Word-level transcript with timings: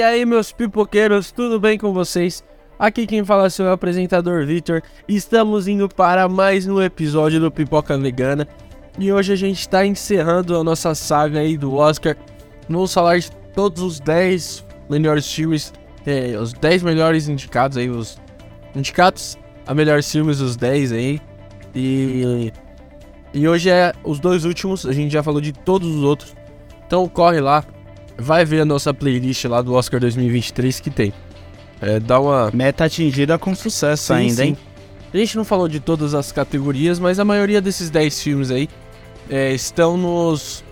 E 0.00 0.02
aí, 0.02 0.24
meus 0.24 0.50
pipoqueiros, 0.50 1.30
tudo 1.30 1.60
bem 1.60 1.76
com 1.76 1.92
vocês? 1.92 2.42
Aqui 2.78 3.06
quem 3.06 3.22
fala 3.22 3.48
é 3.48 3.62
o 3.62 3.70
apresentador 3.70 4.46
Victor. 4.46 4.82
Estamos 5.06 5.68
indo 5.68 5.90
para 5.90 6.26
mais 6.26 6.66
um 6.66 6.80
episódio 6.80 7.38
do 7.38 7.50
Pipoca 7.50 7.98
Vegana. 7.98 8.48
E 8.98 9.12
hoje 9.12 9.34
a 9.34 9.36
gente 9.36 9.60
está 9.60 9.84
encerrando 9.84 10.56
a 10.56 10.64
nossa 10.64 10.94
saga 10.94 11.40
aí 11.40 11.58
do 11.58 11.74
Oscar. 11.74 12.16
Vamos 12.66 12.94
falar 12.94 13.18
de 13.18 13.30
todos 13.54 13.82
os 13.82 14.00
10 14.00 14.64
melhores 14.88 15.30
filmes, 15.30 15.70
é, 16.06 16.34
os 16.38 16.54
10 16.54 16.82
melhores 16.82 17.28
indicados 17.28 17.76
aí, 17.76 17.90
os 17.90 18.18
indicados 18.74 19.36
a 19.66 19.74
melhores 19.74 20.10
filmes, 20.10 20.40
os 20.40 20.56
10 20.56 20.92
aí. 20.92 21.20
E, 21.74 22.50
e 23.34 23.46
hoje 23.46 23.68
é 23.68 23.92
os 24.02 24.18
dois 24.18 24.46
últimos, 24.46 24.86
a 24.86 24.92
gente 24.92 25.12
já 25.12 25.22
falou 25.22 25.42
de 25.42 25.52
todos 25.52 25.94
os 25.94 26.02
outros. 26.02 26.34
Então 26.86 27.06
corre 27.06 27.38
lá, 27.38 27.62
vai 28.20 28.44
ver 28.44 28.60
a 28.60 28.64
nossa 28.64 28.92
playlist 28.94 29.44
lá 29.46 29.60
do 29.62 29.74
Oscar 29.74 29.98
2023 30.00 30.78
que 30.80 30.90
tem. 30.90 31.12
É, 31.80 31.98
dá 31.98 32.20
uma. 32.20 32.50
Meta 32.52 32.84
atingida 32.84 33.38
com 33.38 33.54
sucesso 33.54 34.08
Sim, 34.08 34.12
ainda, 34.14 34.34
sim. 34.42 34.48
hein? 34.50 34.58
A 35.12 35.16
gente 35.16 35.36
não 35.36 35.44
falou 35.44 35.66
de 35.66 35.80
todas 35.80 36.14
as 36.14 36.30
categorias, 36.30 36.98
mas 36.98 37.18
a 37.18 37.24
maioria 37.24 37.60
desses 37.60 37.90
10 37.90 38.22
filmes 38.22 38.50
aí 38.50 38.68
é, 39.28 39.52
estão 39.52 39.96
nos. 39.96 40.62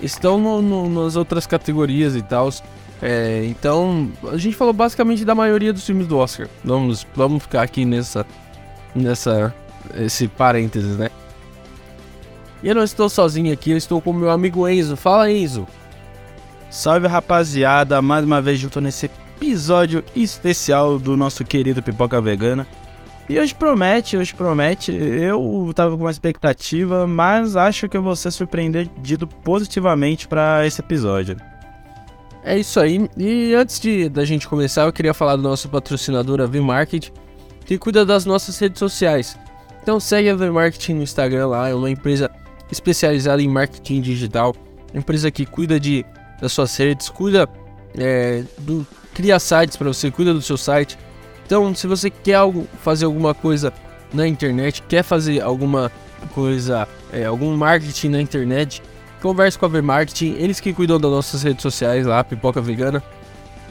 estão 0.00 0.38
no- 0.40 0.62
no- 0.62 1.04
nas 1.04 1.14
outras 1.16 1.46
categorias 1.46 2.16
e 2.16 2.22
tal. 2.22 2.50
É, 3.02 3.44
então, 3.44 4.10
a 4.32 4.36
gente 4.38 4.56
falou 4.56 4.72
basicamente 4.72 5.24
da 5.24 5.34
maioria 5.34 5.72
dos 5.72 5.84
filmes 5.84 6.06
do 6.06 6.16
Oscar. 6.16 6.48
Vamos, 6.64 7.06
vamos 7.14 7.42
ficar 7.42 7.62
aqui 7.62 7.84
nessa. 7.84 8.24
nessa. 8.94 9.54
esse 9.94 10.26
parênteses, 10.26 10.96
né? 10.96 11.10
E 12.62 12.68
eu 12.68 12.74
não 12.74 12.82
estou 12.82 13.08
sozinho 13.08 13.52
aqui, 13.52 13.70
eu 13.70 13.76
estou 13.76 14.00
com 14.00 14.12
meu 14.12 14.30
amigo 14.30 14.66
Enzo. 14.66 14.96
Fala, 14.96 15.30
Enzo. 15.30 15.66
Salve 16.70 17.06
rapaziada, 17.06 18.02
mais 18.02 18.24
uma 18.24 18.42
vez 18.42 18.58
junto 18.58 18.80
nesse 18.80 19.06
episódio 19.06 20.04
especial 20.14 20.98
do 20.98 21.16
nosso 21.16 21.44
querido 21.44 21.82
Pipoca 21.82 22.20
Vegana. 22.20 22.66
E 23.28 23.38
hoje 23.38 23.54
promete, 23.54 24.16
hoje 24.16 24.34
promete. 24.34 24.92
Eu 24.92 25.70
tava 25.74 25.96
com 25.96 26.04
uma 26.04 26.10
expectativa, 26.10 27.06
mas 27.06 27.56
acho 27.56 27.88
que 27.88 27.96
eu 27.96 28.02
vou 28.02 28.14
ser 28.14 28.30
surpreendido 28.30 29.26
positivamente 29.26 30.28
pra 30.28 30.66
esse 30.66 30.80
episódio. 30.80 31.36
É 32.44 32.58
isso 32.58 32.78
aí. 32.78 33.08
E 33.16 33.54
antes 33.54 33.80
de 33.80 34.08
da 34.08 34.24
gente 34.24 34.46
começar, 34.46 34.82
eu 34.82 34.92
queria 34.92 35.14
falar 35.14 35.36
do 35.36 35.42
nosso 35.42 35.68
patrocinador, 35.68 36.40
a 36.40 36.46
V-Market, 36.46 37.10
que 37.64 37.78
cuida 37.78 38.04
das 38.04 38.24
nossas 38.24 38.58
redes 38.58 38.78
sociais. 38.78 39.36
Então 39.82 39.98
segue 39.98 40.28
a 40.30 40.34
V-Marketing 40.34 40.94
no 40.94 41.02
Instagram 41.02 41.48
lá, 41.48 41.68
é 41.68 41.74
uma 41.74 41.90
empresa 41.90 42.30
especializada 42.70 43.40
em 43.40 43.48
marketing 43.48 44.00
digital, 44.00 44.54
empresa 44.94 45.30
que 45.30 45.46
cuida 45.46 45.78
de 45.78 46.04
das 46.40 46.52
suas 46.52 46.76
redes, 46.76 47.08
cuida 47.08 47.48
é, 47.96 48.44
do 48.58 48.86
cria 49.16 49.38
sites 49.38 49.76
para 49.76 49.88
você, 49.88 50.10
cuida 50.10 50.34
do 50.34 50.42
seu 50.42 50.58
site. 50.58 50.98
Então, 51.46 51.74
se 51.74 51.86
você 51.86 52.10
quer 52.10 52.34
algo, 52.34 52.68
fazer 52.82 53.06
alguma 53.06 53.32
coisa 53.32 53.72
na 54.12 54.28
internet, 54.28 54.82
quer 54.82 55.02
fazer 55.02 55.40
alguma 55.40 55.90
coisa, 56.34 56.86
é, 57.10 57.24
algum 57.24 57.56
marketing 57.56 58.10
na 58.10 58.20
internet, 58.20 58.82
converse 59.22 59.58
com 59.58 59.64
a 59.64 59.68
V-Marketing, 59.68 60.36
eles 60.38 60.60
que 60.60 60.72
cuidam 60.74 61.00
das 61.00 61.10
nossas 61.10 61.42
redes 61.42 61.62
sociais 61.62 62.04
lá, 62.04 62.22
Pipoca 62.22 62.60
Vegana. 62.60 63.02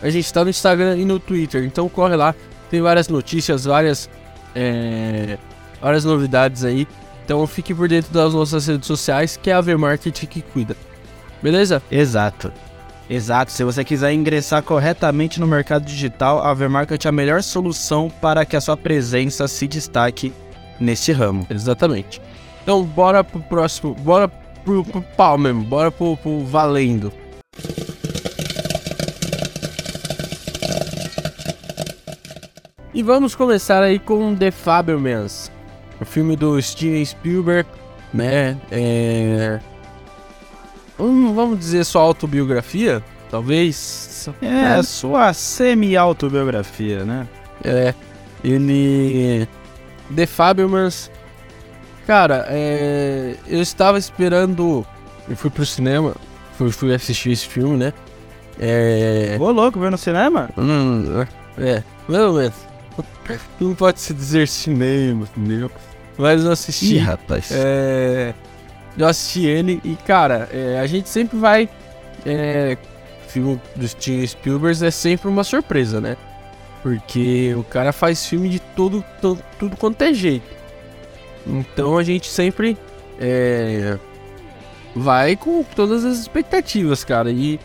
A 0.02 0.09
gente 0.09 0.25
está 0.25 0.43
no 0.43 0.49
Instagram 0.49 0.97
e 0.97 1.05
no 1.05 1.19
Twitter, 1.19 1.63
então 1.63 1.88
corre 1.88 2.16
lá, 2.16 2.33
tem 2.71 2.81
várias 2.81 3.08
notícias, 3.08 3.66
várias, 3.66 4.09
é, 4.55 5.38
várias 5.80 6.03
novidades 6.03 6.63
aí. 6.63 6.88
Então 7.23 7.45
fique 7.45 7.73
por 7.73 7.88
dentro 7.88 8.11
das 8.11 8.33
nossas 8.33 8.66
redes 8.67 8.88
sociais, 8.88 9.38
que 9.38 9.49
é 9.49 9.53
a 9.53 9.61
V-Marketing 9.61 10.25
que 10.25 10.42
cuida. 10.42 10.75
Beleza? 11.42 11.82
Exato. 11.92 12.52
Exato, 13.08 13.52
se 13.52 13.64
você 13.64 13.84
quiser 13.84 14.14
ingressar 14.14 14.64
corretamente 14.64 15.40
no 15.40 15.46
mercado 15.46 15.86
digital, 15.86 16.44
a 16.44 16.52
Vermarket 16.56 17.06
é 17.06 17.10
a 17.10 17.12
melhor 17.12 17.44
solução 17.44 18.12
para 18.20 18.44
que 18.46 18.56
a 18.56 18.62
sua 18.62 18.76
presença 18.76 19.48
se 19.48 19.68
destaque 19.68 20.34
neste 20.80 21.12
ramo. 21.12 21.46
Exatamente. 21.48 22.20
Então 22.64 22.84
bora 22.84 23.23
pro 23.23 23.40
próximo, 23.42 23.94
bora 23.94 24.28
pro, 24.28 24.84
pro 24.84 25.02
pau 25.16 25.38
mesmo, 25.38 25.64
bora 25.64 25.92
pro, 25.92 26.18
pro 26.18 26.44
valendo. 26.46 27.14
E 32.92 33.04
vamos 33.04 33.36
começar 33.36 33.84
aí 33.84 34.00
com 34.00 34.36
The 34.36 34.50
Fabelmans, 34.50 35.52
o 36.02 36.06
filme 36.06 36.36
do 36.36 36.60
Steven 36.60 37.06
Spielberg, 37.06 37.70
né? 38.12 38.58
É... 38.72 39.60
Hum, 41.00 41.33
vamos 41.33 41.60
dizer 41.60 41.83
sua 41.83 42.02
autobiografia, 42.02 43.04
talvez. 43.30 44.30
É, 44.42 44.82
sua 44.82 45.33
semi-autobiografia, 45.33 47.04
né? 47.04 47.28
É, 47.64 47.94
ele. 48.44 49.48
The 50.16 50.26
Fabelmans. 50.26 51.11
Cara, 52.08 52.45
é, 52.50 53.36
eu 53.48 53.61
estava 53.61 53.98
esperando. 53.98 54.86
Eu 55.28 55.36
fui 55.36 55.50
pro 55.50 55.66
cinema, 55.66 56.16
fui, 56.58 56.72
fui 56.72 56.94
assistir 56.94 57.32
esse 57.32 57.48
filme, 57.48 57.78
né? 57.78 57.94
É. 58.60 59.38
Ô 59.39 59.52
louco, 59.52 59.80
ver 59.80 59.92
no 59.92 59.98
cinema? 59.98 60.50
Hum, 60.58 61.26
é, 61.58 61.84
mais 62.08 62.23
ou 62.23 62.34
menos. 62.34 62.54
Não 63.60 63.73
pode 63.76 64.00
se 64.00 64.14
dizer 64.14 64.48
cinema, 64.48 65.28
entendeu? 65.36 65.70
Mas 66.17 66.45
eu 66.45 66.52
assisti. 66.52 66.98
rapaz. 66.98 67.50
É, 67.52 68.34
eu 68.98 69.08
assisti 69.08 69.45
ele 69.45 69.82
e, 69.83 69.95
cara, 69.95 70.48
é, 70.52 70.80
a 70.80 70.88
gente 70.88 71.10
sempre 71.10 71.38
vai. 71.38 71.70
É, 72.26 72.78
filme 73.28 73.61
do 73.76 73.88
Steven 73.88 74.26
Spielberg 74.26 74.86
é 74.86 74.92
sempre 74.92 75.28
uma 75.28 75.44
surpresa, 75.44 76.00
né? 76.00 76.16
Porque 76.82 77.54
o 77.58 77.64
cara 77.64 77.92
faz 77.92 78.26
filme 78.26 78.48
de 78.50 78.60
todo, 78.60 79.04
to- 79.22 79.39
tudo 79.60 79.76
quanto 79.76 80.02
é 80.02 80.14
jeito. 80.14 80.48
Então 81.45 81.98
a 81.98 82.04
gente 82.04 82.28
sempre 82.30 82.78
é, 83.20 83.98
vai 84.95 85.36
com 85.36 85.64
todas 85.64 86.05
as 86.05 86.17
expectativas, 86.17 87.04
cara. 87.04 87.30
E, 87.30 87.60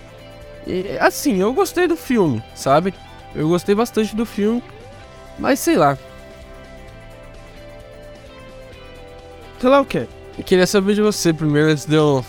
e, 0.66 0.96
assim, 0.98 1.40
eu 1.40 1.52
gostei 1.52 1.86
do 1.86 1.96
filme, 1.96 2.42
sabe? 2.54 2.92
Eu 3.34 3.48
gostei 3.48 3.74
bastante 3.74 4.16
do 4.16 4.26
filme, 4.26 4.62
mas 5.38 5.60
sei 5.60 5.76
lá. 5.76 5.96
Sei 9.60 9.68
lá 9.70 9.80
o 9.80 9.84
quê? 9.86 10.06
Queria 10.44 10.66
saber 10.66 10.94
de 10.94 11.02
você 11.02 11.32
primeiro 11.32 11.70
antes 11.70 11.86
de 11.86 11.94
eu 11.94 12.24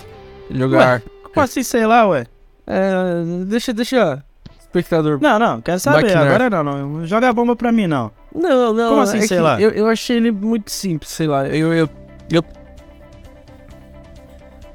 jogar. 0.49 1.01
Como 1.23 1.43
assim, 1.43 1.63
sei 1.63 1.85
lá, 1.85 2.07
ué? 2.07 2.25
É, 2.67 3.45
deixa, 3.45 3.73
deixa. 3.73 4.23
Espectador. 4.59 5.19
Não, 5.21 5.37
não, 5.37 5.61
quero 5.61 5.79
saber. 5.79 6.03
Maquinar. 6.03 6.25
Agora 6.25 6.49
não, 6.49 6.63
não. 6.63 7.05
Joga 7.05 7.29
a 7.29 7.33
bomba 7.33 7.55
pra 7.55 7.71
mim, 7.71 7.87
não. 7.87 8.11
Não, 8.33 8.73
não. 8.73 8.89
Como 8.89 9.01
assim, 9.01 9.17
é 9.17 9.27
sei 9.27 9.39
lá? 9.39 9.59
Eu, 9.59 9.71
eu 9.71 9.87
achei 9.87 10.17
ele 10.17 10.31
muito 10.31 10.71
simples, 10.71 11.11
sei 11.11 11.27
lá. 11.27 11.47
Eu. 11.47 11.73
eu, 11.73 11.89
eu... 12.31 12.43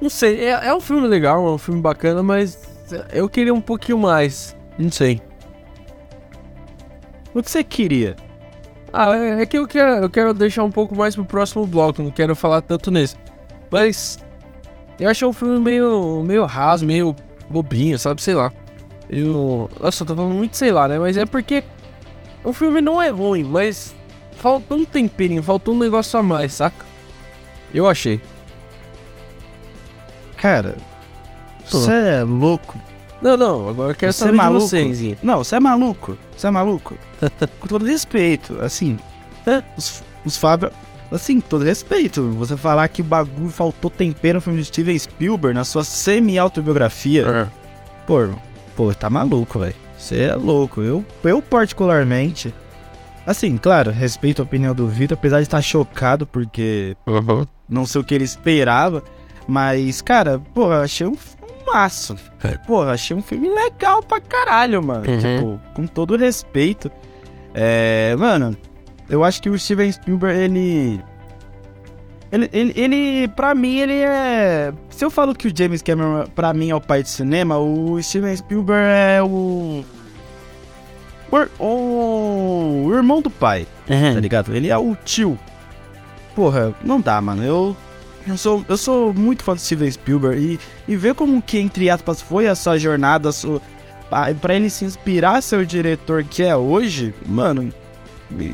Não 0.00 0.10
sei, 0.10 0.44
é, 0.44 0.68
é 0.68 0.74
um 0.74 0.80
filme 0.80 1.06
legal, 1.08 1.46
é 1.46 1.50
um 1.50 1.58
filme 1.58 1.80
bacana, 1.80 2.22
mas 2.22 2.58
eu 3.12 3.28
queria 3.28 3.54
um 3.54 3.60
pouquinho 3.60 3.98
mais. 3.98 4.54
Não 4.78 4.90
sei. 4.90 5.22
O 7.34 7.42
que 7.42 7.50
você 7.50 7.64
queria? 7.64 8.16
Ah, 8.92 9.16
é, 9.16 9.42
é 9.42 9.46
que 9.46 9.58
eu 9.58 9.66
quero, 9.66 10.04
eu 10.04 10.10
quero 10.10 10.34
deixar 10.34 10.64
um 10.64 10.70
pouco 10.70 10.94
mais 10.94 11.14
pro 11.14 11.24
próximo 11.24 11.66
bloco, 11.66 12.02
não 12.02 12.10
quero 12.10 12.36
falar 12.36 12.60
tanto 12.60 12.90
nesse. 12.90 13.16
Mas 13.70 14.18
eu 14.98 15.08
achei 15.10 15.26
um 15.26 15.32
filme 15.32 15.58
meio, 15.58 16.22
meio 16.24 16.44
raso, 16.44 16.86
meio 16.86 17.14
bobinho, 17.48 17.98
sabe? 17.98 18.22
Sei 18.22 18.34
lá. 18.34 18.52
Eu. 19.08 19.70
Nossa, 19.80 20.02
eu 20.02 20.06
tô 20.06 20.16
falando 20.16 20.34
muito 20.34 20.56
sei 20.56 20.72
lá, 20.72 20.88
né? 20.88 20.98
Mas 20.98 21.16
é 21.16 21.26
porque 21.26 21.62
o 22.42 22.52
filme 22.52 22.80
não 22.80 23.00
é 23.00 23.08
ruim, 23.08 23.44
mas 23.44 23.94
faltou 24.32 24.78
um 24.78 24.84
temperinho, 24.84 25.42
faltou 25.42 25.74
um 25.74 25.78
negócio 25.78 26.18
a 26.18 26.22
mais, 26.22 26.54
saca? 26.54 26.84
Eu 27.72 27.88
achei. 27.88 28.20
Cara, 30.36 30.76
você 31.64 31.90
é 31.92 32.22
louco. 32.22 32.78
Não, 33.20 33.36
não, 33.36 33.68
agora 33.68 33.92
eu 33.92 33.96
quero 33.96 34.12
Você 34.12 34.24
é 34.24 34.26
saber 34.26 34.32
de 34.32 34.36
maluco? 34.36 34.66
você, 34.66 34.82
Enzinho. 34.82 35.18
Não, 35.22 35.38
você 35.42 35.56
é 35.56 35.60
maluco. 35.60 36.18
Você 36.36 36.46
é 36.46 36.50
maluco. 36.50 36.96
Com 37.58 37.66
todo 37.66 37.86
respeito, 37.86 38.58
assim. 38.60 38.98
É. 39.46 39.62
Os, 39.76 40.02
os 40.24 40.36
Fábio. 40.36 40.70
Assim, 41.10 41.40
todo 41.40 41.64
respeito. 41.64 42.30
Você 42.32 42.56
falar 42.56 42.88
que 42.88 43.00
o 43.00 43.04
bagulho 43.04 43.48
faltou 43.50 43.90
tempero 43.90 44.36
no 44.36 44.40
filme 44.40 44.58
de 44.58 44.64
Steven 44.66 44.98
Spielberg 44.98 45.54
na 45.54 45.64
sua 45.64 45.84
semi-autobiografia. 45.84 47.50
Pô, 48.06 48.28
pô, 48.74 48.94
tá 48.94 49.08
maluco, 49.08 49.58
velho. 49.58 49.74
Você 49.96 50.22
é 50.22 50.34
louco. 50.34 50.82
Eu, 50.82 51.04
eu, 51.24 51.40
particularmente. 51.40 52.52
Assim, 53.26 53.56
claro, 53.56 53.90
respeito 53.90 54.40
a 54.40 54.44
opinião 54.44 54.74
do 54.74 54.86
Vitor, 54.86 55.16
apesar 55.18 55.38
de 55.38 55.44
estar 55.44 55.60
chocado, 55.62 56.26
porque 56.26 56.96
Uhum. 57.06 57.44
não 57.68 57.84
sei 57.86 58.00
o 58.00 58.04
que 58.04 58.14
ele 58.14 58.24
esperava. 58.24 59.02
Mas, 59.48 60.00
cara, 60.00 60.40
pô, 60.54 60.72
eu 60.72 60.82
achei 60.82 61.06
um 61.06 61.16
filmaço. 61.16 62.16
É. 62.44 62.56
Pô, 62.58 62.82
eu 62.84 62.90
achei 62.90 63.16
um 63.16 63.22
filme 63.22 63.48
legal 63.48 64.02
pra 64.02 64.20
caralho, 64.20 64.82
mano. 64.82 65.08
Uhum. 65.10 65.18
Tipo, 65.18 65.60
com 65.74 65.86
todo 65.86 66.16
respeito. 66.16 66.90
É, 67.54 68.14
mano, 68.16 68.56
eu 69.08 69.22
acho 69.24 69.40
que 69.42 69.48
o 69.48 69.58
Steven 69.58 69.90
Spielberg, 69.92 70.38
ele. 70.40 71.00
Ele, 72.32 72.50
ele, 72.52 72.72
ele, 72.76 73.28
pra 73.28 73.54
mim, 73.54 73.78
ele 73.78 73.94
é. 73.94 74.72
Se 74.90 75.04
eu 75.04 75.10
falo 75.10 75.34
que 75.34 75.46
o 75.48 75.52
James 75.56 75.80
Cameron, 75.80 76.26
pra 76.34 76.52
mim, 76.52 76.70
é 76.70 76.74
o 76.74 76.80
pai 76.80 77.02
de 77.02 77.08
cinema, 77.08 77.56
o 77.58 78.02
Steven 78.02 78.36
Spielberg 78.36 78.84
é 78.84 79.22
o. 79.22 79.84
o, 81.58 82.84
o 82.86 82.94
irmão 82.94 83.22
do 83.22 83.30
pai, 83.30 83.66
Uhum. 83.88 84.14
tá 84.14 84.20
ligado? 84.20 84.54
Ele 84.54 84.68
é 84.68 84.76
o 84.76 84.96
tio. 85.04 85.38
Porra, 86.34 86.74
não 86.84 87.00
dá, 87.00 87.20
mano. 87.20 87.42
Eu, 87.44 87.76
eu, 88.26 88.36
sou, 88.36 88.64
eu 88.68 88.76
sou 88.76 89.14
muito 89.14 89.42
fã 89.42 89.54
do 89.54 89.60
Steven 89.60 89.90
Spielberg 89.90 90.58
e, 90.88 90.92
e 90.92 90.96
ver 90.96 91.14
como 91.14 91.40
que, 91.40 91.58
entre 91.58 91.88
aspas, 91.88 92.20
foi 92.20 92.46
essa 92.46 92.76
jornada 92.78 93.30
sua, 93.32 93.60
pra, 94.10 94.34
pra 94.34 94.54
ele 94.54 94.68
se 94.68 94.84
inspirar 94.84 95.36
a 95.36 95.40
ser 95.40 95.56
o 95.60 95.66
diretor 95.66 96.24
que 96.24 96.42
é 96.42 96.56
hoje, 96.56 97.14
mano, 97.26 97.72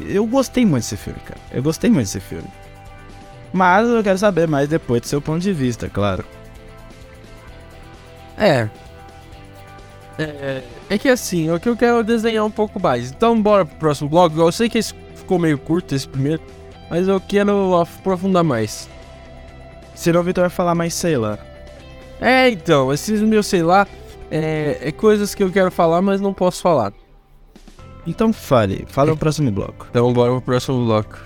eu 0.09 0.27
gostei 0.27 0.65
muito 0.67 0.85
desse 0.85 0.97
filme, 0.97 1.21
cara. 1.21 1.41
Eu 1.51 1.63
gostei 1.63 1.91
muito 1.91 2.07
desse 2.07 2.21
filme. 2.21 2.49
Mas 3.53 3.89
eu 3.89 4.03
quero 4.03 4.19
saber 4.19 4.49
mais 4.49 4.69
depois 4.69 5.03
do 5.03 5.07
seu 5.07 5.21
ponto 5.21 5.41
de 5.41 5.53
vista, 5.53 5.89
claro. 5.89 6.25
É. 8.39 8.69
É, 10.19 10.63
é 10.91 10.99
que 10.99 11.09
assim, 11.09 11.49
é 11.49 11.55
o 11.55 11.61
que 11.61 11.69
eu 11.69 11.77
quero 11.77 12.03
desenhar 12.03 12.45
um 12.45 12.51
pouco 12.51 12.81
mais. 12.81 13.11
Então, 13.11 13.41
bora 13.41 13.65
pro 13.65 13.77
próximo 13.77 14.09
bloco. 14.09 14.39
Eu 14.39 14.53
sei 14.53 14.69
que 14.69 14.79
esse 14.79 14.95
ficou 15.15 15.39
meio 15.39 15.59
curto, 15.59 15.95
esse 15.95 16.09
primeiro, 16.09 16.43
mas 16.91 17.09
eu 17.09 17.21
quero 17.21 17.77
aprofundar 17.77 18.45
mais. 18.45 18.89
Senão 19.95 20.21
o 20.21 20.25
Vitor 20.25 20.43
vai 20.43 20.51
falar 20.51 20.75
mais, 20.75 20.95
sei 20.95 21.17
lá. 21.17 21.39
É, 22.21 22.49
então, 22.51 22.93
esses 22.93 23.21
meus, 23.21 23.47
sei 23.47 23.63
lá, 23.63 23.87
é, 24.31 24.79
é 24.81 24.93
coisas 24.93 25.35
que 25.35 25.43
eu 25.43 25.51
quero 25.51 25.71
falar, 25.71 26.01
mas 26.01 26.21
não 26.21 26.33
posso 26.33 26.63
falar. 26.63 26.93
Então 28.07 28.33
fale, 28.33 28.85
fala 28.89 29.13
o 29.13 29.17
próximo 29.17 29.51
bloco. 29.51 29.87
Então, 29.91 30.13
bora 30.13 30.33
pro 30.33 30.43
próximo 30.43 30.85
bloco. 30.85 31.21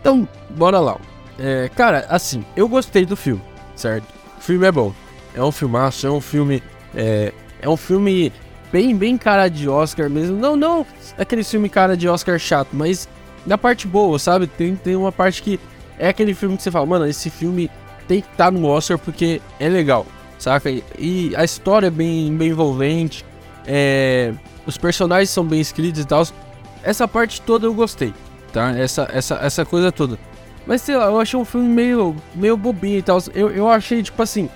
Então, 0.00 0.26
bora 0.50 0.80
lá. 0.80 0.98
É, 1.38 1.70
cara, 1.74 2.04
assim, 2.08 2.44
eu 2.56 2.68
gostei 2.68 3.06
do 3.06 3.16
filme, 3.16 3.42
certo? 3.76 4.06
O 4.38 4.40
filme 4.40 4.66
é 4.66 4.72
bom. 4.72 4.92
É 5.34 5.42
um 5.42 5.52
filmaço, 5.52 6.06
é 6.06 6.10
um 6.10 6.20
filme. 6.20 6.62
É, 6.94 7.32
é 7.62 7.68
um 7.68 7.76
filme 7.76 8.32
bem, 8.72 8.96
bem 8.96 9.16
cara 9.16 9.48
de 9.48 9.68
Oscar 9.68 10.10
mesmo. 10.10 10.36
Não, 10.36 10.56
não 10.56 10.84
aquele 11.16 11.44
filme 11.44 11.68
cara 11.68 11.96
de 11.96 12.08
Oscar 12.08 12.38
chato, 12.38 12.70
mas 12.72 13.08
da 13.46 13.56
parte 13.56 13.86
boa, 13.86 14.18
sabe? 14.18 14.48
Tem, 14.48 14.74
tem 14.74 14.96
uma 14.96 15.12
parte 15.12 15.42
que 15.42 15.60
é 15.98 16.08
aquele 16.08 16.34
filme 16.34 16.56
que 16.56 16.62
você 16.62 16.70
fala, 16.70 16.86
mano, 16.86 17.06
esse 17.06 17.30
filme 17.30 17.70
tem 18.08 18.20
que 18.20 18.28
estar 18.28 18.50
no 18.50 18.66
Oscar 18.66 18.98
porque 18.98 19.40
é 19.60 19.68
legal, 19.68 20.04
saca? 20.40 20.70
E, 20.98 21.32
a 21.36 21.44
história 21.44 21.86
é 21.86 21.90
bem, 21.90 22.34
bem 22.36 22.48
envolvente, 22.48 23.24
é, 23.66 24.32
os 24.66 24.76
personagens 24.76 25.30
são 25.30 25.44
bem 25.44 25.60
escritos 25.60 26.00
e 26.02 26.04
tal. 26.06 26.26
Essa 26.82 27.06
parte 27.06 27.40
toda 27.42 27.66
eu 27.66 27.74
gostei, 27.74 28.12
tá? 28.52 28.70
Essa, 28.76 29.08
essa, 29.12 29.34
essa 29.36 29.64
coisa 29.64 29.92
toda. 29.92 30.18
Mas 30.66 30.82
sei 30.82 30.96
lá, 30.96 31.06
eu 31.06 31.20
achei 31.20 31.38
um 31.38 31.44
filme 31.44 31.68
meio, 31.68 32.16
meio 32.34 32.56
bobinho 32.56 32.98
e 32.98 33.02
tal. 33.02 33.18
Eu, 33.34 33.50
eu 33.50 33.68
achei, 33.68 34.02
tipo 34.02 34.20
assim, 34.22 34.48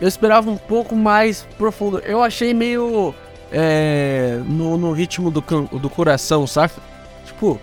eu 0.00 0.06
esperava 0.08 0.50
um 0.50 0.56
pouco 0.56 0.94
mais 0.96 1.46
profundo. 1.58 1.98
Eu 2.00 2.22
achei 2.22 2.52
meio 2.54 3.14
é, 3.52 4.40
no, 4.46 4.76
no 4.76 4.92
ritmo 4.92 5.30
do, 5.30 5.40
do 5.40 5.90
coração, 5.90 6.46
saca? 6.46 6.74
Tipo, 7.26 7.60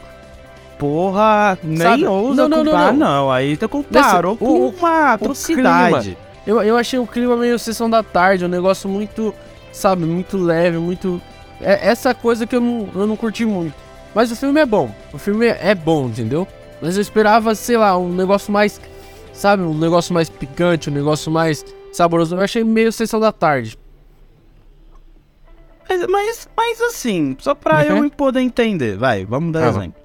Porra, 0.80 1.60
nem 1.64 1.78
Sabe? 1.78 2.06
ousa 2.08 2.48
Não, 2.48 2.50
não, 2.50 2.64
não, 2.64 2.74
não. 2.74 2.94
não. 2.94 3.32
Aí 3.32 3.56
você 3.56 3.68
comparou 3.68 4.32
Nesse- 4.32 4.44
com 4.44 4.60
o- 4.62 4.70
uma 4.70 5.14
atrocidade. 5.14 6.18
Eu, 6.46 6.62
eu 6.62 6.78
achei 6.78 6.98
o 7.00 7.06
clima 7.08 7.36
meio 7.38 7.58
sessão 7.60 7.90
da 7.90 8.02
tarde, 8.04 8.46
um 8.46 8.48
negócio 8.50 8.90
muito, 8.90 9.34
sabe, 9.72 10.06
muito 10.06 10.38
leve, 10.38 10.78
muito. 10.78 11.22
É 11.60 11.88
essa 11.90 12.14
coisa 12.14 12.48
que 12.48 12.56
eu 12.56 12.62
não, 12.62 12.90
eu 12.96 13.06
não 13.08 13.16
curti 13.16 13.46
muito. 13.46 13.76
Mas 14.16 14.32
o 14.32 14.36
filme 14.36 14.60
é 14.60 14.66
bom. 14.66 14.94
O 15.14 15.18
filme 15.18 15.46
é, 15.48 15.74
bom, 15.76 16.08
entendeu? 16.08 16.48
Mas 16.82 16.96
eu 16.96 17.02
esperava, 17.02 17.54
sei 17.56 17.78
lá, 17.78 17.98
um 17.98 18.10
negócio 18.14 18.52
mais. 18.52 18.82
Sabe, 19.34 19.64
um 19.64 19.78
negócio 19.78 20.14
mais 20.14 20.30
picante, 20.30 20.90
um 20.90 20.94
negócio 20.94 21.32
mais 21.32 21.64
saboroso. 21.94 22.36
Eu 22.36 22.42
achei 22.42 22.64
meio 22.64 22.92
sessão 22.92 23.20
da 23.20 23.32
tarde. 23.32 23.78
Mas, 25.88 26.06
mas, 26.08 26.50
mas 26.56 26.82
assim, 26.82 27.36
só 27.40 27.54
pra 27.54 27.80
Uhum. 27.84 28.06
eu 28.06 28.12
poder 28.12 28.40
entender, 28.42 28.98
vai, 28.98 29.26
vamos 29.26 29.52
dar 29.54 29.66
Ah, 29.66 29.70
exemplo. 29.70 30.02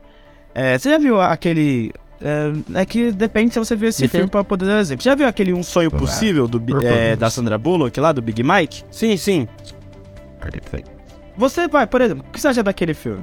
É, 0.54 0.78
você 0.78 0.90
já 0.90 0.98
viu 0.98 1.20
aquele. 1.20 1.92
É, 2.20 2.80
é 2.80 2.86
que 2.86 3.12
depende 3.12 3.52
se 3.52 3.58
você 3.58 3.76
viu 3.76 3.88
esse 3.88 4.08
filme 4.08 4.28
pra 4.28 4.42
poder 4.42 4.64
dar 4.66 4.80
exemplo. 4.80 5.04
Já 5.04 5.14
viu 5.14 5.26
aquele 5.28 5.52
Um 5.52 5.62
Sonho 5.62 5.90
Possível 5.90 6.48
do, 6.48 6.62
é, 6.84 7.14
da 7.14 7.28
Sandra 7.28 7.58
Bullock 7.58 7.98
lá, 8.00 8.12
do 8.12 8.22
Big 8.22 8.42
Mike? 8.42 8.84
Sim, 8.90 9.16
sim. 9.16 9.46
Você 11.36 11.68
vai, 11.68 11.86
por 11.86 12.00
exemplo, 12.00 12.24
o 12.26 12.32
que 12.32 12.40
você 12.40 12.48
acha 12.48 12.62
daquele 12.62 12.94
filme? 12.94 13.22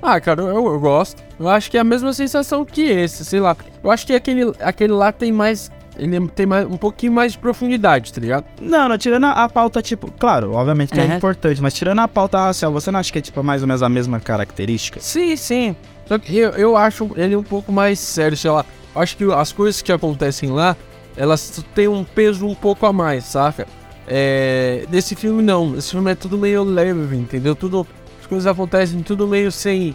Ah, 0.00 0.20
cara, 0.20 0.42
eu, 0.42 0.48
eu 0.66 0.80
gosto. 0.80 1.22
Eu 1.38 1.48
acho 1.48 1.70
que 1.70 1.76
é 1.76 1.80
a 1.80 1.84
mesma 1.84 2.12
sensação 2.12 2.64
que 2.64 2.82
esse, 2.82 3.24
sei 3.24 3.40
lá. 3.40 3.56
Eu 3.82 3.90
acho 3.90 4.06
que 4.06 4.12
aquele, 4.14 4.52
aquele 4.60 4.92
lá 4.92 5.12
tem 5.12 5.32
mais. 5.32 5.70
Ele 5.96 6.26
tem 6.28 6.46
mais, 6.46 6.66
um 6.66 6.76
pouquinho 6.76 7.12
mais 7.12 7.32
de 7.32 7.38
profundidade, 7.38 8.12
tá 8.12 8.20
ligado? 8.20 8.44
Não, 8.60 8.88
não, 8.88 8.96
tirando 8.96 9.24
a, 9.24 9.44
a 9.44 9.48
pauta, 9.48 9.82
tipo, 9.82 10.10
claro, 10.12 10.52
obviamente 10.54 10.90
que 10.92 10.98
é 10.98 11.04
Uhum. 11.04 11.16
importante, 11.16 11.60
mas 11.60 11.74
tirando 11.74 11.98
a 11.98 12.08
pauta 12.08 12.38
racial, 12.38 12.72
você 12.72 12.90
não 12.90 12.98
acha 12.98 13.12
que 13.12 13.18
é, 13.18 13.22
tipo, 13.22 13.42
mais 13.44 13.60
ou 13.60 13.68
menos 13.68 13.82
a 13.82 13.88
mesma 13.90 14.18
característica? 14.18 14.98
Sim, 15.00 15.36
sim. 15.36 15.76
Só 16.12 16.18
que 16.18 16.36
eu, 16.36 16.50
eu 16.50 16.76
acho 16.76 17.10
ele 17.16 17.34
um 17.34 17.42
pouco 17.42 17.72
mais 17.72 17.98
sério, 17.98 18.36
sei 18.36 18.50
lá. 18.50 18.66
Acho 18.94 19.16
que 19.16 19.24
as 19.32 19.50
coisas 19.50 19.80
que 19.80 19.90
acontecem 19.90 20.50
lá, 20.50 20.76
elas 21.16 21.64
têm 21.74 21.88
um 21.88 22.04
peso 22.04 22.46
um 22.46 22.54
pouco 22.54 22.84
a 22.84 22.92
mais, 22.92 23.24
saca? 23.24 23.66
É, 24.06 24.84
nesse 24.90 25.16
filme 25.16 25.42
não. 25.42 25.74
Esse 25.74 25.92
filme 25.92 26.12
é 26.12 26.14
tudo 26.14 26.36
meio 26.36 26.64
leve, 26.64 27.16
entendeu? 27.16 27.56
Tudo, 27.56 27.86
as 28.20 28.26
coisas 28.26 28.46
acontecem 28.46 29.02
tudo 29.02 29.26
meio 29.26 29.50
sem. 29.50 29.94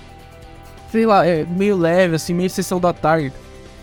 Sei 0.92 1.06
lá, 1.06 1.24
é 1.24 1.46
meio 1.46 1.78
leve, 1.78 2.16
assim, 2.16 2.34
meio 2.34 2.50
sessão 2.50 2.80
da 2.80 2.92
tarde. 2.94 3.32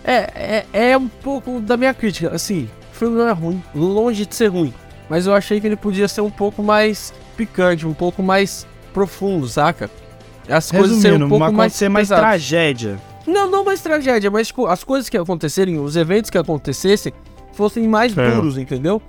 É, 0.02 0.64
é, 0.72 0.90
é 0.90 0.98
um 0.98 1.06
pouco 1.06 1.60
da 1.60 1.76
minha 1.76 1.94
crítica, 1.94 2.34
assim. 2.34 2.68
O 2.92 2.96
filme 2.96 3.16
não 3.16 3.28
é 3.28 3.32
ruim, 3.32 3.62
longe 3.72 4.26
de 4.26 4.34
ser 4.34 4.48
ruim. 4.48 4.74
Mas 5.08 5.28
eu 5.28 5.34
achei 5.34 5.60
que 5.60 5.68
ele 5.68 5.76
podia 5.76 6.08
ser 6.08 6.22
um 6.22 6.30
pouco 6.30 6.64
mais 6.64 7.14
picante, 7.36 7.86
um 7.86 7.94
pouco 7.94 8.24
mais 8.24 8.66
profundo, 8.92 9.46
saca? 9.46 9.88
As 10.48 10.70
coisas 10.70 10.98
serem 10.98 11.22
um 11.22 11.28
pouco 11.28 11.52
mais 11.52 11.72
ser 11.72 11.88
mais 11.88 12.08
pesadas. 12.08 12.24
tragédia. 12.24 12.98
Não, 13.26 13.50
não 13.50 13.64
mais 13.64 13.80
tragédia, 13.80 14.30
mas 14.30 14.48
tipo, 14.48 14.66
as 14.66 14.84
coisas 14.84 15.08
que 15.08 15.16
acontecerem, 15.16 15.78
os 15.78 15.96
eventos 15.96 16.30
que 16.30 16.36
acontecessem, 16.36 17.12
fossem 17.52 17.88
mais 17.88 18.16
É. 18.16 18.30
duros, 18.30 18.58
entendeu? 18.58 19.00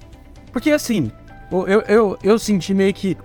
Porque 0.51 0.71
assim, 0.71 1.11
eu, 1.51 1.81
eu, 1.81 2.17
eu 2.23 2.39
senti 2.39 2.73
meio 2.73 2.93
que. 2.93 3.17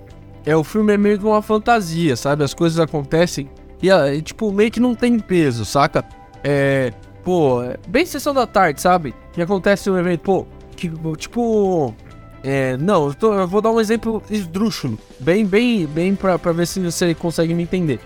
É, 0.45 0.57
o 0.57 0.65
filme 0.65 0.95
é 0.95 0.97
meio 0.97 1.19
que 1.19 1.25
uma 1.25 1.43
fantasia, 1.43 2.17
sabe? 2.17 2.43
As 2.43 2.55
coisas 2.55 2.81
acontecem 2.81 3.49
e, 3.83 3.91
ah, 3.91 4.05
tipo, 4.23 4.51
meio 4.51 4.71
que 4.71 4.81
não 4.81 4.95
tem 4.95 5.19
peso, 5.19 5.65
saca? 5.65 6.05
É. 6.43 6.93
Pô, 7.23 7.63
é 7.63 7.77
bem 7.87 8.05
sessão 8.07 8.33
da 8.35 8.47
tarde, 8.47 8.81
sabe? 8.81 9.15
Que 9.33 9.43
acontece 9.43 9.91
um 9.91 9.99
evento, 9.99 10.21
pô, 10.23 10.47
que, 10.75 10.91
tipo. 11.19 11.95
É, 12.43 12.77
não, 12.79 13.09
eu, 13.09 13.15
tô- 13.15 13.35
eu 13.35 13.47
vou 13.47 13.61
dar 13.61 13.71
um 13.71 13.81
exemplo 13.81 14.23
esdrúxulo, 14.31 14.99
bem, 15.19 15.45
bem, 15.45 15.87
bem 15.87 16.15
pra, 16.15 16.39
pra 16.39 16.53
ver 16.53 16.67
se 16.67 16.81
você 16.81 17.15
consegue 17.15 17.53
me 17.55 17.63
entender. 17.63 18.01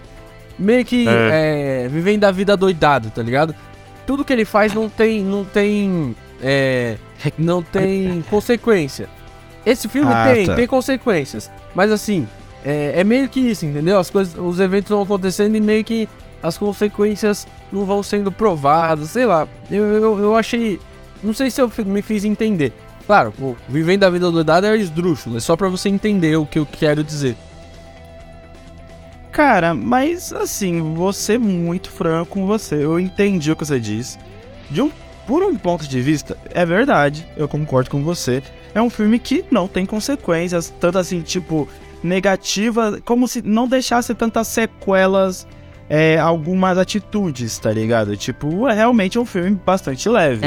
Meio 0.58 0.84
que 0.84 1.06
é, 1.08 1.88
vivendo 1.90 2.24
a 2.24 2.30
vida 2.32 2.56
doidado, 2.56 3.10
tá 3.10 3.22
ligado? 3.22 3.54
Tudo 4.06 4.24
que 4.24 4.32
ele 4.32 4.44
faz 4.44 4.74
não 4.74 4.88
tem, 4.88 5.22
não 5.22 5.44
tem, 5.44 6.14
é, 6.42 6.96
não 7.38 7.62
tem 7.62 8.24
consequência. 8.28 9.08
Esse 9.64 9.88
filme 9.88 10.10
Ah, 10.12 10.30
tem, 10.32 10.46
tá. 10.46 10.54
tem 10.54 10.66
consequências, 10.66 11.50
mas 11.74 11.90
assim, 11.90 12.28
é, 12.64 12.92
é 12.96 13.04
meio 13.04 13.28
que 13.28 13.40
isso, 13.40 13.64
entendeu? 13.64 13.98
As 13.98 14.10
coisas, 14.10 14.34
os 14.38 14.60
eventos 14.60 14.90
vão 14.90 15.02
acontecendo 15.02 15.56
e 15.56 15.60
meio 15.60 15.82
que 15.84 16.08
as 16.42 16.58
consequências 16.58 17.46
não 17.72 17.84
vão 17.84 18.02
sendo 18.02 18.30
provadas, 18.30 19.10
sei 19.10 19.24
lá. 19.26 19.48
Eu, 19.70 19.84
eu, 19.84 20.18
eu 20.18 20.36
achei, 20.36 20.78
não 21.22 21.32
sei 21.32 21.50
se 21.50 21.60
eu 21.62 21.70
me 21.86 22.02
fiz 22.02 22.24
entender. 22.24 22.72
Claro, 23.06 23.32
pô, 23.32 23.54
vivendo 23.68 24.04
a 24.04 24.10
vida 24.10 24.30
doidada 24.30 24.74
é 24.74 24.78
esdrúxulo, 24.78 25.36
é 25.36 25.40
só 25.40 25.56
pra 25.56 25.68
você 25.68 25.88
entender 25.88 26.36
o 26.36 26.46
que 26.46 26.58
eu 26.58 26.66
quero 26.66 27.04
dizer. 27.04 27.36
Cara, 29.30 29.74
mas 29.74 30.32
assim, 30.32 30.94
vou 30.94 31.12
ser 31.12 31.38
muito 31.38 31.90
franco 31.90 32.30
com 32.30 32.46
você. 32.46 32.76
Eu 32.76 33.00
entendi 33.00 33.50
o 33.50 33.56
que 33.56 33.66
você 33.66 33.80
disse. 33.80 34.16
De 34.70 34.80
um, 34.80 34.90
por 35.26 35.42
um 35.42 35.56
ponto 35.56 35.88
de 35.88 36.00
vista, 36.00 36.38
é 36.50 36.64
verdade, 36.64 37.26
eu 37.36 37.48
concordo 37.48 37.90
com 37.90 38.02
você. 38.02 38.42
É 38.72 38.80
um 38.80 38.88
filme 38.88 39.18
que 39.18 39.44
não 39.50 39.66
tem 39.66 39.84
consequências, 39.84 40.72
tanto 40.78 40.98
assim, 40.98 41.20
tipo, 41.20 41.68
negativas, 42.02 43.00
como 43.04 43.26
se 43.26 43.42
não 43.42 43.66
deixasse 43.66 44.14
tantas 44.14 44.46
sequelas, 44.46 45.46
é, 45.88 46.18
algumas 46.18 46.78
atitudes, 46.78 47.58
tá 47.58 47.72
ligado? 47.72 48.16
Tipo, 48.16 48.68
é 48.68 48.74
realmente 48.74 49.18
um 49.18 49.24
filme 49.24 49.58
bastante 49.66 50.08
leve. 50.08 50.46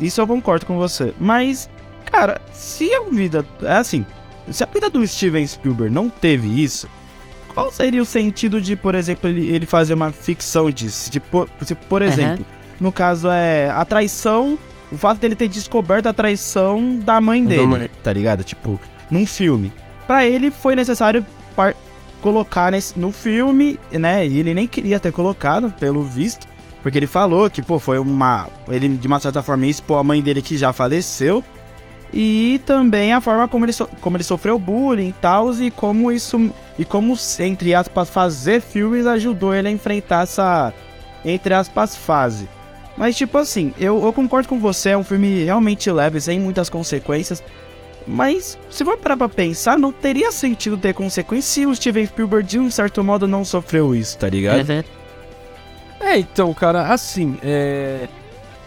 Isso 0.00 0.20
eu 0.20 0.26
concordo 0.26 0.66
com 0.66 0.76
você. 0.76 1.14
Mas, 1.18 1.68
cara, 2.04 2.40
se 2.52 2.92
a 2.94 3.02
vida. 3.10 3.44
É 3.62 3.72
assim. 3.76 4.04
Se 4.50 4.62
a 4.62 4.66
vida 4.66 4.90
do 4.90 5.06
Steven 5.06 5.46
Spielberg 5.46 5.92
não 5.94 6.10
teve 6.10 6.62
isso, 6.62 6.86
qual 7.54 7.72
seria 7.72 8.02
o 8.02 8.04
sentido 8.04 8.60
de, 8.60 8.76
por 8.76 8.94
exemplo, 8.94 9.30
ele, 9.30 9.48
ele 9.48 9.64
fazer 9.64 9.94
uma 9.94 10.12
ficção 10.12 10.70
disso? 10.70 11.10
De, 11.10 11.18
por, 11.20 11.48
se, 11.62 11.74
por 11.74 12.02
exemplo, 12.02 12.44
no 12.80 12.92
caso 12.92 13.28
é 13.30 13.70
a 13.70 13.84
traição. 13.84 14.58
O 14.92 14.98
fato 14.98 15.18
dele 15.18 15.34
ter 15.34 15.48
descoberto 15.48 16.06
a 16.06 16.12
traição 16.12 16.98
da 16.98 17.20
mãe 17.20 17.44
dele, 17.44 17.66
mãe. 17.66 17.90
tá 18.02 18.12
ligado? 18.12 18.44
Tipo, 18.44 18.78
num 19.10 19.26
filme. 19.26 19.72
Pra 20.06 20.26
ele 20.26 20.50
foi 20.50 20.76
necessário 20.76 21.24
colocar 22.20 22.70
nesse, 22.70 22.98
no 22.98 23.10
filme, 23.10 23.78
né? 23.92 24.26
E 24.26 24.38
ele 24.38 24.54
nem 24.54 24.66
queria 24.66 25.00
ter 25.00 25.12
colocado, 25.12 25.70
pelo 25.78 26.02
visto. 26.02 26.46
Porque 26.84 26.98
ele 26.98 27.06
falou 27.06 27.48
que, 27.48 27.62
pô, 27.62 27.78
foi 27.78 27.98
uma. 27.98 28.46
Ele, 28.68 28.86
de 28.90 29.06
uma 29.06 29.18
certa 29.18 29.42
forma, 29.42 29.66
expor 29.66 29.98
a 29.98 30.04
mãe 30.04 30.20
dele 30.20 30.42
que 30.42 30.54
já 30.58 30.70
faleceu. 30.70 31.42
E 32.12 32.60
também 32.66 33.14
a 33.14 33.22
forma 33.22 33.48
como 33.48 33.64
ele, 33.64 33.72
so 33.72 33.88
como 34.02 34.18
ele 34.18 34.22
sofreu 34.22 34.58
bullying 34.58 35.08
e 35.08 35.14
tal, 35.14 35.50
e 35.54 35.70
como 35.70 36.12
isso, 36.12 36.52
e 36.78 36.84
como, 36.84 37.16
entre 37.40 37.74
aspas, 37.74 38.10
fazer 38.10 38.60
filmes 38.60 39.06
ajudou 39.06 39.54
ele 39.54 39.66
a 39.66 39.70
enfrentar 39.70 40.24
essa, 40.24 40.74
entre 41.24 41.54
aspas, 41.54 41.96
fase. 41.96 42.50
Mas, 42.98 43.16
tipo 43.16 43.38
assim, 43.38 43.72
eu, 43.80 44.04
eu 44.04 44.12
concordo 44.12 44.46
com 44.46 44.60
você, 44.60 44.90
é 44.90 44.96
um 44.96 45.02
filme 45.02 45.42
realmente 45.42 45.90
leve, 45.90 46.20
sem 46.20 46.38
muitas 46.38 46.68
consequências. 46.68 47.42
Mas, 48.06 48.58
se 48.68 48.84
for 48.84 48.98
parar 48.98 49.16
pra 49.16 49.28
pensar, 49.28 49.78
não 49.78 49.90
teria 49.90 50.30
sentido 50.30 50.76
ter 50.76 50.92
consequências 50.92 51.46
se 51.46 51.64
o 51.64 51.74
Steven 51.74 52.06
Spielberg, 52.06 52.46
de 52.46 52.58
um 52.58 52.70
certo 52.70 53.02
modo, 53.02 53.26
não 53.26 53.42
sofreu 53.42 53.96
isso, 53.96 54.18
tá 54.18 54.28
ligado? 54.28 54.68
Uhum. 54.68 54.84
É, 56.04 56.18
então, 56.18 56.52
cara, 56.52 56.92
assim, 56.92 57.38
é. 57.42 58.06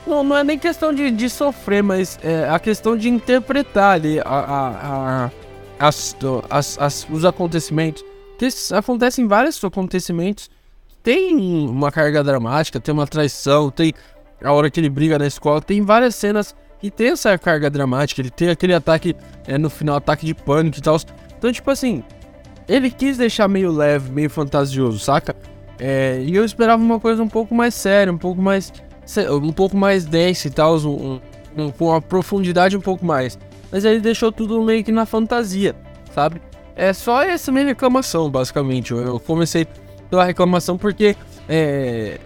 Não, 0.08 0.24
não 0.24 0.38
é 0.38 0.44
nem 0.44 0.58
questão 0.58 0.94
de, 0.94 1.12
de 1.12 1.30
sofrer, 1.30 1.84
mas 1.84 2.18
é 2.24 2.50
a 2.50 2.58
questão 2.58 2.98
de 2.98 3.10
interpretar 3.10 3.94
ali 3.94 4.20
a, 4.20 4.24
a, 4.26 5.26
a 5.26 5.32
as, 5.80 6.16
as, 6.50 6.80
as, 6.80 7.08
os 7.10 7.24
acontecimentos. 7.24 8.04
Que 8.40 8.48
acontecem 8.74 9.28
vários 9.28 9.64
acontecimentos. 9.64 10.50
Tem 11.04 11.36
uma 11.68 11.92
carga 11.92 12.24
dramática, 12.24 12.80
tem 12.80 12.94
uma 12.94 13.06
traição, 13.06 13.70
tem 13.70 13.94
a 14.44 14.52
hora 14.52 14.70
que 14.70 14.80
ele 14.80 14.90
briga 14.90 15.18
na 15.18 15.28
escola, 15.28 15.62
tem 15.62 15.82
várias 15.82 16.16
cenas 16.16 16.56
que 16.80 16.90
tem 16.90 17.10
essa 17.10 17.38
carga 17.38 17.70
dramática. 17.70 18.22
Ele 18.22 18.32
tem 18.32 18.50
aquele 18.50 18.74
ataque, 18.74 19.16
é, 19.48 19.58
no 19.58 19.70
final, 19.70 19.98
ataque 19.98 20.26
de 20.26 20.34
pânico 20.34 20.78
e 20.80 20.82
tal. 20.82 20.98
Então, 21.38 21.52
tipo 21.52 21.70
assim, 21.70 22.04
ele 22.68 22.90
quis 22.90 23.18
deixar 23.18 23.48
meio 23.48 23.72
leve, 23.72 24.12
meio 24.12 24.30
fantasioso, 24.30 25.00
saca? 25.00 25.36
É, 25.80 26.22
e 26.26 26.36
eu 26.36 26.44
esperava 26.44 26.82
uma 26.82 27.00
coisa 27.00 27.22
um 27.22 27.28
pouco 27.28 27.54
mais 27.54 27.74
séria, 27.74 28.12
um 28.12 28.18
pouco 28.18 28.42
mais 28.42 28.72
um 29.42 29.54
pouco 29.54 29.78
mais 29.78 30.06
densa 30.06 30.48
e 30.48 30.52
tal, 30.52 30.76
um, 30.80 31.22
um, 31.58 31.72
com 31.72 31.86
uma 31.86 32.02
profundidade 32.02 32.76
um 32.76 32.82
pouco 32.82 33.06
mais. 33.06 33.38
Mas 33.72 33.86
ele 33.86 34.00
deixou 34.00 34.32
tudo 34.32 34.62
meio 34.62 34.84
que 34.84 34.92
na 34.92 35.06
fantasia, 35.06 35.76
sabe? 36.14 36.42
É 36.76 36.94
só 36.94 37.24
essa 37.24 37.52
minha 37.52 37.66
reclamação, 37.66 38.30
basicamente. 38.30 38.92
Eu, 38.92 39.00
eu 39.00 39.20
comecei 39.20 39.66
pela 40.10 40.24
reclamação 40.26 40.78
porque 40.78 41.16
é, 41.48 42.20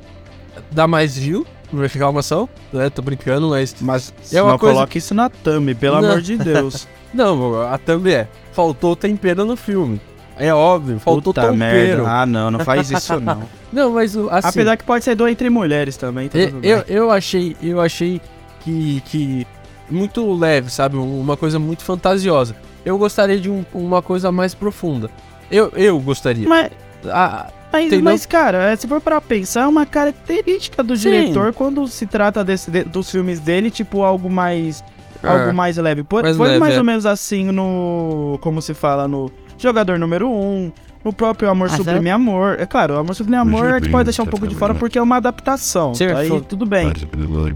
dá 0.71 0.87
mais 0.87 1.17
view 1.17 1.45
na 1.71 1.83
reclamação, 1.83 2.49
né? 2.73 2.89
Tô 2.89 3.01
brincando, 3.01 3.49
mas. 3.49 3.75
Mas 3.79 4.13
é 4.33 4.41
uma 4.41 4.51
não 4.51 4.59
coisa... 4.59 4.75
coloque 4.75 4.97
isso 4.97 5.13
na 5.13 5.29
thumb, 5.29 5.73
pelo 5.75 6.01
não. 6.01 6.09
amor 6.09 6.21
de 6.21 6.37
Deus. 6.37 6.87
não, 7.13 7.61
a 7.61 7.77
thumb 7.77 8.11
é. 8.11 8.27
Faltou 8.51 8.95
tempero 8.95 9.45
no 9.45 9.55
filme. 9.55 10.01
É 10.37 10.53
óbvio, 10.53 10.99
faltou 10.99 11.33
Puta. 11.33 11.51
Merda. 11.51 12.03
Ah, 12.07 12.25
não, 12.25 12.49
não 12.49 12.59
faz 12.59 12.89
isso 12.89 13.19
não. 13.19 13.43
não, 13.71 13.91
mas 13.91 14.15
assim, 14.15 14.49
Apesar 14.49 14.77
que 14.77 14.83
pode 14.83 15.03
ser 15.03 15.15
dor 15.15 15.27
entre 15.27 15.49
mulheres 15.49 15.97
também. 15.97 16.29
Tá 16.29 16.37
eu, 16.37 16.59
eu, 16.63 16.83
eu, 16.87 17.11
achei, 17.11 17.55
eu 17.61 17.79
achei 17.79 18.21
que, 18.61 19.01
que 19.05 19.47
muito 19.89 20.33
leve, 20.33 20.69
sabe? 20.69 20.97
Uma 20.97 21.37
coisa 21.37 21.59
muito 21.59 21.83
fantasiosa. 21.83 22.55
Eu 22.83 22.97
gostaria 22.97 23.39
de 23.39 23.49
um, 23.49 23.63
uma 23.73 24.01
coisa 24.01 24.31
mais 24.31 24.55
profunda. 24.55 25.09
Eu, 25.51 25.71
eu 25.75 25.99
gostaria. 25.99 26.47
Mas, 26.47 26.71
ah, 27.05 27.47
mas, 27.71 28.01
mas, 28.01 28.25
cara, 28.25 28.71
é, 28.71 28.75
se 28.75 28.87
for 28.87 28.99
para 28.99 29.21
pensar, 29.21 29.61
é 29.61 29.67
uma 29.67 29.85
característica 29.85 30.83
do 30.83 30.95
Sim. 30.95 31.11
diretor 31.11 31.53
quando 31.53 31.87
se 31.87 32.05
trata 32.05 32.43
desse, 32.43 32.71
de, 32.71 32.83
dos 32.83 33.09
filmes 33.11 33.39
dele, 33.39 33.69
tipo 33.69 34.03
algo 34.03 34.29
mais 34.29 34.83
é. 35.23 35.27
algo 35.27 35.53
mais 35.53 35.77
leve. 35.77 36.03
Por, 36.03 36.23
mais 36.23 36.35
foi 36.35 36.47
leve, 36.47 36.59
mais 36.59 36.75
é. 36.75 36.77
ou 36.77 36.83
menos 36.83 37.05
assim 37.05 37.45
no. 37.45 38.37
Como 38.41 38.61
se 38.61 38.73
fala 38.73 39.07
no 39.07 39.31
Jogador 39.61 39.99
número 39.99 40.27
1, 40.27 40.31
um, 40.31 40.71
o 41.03 41.13
próprio 41.13 41.49
Amor 41.49 41.67
ah, 41.71 41.77
Sublime 41.77 42.09
é? 42.09 42.11
Amor. 42.11 42.59
É 42.59 42.65
claro, 42.65 42.95
o 42.95 42.97
Amor 42.97 43.15
Sublime 43.15 43.37
Amor 43.37 43.65
a 43.65 43.79
gente 43.79 43.91
pode 43.91 44.05
deixar 44.05 44.23
um 44.23 44.27
pouco 44.27 44.47
de 44.47 44.55
fora 44.55 44.73
porque 44.73 44.97
é 44.97 45.01
uma 45.01 45.17
adaptação. 45.17 45.93
Tá 45.93 46.17
aí 46.17 46.41
tudo 46.41 46.65
bem. 46.65 46.91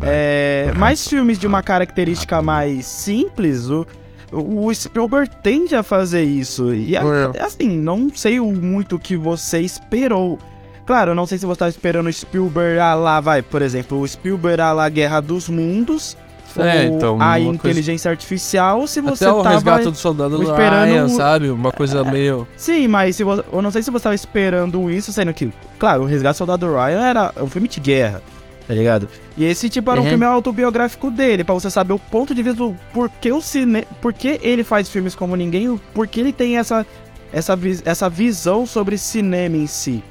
É, 0.01 0.71
mais 0.77 1.07
filmes 1.07 1.37
de 1.37 1.47
uma 1.47 1.61
característica 1.61 2.41
mais 2.41 2.85
simples, 2.85 3.69
o, 3.69 3.85
o 4.31 4.73
Spielberg 4.73 5.29
tende 5.43 5.75
a 5.75 5.83
fazer 5.83 6.23
isso. 6.23 6.73
E 6.73 6.95
assim, 7.39 7.77
não 7.77 8.09
sei 8.13 8.39
muito 8.39 8.95
o 8.95 8.99
que 8.99 9.15
você 9.15 9.59
esperou. 9.59 10.39
Claro, 10.85 11.11
eu 11.11 11.15
não 11.15 11.25
sei 11.25 11.39
se 11.39 11.45
você 11.45 11.53
estava 11.53 11.69
esperando 11.69 12.07
o 12.07 12.13
Spielberg 12.13 12.79
a 12.79 12.93
lá, 12.93 13.19
vai, 13.19 13.41
por 13.41 13.63
exemplo, 13.63 13.99
o 13.99 14.07
Spielberg 14.07 14.61
a 14.61 14.71
lá 14.71 14.87
Guerra 14.87 15.19
dos 15.19 15.49
Mundos 15.49 16.15
é, 16.61 16.85
então, 16.85 17.17
a 17.19 17.39
inteligência 17.39 18.09
coisa... 18.09 18.09
artificial, 18.09 18.87
se 18.87 19.01
você 19.01 19.25
Até 19.25 19.33
o 19.33 19.41
resgate 19.41 19.85
do 19.85 19.95
soldado 19.95 20.41
esperando 20.41 20.89
Ryan, 20.89 21.09
sabe? 21.09 21.49
Uma 21.49 21.71
coisa 21.71 21.99
é, 21.99 22.11
meio... 22.11 22.47
Sim, 22.55 22.87
mas 22.87 23.15
se 23.15 23.23
você... 23.23 23.43
eu 23.51 23.61
não 23.61 23.71
sei 23.71 23.83
se 23.83 23.91
você 23.91 24.03
tava 24.03 24.15
esperando 24.15 24.89
isso, 24.89 25.11
sendo 25.11 25.33
que... 25.33 25.51
Claro, 25.77 26.03
o 26.03 26.05
resgate 26.05 26.35
do 26.35 26.37
soldado 26.37 26.67
Ryan 26.67 27.01
era 27.01 27.33
um 27.41 27.47
filme 27.47 27.67
de 27.67 27.79
guerra, 27.79 28.21
tá 28.67 28.73
ligado? 28.73 29.07
E 29.37 29.45
esse 29.45 29.69
tipo 29.69 29.91
era 29.91 29.99
uhum. 29.99 30.05
um 30.05 30.09
filme 30.09 30.25
autobiográfico 30.25 31.11
dele, 31.11 31.43
para 31.43 31.55
você 31.55 31.69
saber 31.69 31.93
o 31.93 31.99
ponto 31.99 32.33
de 32.33 32.41
vista 32.41 32.63
do 32.63 32.75
porquê 32.93 33.31
o 33.31 33.41
cine... 33.41 33.87
Porque 34.01 34.39
ele 34.41 34.63
faz 34.63 34.89
filmes 34.89 35.15
como 35.15 35.35
ninguém, 35.35 35.79
porque 35.93 36.19
ele 36.19 36.33
tem 36.33 36.57
essa, 36.57 36.85
essa, 37.31 37.57
essa 37.83 38.09
visão 38.09 38.65
sobre 38.65 38.97
cinema 38.97 39.57
em 39.57 39.67
si. 39.67 40.03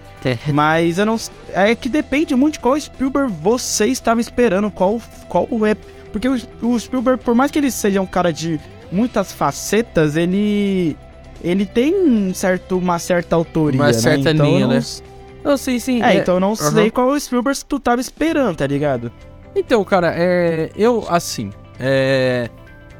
Mas 0.54 0.96
eu 0.96 1.04
não. 1.04 1.20
É 1.52 1.74
que 1.74 1.86
depende 1.86 2.34
muito 2.34 2.54
de 2.54 2.60
qual 2.60 2.80
Spielberg 2.80 3.30
você 3.42 3.88
estava 3.88 4.22
esperando, 4.22 4.70
qual, 4.70 4.98
qual 5.28 5.46
é 5.66 5.76
porque 6.14 6.28
o, 6.28 6.38
o 6.62 6.78
Spielberg, 6.78 7.24
por 7.24 7.34
mais 7.34 7.50
que 7.50 7.58
ele 7.58 7.72
seja 7.72 8.00
um 8.00 8.06
cara 8.06 8.32
de 8.32 8.60
muitas 8.92 9.32
facetas, 9.32 10.14
ele 10.14 10.96
ele 11.42 11.66
tem 11.66 11.92
um 11.92 12.32
certo, 12.32 12.78
uma 12.78 13.00
certa 13.00 13.34
autoria, 13.34 13.80
uma 13.80 13.88
né? 13.88 13.92
certa 13.92 14.30
então, 14.30 14.46
linha, 14.46 14.66
não... 14.68 14.74
né? 14.74 14.82
Não, 15.42 15.56
sim, 15.56 15.80
sim. 15.80 16.00
É, 16.04 16.14
é 16.14 16.18
então 16.18 16.34
eu 16.34 16.40
não 16.40 16.50
uhum. 16.50 16.54
sei 16.54 16.88
qual 16.88 17.08
o 17.08 17.18
Spielberg 17.18 17.58
que 17.58 17.64
tu 17.64 17.80
tava 17.80 18.00
esperando, 18.00 18.58
tá 18.58 18.66
ligado? 18.66 19.10
Então, 19.56 19.82
cara, 19.82 20.14
é. 20.16 20.70
Eu, 20.76 21.04
assim. 21.08 21.50
É. 21.80 22.48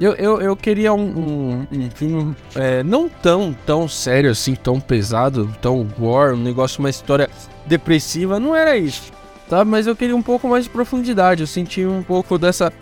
Eu, 0.01 0.15
eu, 0.15 0.41
eu 0.43 0.57
queria 0.57 0.93
um, 0.93 1.07
um, 1.07 1.67
um 1.71 1.91
filme 1.95 2.35
é, 2.57 2.83
não 2.83 3.09
tão, 3.09 3.57
tão 3.65 3.87
sério 3.87 4.29
assim, 4.29 4.57
tão 4.57 4.81
pesado, 4.81 5.49
tão 5.63 5.85
gore, 5.85 6.35
um 6.35 6.43
negócio, 6.43 6.81
uma 6.81 6.91
história 6.91 7.31
depressiva, 7.65 8.41
não 8.41 8.57
era 8.57 8.77
isso, 8.77 9.13
tá? 9.49 9.65
Mas 9.65 9.87
eu 9.87 9.95
queria 9.95 10.17
um 10.17 10.23
pouco 10.23 10.49
mais 10.49 10.65
de 10.65 10.71
profundidade, 10.71 11.43
eu 11.43 11.47
senti 11.47 11.87
um 11.87 12.03
pouco 12.03 12.37
dessa 12.37 12.73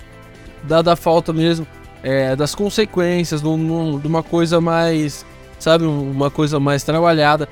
dada 0.65 0.93
a 0.93 0.97
falta 0.97 1.33
mesmo 1.33 1.67
é, 2.03 2.35
das 2.35 2.55
consequências, 2.55 3.41
de 3.41 3.47
uma 3.47 4.23
coisa 4.23 4.61
mais, 4.61 5.25
sabe, 5.59 5.85
uma 5.85 6.31
coisa 6.31 6.59
mais 6.59 6.83
trabalhada. 6.83 7.49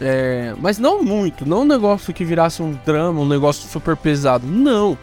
É, 0.00 0.54
mas 0.58 0.78
não 0.78 1.02
muito, 1.02 1.46
não 1.46 1.62
um 1.62 1.66
negócio 1.66 2.14
que 2.14 2.24
virasse 2.24 2.62
um 2.62 2.78
drama, 2.86 3.20
um 3.20 3.28
negócio 3.28 3.68
super 3.68 3.96
pesado. 3.96 4.46
Não. 4.46 4.96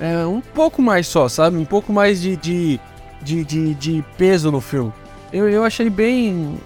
É 0.00 0.24
um 0.24 0.40
pouco 0.40 0.80
mais 0.80 1.06
só, 1.06 1.28
sabe? 1.28 1.56
Um 1.56 1.64
pouco 1.64 1.92
mais 1.92 2.20
de, 2.20 2.36
de, 2.36 2.80
de, 3.20 3.44
de, 3.44 3.74
de 3.74 4.04
peso 4.16 4.50
no 4.50 4.60
filme. 4.60 4.92
Eu, 5.32 5.48
eu 5.48 5.64
achei 5.64 5.90
bem. 5.90 6.56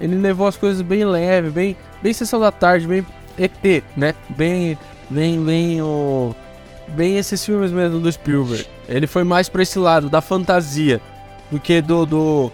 Ele 0.00 0.16
levou 0.16 0.46
as 0.48 0.56
coisas 0.56 0.82
bem 0.82 1.04
leve, 1.04 1.50
bem, 1.50 1.76
bem 2.02 2.12
sessão 2.12 2.40
da 2.40 2.50
tarde, 2.50 2.86
bem 2.86 3.06
ET, 3.38 3.84
né? 3.96 4.14
Bem, 4.30 4.76
bem, 5.08 5.44
bem 5.44 5.82
o 5.82 6.34
bem 6.88 7.16
esses 7.18 7.44
filmes 7.44 7.70
mesmo 7.70 8.00
do 8.00 8.10
Spielberg. 8.10 8.66
Ele 8.88 9.06
foi 9.06 9.24
mais 9.24 9.48
pra 9.48 9.62
esse 9.62 9.78
lado 9.78 10.08
da 10.08 10.20
fantasia 10.20 11.00
do 11.50 11.58
que 11.58 11.80
do, 11.80 12.04
do, 12.04 12.52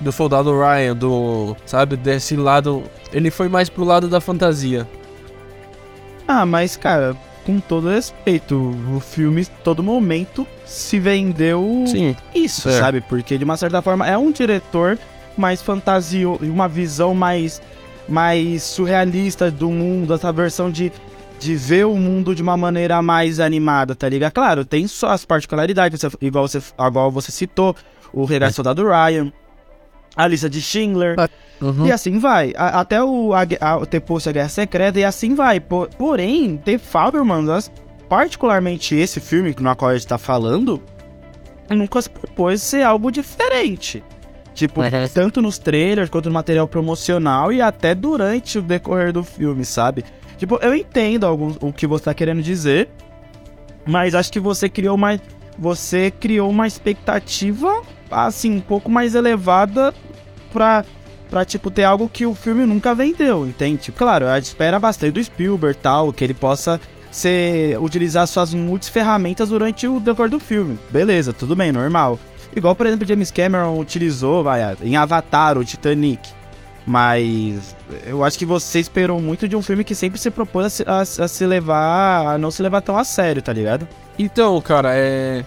do 0.00 0.12
Soldado 0.12 0.52
Ryan, 0.58 0.96
do. 0.96 1.56
Sabe, 1.66 1.96
desse 1.96 2.36
lado. 2.36 2.82
Ele 3.12 3.30
foi 3.30 3.48
mais 3.48 3.68
pro 3.68 3.84
lado 3.84 4.08
da 4.08 4.20
fantasia. 4.20 4.86
Ah, 6.26 6.46
mas 6.46 6.76
cara, 6.76 7.16
com 7.44 7.58
todo 7.58 7.88
respeito, 7.88 8.56
o 8.94 9.00
filme 9.00 9.44
todo 9.64 9.82
momento 9.82 10.46
se 10.64 10.98
vendeu 10.98 11.84
Sim, 11.86 12.14
isso, 12.34 12.68
é. 12.68 12.78
sabe? 12.78 13.00
Porque 13.00 13.36
de 13.36 13.44
uma 13.44 13.56
certa 13.56 13.82
forma 13.82 14.06
é 14.06 14.16
um 14.16 14.30
diretor 14.30 14.98
mais 15.36 15.60
fantasio, 15.60 16.38
uma 16.42 16.68
visão 16.68 17.14
mais 17.14 17.60
mais 18.08 18.64
surrealista 18.64 19.50
do 19.50 19.70
mundo, 19.70 20.12
essa 20.12 20.32
versão 20.32 20.70
de 20.70 20.92
de 21.40 21.56
ver 21.56 21.86
o 21.86 21.96
mundo 21.96 22.34
de 22.34 22.42
uma 22.42 22.56
maneira 22.56 23.00
mais 23.00 23.40
animada, 23.40 23.94
tá 23.94 24.06
ligado? 24.08 24.32
Claro, 24.32 24.64
tem 24.64 24.86
só 24.86 25.08
as 25.08 25.24
particularidades, 25.24 26.02
igual 26.20 26.46
você, 26.46 26.62
igual 26.78 27.10
você 27.10 27.32
citou, 27.32 27.74
o 28.12 28.24
Regresso 28.24 28.52
é. 28.52 28.56
Soldado 28.56 28.84
Ryan, 28.86 29.32
a 30.14 30.26
lista 30.26 30.50
de 30.50 30.60
Schindler, 30.60 31.16
ah, 31.18 31.28
uhum. 31.62 31.86
e 31.86 31.92
assim 31.92 32.18
vai. 32.18 32.52
A, 32.54 32.80
até 32.80 33.02
o, 33.02 33.32
a, 33.32 33.40
a, 33.60 33.86
ter 33.86 34.00
posto 34.00 34.28
a 34.28 34.32
Guerra 34.32 34.50
Secreta, 34.50 35.00
e 35.00 35.04
assim 35.04 35.34
vai. 35.34 35.58
Por, 35.58 35.88
porém, 35.88 36.58
The 36.58 36.76
Faberman, 36.76 37.46
particularmente 38.06 38.94
esse 38.94 39.18
filme 39.18 39.56
no 39.58 39.76
qual 39.76 39.92
a 39.92 39.94
gente 39.94 40.06
tá 40.06 40.18
falando, 40.18 40.82
nunca 41.70 42.02
se 42.02 42.10
propôs 42.10 42.60
ser 42.60 42.82
algo 42.82 43.10
diferente. 43.10 44.04
Tipo, 44.52 44.82
uhum. 44.82 44.88
tanto 45.14 45.40
nos 45.40 45.56
trailers 45.58 46.10
quanto 46.10 46.28
no 46.28 46.34
material 46.34 46.68
promocional 46.68 47.50
e 47.50 47.62
até 47.62 47.94
durante 47.94 48.58
o 48.58 48.62
decorrer 48.62 49.10
do 49.10 49.24
filme, 49.24 49.64
sabe? 49.64 50.04
Tipo, 50.40 50.58
eu 50.62 50.74
entendo 50.74 51.26
alguns, 51.26 51.58
o 51.60 51.70
que 51.70 51.86
você 51.86 52.04
tá 52.04 52.14
querendo 52.14 52.40
dizer, 52.40 52.88
mas 53.86 54.14
acho 54.14 54.32
que 54.32 54.40
você 54.40 54.70
criou 54.70 54.94
uma, 54.94 55.20
você 55.58 56.10
criou 56.10 56.48
uma 56.48 56.66
expectativa, 56.66 57.82
assim, 58.10 58.56
um 58.56 58.60
pouco 58.60 58.90
mais 58.90 59.14
elevada 59.14 59.92
pra, 60.50 60.82
pra, 61.28 61.44
tipo, 61.44 61.70
ter 61.70 61.84
algo 61.84 62.08
que 62.08 62.24
o 62.24 62.34
filme 62.34 62.64
nunca 62.64 62.94
vendeu, 62.94 63.46
entende? 63.46 63.82
Tipo, 63.82 63.98
claro, 63.98 64.28
a 64.28 64.38
espera 64.38 64.78
bastante 64.80 65.12
do 65.12 65.22
Spielberg 65.22 65.78
tal, 65.78 66.10
que 66.10 66.24
ele 66.24 66.32
possa 66.32 66.80
ser, 67.10 67.78
utilizar 67.78 68.26
suas 68.26 68.54
muitas 68.54 68.88
ferramentas 68.88 69.50
durante 69.50 69.86
o 69.86 70.00
decor 70.00 70.30
do 70.30 70.40
filme. 70.40 70.78
Beleza, 70.90 71.34
tudo 71.34 71.54
bem, 71.54 71.70
normal. 71.70 72.18
Igual, 72.56 72.74
por 72.74 72.86
exemplo, 72.86 73.06
James 73.06 73.30
Cameron 73.30 73.78
utilizou, 73.78 74.42
vai, 74.42 74.74
em 74.80 74.96
Avatar, 74.96 75.58
o 75.58 75.64
Titanic. 75.66 76.39
Mas 76.90 77.76
eu 78.04 78.24
acho 78.24 78.36
que 78.36 78.44
você 78.44 78.80
esperou 78.80 79.20
muito 79.20 79.46
de 79.46 79.54
um 79.54 79.62
filme 79.62 79.84
que 79.84 79.94
sempre 79.94 80.18
se 80.18 80.28
propôs 80.28 80.66
a 80.66 80.70
se, 81.04 81.20
a, 81.20 81.24
a 81.24 81.28
se 81.28 81.46
levar. 81.46 82.34
a 82.34 82.36
não 82.36 82.50
se 82.50 82.60
levar 82.60 82.80
tão 82.80 82.98
a 82.98 83.04
sério, 83.04 83.40
tá 83.40 83.52
ligado? 83.52 83.86
Então, 84.18 84.60
cara, 84.60 84.92
é. 84.92 85.44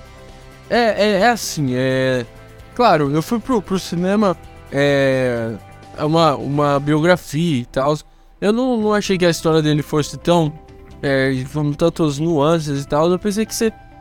É, 0.70 0.80
é, 0.80 1.12
é 1.20 1.28
assim, 1.28 1.76
é. 1.76 2.26
Claro, 2.74 3.12
eu 3.12 3.22
fui 3.22 3.42
pro, 3.42 3.62
pro 3.62 3.78
cinema. 3.78 4.38
É. 4.72 5.52
Uma, 6.00 6.38
uma 6.38 6.80
biografia 6.80 7.60
e 7.60 7.66
tal. 7.66 7.98
Eu 8.40 8.54
não, 8.54 8.78
não 8.78 8.94
achei 8.94 9.18
que 9.18 9.26
a 9.26 9.30
história 9.30 9.62
dele 9.62 9.82
fosse 9.82 10.18
tão. 10.18 10.54
É, 11.02 11.44
com 11.52 11.74
tantas 11.74 12.20
nuances 12.20 12.84
e 12.84 12.88
tal. 12.88 13.12
Eu 13.12 13.20
pensei 13.20 13.46
que 13.46 13.54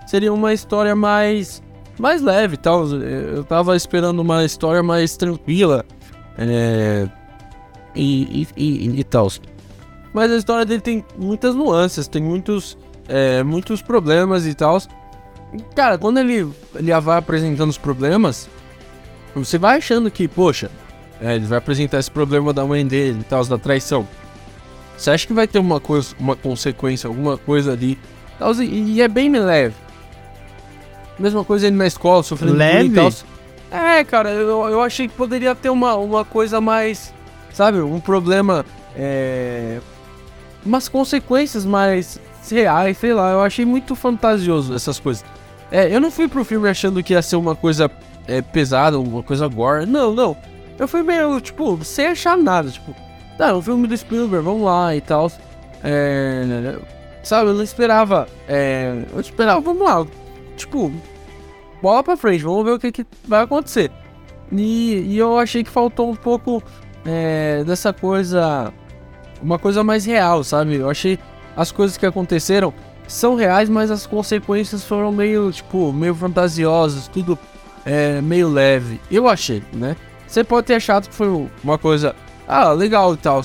seria 0.07 0.33
uma 0.33 0.53
história 0.53 0.95
mais. 0.95 1.61
mais 1.99 2.23
leve 2.23 2.55
e 2.55 2.59
tal. 2.59 2.87
Eu 2.87 3.43
tava 3.43 3.75
esperando 3.75 4.21
uma 4.21 4.45
história 4.45 4.81
mais 4.81 5.17
tranquila. 5.17 5.85
É 6.39 7.09
e, 7.95 8.47
e, 8.57 8.65
e, 8.65 9.01
e 9.01 9.05
tal. 9.05 9.29
Mas 10.13 10.31
a 10.31 10.37
história 10.37 10.65
dele 10.65 10.81
tem 10.81 11.05
muitas 11.17 11.55
nuances, 11.55 12.07
tem 12.07 12.23
muitos, 12.23 12.77
é, 13.09 13.43
muitos 13.43 13.81
problemas 13.81 14.47
e 14.47 14.55
tal. 14.55 14.79
Cara, 15.75 15.99
quando 15.99 16.19
ele, 16.19 16.49
ele 16.75 17.01
vai 17.01 17.19
apresentando 17.19 17.71
os 17.71 17.79
problemas, 17.79 18.49
você 19.35 19.59
vai 19.59 19.79
achando 19.79 20.11
que, 20.11 20.29
poxa, 20.29 20.71
é, 21.21 21.37
ele 21.37 21.47
vai 21.47 21.59
apresentar 21.59 21.99
esse 21.99 22.11
problema 22.11 22.53
da 22.53 22.65
mãe 22.65 22.87
dele 22.87 23.21
e 23.21 23.25
tal, 23.25 23.45
da 23.45 23.59
traição. 23.59 24.07
Você 24.97 25.11
acha 25.11 25.27
que 25.27 25.33
vai 25.33 25.47
ter 25.47 25.59
uma 25.59 25.81
coisa, 25.81 26.15
uma 26.19 26.37
consequência, 26.37 27.09
alguma 27.09 27.37
coisa 27.39 27.73
ali? 27.73 27.99
Tal, 28.39 28.55
e, 28.55 28.95
e 28.95 29.03
é 29.03 29.09
bem 29.09 29.31
leve. 29.31 29.75
Mesma 31.19 31.45
coisa 31.45 31.67
ele 31.67 31.77
na 31.77 31.87
escola, 31.87 32.23
sofrendo 32.23 32.57
leve? 32.57 32.89
e 32.89 32.95
tal. 32.95 33.11
É, 33.71 34.05
cara, 34.05 34.31
eu, 34.31 34.69
eu 34.69 34.81
achei 34.83 35.09
que 35.09 35.15
poderia 35.15 35.55
ter 35.55 35.71
uma, 35.71 35.95
uma 35.95 36.25
coisa 36.25 36.61
mais 36.61 37.13
sabe? 37.53 37.81
Um 37.81 38.01
problema, 38.01 38.65
é... 38.97 39.81
umas 40.65 40.89
consequências 40.89 41.65
mais 41.65 42.21
reais, 42.51 42.99
sei 42.99 43.15
lá. 43.15 43.33
Eu 43.33 43.41
achei 43.41 43.65
muito 43.65 43.95
fantasioso 43.95 44.75
essas 44.75 44.99
coisas. 44.99 45.25
É, 45.71 45.95
eu 45.95 46.01
não 46.01 46.11
fui 46.11 46.29
pro 46.29 46.45
filme 46.45 46.69
achando 46.69 47.03
que 47.03 47.15
ia 47.15 47.23
ser 47.23 47.37
uma 47.37 47.55
coisa 47.55 47.91
é, 48.27 48.43
pesada, 48.43 48.99
uma 48.99 49.23
coisa 49.23 49.47
gore. 49.49 49.87
Não, 49.87 50.13
não. 50.13 50.37
Eu 50.79 50.89
fui 50.89 51.03
meio, 51.03 51.41
tipo, 51.41 51.83
sem 51.85 52.09
achar 52.09 52.37
nada. 52.37 52.71
Tipo, 52.71 52.95
tá, 53.39 53.49
é 53.49 53.55
um 53.55 53.63
filme 53.63 53.87
do 53.87 53.97
Spielberg, 53.97 54.45
vamos 54.45 54.63
lá 54.63 54.95
e 54.95 55.01
tal. 55.01 55.31
É, 55.83 56.77
sabe, 57.23 57.51
eu 57.51 57.55
não 57.55 57.63
esperava. 57.63 58.29
É, 58.49 59.05
eu 59.13 59.21
esperava, 59.21 59.61
vamos 59.61 59.83
lá. 59.83 60.07
Tipo, 60.57 60.93
bola 61.81 62.03
pra 62.03 62.17
frente, 62.17 62.45
vamos 62.45 62.65
ver 62.65 62.73
o 62.73 62.79
que, 62.79 62.93
que 62.93 63.07
vai 63.27 63.43
acontecer. 63.43 63.91
E, 64.51 65.05
e 65.09 65.19
eu 65.19 65.39
achei 65.39 65.65
que 65.65 65.71
faltou 65.71 66.11
um 66.11 66.15
pouco 66.15 66.63
é, 67.05 67.63
dessa 67.65 67.93
coisa. 67.93 68.73
Uma 69.43 69.59
coisa 69.59 69.83
mais 69.83 70.05
real, 70.05 70.45
sabe? 70.45 70.77
Eu 70.77 70.89
achei 70.89 71.19
as 71.57 71.73
coisas 71.73 71.97
que 71.97 72.07
aconteceram 72.07 72.73
são 73.09 73.35
reais, 73.35 73.69
mas 73.69 73.91
as 73.91 74.07
consequências 74.07 74.85
foram 74.85 75.13
meio, 75.13 75.51
tipo, 75.51 75.93
meio 75.93 76.15
fantasiosas, 76.15 77.09
tudo 77.09 77.39
é, 77.85 78.21
meio 78.21 78.49
leve. 78.49 79.01
Eu 79.11 79.29
achei, 79.29 79.63
né? 79.73 79.97
Você 80.27 80.43
pode 80.43 80.67
ter 80.67 80.75
achado 80.75 81.09
que 81.09 81.15
foi 81.15 81.49
uma 81.63 81.77
coisa, 81.77 82.15
ah, 82.49 82.71
legal 82.73 83.15
e 83.15 83.17
tal. 83.17 83.43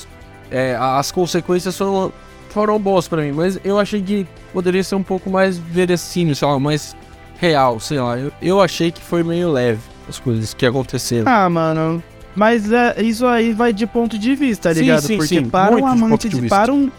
É, 0.49 0.77
as 0.79 1.11
consequências 1.11 1.77
foram, 1.77 2.13
foram 2.49 2.79
boas 2.79 3.08
para 3.08 3.23
mim, 3.23 3.32
mas 3.32 3.60
eu 3.63 3.77
achei 3.77 4.01
que 4.01 4.25
poderia 4.53 4.84
ser 4.84 4.95
um 4.95 5.03
pouco 5.03 5.29
mais 5.29 5.58
verossímil, 5.58 6.36
sei 6.36 6.47
lá, 6.47 6.60
mais 6.60 6.95
real, 7.39 7.79
sei 7.79 7.99
lá. 7.99 8.17
Eu, 8.17 8.32
eu 8.41 8.62
achei 8.62 8.91
que 8.91 9.01
foi 9.01 9.23
meio 9.23 9.51
leve 9.51 9.82
as 10.08 10.19
coisas 10.19 10.53
que 10.53 10.65
aconteceram. 10.65 11.29
Ah, 11.29 11.49
mano, 11.49 12.01
mas 12.38 12.71
é, 12.71 13.02
isso 13.02 13.26
aí 13.26 13.52
vai 13.52 13.73
de 13.73 13.88
ponto 13.88 14.15
de 14.15 14.36
vista, 14.36 14.69
tá 14.69 14.80
ligado? 14.80 15.02
Sim, 15.02 15.17
Porque 15.17 15.36
sim, 15.39 15.50
para 15.50 15.76
um 15.76 15.88
amante 15.88 16.30
de, 16.30 16.39
de, 16.39 16.47
para 16.47 16.71
um 16.71 16.91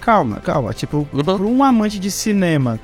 calma, 0.00 0.36
calma, 0.36 0.72
tipo, 0.72 1.08
uhum. 1.12 1.24
para 1.24 1.42
um 1.42 1.64
amante 1.64 1.98
de 1.98 2.08
cinema, 2.08 2.78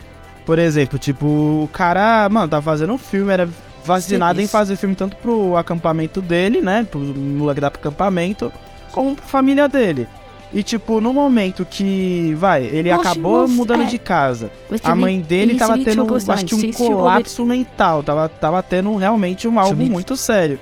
por 0.45 0.59
exemplo, 0.59 0.99
tipo, 0.99 1.25
o 1.27 1.71
cara, 1.73 2.29
mano, 2.29 2.49
tá 2.49 2.61
fazendo 2.61 2.93
um 2.93 2.99
filme, 2.99 3.33
era 3.33 3.49
vacinado 3.85 4.41
em 4.41 4.49
fazer 4.49 4.75
filme 4.75 4.97
tanto 4.97 5.15
pro 5.19 5.57
acampamento 5.57 6.21
dele, 6.21 6.61
né, 6.61 6.85
pro 6.91 6.99
moleque 6.99 7.61
da 7.61 7.69
acampamento, 7.69 8.53
como 8.91 9.15
pra 9.15 9.25
família 9.25 9.69
dele. 9.69 10.09
E, 10.53 10.65
tipo, 10.65 11.01
no 11.01 11.13
momento 11.13 11.65
que, 11.65 12.35
vai, 12.37 12.65
ele 12.65 12.91
Poxa, 12.91 13.11
acabou 13.11 13.47
mudando 13.47 13.83
é. 13.83 13.87
de 13.87 13.99
casa, 13.99 14.51
a 14.83 14.95
mãe 14.97 15.21
dele 15.21 15.55
tava 15.55 15.79
tendo, 15.79 16.05
acho 16.33 16.47
que 16.47 16.55
um 16.55 16.73
colapso 16.73 17.45
mental, 17.45 18.03
tava, 18.03 18.29
tava 18.29 18.61
tendo 18.61 18.97
realmente 18.97 19.47
um 19.47 19.61
algo 19.61 19.85
muito 19.85 20.17
sério. 20.17 20.59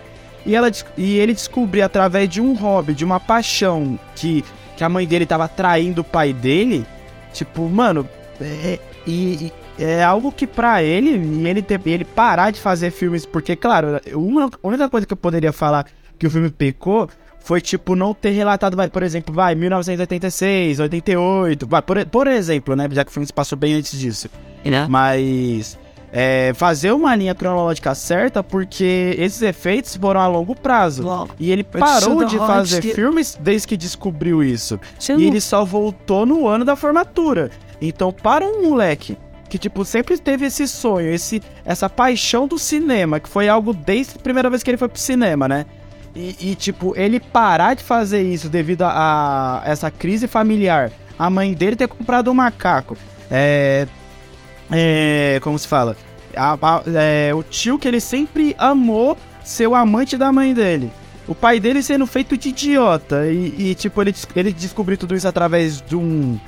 E, 0.47 0.55
ela, 0.55 0.71
e 0.97 1.19
ele 1.19 1.33
descobriu 1.33 1.85
através 1.85 2.29
de 2.29 2.41
um 2.41 2.55
hobby, 2.55 2.95
de 2.95 3.05
uma 3.05 3.19
paixão 3.19 3.99
que, 4.15 4.45
que 4.77 4.85
a 4.85 4.89
mãe 4.89 5.07
dele 5.07 5.27
tava 5.27 5.49
traindo 5.49 6.03
o 6.03 6.05
pai 6.05 6.33
dele. 6.33 6.87
Tipo, 7.33 7.69
mano, 7.69 8.09
é, 8.41 8.79
e, 9.07 9.53
é 9.79 10.03
algo 10.03 10.31
que 10.31 10.47
pra 10.47 10.83
ele, 10.83 11.11
ele, 11.49 11.63
ter, 11.63 11.81
ele 11.87 12.05
parar 12.05 12.51
de 12.51 12.61
fazer 12.61 12.91
filmes, 12.91 13.27
porque, 13.27 13.57
claro, 13.57 14.01
uma 14.13 14.45
a 14.45 14.51
única 14.63 14.89
coisa 14.89 15.07
que 15.07 15.13
eu 15.13 15.17
poderia 15.17 15.53
falar 15.53 15.87
que 16.19 16.27
o 16.27 16.31
filme 16.31 16.51
pecou 16.51 17.09
foi, 17.41 17.61
tipo, 17.61 17.95
não 17.95 18.15
ter 18.15 18.31
relatado, 18.31 18.77
vai, 18.77 18.89
por 18.89 19.03
exemplo, 19.03 19.35
vai, 19.35 19.55
1986, 19.55 20.81
88, 20.81 21.67
vai, 21.67 21.83
por, 21.83 22.07
por 22.07 22.27
exemplo, 22.27 22.75
né, 22.75 22.89
já 22.91 23.05
que 23.05 23.11
o 23.11 23.13
filme 23.13 23.27
se 23.27 23.33
passou 23.33 23.59
bem 23.59 23.75
antes 23.75 23.99
disso. 23.99 24.31
Né? 24.65 24.87
Mas 24.89 25.79
é, 26.17 26.53
fazer 26.55 26.93
uma 26.93 27.17
linha 27.17 27.35
cronológica 27.35 27.93
certa, 27.93 28.41
porque 28.41 29.17
esses 29.19 29.43
efeitos 29.43 29.97
foram 29.97 30.21
a 30.21 30.29
longo 30.29 30.55
prazo. 30.55 31.03
E 31.41 31.51
ele 31.51 31.65
parou 31.65 32.25
de 32.25 32.39
fazer 32.39 32.83
filmes 32.83 33.37
desde 33.41 33.67
que 33.67 33.77
descobriu 33.77 34.41
isso. 34.41 34.79
E 35.19 35.27
ele 35.27 35.41
só 35.41 35.65
voltou 35.65 36.25
no 36.25 36.47
ano 36.47 36.65
da 36.65 36.77
formatura. 36.77 37.51
Então, 37.83 38.13
para 38.13 38.47
um 38.47 38.69
moleque 38.69 39.19
que 39.49 39.59
tipo 39.59 39.85
sempre 39.85 40.17
teve 40.17 40.47
esse 40.47 40.67
sonho, 40.67 41.09
esse 41.13 41.43
essa 41.65 41.91
paixão 41.91 42.47
do 42.47 42.59
cinema, 42.59 43.19
que 43.21 43.29
foi 43.29 43.49
algo 43.49 43.73
desde 43.73 44.15
a 44.17 44.19
primeira 44.21 44.49
vez 44.49 44.63
que 44.63 44.71
ele 44.71 44.77
foi 44.77 44.89
pro 44.89 45.01
cinema, 45.01 45.49
né? 45.49 45.67
E, 46.15 46.37
e 46.41 46.55
tipo, 46.55 46.93
ele 46.97 47.19
parar 47.19 47.75
de 47.75 47.83
fazer 47.83 48.23
isso 48.23 48.49
devido 48.49 48.83
a, 48.83 49.63
a, 49.63 49.63
essa 49.65 49.91
crise 49.91 50.29
familiar, 50.29 50.93
a 51.19 51.29
mãe 51.29 51.53
dele 51.53 51.75
ter 51.75 51.89
comprado 51.89 52.31
um 52.31 52.35
macaco, 52.35 52.97
é, 53.29 53.87
é, 54.71 55.41
como 55.43 55.59
se 55.59 55.67
fala? 55.67 55.97
A, 56.37 56.53
a, 56.61 56.83
é, 56.95 57.35
o 57.35 57.43
tio 57.43 57.79
que 57.79 57.89
ele 57.89 58.01
sempre 58.01 58.55
amou 58.59 59.17
ser 59.45 59.67
o 59.67 59.75
amante 59.75 60.17
da 60.17 60.33
mãe 60.33 60.55
dele. 60.55 60.91
O 61.27 61.35
pai 61.35 61.59
dele 61.59 61.83
sendo 61.83 62.07
feito 62.07 62.37
de 62.37 62.51
idiota. 62.51 63.27
E, 63.27 63.71
e, 63.71 63.75
tipo, 63.75 64.01
ele, 64.03 64.15
ele 64.37 64.53
descobriu 64.53 64.99
tudo 64.99 65.15
isso 65.15 65.27
através 65.27 65.81
de 65.81 65.97
um, 65.97 66.39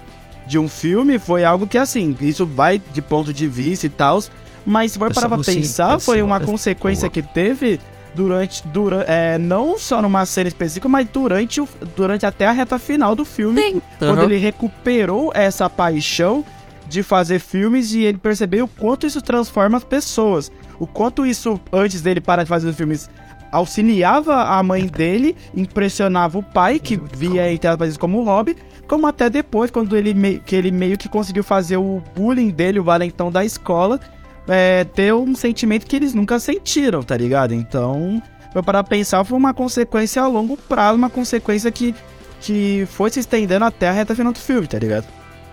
de 0.46 0.59
um 0.59 0.68
filme. 0.68 1.18
Foi 1.18 1.44
algo 1.44 1.66
que, 1.66 1.79
assim, 1.79 2.16
isso 2.20 2.46
vai 2.46 2.81
de 2.92 3.01
ponto 3.01 3.33
de 3.33 3.46
vista 3.49 3.87
e 3.87 3.90
tal. 3.90 4.22
Mas 4.64 4.92
se 4.92 4.99
for 4.99 5.12
parar 5.12 5.29
pra 5.29 5.38
pensar, 5.38 5.99
foi 6.01 6.20
uma 6.22 6.40
consequência 6.40 7.09
que 7.09 7.22
teve 7.22 7.79
durante, 8.16 8.66
durante 8.66 9.09
é, 9.09 9.38
não 9.38 9.79
só 9.79 10.01
numa 10.03 10.27
cena 10.27 10.49
específica, 10.49 10.88
mas 10.88 11.07
durante, 11.12 11.61
o, 11.61 11.68
durante 11.94 12.27
até 12.27 12.46
a 12.46 12.53
reta 12.53 12.79
final 12.79 13.14
do 13.14 13.25
filme. 13.25 13.61
Sim. 13.61 13.83
Quando 13.99 14.18
uhum. 14.18 14.25
ele 14.25 14.38
recuperou 14.38 15.31
essa 15.35 15.70
paixão 15.70 16.44
de 16.88 17.03
fazer 17.03 17.38
filmes 17.38 17.92
e 17.92 18.05
ele 18.05 18.18
percebeu 18.18 18.64
o 18.64 18.68
quanto 18.68 19.07
isso 19.07 19.20
transforma 19.20 19.77
as 19.77 19.85
pessoas. 19.85 20.51
O 20.79 20.87
quanto 20.87 21.27
isso, 21.27 21.61
antes 21.72 22.01
dele 22.01 22.20
parar 22.20 22.42
de 22.42 22.49
fazer 22.49 22.68
os 22.68 22.77
filmes, 22.77 23.09
auxiliava 23.51 24.44
a 24.44 24.62
mãe 24.62 24.87
dele, 24.87 25.37
impressionava 25.55 26.38
o 26.38 26.42
pai, 26.42 26.79
que 26.79 26.96
via 26.96 27.51
entre 27.53 27.68
as 27.68 27.96
como 27.96 28.22
hobby, 28.22 28.57
como 28.87 29.07
até 29.07 29.29
depois, 29.29 29.70
quando 29.70 29.96
ele, 29.96 30.14
me, 30.14 30.38
que 30.38 30.55
ele 30.55 30.70
meio 30.70 30.96
que 30.96 31.09
conseguiu 31.09 31.42
fazer 31.42 31.77
o 31.77 32.03
bullying 32.14 32.51
dele, 32.51 32.79
o 32.79 32.85
valentão 32.85 33.31
da 33.31 33.44
escola, 33.44 33.99
é, 34.46 34.85
ter 34.85 35.12
um 35.12 35.35
sentimento 35.35 35.87
que 35.87 35.96
eles 35.96 36.14
nunca 36.14 36.38
sentiram, 36.38 37.03
tá 37.03 37.16
ligado? 37.16 37.53
Então, 37.53 38.22
para 38.64 38.85
pensar, 38.85 39.25
foi 39.25 39.37
uma 39.37 39.53
consequência 39.53 40.22
a 40.22 40.27
longo 40.27 40.57
prazo, 40.57 40.96
uma 40.96 41.11
consequência 41.11 41.70
que, 41.70 41.94
que 42.40 42.87
foi 42.90 43.11
se 43.11 43.20
estendendo 43.20 43.64
até 43.64 43.88
a 43.88 43.92
reta 43.92 44.14
final 44.14 44.33
do 44.33 44.38
filme, 44.38 44.66
tá 44.66 44.79
ligado? 44.79 45.07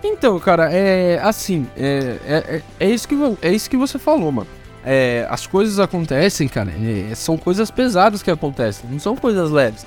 Então, 0.06 0.38
cara, 0.38 0.70
é 0.70 1.18
assim, 1.22 1.66
é, 1.74 2.18
é, 2.26 2.34
é, 2.36 2.62
é, 2.78 2.90
isso, 2.90 3.08
que, 3.08 3.14
é 3.40 3.50
isso 3.50 3.70
que 3.70 3.76
você 3.76 3.98
falou, 3.98 4.30
mano. 4.30 4.46
É, 4.84 5.26
as 5.30 5.46
coisas 5.46 5.78
acontecem, 5.78 6.46
cara, 6.46 6.70
é, 6.70 7.14
são 7.14 7.38
coisas 7.38 7.70
pesadas 7.70 8.22
que 8.22 8.30
acontecem, 8.30 8.88
não 8.90 9.00
são 9.00 9.16
coisas 9.16 9.50
leves. 9.50 9.86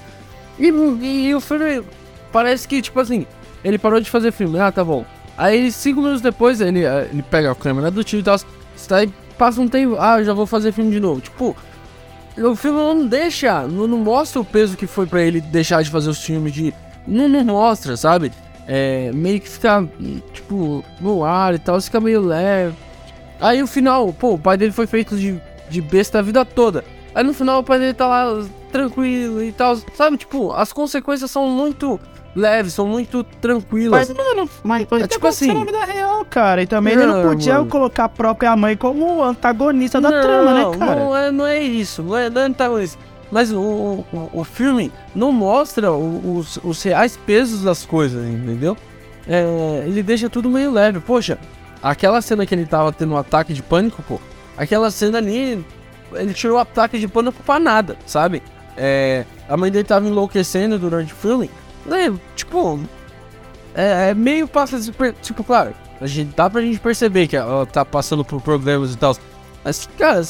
E, 0.57 0.69
e, 0.69 1.27
e, 1.27 1.35
o 1.35 1.39
filme 1.39 1.83
parece 2.31 2.67
que, 2.67 2.81
tipo 2.81 2.99
assim, 2.99 3.27
ele 3.63 3.77
parou 3.77 4.01
de 4.01 4.09
fazer 4.09 4.31
filme, 4.31 4.59
ah, 4.59 4.71
tá 4.71 4.83
bom. 4.83 5.05
Aí, 5.37 5.71
cinco 5.71 6.01
minutos 6.01 6.21
depois, 6.21 6.59
ele, 6.61 6.83
é, 6.83 7.09
ele 7.13 7.21
pega 7.21 7.51
a 7.51 7.55
câmera 7.55 7.91
do 7.91 8.03
tio 8.03 8.19
e 8.19 8.23
tal, 8.23 8.39
aí 8.89 9.13
passa 9.37 9.61
um 9.61 9.67
tempo, 9.67 9.97
ah, 9.99 10.23
já 10.23 10.33
vou 10.33 10.47
fazer 10.47 10.71
filme 10.71 10.89
de 10.89 10.99
novo. 10.99 11.21
Tipo, 11.21 11.55
o 12.35 12.55
filme 12.55 12.79
não 12.79 13.05
deixa, 13.05 13.67
não, 13.67 13.85
não 13.85 13.99
mostra 13.99 14.41
o 14.41 14.45
peso 14.45 14.75
que 14.75 14.87
foi 14.87 15.05
para 15.05 15.21
ele 15.21 15.39
deixar 15.39 15.83
de 15.83 15.91
fazer 15.91 16.09
os 16.09 16.23
filmes 16.23 16.51
de. 16.51 16.73
Não, 17.05 17.29
não 17.29 17.45
mostra, 17.45 17.95
sabe? 17.95 18.31
É, 18.67 19.11
meio 19.13 19.39
que 19.39 19.49
fica, 19.49 19.87
tipo, 20.33 20.83
no 20.99 21.23
ar 21.23 21.53
e 21.55 21.59
tal, 21.59 21.79
fica 21.81 21.99
meio 21.99 22.21
leve. 22.21 22.75
Aí 23.39 23.61
o 23.63 23.67
final, 23.67 24.11
pô, 24.13 24.33
o 24.33 24.39
pai 24.39 24.57
dele 24.57 24.71
foi 24.71 24.87
feito 24.87 25.15
de 25.17 25.39
de 25.69 25.81
besta 25.81 26.19
a 26.19 26.21
vida 26.21 26.45
toda. 26.45 26.83
Aí 27.13 27.23
no 27.25 27.33
final 27.33 27.59
o 27.59 27.63
pai 27.63 27.77
dele 27.77 27.93
tá 27.93 28.07
lá 28.07 28.41
tranquilo 28.71 29.43
e 29.43 29.51
tal. 29.51 29.75
Sabe, 29.95 30.15
tipo, 30.15 30.53
as 30.53 30.71
consequências 30.71 31.29
são 31.29 31.45
muito 31.49 31.99
leves, 32.33 32.71
são 32.73 32.87
muito 32.87 33.21
tranquilas. 33.21 34.07
Mas, 34.07 34.17
mano, 34.17 34.49
mas, 34.63 34.87
mas 34.89 35.03
É 35.03 35.07
tipo 35.07 35.27
assim- 35.27 35.53
na 35.53 35.65
vida 35.65 35.83
real, 35.83 36.23
cara. 36.23 36.61
E 36.63 36.65
também 36.67 36.93
ele 36.93 37.05
não 37.05 37.21
Não, 37.23 37.29
podia 37.29 37.55
mano. 37.55 37.65
colocar 37.67 38.05
a 38.05 38.09
própria 38.09 38.55
mãe 38.55 38.77
como 38.77 39.21
antagonista 39.21 39.99
da 39.99 40.09
não, 40.09 40.21
trama, 40.21 40.53
né, 40.53 40.77
cara? 40.77 40.95
Não 41.01 41.17
é, 41.17 41.31
não 41.31 41.45
é 41.45 41.59
isso, 41.59 42.01
não 42.01 42.15
é, 42.15 42.29
não 42.29 42.41
é 42.41 42.45
antagonista. 42.45 42.97
Mas 43.31 43.51
o, 43.51 43.59
o, 43.59 44.29
o 44.33 44.43
filme 44.43 44.91
não 45.13 45.31
mostra 45.31 45.91
os, 45.91 46.57
os 46.63 46.81
reais 46.83 47.17
pesos 47.17 47.61
das 47.61 47.85
coisas, 47.85 48.25
entendeu? 48.25 48.77
É, 49.27 49.83
ele 49.85 50.01
deixa 50.01 50.29
tudo 50.29 50.49
meio 50.49 50.71
leve. 50.71 50.99
Poxa, 50.99 51.37
aquela 51.81 52.21
cena 52.21 52.45
que 52.45 52.55
ele 52.55 52.65
tava 52.65 52.91
tendo 52.91 53.13
um 53.13 53.17
ataque 53.17 53.53
de 53.53 53.61
pânico, 53.61 54.01
pô, 54.03 54.19
aquela 54.57 54.89
cena 54.89 55.17
ali, 55.17 55.63
ele 56.13 56.33
tirou 56.33 56.57
o 56.57 56.59
ataque 56.61 56.97
de 56.97 57.07
pânico 57.07 57.43
pra 57.43 57.59
nada, 57.59 57.97
sabe? 58.05 58.41
É, 58.77 59.25
a 59.49 59.57
mãe 59.57 59.71
dele 59.71 59.83
tava 59.83 60.07
enlouquecendo 60.07 60.79
durante 60.79 61.11
o 61.11 61.15
filme. 61.15 61.49
né, 61.85 62.13
tipo, 62.35 62.79
é, 63.75 64.09
é 64.09 64.13
meio 64.13 64.47
passa 64.47 64.79
Tipo, 65.21 65.43
claro, 65.43 65.73
a 65.99 66.07
gente, 66.07 66.33
dá 66.35 66.49
pra 66.49 66.61
gente 66.61 66.79
perceber 66.79 67.27
que 67.27 67.35
ela 67.35 67.65
tá 67.65 67.83
passando 67.83 68.23
por 68.23 68.41
problemas 68.41 68.93
e 68.93 68.97
tal. 68.97 69.15
Mas, 69.63 69.89
cara, 69.97 70.23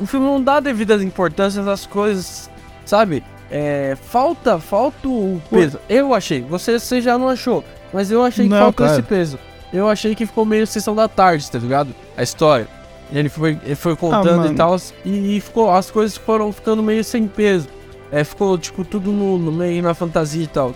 o 0.00 0.06
filme 0.06 0.26
não 0.26 0.42
dá 0.42 0.60
devida 0.60 0.94
importância 1.02 1.62
às 1.62 1.86
coisas, 1.86 2.50
sabe? 2.84 3.22
É, 3.50 3.96
falta, 4.10 4.58
falta 4.58 5.06
o 5.08 5.40
peso. 5.50 5.78
Eu 5.88 6.12
achei, 6.12 6.42
você, 6.42 6.78
você 6.78 7.00
já 7.00 7.16
não 7.16 7.28
achou, 7.28 7.62
mas 7.92 8.10
eu 8.10 8.22
achei 8.22 8.44
que 8.46 8.50
Não, 8.50 8.58
faltou 8.58 8.86
cara. 8.86 8.98
esse 8.98 9.06
peso. 9.08 9.38
Eu 9.72 9.88
achei 9.88 10.14
que 10.14 10.26
ficou 10.26 10.44
meio 10.44 10.66
sessão 10.66 10.94
da 10.94 11.08
tarde, 11.08 11.50
tá 11.50 11.58
ligado? 11.58 11.94
A 12.16 12.22
história. 12.22 12.66
E 13.12 13.18
ele 13.18 13.28
foi, 13.28 13.58
ele 13.64 13.74
foi 13.76 13.94
contando 13.94 14.28
e 14.46 14.48
mano. 14.48 14.54
tal, 14.56 14.76
e, 15.04 15.36
e 15.36 15.40
ficou, 15.40 15.70
as 15.72 15.90
coisas 15.90 16.16
foram 16.16 16.52
ficando 16.52 16.82
meio 16.82 17.04
sem 17.04 17.26
peso. 17.28 17.68
É, 18.10 18.24
ficou, 18.24 18.56
tipo, 18.58 18.84
tudo 18.84 19.12
no, 19.12 19.38
no 19.38 19.52
meio 19.52 19.82
na 19.82 19.94
fantasia 19.94 20.42
e 20.42 20.46
tal. 20.46 20.74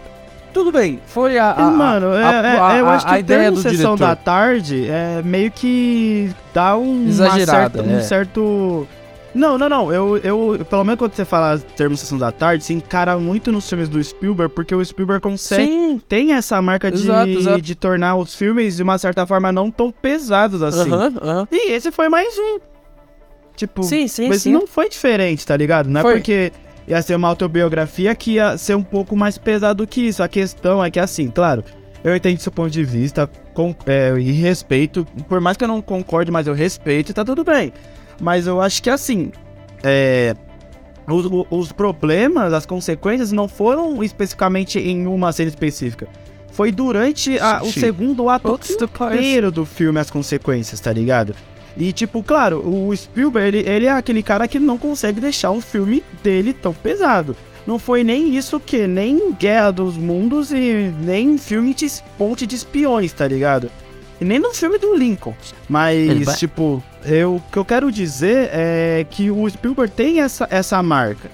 Tudo 0.52 0.72
bem, 0.72 1.00
foi 1.06 1.38
a. 1.38 1.52
a- 1.52 1.70
Mano, 1.70 2.12
é, 2.12 2.24
a- 2.24 2.76
é, 2.76 2.80
eu 2.80 2.88
a- 2.88 2.94
acho 2.96 3.06
que 3.06 3.12
a 3.14 3.18
ideia 3.20 3.50
do 3.52 3.56
sessão 3.62 3.94
diretor. 3.94 3.98
da 3.98 4.16
tarde 4.16 4.88
é 4.88 5.22
meio 5.24 5.50
que 5.50 6.32
dá 6.52 6.76
um, 6.76 7.06
Exagerada, 7.08 7.78
certa- 7.78 7.82
um 7.82 7.96
é. 7.98 8.00
certo. 8.02 8.88
Não, 9.34 9.56
não, 9.56 9.68
não. 9.68 9.92
Eu, 9.92 10.16
eu, 10.18 10.66
pelo 10.68 10.82
menos 10.84 10.98
quando 10.98 11.14
você 11.14 11.24
fala 11.24 11.58
termo 11.58 11.96
sessão 11.96 12.18
da 12.18 12.32
tarde, 12.32 12.64
se 12.64 12.72
encara 12.72 13.16
muito 13.18 13.52
nos 13.52 13.68
filmes 13.68 13.88
do 13.88 14.02
Spielberg, 14.02 14.52
porque 14.54 14.74
o 14.74 14.84
Spielberg 14.84 15.22
consegue. 15.22 15.70
Sim, 15.70 16.00
Tem 16.08 16.32
essa 16.32 16.60
marca 16.60 16.90
de, 16.90 16.98
Exato, 17.02 17.30
exato. 17.30 17.62
de 17.62 17.74
tornar 17.74 18.16
os 18.16 18.34
filmes, 18.34 18.76
de 18.76 18.82
uma 18.82 18.98
certa 18.98 19.26
forma, 19.26 19.52
não 19.52 19.70
tão 19.70 19.92
pesados 19.92 20.62
assim. 20.62 20.90
aham, 20.90 21.12
aham. 21.22 21.48
E 21.52 21.70
esse 21.72 21.92
foi 21.92 22.08
mais 22.08 22.36
um. 22.38 22.58
Tipo, 23.56 23.82
Sim, 23.82 24.08
sim, 24.08 24.28
mas 24.28 24.42
sim. 24.42 24.52
não 24.52 24.66
foi 24.66 24.88
diferente, 24.88 25.46
tá 25.46 25.56
ligado? 25.56 25.88
Não 25.88 26.00
é 26.00 26.02
Foi. 26.02 26.14
porque 26.14 26.50
ia 26.88 27.02
ser 27.02 27.14
uma 27.14 27.28
autobiografia 27.28 28.14
que 28.14 28.32
ia 28.32 28.56
ser 28.56 28.74
um 28.74 28.82
pouco 28.82 29.14
mais 29.14 29.36
pesado 29.36 29.86
que 29.86 30.00
isso. 30.00 30.22
A 30.22 30.28
questão 30.28 30.82
é 30.82 30.90
que, 30.90 30.98
assim, 30.98 31.28
claro, 31.28 31.62
eu 32.02 32.16
entendo 32.16 32.38
seu 32.38 32.50
ponto 32.50 32.70
de 32.70 32.82
vista 32.82 33.28
com, 33.52 33.74
é, 33.86 34.14
e 34.18 34.32
respeito. 34.32 35.06
Por 35.28 35.40
mais 35.40 35.56
que 35.58 35.64
eu 35.64 35.68
não 35.68 35.82
concorde, 35.82 36.30
mas 36.30 36.46
eu 36.46 36.54
respeito 36.54 37.12
tá 37.12 37.22
tudo 37.24 37.44
bem. 37.44 37.70
Mas 38.20 38.46
eu 38.46 38.60
acho 38.60 38.82
que, 38.82 38.90
assim, 38.90 39.32
é, 39.82 40.34
os, 41.08 41.26
os 41.50 41.72
problemas, 41.72 42.52
as 42.52 42.66
consequências 42.66 43.32
não 43.32 43.48
foram 43.48 44.02
especificamente 44.04 44.78
em 44.78 45.06
uma 45.06 45.32
cena 45.32 45.48
específica. 45.48 46.06
Foi 46.52 46.70
durante 46.72 47.38
a- 47.38 47.62
o 47.62 47.72
segundo 47.72 48.28
ato 48.28 48.48
inteiro 49.16 49.50
do 49.50 49.64
filme 49.64 49.98
as 49.98 50.10
consequências, 50.10 50.78
tá 50.80 50.92
ligado? 50.92 51.34
E, 51.76 51.92
tipo, 51.92 52.22
claro, 52.22 52.58
o 52.68 52.94
Spielberg, 52.94 53.56
ele, 53.58 53.68
ele 53.68 53.86
é 53.86 53.92
aquele 53.92 54.22
cara 54.22 54.46
que 54.48 54.58
não 54.58 54.76
consegue 54.76 55.20
deixar 55.20 55.52
o 55.52 55.60
filme 55.60 56.02
dele 56.22 56.52
tão 56.52 56.74
pesado. 56.74 57.34
Não 57.66 57.78
foi 57.78 58.02
nem 58.02 58.36
isso 58.36 58.58
que, 58.58 58.86
nem 58.86 59.32
Guerra 59.32 59.70
dos 59.70 59.96
Mundos 59.96 60.50
e 60.50 60.92
nem 61.00 61.38
filme 61.38 61.72
de 61.72 61.86
Ponte 62.18 62.46
de 62.46 62.56
Espiões, 62.56 63.12
tá 63.12 63.26
ligado? 63.28 63.70
E 64.20 64.24
nem 64.24 64.38
no 64.40 64.52
filme 64.52 64.76
do 64.78 64.94
Lincoln. 64.96 65.30
Ele 65.30 65.66
Mas, 65.68 66.24
vai- 66.24 66.36
tipo, 66.36 66.82
eu, 67.04 67.36
o 67.36 67.42
que 67.52 67.58
eu 67.58 67.64
quero 67.64 67.90
dizer 67.90 68.50
é 68.52 69.06
que 69.08 69.30
o 69.30 69.48
Spielberg 69.48 69.92
tem 69.92 70.20
essa, 70.20 70.46
essa 70.50 70.82
marca. 70.82 71.30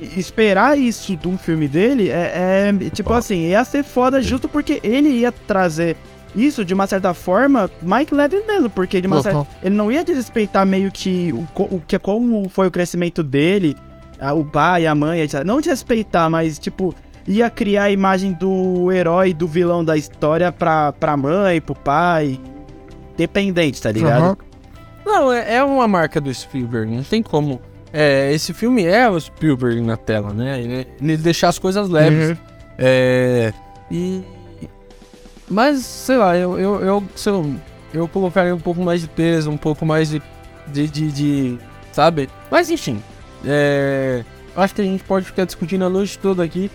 E 0.00 0.20
esperar 0.20 0.78
isso 0.78 1.16
de 1.16 1.26
um 1.26 1.38
filme 1.38 1.66
dele 1.66 2.10
é, 2.10 2.68
é, 2.84 2.90
tipo 2.90 3.12
assim, 3.12 3.48
ia 3.48 3.64
ser 3.64 3.82
foda 3.82 4.20
justo 4.20 4.48
porque 4.48 4.78
ele 4.82 5.08
ia 5.08 5.32
trazer 5.32 5.96
isso 6.34 6.64
de 6.66 6.74
uma 6.74 6.86
certa 6.86 7.14
forma 7.14 7.70
Mike 7.80 8.14
leve 8.14 8.42
mesmo, 8.46 8.68
porque 8.68 9.00
de 9.00 9.06
uma 9.06 9.16
certa, 9.22 9.38
ele 9.62 9.74
não 9.74 9.90
ia 9.90 10.04
desrespeitar 10.04 10.66
meio 10.66 10.90
que 10.92 11.32
o, 11.32 11.62
o 11.76 11.80
que 11.86 11.98
como 11.98 12.46
foi 12.50 12.66
o 12.66 12.70
crescimento 12.70 13.22
dele, 13.22 13.74
a- 14.20 14.34
o 14.34 14.44
pai, 14.44 14.86
a 14.86 14.94
mãe, 14.94 15.20
etc. 15.22 15.42
Não 15.44 15.60
desrespeitar, 15.60 16.28
mas 16.28 16.58
tipo 16.58 16.94
ia 17.26 17.48
criar 17.48 17.84
a 17.84 17.90
imagem 17.90 18.32
do 18.34 18.92
herói, 18.92 19.32
do 19.32 19.48
vilão 19.48 19.82
da 19.82 19.96
história 19.96 20.52
pra, 20.52 20.92
pra 20.92 21.16
mãe, 21.16 21.58
pro 21.60 21.74
pai, 21.74 22.38
dependente, 23.16 23.80
tá 23.80 23.90
ligado? 23.90 24.22
Aham. 24.22 24.36
Não, 25.04 25.32
é, 25.32 25.54
é 25.56 25.64
uma 25.64 25.86
marca 25.86 26.20
do 26.20 26.32
Spielberg, 26.34 26.90
não 26.94 27.02
tem 27.04 27.22
como. 27.22 27.60
É, 27.92 28.32
esse 28.32 28.52
filme 28.52 28.84
é 28.84 29.08
o 29.08 29.18
Spielberg 29.18 29.80
na 29.80 29.96
tela, 29.96 30.32
né? 30.32 30.60
Ele, 30.60 30.86
ele 31.00 31.16
deixar 31.16 31.48
as 31.48 31.58
coisas 31.58 31.88
leves. 31.88 32.30
Uhum. 32.30 32.36
É. 32.78 33.52
E. 33.90 34.22
Mas, 35.48 35.80
sei 35.84 36.16
lá, 36.16 36.36
eu, 36.36 36.58
eu, 36.58 36.80
eu, 36.80 37.04
eu, 37.26 37.54
eu 37.94 38.08
colocaria 38.08 38.54
um 38.54 38.58
pouco 38.60 38.82
mais 38.82 39.00
de 39.00 39.08
peso, 39.08 39.50
um 39.50 39.56
pouco 39.56 39.86
mais 39.86 40.08
de. 40.10 40.20
de, 40.66 40.88
de, 40.88 41.12
de- 41.12 41.58
sabe? 41.92 42.28
Mas 42.50 42.68
enfim. 42.68 43.00
É. 43.44 44.24
Acho 44.56 44.74
que 44.74 44.80
a 44.80 44.84
gente 44.84 45.04
pode 45.04 45.26
ficar 45.26 45.44
discutindo 45.44 45.84
a 45.84 45.88
noite 45.90 46.18
toda 46.18 46.42
aqui. 46.42 46.70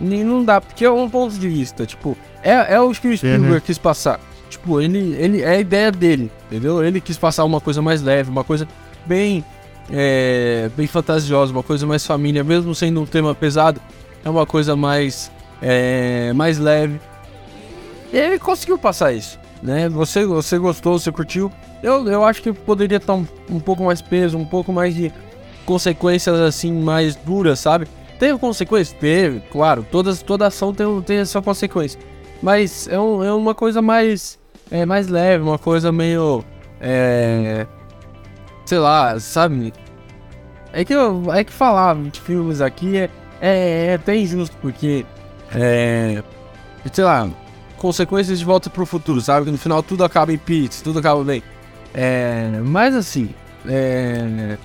E 0.00 0.24
não 0.24 0.44
dá, 0.44 0.60
porque 0.60 0.84
é 0.84 0.90
um 0.90 1.08
ponto 1.08 1.34
de 1.38 1.48
vista, 1.48 1.86
tipo, 1.86 2.16
é, 2.42 2.74
é 2.74 2.80
o 2.80 2.90
que 2.92 3.08
o 3.08 3.16
Spielberg 3.16 3.60
quis 3.62 3.78
passar. 3.78 4.20
Tipo, 4.48 4.80
ele, 4.80 5.14
ele 5.16 5.42
é 5.42 5.50
a 5.50 5.60
ideia 5.60 5.90
dele, 5.90 6.30
entendeu? 6.46 6.82
Ele 6.84 7.00
quis 7.00 7.18
passar 7.18 7.44
uma 7.44 7.60
coisa 7.60 7.82
mais 7.82 8.02
leve, 8.02 8.30
uma 8.30 8.44
coisa 8.44 8.66
bem. 9.04 9.44
É, 9.88 10.68
bem 10.76 10.88
fantasiosa, 10.88 11.52
uma 11.52 11.62
coisa 11.62 11.86
mais 11.86 12.04
família, 12.04 12.42
mesmo 12.42 12.74
sendo 12.74 13.00
um 13.00 13.06
tema 13.06 13.32
pesado, 13.36 13.80
é 14.24 14.28
uma 14.28 14.44
coisa 14.44 14.74
mais. 14.74 15.30
É, 15.62 16.32
mais 16.32 16.58
leve. 16.58 17.00
E 18.12 18.16
ele 18.16 18.38
conseguiu 18.38 18.76
passar 18.78 19.12
isso, 19.12 19.38
né? 19.62 19.88
Você, 19.88 20.26
você 20.26 20.58
gostou, 20.58 20.98
você 20.98 21.12
curtiu. 21.12 21.52
Eu, 21.82 22.06
eu 22.08 22.24
acho 22.24 22.42
que 22.42 22.52
poderia 22.52 22.96
estar 22.96 23.14
um, 23.14 23.26
um 23.48 23.60
pouco 23.60 23.84
mais 23.84 24.02
peso, 24.02 24.36
um 24.36 24.44
pouco 24.44 24.72
mais 24.72 24.94
de 24.94 25.12
consequências 25.64 26.40
assim 26.40 26.72
mais 26.72 27.14
duras, 27.14 27.60
sabe? 27.60 27.86
Teve 28.18 28.38
consequências? 28.38 28.96
Teve, 28.98 29.40
claro. 29.50 29.86
Todas, 29.90 30.22
toda 30.22 30.46
ação 30.46 30.72
tem, 30.72 30.86
tem 31.02 31.18
a 31.18 31.26
sua 31.26 31.42
consequência. 31.42 32.00
Mas 32.42 32.86
é, 32.88 32.98
um- 32.98 33.22
é 33.24 33.32
uma 33.32 33.54
coisa 33.54 33.80
mais. 33.82 34.38
É 34.70 34.84
mais 34.84 35.08
leve, 35.08 35.42
uma 35.42 35.58
coisa 35.58 35.90
meio. 35.92 36.44
É. 36.80 37.66
Sei 38.64 38.78
lá, 38.78 39.18
sabe? 39.20 39.72
É 40.72 40.84
que, 40.84 40.92
eu, 40.92 41.32
é 41.32 41.44
que 41.44 41.52
falar 41.52 41.94
de 41.96 42.20
filmes 42.20 42.60
aqui 42.60 42.96
é, 42.98 43.10
é, 43.40 43.86
é 43.86 43.94
até 43.94 44.16
injusto, 44.16 44.56
porque. 44.60 45.06
É. 45.54 46.22
Sei 46.92 47.04
lá, 47.04 47.28
consequências 47.78 48.38
de 48.38 48.44
volta 48.44 48.68
pro 48.70 48.84
futuro, 48.86 49.20
sabe? 49.20 49.46
Que 49.46 49.52
no 49.52 49.58
final 49.58 49.82
tudo 49.82 50.04
acaba 50.04 50.32
em 50.32 50.38
pizza, 50.38 50.82
tudo 50.84 50.98
acaba 50.98 51.22
bem. 51.24 51.42
É. 51.94 52.60
Mas 52.64 52.94
assim. 52.94 53.30
É. 53.66 54.56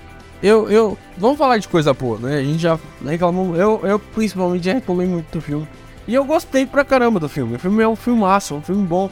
Eu, 0.43 0.69
eu. 0.71 0.97
Vamos 1.17 1.37
falar 1.37 1.59
de 1.59 1.67
coisa 1.67 1.93
boa, 1.93 2.17
né? 2.17 2.37
A 2.39 2.43
gente 2.43 2.59
já 2.59 2.77
reclamou. 3.05 3.55
Eu, 3.55 3.79
eu 3.83 3.99
principalmente 3.99 4.65
já 4.65 4.73
reclamei 4.73 5.05
muito 5.07 5.31
do 5.31 5.41
filme. 5.41 5.67
E 6.07 6.13
eu 6.13 6.25
gostei 6.25 6.65
pra 6.65 6.83
caramba 6.83 7.19
do 7.19 7.29
filme. 7.29 7.55
O 7.55 7.59
filme 7.59 7.83
é 7.83 7.87
um 7.87 7.95
filmaço, 7.95 8.55
um 8.55 8.61
filme 8.61 8.85
bom. 8.85 9.09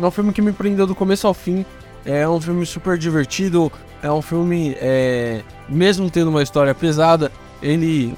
É 0.00 0.04
um 0.04 0.10
filme 0.10 0.32
que 0.32 0.40
me 0.40 0.52
prendeu 0.52 0.86
do 0.86 0.94
começo 0.94 1.26
ao 1.26 1.34
fim. 1.34 1.64
É 2.04 2.28
um 2.28 2.40
filme 2.40 2.64
super 2.64 2.96
divertido. 2.96 3.70
É 4.02 4.10
um 4.10 4.22
filme. 4.22 4.76
É, 4.80 5.42
mesmo 5.68 6.10
tendo 6.10 6.30
uma 6.30 6.42
história 6.42 6.74
pesada, 6.74 7.30
ele. 7.62 8.14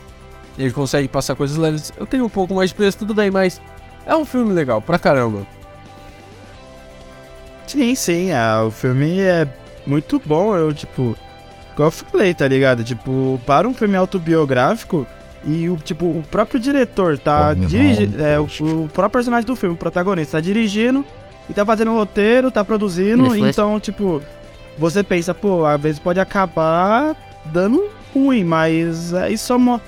Ele 0.58 0.70
consegue 0.70 1.08
passar 1.08 1.34
coisas 1.34 1.56
leves. 1.56 1.92
Eu 1.96 2.06
tenho 2.06 2.26
um 2.26 2.28
pouco 2.28 2.54
mais 2.54 2.70
de 2.70 2.76
peso, 2.76 2.98
tudo 2.98 3.14
bem, 3.14 3.30
mas. 3.30 3.60
É 4.04 4.14
um 4.14 4.24
filme 4.24 4.52
legal 4.52 4.82
pra 4.82 4.98
caramba. 4.98 5.46
Sim, 7.66 7.94
sim, 7.94 8.32
ah, 8.32 8.64
o 8.66 8.70
filme 8.70 9.20
é 9.20 9.48
muito 9.86 10.20
bom, 10.24 10.54
eu, 10.54 10.74
tipo, 10.74 11.16
igual 11.72 11.88
eu 11.88 11.90
falei, 11.90 12.34
tá 12.34 12.46
ligado? 12.46 12.84
Tipo, 12.84 13.40
para 13.46 13.66
um 13.66 13.72
filme 13.72 13.96
autobiográfico 13.96 15.06
e 15.44 15.68
o, 15.68 15.76
tipo, 15.76 16.06
o 16.06 16.22
próprio 16.30 16.60
diretor 16.60 17.18
tá 17.18 17.52
dirigindo, 17.54 18.22
é, 18.22 18.38
o, 18.38 18.44
o 18.44 18.88
próprio 18.88 19.10
personagem 19.10 19.46
do 19.46 19.56
filme, 19.56 19.74
o 19.74 19.78
protagonista, 19.78 20.38
tá 20.38 20.40
dirigindo 20.40 21.04
e 21.50 21.52
tá 21.52 21.64
fazendo 21.66 21.90
o 21.90 21.94
roteiro, 21.94 22.50
tá 22.50 22.64
produzindo, 22.64 23.34
então, 23.36 23.78
tipo, 23.80 24.22
você 24.78 25.02
pensa, 25.02 25.34
pô, 25.34 25.64
às 25.66 25.80
vezes 25.80 25.98
pode 25.98 26.20
acabar 26.20 27.16
dando 27.46 27.84
ruim, 28.14 28.44
mas 28.44 29.12
é, 29.12 29.30
isso 29.32 29.46
só 29.46 29.58
mo- 29.58 29.80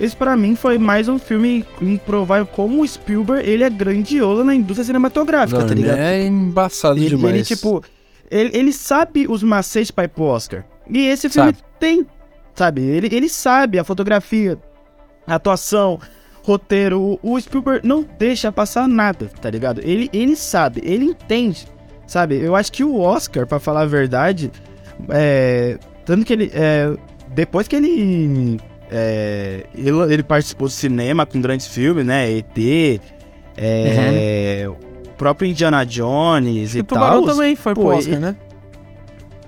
Esse 0.00 0.16
pra 0.16 0.36
mim 0.36 0.56
foi 0.56 0.78
mais 0.78 1.08
um 1.08 1.18
filme 1.18 1.64
em 1.80 1.96
provar 1.98 2.46
como 2.46 2.80
o 2.82 2.88
Spielberg, 2.88 3.46
ele 3.48 3.62
é 3.64 3.68
grandioso 3.70 4.42
na 4.42 4.54
indústria 4.54 4.84
cinematográfica, 4.86 5.62
tá 5.64 5.74
ligado? 5.74 5.98
É 5.98 6.24
embaçado 6.26 6.98
Ele, 6.98 7.10
demais. 7.10 7.34
ele, 7.34 7.44
tipo, 7.44 7.82
ele, 8.30 8.50
ele 8.56 8.72
sabe 8.72 9.26
os 9.28 9.42
macetes 9.42 9.90
pra 9.90 10.04
ir 10.04 10.08
pro 10.08 10.24
Oscar. 10.24 10.64
E 10.88 11.06
esse 11.06 11.28
filme 11.28 11.52
Sabe. 11.54 11.58
tem, 11.78 12.06
sabe? 12.54 12.80
Ele, 12.80 13.08
ele 13.14 13.28
sabe 13.28 13.78
a 13.78 13.84
fotografia, 13.84 14.58
atuação, 15.26 15.98
roteiro. 16.42 17.18
O, 17.22 17.40
Spielberg 17.40 17.86
não 17.86 18.04
deixa 18.18 18.50
passar 18.52 18.86
nada, 18.88 19.30
tá 19.40 19.48
ligado? 19.50 19.80
Ele, 19.84 20.08
ele 20.12 20.36
sabe, 20.36 20.80
ele 20.84 21.04
entende, 21.06 21.66
sabe? 22.06 22.36
Eu 22.40 22.54
acho 22.56 22.72
que 22.72 22.82
o 22.84 22.98
Oscar, 23.00 23.46
pra 23.46 23.58
falar 23.60 23.82
a 23.82 23.86
verdade, 23.86 24.50
é, 25.08 25.78
tanto 26.04 26.24
que 26.24 26.32
ele, 26.32 26.50
é, 26.54 26.92
depois 27.28 27.66
que 27.68 27.76
ele, 27.76 28.60
é, 28.90 29.64
ele, 29.74 29.90
ele 30.12 30.22
participou 30.22 30.68
do 30.68 30.72
cinema 30.72 31.24
com 31.26 31.40
grandes 31.40 31.66
filmes, 31.66 32.04
né? 32.04 32.30
ET, 32.30 33.00
é, 33.56 34.66
o 34.68 35.08
próprio 35.16 35.48
Indiana 35.48 35.84
Jones 35.84 36.74
E 36.74 36.78
e 36.78 36.82
Tubarão 36.82 37.24
tal. 37.24 37.34
também 37.34 37.54
foi 37.54 37.74
pro 37.74 37.82
pô, 37.82 37.94
Oscar, 37.94 38.14
e- 38.14 38.18
né? 38.18 38.36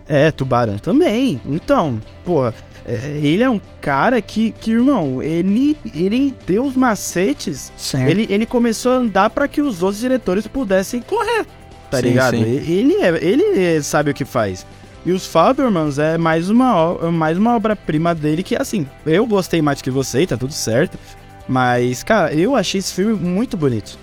É, 0.07 0.31
Tubarão 0.31 0.77
também. 0.79 1.41
Então, 1.47 1.99
pô, 2.25 2.53
ele 2.87 3.43
é 3.43 3.49
um 3.51 3.61
cara 3.81 4.21
que, 4.21 4.51
que 4.61 4.71
irmão, 4.73 5.23
ele, 5.23 5.77
ele 5.95 6.35
deu 6.47 6.65
os 6.65 6.77
macetes. 6.77 7.73
Sim. 7.77 8.05
Ele, 8.05 8.27
ele 8.29 8.45
começou 8.47 8.93
a 8.93 8.97
andar 8.97 9.31
pra 9.31 9.49
que 9.49 9.63
os 9.63 9.83
outros 9.83 10.01
diretores 10.01 10.47
pudessem 10.47 11.01
correr, 11.01 11.47
tá 11.91 11.99
Sim, 11.99 12.03
ligado? 12.09 12.37
sim. 12.37 12.43
Ele, 12.43 12.95
é, 13.03 13.09
ele 13.25 13.83
sabe 13.83 14.11
o 14.11 14.15
que 14.15 14.25
faz. 14.25 14.67
E 15.07 15.13
os 15.13 15.27
Fabermans 15.27 15.99
é 15.99 16.17
mais 16.17 16.49
uma, 16.49 16.93
o- 16.93 17.13
mais 17.13 17.37
uma 17.37 17.55
obra-prima 17.57 18.15
dele 18.15 18.43
que, 18.43 18.57
assim, 18.57 18.87
eu 19.05 19.27
gostei 19.27 19.61
mais 19.61 19.83
que 19.83 19.91
você, 19.91 20.27
tá 20.27 20.37
tudo 20.37 20.53
certo. 20.53 20.99
Mas, 21.47 22.03
cara, 22.03 22.33
eu 22.35 22.57
achei 22.57 22.79
esse 22.79 22.93
filme 22.95 23.13
muito 23.15 23.55
bonito. 23.57 23.99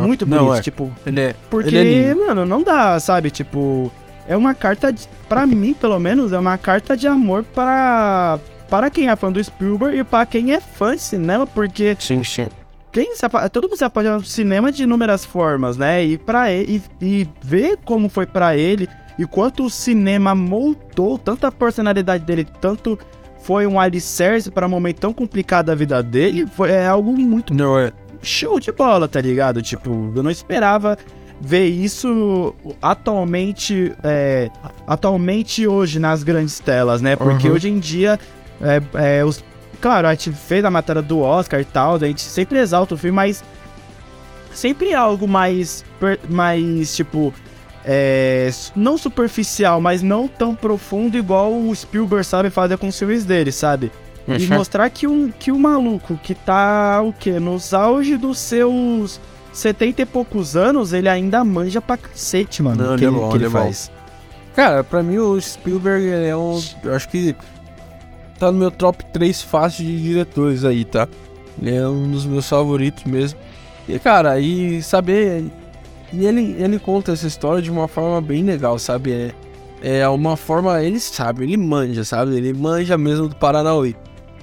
Muito 0.00 0.24
bonito. 0.24 0.44
Não, 0.46 0.54
é. 0.54 0.62
Tipo, 0.62 0.90
Ele 1.04 1.20
é. 1.20 1.34
porque, 1.50 1.74
Ele 1.76 1.94
é 2.04 2.14
mano, 2.14 2.46
não 2.46 2.62
dá, 2.62 2.98
sabe? 2.98 3.30
Tipo, 3.30 3.92
é 4.28 4.36
uma 4.36 4.54
carta, 4.54 4.92
de, 4.92 5.06
pra 5.28 5.46
mim, 5.46 5.74
pelo 5.74 5.98
menos, 5.98 6.32
é 6.32 6.38
uma 6.38 6.58
carta 6.58 6.96
de 6.96 7.06
amor 7.06 7.44
para, 7.44 8.38
para 8.68 8.90
quem 8.90 9.08
é 9.08 9.16
fã 9.16 9.30
do 9.30 9.42
Spielberg 9.42 9.98
e 9.98 10.04
para 10.04 10.26
quem 10.26 10.52
é 10.52 10.60
fã 10.60 10.94
de 10.94 11.02
cinema, 11.02 11.46
porque 11.46 11.96
Sim, 11.98 12.22
sim. 12.24 12.46
quem 12.92 13.14
se 13.14 13.24
apa- 13.24 13.48
todo 13.48 13.68
mundo 13.68 13.76
se 13.78 13.84
apaixona 13.84 14.16
por 14.18 14.26
cinema 14.26 14.72
de 14.72 14.82
inúmeras 14.84 15.24
formas, 15.24 15.76
né? 15.76 16.04
E 16.04 16.18
para 16.18 16.50
ele, 16.50 16.82
e, 17.00 17.04
e 17.22 17.28
ver 17.42 17.78
como 17.84 18.08
foi 18.08 18.26
pra 18.26 18.56
ele 18.56 18.88
e 19.18 19.24
quanto 19.26 19.64
o 19.64 19.70
cinema 19.70 20.34
moldou 20.34 21.16
tanto 21.18 21.46
a 21.46 21.52
personalidade 21.52 22.24
dele, 22.24 22.46
tanto 22.60 22.98
foi 23.42 23.66
um 23.66 23.78
alicerce 23.78 24.50
para 24.50 24.66
um 24.66 24.70
momento 24.70 24.98
tão 24.98 25.12
complicado 25.12 25.66
da 25.66 25.74
vida 25.74 26.02
dele, 26.02 26.46
foi, 26.46 26.70
é 26.72 26.86
algo 26.86 27.12
muito 27.16 27.54
Não, 27.54 27.78
é. 27.78 27.92
show 28.20 28.58
de 28.58 28.72
bola, 28.72 29.06
tá 29.06 29.20
ligado? 29.20 29.62
Tipo, 29.62 30.12
eu 30.16 30.22
não 30.22 30.30
esperava 30.30 30.98
ver 31.40 31.66
isso 31.66 32.54
atualmente, 32.80 33.92
é, 34.02 34.50
atualmente 34.86 35.66
hoje 35.66 35.98
nas 35.98 36.22
grandes 36.22 36.58
telas, 36.58 37.00
né? 37.02 37.14
Porque 37.16 37.48
Uhum. 37.48 37.54
hoje 37.54 37.68
em 37.68 37.78
dia, 37.78 38.18
é, 38.60 39.18
é, 39.18 39.24
os, 39.24 39.44
claro, 39.80 40.06
a 40.08 40.12
gente 40.14 40.32
fez 40.32 40.64
a 40.64 40.70
matéria 40.70 41.02
do 41.02 41.20
Oscar 41.20 41.60
e 41.60 41.64
tal, 41.64 41.96
a 41.96 41.98
gente 41.98 42.22
sempre 42.22 42.58
exalta 42.58 42.94
o 42.94 42.98
filme, 42.98 43.14
mas 43.14 43.44
sempre 44.52 44.90
é 44.90 44.94
algo 44.94 45.28
mais, 45.28 45.84
mais 46.28 46.96
tipo, 46.96 47.32
é, 47.84 48.50
não 48.74 48.96
superficial, 48.96 49.80
mas 49.80 50.02
não 50.02 50.26
tão 50.26 50.54
profundo 50.54 51.16
igual 51.16 51.52
o 51.52 51.74
Spielberg 51.74 52.24
sabe 52.24 52.50
fazer 52.50 52.78
com 52.78 52.88
os 52.88 52.98
filmes 52.98 53.24
dele, 53.24 53.52
sabe? 53.52 53.92
E 54.26 54.32
Uhum. 54.44 54.56
mostrar 54.56 54.90
que, 54.90 55.06
um, 55.06 55.30
que 55.30 55.52
o 55.52 55.58
maluco 55.58 56.18
que 56.20 56.34
tá, 56.34 57.00
o 57.00 57.12
quê? 57.12 57.38
Nos 57.38 57.72
auge 57.72 58.16
dos 58.16 58.38
seus 58.38 59.20
70 59.56 60.02
e 60.02 60.06
poucos 60.06 60.56
anos, 60.56 60.92
ele 60.92 61.08
ainda 61.08 61.42
manja 61.44 61.80
pra 61.80 61.96
cacete, 61.96 62.62
mano. 62.62 62.82
Não, 62.84 62.96
que 62.96 63.04
ele 63.04 63.16
é 63.16 63.18
bom, 63.18 63.28
que 63.30 63.36
ele 63.36 63.44
ele 63.44 63.46
é 63.46 63.48
bom. 63.58 63.64
faz. 63.64 63.90
Cara, 64.54 64.84
pra 64.84 65.02
mim 65.02 65.18
o 65.18 65.40
Spielberg 65.40 66.08
é 66.08 66.36
um. 66.36 66.62
Eu 66.84 66.94
acho 66.94 67.08
que 67.08 67.34
tá 68.38 68.50
no 68.52 68.58
meu 68.58 68.70
top 68.70 69.04
3 69.12 69.42
fácil 69.42 69.84
de 69.84 70.02
diretores 70.02 70.64
aí, 70.64 70.84
tá? 70.84 71.08
Ele 71.60 71.74
é 71.74 71.88
um 71.88 72.10
dos 72.10 72.26
meus 72.26 72.48
favoritos 72.48 73.04
mesmo. 73.04 73.38
E, 73.88 73.98
cara, 73.98 74.38
e 74.40 74.82
saber. 74.82 75.44
E 76.12 76.24
ele, 76.26 76.54
ele 76.58 76.78
conta 76.78 77.12
essa 77.12 77.26
história 77.26 77.60
de 77.62 77.70
uma 77.70 77.88
forma 77.88 78.20
bem 78.20 78.42
legal, 78.44 78.78
sabe? 78.78 79.34
É, 79.82 79.98
é 80.00 80.08
uma 80.08 80.36
forma. 80.36 80.82
Ele 80.82 81.00
sabe, 81.00 81.44
ele 81.44 81.56
manja, 81.56 82.04
sabe? 82.04 82.34
Ele 82.36 82.52
manja 82.52 82.96
mesmo 82.96 83.28
do 83.28 83.36
Paranauê. 83.36 83.94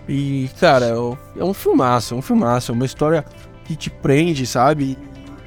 E, 0.07 0.49
cara, 0.59 0.85
é 0.87 0.97
um- 0.99 1.17
é 1.37 1.43
um 1.43 1.53
filmaço, 1.53 2.13
é 2.13 2.17
um 2.17 2.21
filmaço. 2.21 2.71
É 2.71 2.75
uma 2.75 2.85
história 2.85 3.23
que 3.65 3.75
te 3.75 3.89
prende, 3.89 4.45
sabe? 4.45 4.97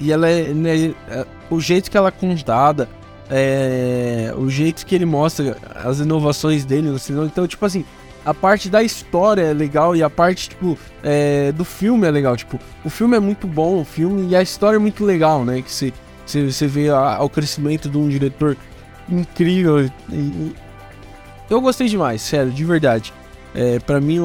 E 0.00 0.12
ela 0.12 0.28
é. 0.28 0.52
né, 0.52 0.94
é- 1.08 1.26
o 1.50 1.60
jeito 1.60 1.90
que 1.90 1.96
ela 1.96 2.08
é 2.08 2.10
contada 2.10 2.88
é, 3.30 4.32
o 4.36 4.48
jeito 4.48 4.84
que 4.86 4.94
ele 4.94 5.04
mostra 5.04 5.56
as 5.84 5.98
inovações 6.00 6.64
dele 6.64 6.88
no 6.88 6.98
cinema. 6.98 7.26
Então, 7.26 7.46
tipo 7.46 7.64
assim, 7.64 7.84
a 8.24 8.32
parte 8.34 8.68
da 8.68 8.82
história 8.82 9.42
é 9.42 9.52
legal 9.52 9.94
e 9.96 10.02
a 10.02 10.08
parte, 10.10 10.48
tipo, 10.50 10.78
é, 11.02 11.50
do 11.52 11.64
filme 11.64 12.06
é 12.06 12.10
legal. 12.10 12.36
Tipo, 12.36 12.58
o 12.84 12.90
filme 12.90 13.16
é 13.16 13.20
muito 13.20 13.46
bom, 13.46 13.80
o 13.80 13.84
filme 13.84 14.28
e 14.30 14.36
a 14.36 14.42
história 14.42 14.76
é 14.76 14.80
muito 14.80 15.04
legal, 15.04 15.44
né? 15.44 15.60
Que 15.62 15.72
você, 15.72 15.92
você, 16.24 16.50
você 16.50 16.66
vê 16.66 16.88
a- 16.88 17.18
o 17.22 17.28
crescimento 17.28 17.88
de 17.88 17.98
um 17.98 18.08
diretor 18.08 18.56
incrível. 19.08 19.84
e- 19.84 19.90
e- 20.12 20.54
eu 21.48 21.60
gostei 21.60 21.88
demais, 21.88 22.22
sério, 22.22 22.50
de 22.50 22.64
verdade. 22.64 23.12
É, 23.54 23.78
pra 23.78 24.00
mim, 24.00 24.20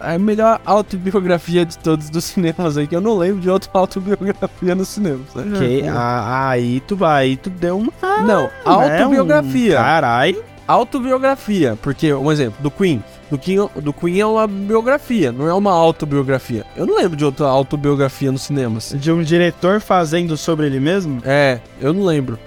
a 0.00 0.18
melhor 0.18 0.60
autobiografia 0.64 1.64
de 1.64 1.78
todos 1.78 2.10
dos 2.10 2.24
cinemas 2.24 2.76
aí, 2.76 2.86
que 2.86 2.94
eu 2.96 3.00
não 3.00 3.16
lembro 3.16 3.40
de 3.40 3.48
outra 3.50 3.70
autobiografia 3.74 4.74
nos 4.74 4.88
cinemas. 4.88 5.34
né? 5.34 5.58
Que, 5.58 5.88
a- 5.88 6.48
aí 6.50 6.80
tu 6.80 6.96
vai, 6.96 7.24
aí 7.24 7.36
tu 7.36 7.50
deu 7.50 7.78
uma. 7.78 7.92
Não, 8.26 8.44
né, 8.44 8.50
autobiografia. 8.64 9.72
Um, 9.80 9.82
caralho. 9.82 10.44
autobiografia, 10.66 11.78
porque, 11.82 12.12
um 12.12 12.30
exemplo, 12.30 12.62
do 12.62 12.70
Queen. 12.70 13.02
Do 13.30 13.38
Queen, 13.38 13.68
do 13.82 13.92
Queen 13.92 14.20
é 14.20 14.26
uma 14.26 14.46
biografia, 14.46 15.32
não 15.32 15.48
é 15.48 15.54
uma 15.54 15.72
autobiografia. 15.72 16.64
Eu 16.76 16.86
não 16.86 16.96
lembro 16.98 17.16
de 17.16 17.24
outra 17.24 17.46
autobiografia 17.46 18.30
nos 18.30 18.42
cinemas. 18.42 18.94
De 18.96 19.10
um 19.10 19.22
diretor 19.22 19.80
fazendo 19.80 20.36
sobre 20.36 20.66
ele 20.66 20.78
mesmo? 20.78 21.20
É, 21.24 21.58
eu 21.80 21.92
não 21.92 22.04
lembro. 22.04 22.38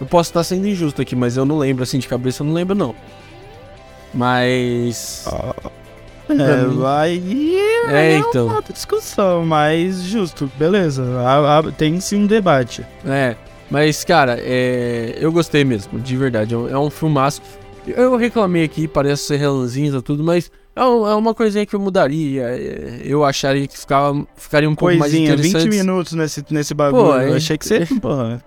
Eu 0.00 0.06
posso 0.06 0.30
estar 0.30 0.44
sendo 0.44 0.68
injusto 0.68 1.02
aqui, 1.02 1.16
mas 1.16 1.36
eu 1.36 1.44
não 1.44 1.58
lembro, 1.58 1.82
assim, 1.82 1.98
de 1.98 2.06
cabeça 2.06 2.42
eu 2.42 2.46
não 2.46 2.52
lembro, 2.54 2.74
não. 2.76 2.94
Mas. 4.14 5.26
É, 6.28 6.64
vai. 6.66 7.22
É, 7.90 8.14
É 8.14 8.18
então. 8.18 8.46
uma 8.48 8.62
discussão, 8.62 9.44
mas 9.46 10.02
justo, 10.02 10.50
beleza. 10.58 11.04
Tem 11.76 11.98
sim 12.00 12.24
um 12.24 12.26
debate. 12.26 12.84
É, 13.06 13.34
mas, 13.70 14.04
cara, 14.04 14.36
é, 14.40 15.16
eu 15.20 15.30
gostei 15.32 15.64
mesmo, 15.64 15.98
de 15.98 16.16
verdade. 16.16 16.54
É 16.54 16.56
um, 16.78 16.86
é 16.86 16.90
filmaço. 16.90 17.40
Eu 17.86 18.16
reclamei 18.16 18.64
aqui, 18.64 18.86
parece 18.86 19.22
ser 19.24 19.36
relanzinho 19.38 19.96
e 19.96 20.02
tudo, 20.02 20.22
mas 20.22 20.50
é, 20.76 20.80
é 20.80 20.84
uma 21.14 21.34
coisinha 21.34 21.64
que 21.64 21.74
eu 21.74 21.80
mudaria. 21.80 22.42
é, 22.42 23.00
Eu 23.04 23.24
acharia 23.24 23.66
que 23.66 23.78
ficava, 23.78 24.26
ficaria 24.36 24.68
um 24.68 24.74
pouco 24.74 24.94
mais 24.96 25.10
Coisinha, 25.12 25.34
20 25.36 25.46
interessante. 25.48 25.70
minutos 25.76 26.12
nesse, 26.12 26.44
nesse 26.50 26.74
bagulho. 26.74 27.04
Pô, 27.04 27.16
eu 27.16 27.34
achei 27.36 27.56
que 27.56 27.66
você. 27.66 27.86
Porra, 28.00 28.42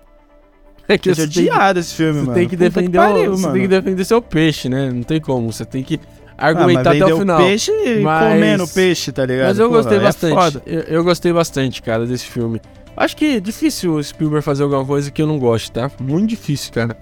É 0.87 0.97
que 0.97 1.13
você 1.15 1.27
tem 1.27 1.49
que- 1.49 1.79
esse 1.79 1.95
filme, 1.95 2.13
Você 2.19 2.25
mano. 2.25 2.33
tem 2.33 2.47
que 2.49 2.55
defender, 2.55 2.97
pariu, 2.99 3.31
o, 3.31 3.35
você 3.37 3.41
mano. 3.43 3.53
tem 3.53 3.61
que 3.63 3.67
defender 3.67 4.05
seu 4.05 4.21
peixe, 4.21 4.69
né? 4.69 4.91
Não 4.91 5.03
tem 5.03 5.19
como. 5.19 5.51
Você 5.51 5.65
tem 5.65 5.81
que 5.83 5.99
Ah, 6.41 6.47
argumentar 6.47 6.89
até 6.91 6.99
vendeu 6.99 7.15
o 7.15 7.19
final. 7.19 7.37
peixe 7.37 7.71
e 7.71 7.99
Mas- 8.01 8.33
comendo 8.33 8.67
peixe, 8.67 9.11
tá 9.11 9.25
ligado? 9.25 9.47
Mas 9.49 9.59
eu 9.59 9.67
Porra, 9.69 9.81
gostei 9.81 9.97
é 9.97 10.01
bastante. 10.01 10.33
foda. 10.33 10.61
Eu, 10.65 10.79
eu 10.81 11.03
gostei 11.03 11.31
bastante, 11.33 11.81
cara, 11.81 12.05
desse 12.05 12.25
filme. 12.25 12.59
Acho 12.97 13.15
que 13.15 13.37
é 13.37 13.39
difícil 13.39 13.93
o 13.95 14.03
Spielberg 14.03 14.43
fazer 14.43 14.63
alguma 14.63 14.85
coisa 14.85 15.09
que 15.11 15.21
eu 15.21 15.27
não 15.27 15.39
goste, 15.39 15.71
tá? 15.71 15.89
Muito 15.99 16.29
difícil, 16.29 16.73
cara. 16.73 16.97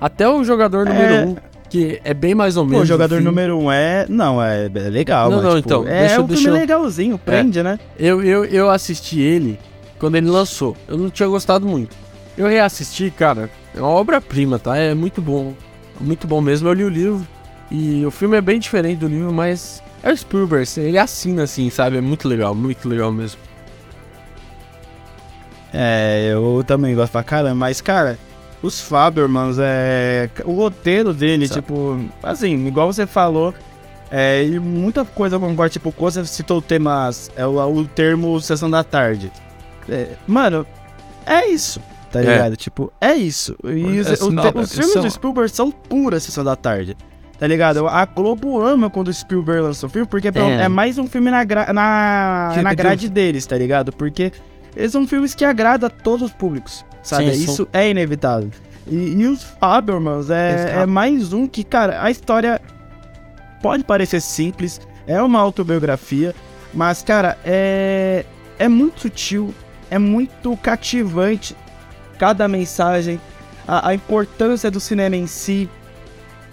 Até 0.00 0.28
o 0.28 0.42
jogador 0.42 0.84
número 0.86 1.14
É. 1.14 1.24
1, 1.24 1.28
um, 1.30 1.36
que 1.70 2.00
é 2.04 2.12
bem 2.12 2.34
mais 2.34 2.56
ou 2.56 2.64
menos. 2.64 2.78
Pô, 2.78 2.82
o 2.82 2.86
jogador 2.86 3.16
enfim. 3.16 3.24
número 3.24 3.58
um 3.58 3.70
é. 3.70 4.04
Não, 4.08 4.42
é, 4.42 4.66
é 4.66 4.68
legal, 4.90 5.30
Não, 5.30 5.36
mas, 5.36 5.44
não, 5.46 5.56
tipo, 5.56 5.68
então, 5.68 5.86
É 5.88 6.00
deixa 6.08 6.20
um 6.20 6.28
filme 6.28 6.46
eu- 6.48 6.52
legalzinho, 6.54 7.18
prende, 7.18 7.62
né? 7.62 7.78
Eu, 7.98 8.22
eu, 8.22 8.44
eu 8.44 8.68
assisti 8.70 9.20
ele 9.20 9.58
quando 9.98 10.16
ele 10.16 10.28
lançou. 10.28 10.76
Eu 10.88 10.98
não 10.98 11.08
tinha 11.08 11.28
gostado 11.28 11.66
muito. 11.66 11.94
Eu 12.36 12.46
reassisti, 12.48 13.10
cara. 13.16 13.48
É 13.76 13.80
uma 13.80 13.88
obra-prima, 13.90 14.58
tá? 14.58 14.76
É 14.76 14.92
muito 14.94 15.20
bom. 15.22 15.52
Muito 16.00 16.26
bom 16.26 16.40
mesmo. 16.40 16.68
Eu 16.68 16.72
li 16.72 16.84
o 16.84 16.88
livro. 16.88 17.26
E 17.74 18.04
o 18.04 18.10
filme 18.10 18.36
é 18.36 18.40
bem 18.42 18.60
diferente 18.60 18.98
do 18.98 19.08
livro, 19.08 19.32
mas 19.32 19.82
é 20.02 20.12
o 20.12 20.16
Spielberg. 20.16 20.68
Ele 20.78 20.98
assina 20.98 21.44
assim, 21.44 21.70
sabe? 21.70 21.96
É 21.96 22.00
muito 22.02 22.28
legal, 22.28 22.54
muito 22.54 22.86
legal 22.86 23.10
mesmo. 23.10 23.40
É, 25.72 26.28
eu 26.32 26.62
também 26.66 26.94
gosto 26.94 27.12
pra 27.12 27.22
caramba, 27.22 27.54
mas, 27.54 27.80
cara, 27.80 28.18
os 28.62 28.80
Fabermans, 28.80 29.56
é. 29.58 30.28
O 30.44 30.52
roteiro 30.52 31.14
dele, 31.14 31.48
Sabe. 31.48 31.62
tipo, 31.62 31.98
assim, 32.22 32.66
igual 32.66 32.92
você 32.92 33.06
falou, 33.06 33.54
é, 34.10 34.44
e 34.44 34.58
muita 34.58 35.02
coisa 35.04 35.36
eu 35.36 35.40
concordo, 35.40 35.72
tipo, 35.72 35.90
quando 35.90 36.12
você 36.12 36.26
citou 36.26 36.58
o 36.58 36.62
tema, 36.62 37.08
é 37.36 37.46
o, 37.46 37.58
o 37.58 37.84
termo 37.86 38.38
Sessão 38.40 38.70
da 38.70 38.84
Tarde. 38.84 39.32
É, 39.88 40.08
mano, 40.26 40.66
é 41.24 41.46
isso, 41.46 41.80
tá 42.10 42.20
É. 42.20 42.22
ligado? 42.22 42.56
Tipo, 42.56 42.92
é 43.00 43.14
isso. 43.14 43.56
E 43.64 43.98
os, 43.98 44.20
É, 44.20 44.24
o 44.24 44.30
não, 44.30 44.44
os 44.60 44.72
filmes 44.74 44.94
é 44.94 45.00
do 45.00 45.10
Spielberg 45.10 45.50
são 45.50 45.70
pura 45.70 46.20
Sessão 46.20 46.44
da 46.44 46.54
Tarde. 46.54 46.96
Tá 47.42 47.48
ligado? 47.48 47.88
A 47.88 48.04
Globo 48.04 48.60
ama 48.64 48.88
quando 48.88 49.08
o 49.08 49.12
Spielberg 49.12 49.62
lança 49.62 49.84
um 49.84 49.88
filme, 49.88 50.06
porque 50.06 50.28
é, 50.28 50.32
É. 50.36 50.60
é 50.62 50.68
mais 50.68 50.96
um 50.96 51.08
filme 51.08 51.28
na, 51.28 51.42
gra- 51.42 51.72
na, 51.72 52.52
na 52.62 52.72
grade 52.72 53.08
deles, 53.08 53.44
tá 53.44 53.58
ligado? 53.58 53.90
Porque 53.92 54.30
eles 54.76 54.92
são 54.92 55.04
filmes 55.08 55.34
que 55.34 55.44
agradam 55.44 55.88
a 55.88 55.90
todos 55.90 56.26
os 56.28 56.32
públicos, 56.32 56.84
sabe? 57.02 57.34
Sim, 57.34 57.42
Isso 57.42 57.68
é 57.72 57.90
inevitável. 57.90 58.48
E, 58.86 58.94
e 58.94 59.26
os 59.26 59.42
Fabermans 59.42 60.30
é, 60.30 60.82
é 60.82 60.86
mais 60.86 61.32
um 61.32 61.48
que, 61.48 61.64
cara, 61.64 62.00
a 62.04 62.12
história 62.12 62.60
pode 63.60 63.82
parecer 63.82 64.20
simples, 64.20 64.80
é 65.04 65.20
uma 65.20 65.40
autobiografia, 65.40 66.32
mas, 66.72 67.02
cara, 67.02 67.36
é, 67.44 68.24
é 68.56 68.68
muito 68.68 69.00
sutil, 69.00 69.52
é 69.90 69.98
muito 69.98 70.56
cativante 70.58 71.56
cada 72.20 72.46
mensagem, 72.46 73.20
a, 73.66 73.88
a 73.88 73.94
importância 73.96 74.70
do 74.70 74.78
cinema 74.78 75.16
em 75.16 75.26
si, 75.26 75.68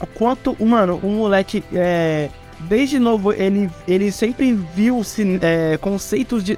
o 0.02 0.08
quanto, 0.08 0.56
mano, 0.66 1.00
um 1.04 1.18
moleque, 1.18 1.64
é, 1.74 2.30
desde 2.62 3.00
novo, 3.00 3.34
ele, 3.34 3.70
ele 3.88 4.12
sempre 4.12 4.54
viu 4.54 5.02
é, 5.42 5.78
conceitos 5.78 6.44
de, 6.44 6.58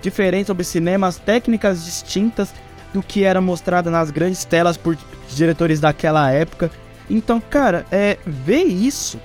diferentes 0.00 0.46
sobre 0.46 0.64
cinemas, 0.64 1.16
técnicas 1.16 1.84
distintas 1.84 2.54
do 2.92 3.02
que 3.02 3.24
era 3.24 3.40
mostrado 3.40 3.90
nas 3.90 4.10
grandes 4.10 4.44
telas 4.44 4.76
por 4.76 4.96
diretores 5.28 5.80
daquela 5.80 6.30
época. 6.30 6.70
Então, 7.10 7.40
cara, 7.40 7.84
é, 7.90 8.18
ver 8.26 8.64
isso, 8.64 9.18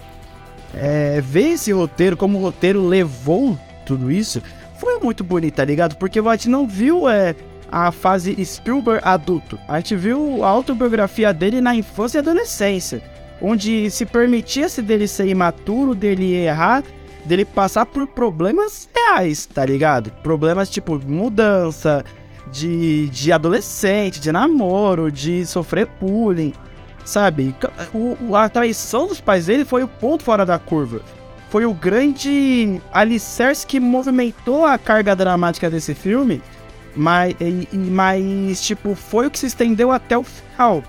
é, 0.74 1.22
ver 1.22 1.54
esse 1.54 1.72
roteiro, 1.72 2.18
como 2.18 2.38
o 2.38 2.42
roteiro 2.42 2.86
levou 2.86 3.58
tudo 3.86 4.12
isso, 4.12 4.42
foi 4.78 5.00
muito 5.00 5.24
bonito, 5.24 5.56
tá 5.56 5.66
ligado? 5.66 5.96
Porque 5.96 6.20
a 6.20 6.32
gente 6.32 6.50
não 6.50 6.68
viu 6.68 7.08
é, 7.08 7.36
a 7.72 7.92
fase 7.92 8.44
Spielberg 8.44 9.02
adulto. 9.04 9.60
A 9.68 9.78
gente 9.78 9.96
viu 9.96 10.44
a 10.44 10.48
autobiografia 10.48 11.34
dele 11.34 11.62
na 11.62 11.76
infância 11.76 12.18
e 12.18 12.20
adolescência. 12.20 13.02
Onde 13.42 13.90
se 13.90 14.06
permitia-se 14.06 14.82
dele 14.82 15.08
ser 15.08 15.28
imaturo, 15.28 15.96
dele 15.96 16.34
errar, 16.34 16.84
dele 17.26 17.44
passar 17.44 17.86
por 17.86 18.06
problemas 18.08 18.88
reais, 18.96 19.46
tá 19.46 19.66
ligado? 19.66 20.12
Problemas 20.22 20.70
tipo 20.70 21.00
mudança, 21.00 22.06
de, 22.52 23.10
de 23.10 23.32
adolescente, 23.32 24.20
de 24.20 24.32
namoro, 24.32 25.12
de 25.12 25.46
sofrer 25.46 25.88
bullying, 26.00 26.54
sabe? 27.06 27.56
O, 27.94 28.36
a 28.36 28.50
traição 28.50 29.08
dos 29.08 29.22
pais 29.22 29.46
dele 29.46 29.66
foi 29.66 29.84
o 29.84 29.88
ponto 29.88 30.24
fora 30.24 30.46
da 30.46 30.60
curva. 30.60 31.02
Foi 31.50 31.66
o 31.66 31.74
grande 31.74 32.80
alicerce 32.94 33.66
que 33.66 33.80
movimentou 33.80 34.66
a 34.66 34.78
carga 34.78 35.16
dramática 35.16 35.70
desse 35.70 35.94
filme, 35.94 36.42
mas, 36.96 37.36
mas 37.74 38.62
tipo, 38.62 38.96
foi 38.96 39.28
o 39.28 39.32
que 39.32 39.40
se 39.40 39.48
estendeu 39.48 39.92
até 39.92 40.18
o 40.18 40.24
final, 40.24 40.84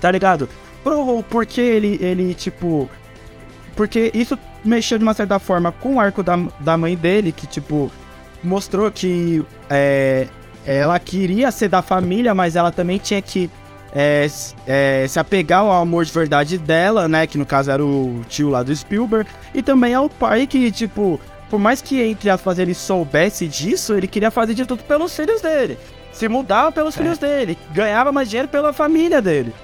tá 0.00 0.10
ligado? 0.10 0.48
Por, 0.88 1.22
porque 1.24 1.60
ele, 1.60 1.98
ele, 2.00 2.34
tipo... 2.34 2.88
Porque 3.76 4.10
isso 4.12 4.38
mexeu 4.64 4.98
de 4.98 5.04
uma 5.04 5.14
certa 5.14 5.38
forma 5.38 5.70
com 5.70 5.96
o 5.96 6.00
arco 6.00 6.22
da, 6.22 6.36
da 6.58 6.76
mãe 6.76 6.96
dele, 6.96 7.30
que, 7.30 7.46
tipo, 7.46 7.90
mostrou 8.42 8.90
que 8.90 9.44
é, 9.70 10.26
ela 10.66 10.98
queria 10.98 11.50
ser 11.50 11.68
da 11.68 11.80
família, 11.80 12.34
mas 12.34 12.56
ela 12.56 12.72
também 12.72 12.98
tinha 12.98 13.22
que 13.22 13.48
é, 13.94 14.28
é, 14.66 15.06
se 15.08 15.18
apegar 15.18 15.60
ao 15.60 15.72
amor 15.72 16.04
de 16.04 16.12
verdade 16.12 16.58
dela, 16.58 17.08
né? 17.08 17.26
Que 17.26 17.38
no 17.38 17.46
caso 17.46 17.70
era 17.70 17.84
o 17.84 18.22
tio 18.28 18.50
lá 18.50 18.62
do 18.62 18.74
Spielberg. 18.74 19.28
E 19.54 19.62
também 19.62 19.94
ao 19.94 20.08
pai 20.08 20.46
que, 20.46 20.70
tipo, 20.70 21.20
por 21.48 21.58
mais 21.58 21.80
que 21.80 22.02
entre 22.02 22.28
aspas 22.28 22.58
ele 22.58 22.74
soubesse 22.74 23.46
disso, 23.46 23.94
ele 23.94 24.06
queria 24.06 24.30
fazer 24.30 24.54
de 24.54 24.66
tudo 24.66 24.82
pelos 24.84 25.14
filhos 25.14 25.40
dele. 25.40 25.78
Se 26.12 26.28
mudava 26.28 26.72
pelos 26.72 26.94
é. 26.96 26.98
filhos 26.98 27.18
dele. 27.18 27.56
Ganhava 27.72 28.12
mais 28.12 28.28
dinheiro 28.28 28.48
pela 28.48 28.72
família 28.72 29.22
dele. 29.22 29.54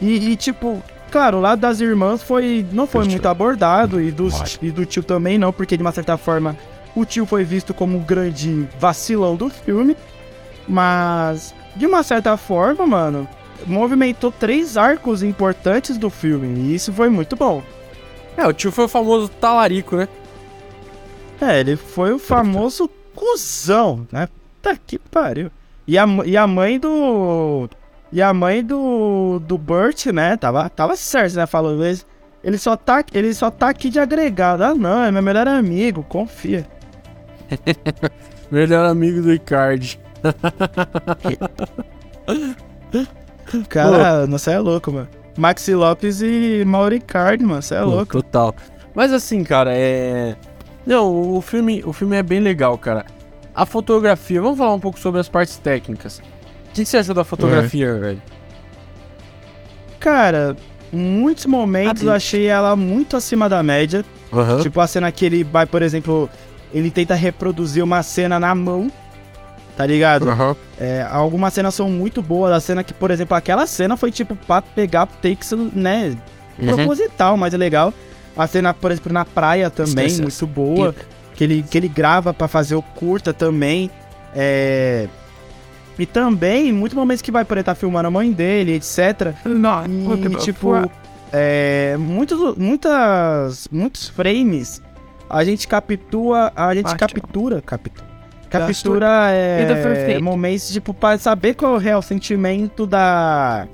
E, 0.00 0.30
e, 0.30 0.36
tipo, 0.36 0.82
claro, 1.10 1.38
o 1.38 1.40
lado 1.40 1.60
das 1.60 1.80
irmãs 1.80 2.22
foi 2.22 2.66
não 2.72 2.86
foi 2.86 3.04
muito 3.04 3.26
abordado. 3.26 4.00
E, 4.00 4.10
dos, 4.10 4.58
e 4.62 4.70
do 4.70 4.86
tio 4.86 5.02
também 5.02 5.38
não, 5.38 5.52
porque 5.52 5.76
de 5.76 5.82
uma 5.82 5.92
certa 5.92 6.16
forma 6.16 6.56
o 6.94 7.04
tio 7.04 7.26
foi 7.26 7.44
visto 7.44 7.72
como 7.72 7.98
o 7.98 8.02
grande 8.02 8.68
vacilão 8.78 9.36
do 9.36 9.48
filme. 9.48 9.96
Mas, 10.66 11.54
de 11.76 11.86
uma 11.86 12.02
certa 12.02 12.36
forma, 12.36 12.86
mano, 12.86 13.28
movimentou 13.66 14.30
três 14.30 14.76
arcos 14.76 15.22
importantes 15.22 15.96
do 15.96 16.10
filme. 16.10 16.70
E 16.70 16.74
isso 16.74 16.92
foi 16.92 17.08
muito 17.08 17.36
bom. 17.36 17.62
É, 18.36 18.46
o 18.46 18.52
tio 18.52 18.70
foi 18.70 18.84
o 18.84 18.88
famoso 18.88 19.28
talarico, 19.28 19.96
né? 19.96 20.08
É, 21.40 21.60
ele 21.60 21.76
foi 21.76 22.12
o 22.12 22.18
famoso 22.18 22.90
cuzão, 23.14 24.06
né? 24.12 24.28
Tá 24.60 24.76
que 24.76 24.98
pariu. 24.98 25.50
E 25.86 25.96
a, 25.96 26.04
e 26.24 26.36
a 26.36 26.46
mãe 26.46 26.78
do. 26.78 27.68
E 28.10 28.22
a 28.22 28.32
mãe 28.32 28.64
do. 28.64 29.38
do 29.40 29.58
Burt, 29.58 30.06
né? 30.06 30.36
Tava, 30.36 30.68
tava 30.70 30.96
certo, 30.96 31.36
né? 31.36 31.46
Falou, 31.46 31.84
ele, 31.84 32.00
ele, 32.42 32.58
só 32.58 32.76
tá, 32.76 33.04
ele 33.12 33.34
só 33.34 33.50
tá 33.50 33.68
aqui 33.68 33.90
de 33.90 34.00
agregado. 34.00 34.64
Ah, 34.64 34.74
não, 34.74 35.04
é 35.04 35.10
meu 35.10 35.22
melhor 35.22 35.46
amigo, 35.46 36.02
confia. 36.02 36.66
melhor 38.50 38.86
amigo 38.86 39.20
do 39.20 39.32
Icardi. 39.32 40.00
Cara, 43.68 44.26
Pô. 44.26 44.32
você 44.32 44.52
é 44.52 44.58
louco, 44.58 44.92
mano. 44.92 45.08
Maxi 45.36 45.74
Lopes 45.74 46.20
e 46.20 46.64
Mauricardi, 46.66 47.44
mano, 47.44 47.62
você 47.62 47.76
é 47.76 47.80
Pô, 47.80 47.86
louco. 47.86 48.22
Total. 48.22 48.54
Mas 48.94 49.12
assim, 49.12 49.44
cara, 49.44 49.72
é. 49.74 50.36
Não, 50.84 51.36
o 51.36 51.40
filme, 51.40 51.82
o 51.84 51.92
filme 51.92 52.16
é 52.16 52.22
bem 52.22 52.40
legal, 52.40 52.76
cara. 52.78 53.04
A 53.54 53.66
fotografia, 53.66 54.40
vamos 54.40 54.58
falar 54.58 54.74
um 54.74 54.80
pouco 54.80 54.98
sobre 54.98 55.20
as 55.20 55.28
partes 55.28 55.56
técnicas. 55.56 56.20
O 56.82 56.84
que, 56.84 56.90
você 56.90 56.98
achou 56.98 57.14
da 57.14 57.24
fotografia, 57.24 57.88
é. 57.88 57.98
velho? 57.98 58.22
Cara, 59.98 60.56
em 60.92 60.96
muitos 60.96 61.46
momentos 61.46 62.02
eu 62.02 62.12
achei 62.12 62.46
ela 62.46 62.74
muito 62.76 63.16
acima 63.16 63.48
da 63.48 63.62
média. 63.62 64.04
Uhum. 64.32 64.60
Tipo 64.60 64.80
a 64.80 64.86
cena 64.86 65.10
que 65.10 65.24
ele 65.24 65.42
vai, 65.42 65.66
por 65.66 65.82
exemplo, 65.82 66.28
ele 66.72 66.90
tenta 66.90 67.14
reproduzir 67.14 67.82
uma 67.82 68.02
cena 68.02 68.38
na 68.38 68.54
mão 68.54 68.90
tá 69.78 69.86
ligado? 69.86 70.28
Uhum. 70.28 70.56
É, 70.76 71.06
algumas 71.08 71.54
cenas 71.54 71.72
são 71.72 71.88
muito 71.88 72.20
boas. 72.20 72.52
A 72.52 72.58
cena 72.58 72.82
que, 72.82 72.92
por 72.92 73.12
exemplo, 73.12 73.36
aquela 73.36 73.64
cena 73.64 73.96
foi 73.96 74.10
tipo 74.10 74.34
pra 74.34 74.60
pegar 74.60 75.06
takes, 75.06 75.52
né? 75.72 76.16
Uhum. 76.58 76.74
Proposital, 76.74 77.36
mas 77.36 77.54
é 77.54 77.56
legal. 77.56 77.94
A 78.36 78.44
cena, 78.48 78.74
por 78.74 78.90
exemplo, 78.90 79.12
na 79.12 79.24
praia 79.24 79.70
também, 79.70 80.06
Esqueci. 80.06 80.20
muito 80.20 80.46
boa. 80.48 80.92
Que 81.36 81.44
ele, 81.44 81.62
que 81.62 81.78
ele 81.78 81.86
grava 81.86 82.34
para 82.34 82.48
fazer 82.48 82.74
o 82.74 82.82
curta 82.82 83.32
também. 83.32 83.88
É. 84.34 85.06
E 85.98 86.06
também, 86.06 86.72
muitos 86.72 86.96
momentos 86.96 87.22
que 87.22 87.32
vai 87.32 87.44
por 87.44 87.54
ele 87.54 87.60
estar 87.60 87.74
tá 87.74 87.80
filmando 87.80 88.08
a 88.08 88.10
mãe 88.10 88.30
dele, 88.30 88.74
etc. 88.74 89.34
Não, 89.44 89.84
e, 89.84 90.36
tipo, 90.36 90.72
é, 91.32 91.96
muitos, 91.98 92.56
muitas, 92.56 93.68
muitos 93.70 94.08
frames 94.08 94.80
a 95.28 95.44
gente 95.44 95.68
captura, 95.68 96.52
a 96.56 96.74
gente 96.74 96.94
captura, 96.96 97.60
captura, 97.60 98.08
Captura 98.48 99.30
é, 99.30 100.18
momentos, 100.18 100.70
tipo, 100.70 100.94
pra 100.94 101.18
saber 101.18 101.54
qual 101.54 101.74
é 101.74 101.76
o 101.76 101.78
real 101.78 102.02
sentimento 102.02 102.86
da. 102.86 103.68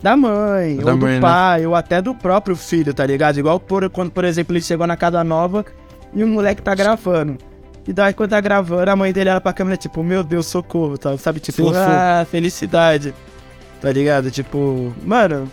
Da 0.00 0.16
mãe, 0.16 0.76
da 0.76 0.92
ou 0.92 0.98
mãe, 0.98 0.98
do 0.98 1.06
né? 1.06 1.20
pai, 1.20 1.62
né? 1.62 1.68
ou 1.68 1.74
até 1.74 2.00
do 2.00 2.14
próprio 2.14 2.54
filho, 2.54 2.94
tá 2.94 3.04
ligado? 3.04 3.38
Igual 3.38 3.58
por, 3.58 3.88
quando, 3.90 4.12
por 4.12 4.24
exemplo, 4.24 4.54
ele 4.54 4.62
chegou 4.62 4.86
na 4.86 4.96
casa 4.96 5.24
nova 5.24 5.64
e 6.14 6.22
o 6.22 6.26
moleque 6.26 6.62
tá 6.62 6.74
gravando. 6.74 7.38
E 7.86 7.92
daí, 7.92 8.12
quando 8.12 8.30
tá 8.30 8.40
gravando, 8.40 8.90
a 8.90 8.96
mãe 8.96 9.12
dele 9.12 9.30
olha 9.30 9.40
pra 9.40 9.52
câmera, 9.52 9.76
tipo, 9.76 10.02
meu 10.02 10.24
Deus, 10.24 10.46
socorro, 10.46 10.98
tá? 10.98 11.16
Sabe? 11.16 11.38
Tipo, 11.38 11.64
Fofo. 11.64 11.76
ah, 11.76 12.26
felicidade. 12.28 13.14
Tá 13.80 13.92
ligado? 13.92 14.30
Tipo, 14.30 14.92
mano, 15.04 15.50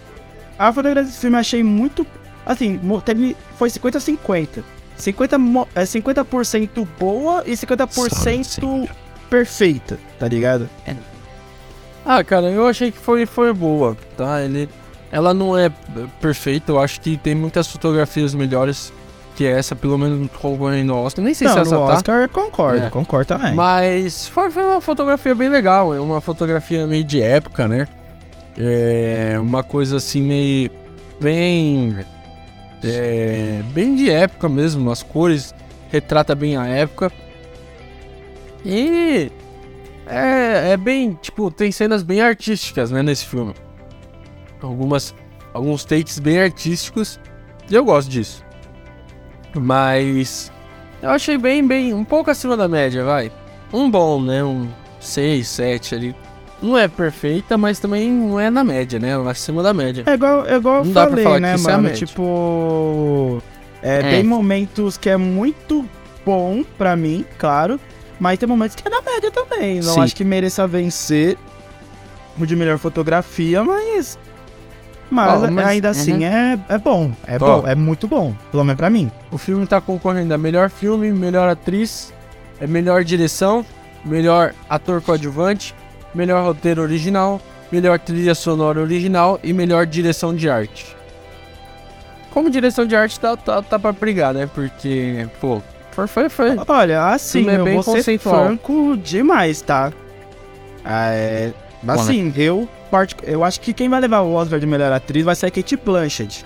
a 0.58 0.72
fotografia 0.74 1.04
desse 1.04 1.20
filme 1.20 1.36
eu 1.36 1.40
achei 1.42 1.64
muito. 1.64 2.08
Assim, 2.46 2.80
teve, 3.06 3.38
foi 3.58 3.70
50-50. 3.70 4.64
50, 4.98 5.36
é 5.76 5.84
50% 5.84 6.88
boa 7.00 7.44
e 7.46 7.54
50% 7.54 8.90
perfeita, 9.30 10.00
tá 10.20 10.28
ligado? 10.28 10.70
É. 10.86 10.96
Ah, 12.06 12.24
cara, 12.24 12.48
eu 12.48 12.68
achei 12.68 12.92
que 12.92 12.98
foi, 12.98 13.26
foi 13.26 13.54
boa, 13.54 13.98
tá? 14.16 14.42
Ele, 14.42 14.70
ela 15.12 15.34
não 15.34 15.58
é 15.58 15.72
perfeita, 16.22 16.72
eu 16.72 16.80
acho 16.80 17.02
que 17.02 17.18
tem 17.18 17.34
muitas 17.34 17.68
fotografias 17.68 18.34
melhores 18.36 18.94
que 19.36 19.46
essa, 19.46 19.76
pelo 19.76 19.98
menos 19.98 20.30
concorrendo 20.40 20.94
no 20.94 21.00
Oscar. 21.00 21.24
Nem 21.24 21.34
sei 21.34 21.48
não, 21.48 21.54
se 21.54 21.60
essa 21.62 21.76
no 21.76 21.88
tá. 21.88 21.94
Oscar 21.94 22.30
concordo, 22.30 22.86
é. 22.86 22.90
concordo 22.90 23.28
também. 23.28 23.54
Mas 23.54 24.28
foi, 24.28 24.50
foi 24.52 24.64
uma 24.64 24.82
fotografia 24.82 25.34
bem 25.34 25.50
legal, 25.50 25.94
é 25.94 26.00
uma 26.00 26.22
fotografia 26.22 26.86
meio 26.88 27.04
de 27.04 27.22
época, 27.22 27.68
né? 27.68 27.88
É 28.58 29.38
uma 29.40 29.64
coisa 29.64 29.98
assim 29.98 30.22
meio 30.22 30.70
bem 31.20 31.98
é, 32.84 33.62
bem 33.74 33.96
de 33.96 34.10
época 34.10 34.50
mesmo, 34.50 34.92
as 34.92 35.02
cores 35.02 35.54
retrata 35.90 36.36
bem 36.36 36.58
a 36.58 36.68
época. 36.68 37.12
E 38.66 39.32
é, 40.06 40.72
é 40.72 40.78
bem, 40.78 41.18
tipo, 41.22 41.50
tem 41.50 41.72
cenas 41.72 42.04
bem 42.04 42.22
artísticas, 42.22 42.92
né, 42.92 43.02
nesse 43.02 43.26
filme. 43.26 43.54
Algumas 44.62 45.14
alguns 45.54 45.86
takes 45.86 46.18
bem 46.20 46.40
artísticos, 46.40 47.20
e 47.70 47.76
eu 47.76 47.86
gosto 47.86 48.10
disso. 48.10 48.43
Mas 49.54 50.52
eu 51.02 51.10
achei 51.10 51.38
bem 51.38 51.66
bem 51.66 51.94
um 51.94 52.04
pouco 52.04 52.32
acima 52.32 52.58
da 52.58 52.68
média, 52.68 53.04
vai. 53.04 53.32
Um 53.72 53.90
bom, 53.90 54.22
né, 54.22 54.44
um 54.44 54.68
6, 55.00 55.48
7 55.48 55.96
ali 55.96 56.16
não 56.64 56.78
é 56.78 56.88
perfeita, 56.88 57.58
mas 57.58 57.78
também 57.78 58.10
não 58.10 58.40
é 58.40 58.50
na 58.50 58.64
média, 58.64 58.98
né? 58.98 59.10
É 59.10 59.30
acima 59.30 59.62
da 59.62 59.74
média. 59.74 60.04
É 60.08 60.14
igual, 60.14 60.48
é 60.48 60.56
igual 60.56 60.86
eu 60.86 60.92
falei, 60.94 61.40
né, 61.40 61.56
é 61.56 61.58
mano? 61.58 61.90
É 61.90 61.92
tipo. 61.92 63.44
É, 63.82 64.00
é, 64.00 64.02
Tem 64.02 64.24
momentos 64.24 64.98
que 64.98 65.10
é 65.10 65.18
muito 65.18 65.86
bom 66.26 66.64
pra 66.78 66.96
mim, 66.96 67.26
claro. 67.38 67.80
Mas 68.18 68.40
tem 68.40 68.48
momentos 68.48 68.76
que 68.78 68.88
é 68.88 68.90
na 68.90 69.02
média 69.02 69.30
também. 69.30 69.82
Não 69.82 69.96
Sim. 69.96 70.00
acho 70.00 70.16
que 70.16 70.24
mereça 70.24 70.66
vencer. 70.66 71.38
de 72.38 72.56
melhor 72.56 72.78
fotografia, 72.78 73.62
mas. 73.62 74.18
Mas, 75.14 75.44
Oh, 75.44 75.52
mas- 75.52 75.68
ainda 75.68 75.90
assim 75.90 76.26
é, 76.26 76.58
é 76.68 76.78
bom. 76.78 77.12
É 77.28 77.36
Ó. 77.36 77.40
bom, 77.62 77.68
é 77.68 77.76
muito 77.76 78.08
bom. 78.08 78.34
Pelo 78.52 78.64
menos 78.64 78.78
pra 78.78 78.90
mim. 78.90 79.12
O 79.32 79.38
filme 79.38 79.66
tá 79.68 79.80
concorrendo 79.80 80.34
a 80.34 80.38
melhor 80.38 80.70
filme, 80.70 81.12
melhor 81.12 81.48
atriz, 81.48 82.12
é 82.60 82.66
melhor 82.68 83.04
direção, 83.04 83.66
melhor 84.04 84.54
ator 84.70 85.02
coadjuvante, 85.02 85.74
melhor 86.16 86.44
roteiro 86.44 86.82
original, 86.82 87.40
melhor 87.72 88.00
trilha 88.00 88.36
sonora 88.36 88.80
original 88.82 89.40
e 89.44 89.54
melhor 89.54 89.86
direção 89.86 90.36
de 90.36 90.50
arte. 90.50 90.96
Como 92.32 92.50
direção 92.50 92.86
de 92.86 92.96
arte 92.96 93.20
tá, 93.20 93.38
tá, 93.38 93.62
tá 93.62 93.78
pra 93.78 93.92
brigar, 93.92 94.34
né? 94.34 94.50
Porque, 94.54 95.28
pô, 95.40 95.62
foi, 95.92 96.08
foi, 96.08 96.30
foi. 96.30 96.56
Olha, 96.68 97.06
assim, 97.10 97.48
é 97.48 97.58
eu 97.60 97.64
bem 97.64 97.80
vou 97.80 98.02
ser 98.02 98.18
franco 98.18 98.98
demais, 98.98 99.62
tá? 99.62 99.92
É, 100.84 101.52
assim, 101.88 102.34
eu, 102.36 102.68
eu 103.24 103.44
acho 103.44 103.60
que 103.62 103.74
quem 103.74 103.90
vai 103.90 104.00
levar 104.00 104.22
o 104.22 104.34
Oscar 104.34 104.60
de 104.60 104.66
melhor 104.66 104.92
atriz 104.92 105.24
vai 105.26 105.36
ser 105.36 105.48
a 105.48 105.52
Kate 105.52 105.76
Blanchett. 105.78 106.46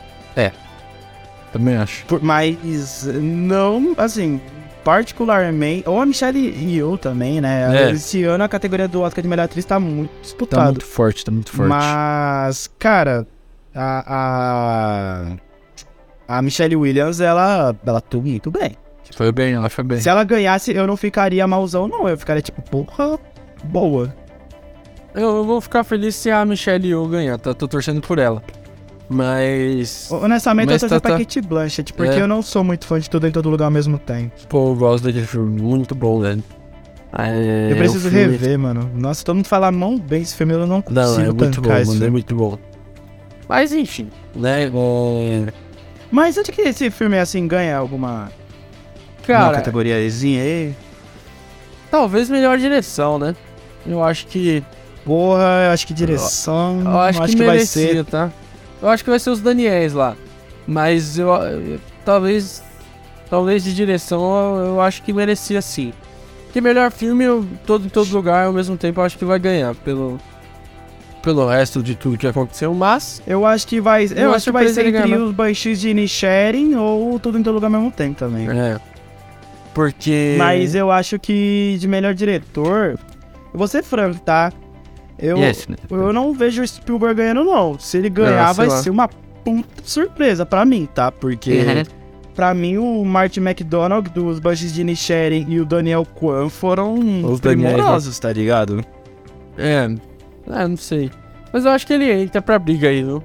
Também 1.52 1.78
acho. 1.78 2.06
Por- 2.06 2.22
mas 2.22 3.06
não, 3.22 3.94
assim, 3.98 4.40
particularmente. 4.84 5.88
Ou 5.88 6.02
a 6.02 6.06
Michelle 6.06 6.40
Yeoh 6.40 6.98
também, 6.98 7.40
né? 7.42 7.88
É. 7.88 7.92
Esse 7.92 8.24
ano 8.24 8.44
a 8.44 8.48
categoria 8.50 8.88
do 8.88 9.02
Oscar 9.02 9.22
de 9.22 9.28
melhor 9.28 9.44
atriz 9.44 9.66
tá 9.66 9.80
muito 9.80 10.12
disputado. 10.22 10.82
forte, 10.82 11.24
tá 11.26 11.32
muito 11.32 11.52
Mas, 11.70 12.70
cara, 12.80 13.26
a, 13.74 15.36
a, 16.28 16.38
a 16.38 16.42
Michelle 16.42 16.76
Williams, 16.76 17.20
ela, 17.22 17.76
ela 17.86 17.98
atua 18.00 18.22
muito 18.22 18.52
bem. 18.52 18.76
Foi 19.16 19.32
bem, 19.32 19.54
ela 19.54 19.70
foi 19.70 19.84
bem. 19.84 20.00
Se 20.00 20.10
ela 20.10 20.24
ganhasse, 20.24 20.74
eu 20.76 20.86
não 20.86 20.98
ficaria 20.98 21.48
malzão, 21.48 21.88
não. 21.88 22.08
Eu 22.08 22.18
ficaria 22.18 22.42
tipo, 22.42 22.62
porra, 22.62 23.18
boa. 23.64 24.14
Eu, 25.18 25.44
vou 25.44 25.60
ficar 25.60 25.84
feliz 25.84 26.16
se 26.16 26.30
a 26.30 26.46
Michelle 26.46 26.88
Yeoh 26.88 27.08
ganhar, 27.08 27.38
tá? 27.40 27.54
Tô 27.54 27.68
torcendo 27.68 28.02
por 28.02 28.20
ela. 28.20 28.42
Mas. 29.10 30.10
Honestamente, 30.12 30.70
Mas 30.70 30.84
eu 30.84 30.90
tô 30.90 30.96
tá- 30.96 31.02
pra 31.02 31.12
tá- 31.14 31.18
Kate 31.18 31.42
Blanchett, 31.42 31.94
porque 31.94 32.14
É. 32.18 32.22
eu 32.22 32.28
não 32.28 32.42
sou 32.42 32.64
muito 32.64 32.86
fã 32.86 33.00
de 33.00 33.10
tudo 33.10 33.26
em 33.28 33.32
todo 33.32 33.50
lugar 33.50 33.66
ao 33.66 33.72
mesmo 33.72 33.98
tempo. 33.98 34.34
Pô, 34.50 34.70
eu 34.72 34.76
gosto 34.76 35.06
daquele 35.06 35.26
filme, 35.26 35.62
muito 35.62 35.96
bom, 35.96 36.20
velho. 36.20 36.44
É, 37.18 37.70
eu 37.72 37.78
preciso 37.78 38.10
o 38.10 38.12
filme- 38.12 38.32
rever, 38.38 38.60
mano. 38.60 38.92
Nossa, 38.94 39.24
todo 39.24 39.38
mundo 39.38 39.48
fala 39.48 39.72
mão 39.72 39.98
bem 39.98 40.22
esse 40.22 40.36
filme, 40.36 40.54
eu 40.54 40.68
não 40.68 40.82
consigo 40.82 41.00
Não, 41.02 41.20
é 41.22 41.32
muito 41.32 41.62
bom, 41.62 41.70
mano, 41.70 42.06
é 42.06 42.10
muito 42.10 42.36
bom. 42.36 42.60
Mas 43.48 43.72
enfim, 43.72 44.10
né? 44.36 44.66
é, 44.66 45.54
Mas 46.12 46.38
onde 46.38 46.52
que 46.52 46.62
esse 46.62 46.92
filme, 46.92 47.18
assim, 47.18 47.48
ganha 47.48 47.78
alguma, 47.78 48.30
Cara, 49.26 49.56
categoriazinha? 49.56 50.76
talvez 51.90 52.30
melhor 52.30 52.58
direção, 52.58 53.18
né? 53.18 53.34
Eu 53.86 54.04
acho 54.04 54.28
que. 54.28 54.62
Porra, 55.08 55.68
eu 55.68 55.72
acho 55.72 55.88
que 55.88 55.94
direção... 55.94 56.82
Eu 56.84 57.00
acho, 57.00 57.22
que, 57.22 57.38
vai 57.38 57.48
merecia, 57.48 57.88
ser... 57.88 58.06
tá? 58.06 58.30
Eu 58.82 58.90
acho 58.90 59.04
que 59.04 59.10
vai 59.10 59.18
ser 59.20 59.30
os 59.30 59.40
Daniels 59.40 59.94
lá. 59.94 60.16
Mas 60.68 61.18
eu, 61.18 61.30
eu- 61.30 61.80
talvez. 62.04 62.62
Talvez 63.30 63.64
de 63.64 63.74
direção 63.74 64.22
eu, 64.22 64.66
eu 64.66 64.82
acho 64.82 65.02
que 65.02 65.14
merecia 65.14 65.62
sim. 65.62 65.94
Que 66.52 66.60
melhor 66.60 66.92
filme, 66.92 67.24
eu, 67.24 67.46
todo 67.66 67.86
em 67.86 67.90
todo 67.90 68.12
lugar, 68.12 68.48
ao 68.48 68.54
mesmo 68.54 68.78
tempo, 68.78 69.00
eu 69.00 69.06
acho 69.06 69.18
que 69.18 69.24
vai 69.26 69.40
ganhar 69.40 69.74
pelo. 69.76 70.20
Pelo 71.24 71.48
resto 71.48 71.82
de 71.82 71.96
tudo 71.96 72.18
que 72.18 72.28
aconteceu, 72.28 72.74
mas. 72.74 73.22
Eu 73.26 73.46
acho 73.46 73.68
que 73.68 73.82
vai, 73.82 74.08
eu 74.16 74.34
acho 74.34 74.46
que 74.46 74.52
vai 74.52 74.68
ser 74.70 74.86
entre 74.88 75.02
ganhar, 75.02 75.20
os 75.20 75.34
Banshees 75.34 75.80
de 75.80 75.90
Inisherin 75.90 76.76
ou 76.76 77.20
Tudo 77.20 77.38
em 77.38 77.44
Todo 77.44 77.56
Lugar 77.56 77.68
ao 77.68 77.72
mesmo 77.72 77.92
tempo 77.92 78.18
também. 78.18 78.50
É. 78.50 78.80
Porque. 79.74 80.36
Mas 80.38 80.74
eu 80.76 80.90
acho 80.92 81.20
que 81.20 81.78
de 81.80 81.88
melhor 81.88 82.14
diretor, 82.14 82.98
eu 83.54 83.58
vou 83.58 83.68
ser 83.68 83.84
franco, 83.84 84.20
tá? 84.22 84.54
Eu, 85.20 85.38
Yes, 85.38 85.68
né? 85.68 85.76
eu 85.90 86.14
não 86.14 86.34
vejo 86.34 86.62
o 86.62 86.68
Spielberg 86.68 87.16
ganhando, 87.16 87.44
não. 87.44 87.78
Se 87.80 87.98
ele 87.98 88.10
ganhar, 88.10 88.50
Ah, 88.50 88.54
vai 88.54 88.68
lá. 88.68 88.78
ser 88.82 88.90
uma 88.92 89.08
puta 89.08 89.82
surpresa 89.84 90.46
pra 90.46 90.64
mim, 90.66 90.88
tá? 90.94 91.12
Porque, 91.12 91.52
Uhum. 91.60 91.84
pra 92.36 92.54
mim, 92.54 92.78
o 92.78 93.04
Martin 93.04 93.40
McDonald 93.40 94.10
dos 94.12 94.40
Banshees 94.40 94.74
de 94.74 94.82
Inisherin 94.82 95.46
e 95.50 95.60
o 95.60 95.66
Daniel 95.66 96.06
Kwan 96.06 96.50
foram 96.50 96.94
Os 96.96 97.40
Daniels, 97.40 97.74
primorosos, 97.74 98.20
tá 98.20 98.32
ligado? 98.32 98.84
É. 99.58 99.90
Ah, 100.48 100.68
não 100.68 100.78
sei. 100.78 101.10
Mas 101.52 101.66
eu 101.66 101.72
acho 101.72 101.88
que 101.88 101.94
ele 101.94 102.12
entra 102.12 102.42
pra 102.42 102.60
briga 102.60 102.90
aí, 102.90 103.02
viu? 103.04 103.24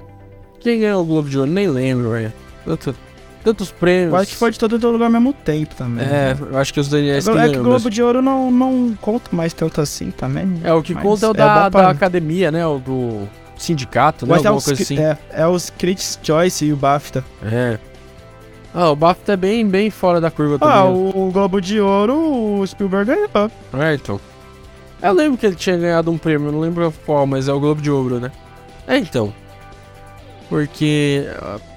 Quem 0.59 0.79
ganhou 0.79 1.01
o 1.03 1.05
Globo 1.05 1.29
de 1.29 1.37
Ouro? 1.37 1.51
Nem 1.51 1.67
lembro, 1.67 2.09
velho. 2.11 2.33
Tanto, 2.65 2.95
tantos 3.43 3.71
prêmios. 3.71 4.13
Acho 4.13 4.31
que 4.31 4.37
foi 4.37 4.51
de 4.51 4.57
todo 4.59 4.89
lugar 4.89 5.05
ao 5.05 5.11
mesmo 5.11 5.33
tempo 5.33 5.75
também. 5.75 6.05
É, 6.05 6.35
eu 6.51 6.57
acho 6.57 6.73
que 6.73 6.79
os 6.79 6.87
Daniels 6.87 7.25
que 7.27 7.31
É 7.37 7.49
que 7.49 7.57
o 7.57 7.63
Globo 7.63 7.71
mesmo. 7.73 7.89
de 7.89 8.01
Ouro 8.03 8.21
não, 8.21 8.49
não 8.51 8.95
conta 9.01 9.29
mais 9.35 9.53
tanto 9.53 9.81
assim 9.81 10.11
também. 10.11 10.61
É, 10.63 10.73
o 10.73 10.81
que 10.81 10.93
conta 10.95 11.25
é 11.25 11.29
o 11.29 11.31
é 11.31 11.33
da, 11.35 11.69
pra- 11.71 11.81
da 11.83 11.89
academia, 11.89 12.51
né? 12.51 12.65
O 12.65 12.79
do 12.79 13.27
sindicato, 13.57 14.25
né? 14.25 14.33
Mas 14.35 14.43
é 14.45 14.47
Alguma 14.47 14.57
os, 14.59 14.65
coisa 14.65 14.81
assim. 14.83 14.97
é, 14.99 15.17
é 15.31 15.47
os 15.47 15.69
Critics' 15.69 16.19
Choice 16.23 16.65
e 16.65 16.73
o 16.73 16.75
BAFTA. 16.77 17.23
É. 17.43 17.77
Ah, 18.73 18.89
o 18.89 18.95
BAFTA 18.95 19.33
é 19.33 19.37
bem, 19.37 19.67
bem 19.67 19.89
fora 19.91 20.19
da 20.19 20.31
curva 20.31 20.55
Ah, 20.55 20.83
também. 20.83 20.93
o, 21.13 21.27
o 21.27 21.31
Globo 21.31 21.61
de 21.61 21.79
Ouro, 21.79 22.59
o 22.59 22.65
Spielberg 22.65 23.05
ganhou. 23.13 23.51
É, 23.79 23.93
então. 23.93 24.19
Eu 25.01 25.13
lembro 25.13 25.37
que 25.37 25.45
ele 25.45 25.55
tinha 25.55 25.77
ganhado 25.77 26.09
um 26.09 26.17
prêmio, 26.17 26.51
não 26.51 26.59
lembro 26.59 26.91
qual, 27.05 27.27
mas 27.27 27.47
é 27.47 27.53
o 27.53 27.59
Globo 27.59 27.81
de 27.81 27.91
Ouro, 27.91 28.19
né? 28.19 28.31
É, 28.87 28.97
então. 28.97 29.33
Porque. 30.49 31.25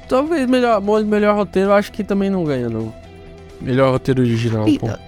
Talvez 0.08 0.46
melhor, 0.48 0.80
melhor 1.04 1.34
roteiro, 1.36 1.70
eu 1.70 1.74
acho 1.74 1.90
que 1.92 2.02
também 2.04 2.30
não 2.30 2.44
ganha, 2.44 2.68
não. 2.68 2.92
Melhor 3.60 3.92
roteiro 3.92 4.20
original, 4.22 4.64
pô. 4.64 4.68
Eita. 4.70 5.00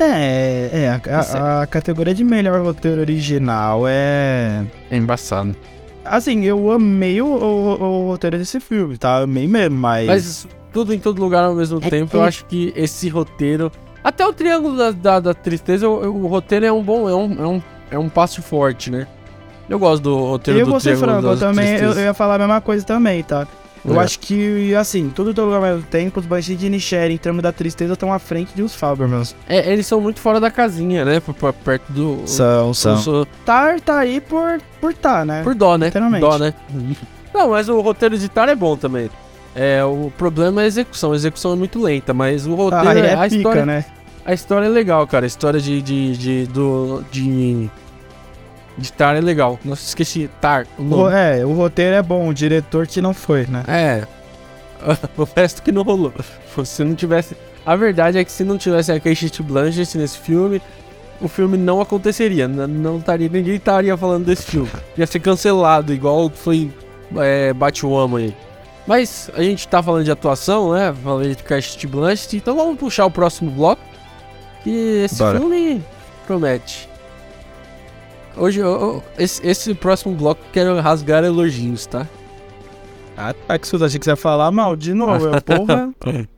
É, 0.00 0.70
é, 0.72 0.88
a, 0.90 1.18
a- 1.18 1.62
a 1.62 1.66
categoria 1.66 2.14
de 2.14 2.22
melhor 2.22 2.62
roteiro 2.62 3.00
original 3.00 3.82
é. 3.88 4.64
É 4.90 4.96
embaçado. 4.96 5.56
Assim, 6.04 6.44
eu 6.44 6.70
amei 6.70 7.20
o, 7.20 7.26
o- 7.26 7.82
o 7.82 8.06
roteiro 8.10 8.38
desse 8.38 8.60
filme, 8.60 8.96
tá? 8.96 9.18
Amei 9.18 9.48
mesmo, 9.48 9.76
mas. 9.76 10.06
Mas 10.06 10.48
tudo 10.72 10.94
em 10.94 10.98
todo 11.00 11.20
lugar 11.20 11.42
ao 11.44 11.54
mesmo 11.54 11.80
É 11.82 11.90
tempo, 11.90 12.16
eu 12.16 12.20
que- 12.22 12.26
acho 12.28 12.44
que 12.46 12.72
esse 12.76 13.08
roteiro. 13.08 13.72
Até 14.04 14.24
o 14.24 14.32
Triângulo 14.32 14.76
da, 14.76 14.90
da, 14.92 15.20
da 15.20 15.34
Tristeza, 15.34 15.88
o, 15.88 16.22
o 16.24 16.26
roteiro 16.28 16.64
é 16.64 16.72
um 16.72 16.82
bom. 16.82 17.08
É 17.08 17.14
um, 17.14 17.32
é, 17.32 17.46
um, 17.46 17.62
é 17.90 17.98
um 17.98 18.08
passo 18.08 18.40
forte, 18.40 18.90
né? 18.92 19.06
Eu 19.68 19.78
gosto 19.78 20.02
do 20.02 20.16
roteiro 20.16 20.60
eu 20.60 20.66
do 20.66 20.80
ser 20.80 20.96
Triângulo 20.96 21.20
franco, 21.22 21.34
eu 21.34 21.38
também 21.38 21.74
eu, 21.76 21.92
eu 21.92 22.00
ia 22.00 22.14
falar 22.14 22.36
a 22.36 22.38
mesma 22.38 22.60
coisa 22.60 22.84
também, 22.84 23.22
tá? 23.22 23.46
Eu 23.84 24.00
É. 24.00 24.04
acho 24.04 24.18
que, 24.18 24.74
assim, 24.74 25.08
tudo 25.14 25.32
todo 25.32 25.46
lugar 25.46 25.58
ao 25.58 25.62
mesmo 25.62 25.82
tempo, 25.88 26.18
os 26.20 26.26
Banshees 26.26 26.58
de 26.58 26.66
Inisherin, 26.66 27.14
em 27.14 27.18
termos 27.18 27.42
da 27.42 27.52
tristeza, 27.52 27.92
estão 27.92 28.12
à 28.12 28.18
frente 28.18 28.50
de 28.54 28.62
os 28.62 28.74
Fabermans. 28.74 29.36
É, 29.48 29.72
eles 29.72 29.86
são 29.86 30.00
muito 30.00 30.20
fora 30.20 30.40
da 30.40 30.50
casinha, 30.50 31.04
né? 31.04 31.20
Por, 31.20 31.32
por 31.32 31.52
perto 31.52 31.90
do. 31.92 32.22
São, 32.26 32.68
eu 32.68 32.74
sou- 32.74 33.26
Tar 33.46 33.80
tá 33.80 33.98
aí 34.00 34.20
por, 34.20 34.60
por 34.80 34.92
tá, 34.94 35.24
né? 35.24 35.42
Por 35.44 35.54
dó, 35.54 35.78
né? 35.78 35.86
Literalmente. 35.86 36.20
Dó, 36.20 36.38
né? 36.38 36.52
Não, 37.32 37.50
mas 37.50 37.68
o 37.68 37.80
roteiro 37.80 38.18
de 38.18 38.28
Tar 38.28 38.48
é 38.48 38.54
bom 38.56 38.76
também. 38.76 39.08
É, 39.54 39.82
o 39.84 40.10
problema 40.18 40.60
é 40.60 40.64
a 40.64 40.66
execução. 40.66 41.12
A 41.12 41.16
execução 41.16 41.52
é 41.52 41.56
muito 41.56 41.80
lenta, 41.80 42.12
mas 42.12 42.46
o 42.46 42.54
roteiro, 42.54 42.88
Ah, 42.88 42.98
é 42.98 43.14
a, 43.14 43.22
pica, 43.24 43.36
história, 43.36 43.66
né? 43.66 43.84
a 44.26 44.34
história 44.34 44.66
é 44.66 44.68
legal, 44.68 45.06
cara. 45.06 45.24
A 45.24 45.28
história 45.28 45.60
de, 45.60 45.80
de, 45.80 46.16
de, 46.16 46.46
do, 46.46 47.04
de, 47.10 47.70
de 48.78 48.92
Tar 48.92 49.16
é 49.16 49.20
legal. 49.20 49.58
Nossa, 49.64 49.82
esqueci. 49.82 50.30
Tar, 50.40 50.66
o 50.78 51.08
é, 51.08 51.44
o 51.44 51.52
roteiro 51.52 51.94
é 51.96 52.02
bom, 52.02 52.28
o 52.28 52.32
diretor 52.34 52.86
que 52.86 53.00
não 53.02 53.12
foi, 53.12 53.46
né? 53.46 53.64
É. 53.68 54.06
o 55.18 55.26
resto 55.36 55.62
que 55.62 55.72
não 55.72 55.82
rolou. 55.82 56.12
Se 56.64 56.84
não 56.84 56.94
tivesse... 56.94 57.36
A 57.66 57.76
verdade 57.76 58.16
é 58.18 58.24
que 58.24 58.32
se 58.32 58.44
não 58.44 58.56
tivesse 58.56 58.90
a 58.90 58.98
Kate 58.98 59.42
Blanchett 59.42 59.98
nesse 59.98 60.16
filme, 60.18 60.62
o 61.20 61.28
filme 61.28 61.58
não 61.58 61.80
aconteceria. 61.80 62.44
N- 62.48 62.66
Não 62.66 62.98
estaria, 62.98 63.28
ninguém 63.28 63.56
estaria 63.56 63.94
falando 63.96 64.24
desse 64.24 64.44
filme. 64.44 64.70
Ia 64.96 65.06
ser 65.06 65.20
cancelado, 65.20 65.92
igual 65.92 66.30
foi 66.30 66.70
é, 67.16 67.52
Batwoman 67.52 68.18
aí. 68.20 68.34
Mas 68.86 69.30
a 69.34 69.42
gente 69.42 69.68
tá 69.68 69.82
falando 69.82 70.04
de 70.04 70.10
atuação, 70.10 70.72
né? 70.72 70.94
Falando 71.04 71.28
de 71.34 71.42
Kate 71.42 71.86
Blanchett, 71.86 72.36
então 72.38 72.56
vamos 72.56 72.78
puxar 72.78 73.04
o 73.04 73.10
próximo 73.10 73.50
bloco. 73.50 73.82
Que 74.64 75.02
esse 75.04 75.16
Bora. 75.18 75.38
filme 75.38 75.84
promete. 76.26 76.87
Hoje, 78.38 78.60
eu- 78.60 79.02
esse, 79.18 79.44
esse 79.46 79.74
próximo 79.74 80.14
bloco 80.14 80.40
eu 80.42 80.52
quero 80.52 80.80
rasgar 80.80 81.24
elogios, 81.24 81.86
tá? 81.86 82.06
Ah, 83.16 83.34
tá 83.34 83.58
que 83.58 83.66
que 83.98 84.04
você 84.04 84.10
ia 84.10 84.16
falar 84.16 84.50
mal 84.52 84.76
de 84.76 84.94
novo, 84.94 85.26
eu, 85.26 85.42
porra. 85.42 85.90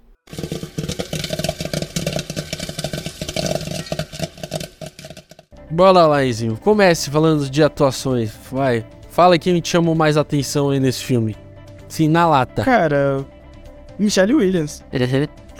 Bora 5.71 6.07
lá, 6.07 6.25
Izinho. 6.25 6.57
Comece 6.57 7.11
falando 7.11 7.49
de 7.49 7.63
atuações. 7.63 8.33
Vai. 8.51 8.85
Fala 9.11 9.39
quem 9.39 9.61
te 9.61 9.69
chamou 9.69 9.95
mais 9.95 10.17
atenção 10.17 10.71
aí 10.71 10.81
nesse 10.81 11.05
filme. 11.05 11.37
Sim, 11.89 12.09
na 12.09 12.27
lata. 12.27 12.65
Cara, 12.65 13.25
Michelle 13.99 14.35
Williams. 14.35 14.83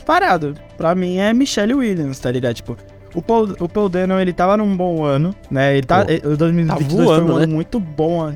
Parado. 0.05 0.55
Pra 0.77 0.95
mim 0.95 1.19
é 1.19 1.33
Michelle 1.33 1.75
Williams, 1.75 2.19
tá 2.19 2.31
ligado? 2.31 2.55
Tipo, 2.55 2.77
o 3.15 3.23
Paul, 3.23 3.55
o 3.59 3.69
Paul 3.69 3.89
Dano, 3.89 4.21
ele 4.21 4.33
tava 4.33 4.57
num 4.57 4.77
bom 4.77 5.05
ano, 5.05 5.35
né? 5.51 5.77
Ele 5.77 5.87
tá. 5.87 6.05
Pô, 6.05 6.11
ele- 6.11 6.27
o 6.27 6.37
2022 6.37 6.93
foi 6.95 7.05
voando, 7.05 7.33
um 7.33 7.37
né? 7.39 7.45
ano 7.45 7.55
muito 7.55 7.81
bom. 7.81 8.19
ó. 8.29 8.33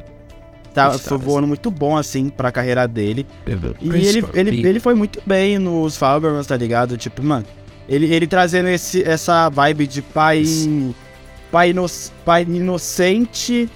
Tá, 0.73 0.89
Ele 0.89 0.99
foi 0.99 1.19
tá, 1.19 1.25
um 1.31 1.39
ano 1.39 1.47
muito 1.47 1.71
bom, 1.71 1.97
assim, 1.97 2.29
pra 2.29 2.51
carreira 2.51 2.89
dele. 2.89 3.25
E 3.81 4.07
ele, 4.07 4.25
ele, 4.35 4.67
ele 4.69 4.81
foi 4.81 4.95
muito 4.95 5.23
bem 5.25 5.57
nos 5.57 5.97
Fabermans, 5.97 6.49
tá 6.49 6.57
ligado? 6.57 6.97
Tipo, 6.97 7.23
mano, 7.23 7.47
ele, 7.89 8.13
ele 8.13 8.27
trazendo 8.27 8.69
esse, 8.69 9.03
essa 9.05 9.49
vibe 9.51 9.87
de 9.87 10.03
pai. 10.03 10.43
pai, 11.53 11.71
ino 11.71 11.87
pai 12.25 12.43
inocente, 12.43 13.69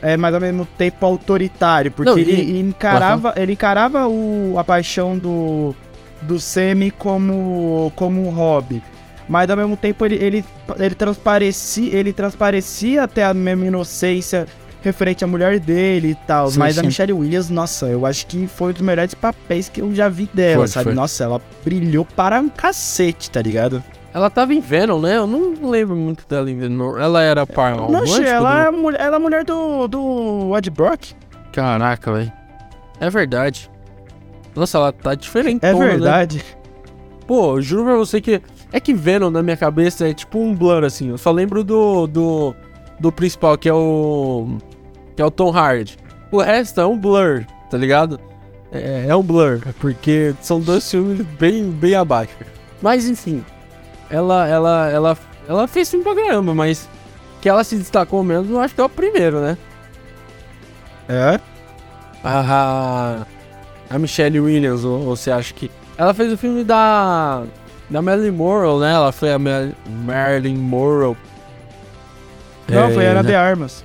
é, 0.00 0.16
mas 0.16 0.32
ao 0.34 0.40
mesmo 0.40 0.64
tempo 0.78 1.04
autoritário, 1.04 1.90
porque 1.90 2.10
Não, 2.10 2.18
e- 2.18 2.22
ele 2.22 2.60
encarava, 2.60 3.34
ele 3.36 3.52
encarava 3.52 4.06
o, 4.06 4.54
a 4.56 4.62
paixão 4.62 5.18
do, 5.18 5.74
do 6.22 6.38
Semi 6.38 6.90
como, 6.92 7.90
como 7.96 8.24
um 8.24 8.30
hobby. 8.30 8.80
Mas 9.28 9.48
ao 9.48 9.56
mesmo 9.56 9.76
tempo 9.76 10.04
ele, 10.04 10.16
ele, 10.16 10.44
ele, 10.78 10.94
transparecia, 10.94 11.94
ele 11.96 12.12
transparecia 12.12 13.02
até 13.04 13.24
a 13.24 13.32
mesma 13.32 13.66
inocência 13.66 14.46
referente 14.82 15.24
à 15.24 15.26
mulher 15.26 15.58
dele 15.58 16.10
e 16.10 16.14
tal. 16.26 16.50
Sim, 16.50 16.58
mas 16.58 16.76
a 16.76 16.82
sim. 16.82 16.88
Michelle 16.88 17.12
Williams, 17.14 17.48
nossa, 17.48 17.86
eu 17.86 18.04
acho 18.04 18.26
que 18.26 18.46
foi 18.46 18.70
um 18.70 18.72
dos 18.74 18.82
melhores 18.82 19.14
papéis 19.14 19.68
que 19.70 19.80
eu 19.80 19.94
já 19.94 20.10
vi 20.10 20.28
dela, 20.34 20.58
Foi, 20.58 20.68
sabe? 20.68 20.84
foi. 20.84 20.94
Nossa, 20.94 21.24
ela 21.24 21.40
brilhou 21.64 22.04
para 22.04 22.38
um 22.40 22.50
cacete, 22.50 23.30
tá 23.30 23.40
ligado? 23.40 23.82
Ela 24.12 24.28
tava 24.28 24.52
em 24.54 24.60
Venom, 24.60 25.00
né? 25.00 25.16
Eu 25.16 25.26
não 25.26 25.70
lembro 25.70 25.96
muito 25.96 26.24
dela 26.28 26.48
em 26.50 26.56
Venom. 26.58 26.98
Ela 26.98 27.22
era 27.22 27.46
par 27.46 27.74
Não, 27.74 27.86
romântico 27.86 28.22
ela, 28.22 28.54
do- 28.56 28.60
é 28.60 28.66
a 28.68 28.72
mulher, 28.72 29.00
ela 29.00 29.14
é 29.14 29.16
a 29.16 29.20
mulher 29.20 29.44
do, 29.44 29.88
do 29.88 30.56
Ed 30.56 30.70
Brock. 30.70 31.12
Caraca, 31.50 32.12
velho. 32.12 32.32
É 33.00 33.08
verdade. 33.10 33.70
Nossa, 34.54 34.78
ela 34.78 34.92
tá 34.92 35.14
diferente. 35.14 35.64
É 35.64 35.72
verdade. 35.74 36.44
Pô, 37.26 37.56
eu 37.56 37.62
juro 37.62 37.84
pra 37.86 37.96
você 37.96 38.20
que. 38.20 38.40
É 38.74 38.80
que 38.80 38.92
Venom 38.92 39.30
na 39.30 39.40
minha 39.40 39.56
cabeça 39.56 40.08
é 40.08 40.12
tipo 40.12 40.40
um 40.40 40.52
blur, 40.52 40.82
assim. 40.82 41.10
Eu 41.10 41.16
só 41.16 41.30
lembro 41.30 41.62
do. 41.62 42.08
do. 42.08 42.56
do 42.98 43.12
principal, 43.12 43.56
que 43.56 43.68
é 43.68 43.72
o. 43.72 44.58
que 45.14 45.22
é 45.22 45.24
o 45.24 45.30
Tom 45.30 45.56
Hardy. 45.56 45.96
O 46.32 46.40
resto 46.40 46.80
é 46.80 46.84
um 46.84 46.98
blur, 46.98 47.46
tá 47.70 47.78
ligado? 47.78 48.18
É, 48.72 49.06
é 49.06 49.14
um 49.14 49.22
blur, 49.22 49.60
porque 49.78 50.34
são 50.40 50.58
dois 50.58 50.90
filmes 50.90 51.24
bem, 51.38 51.70
bem 51.70 51.94
abaixo. 51.94 52.34
Mas 52.82 53.08
enfim. 53.08 53.44
Ela, 54.10 54.48
ela, 54.48 54.90
ela, 54.90 55.18
ela 55.48 55.68
fez 55.68 55.94
pra 55.94 56.12
caramba, 56.12 56.52
mas 56.52 56.88
que 57.40 57.48
ela 57.48 57.62
se 57.62 57.76
destacou 57.76 58.24
mesmo, 58.24 58.56
eu 58.56 58.60
acho 58.60 58.74
que 58.74 58.80
é 58.80 58.84
o 58.84 58.88
primeiro, 58.88 59.40
né? 59.40 59.56
É? 61.08 61.38
A, 62.24 63.24
a 63.88 63.98
Michelle 64.00 64.40
Williams, 64.40 64.82
ou, 64.82 65.06
ou 65.06 65.14
você 65.16 65.30
acha 65.30 65.54
que. 65.54 65.70
Ela 65.96 66.12
fez 66.12 66.32
o 66.32 66.36
filme 66.36 66.64
da. 66.64 67.44
Da 67.94 68.02
Marilyn 68.02 68.32
Monroe, 68.32 68.80
né? 68.80 68.92
Ela 68.92 69.12
foi 69.12 69.32
a 69.32 69.38
Mar 69.38 69.68
Marilyn 70.04 70.56
Monroe. 70.56 71.16
Não, 72.68 72.88
É, 72.88 72.90
foi 72.92 73.06
Ana 73.06 73.22
né? 73.22 73.28
de 73.28 73.36
Armas. 73.36 73.84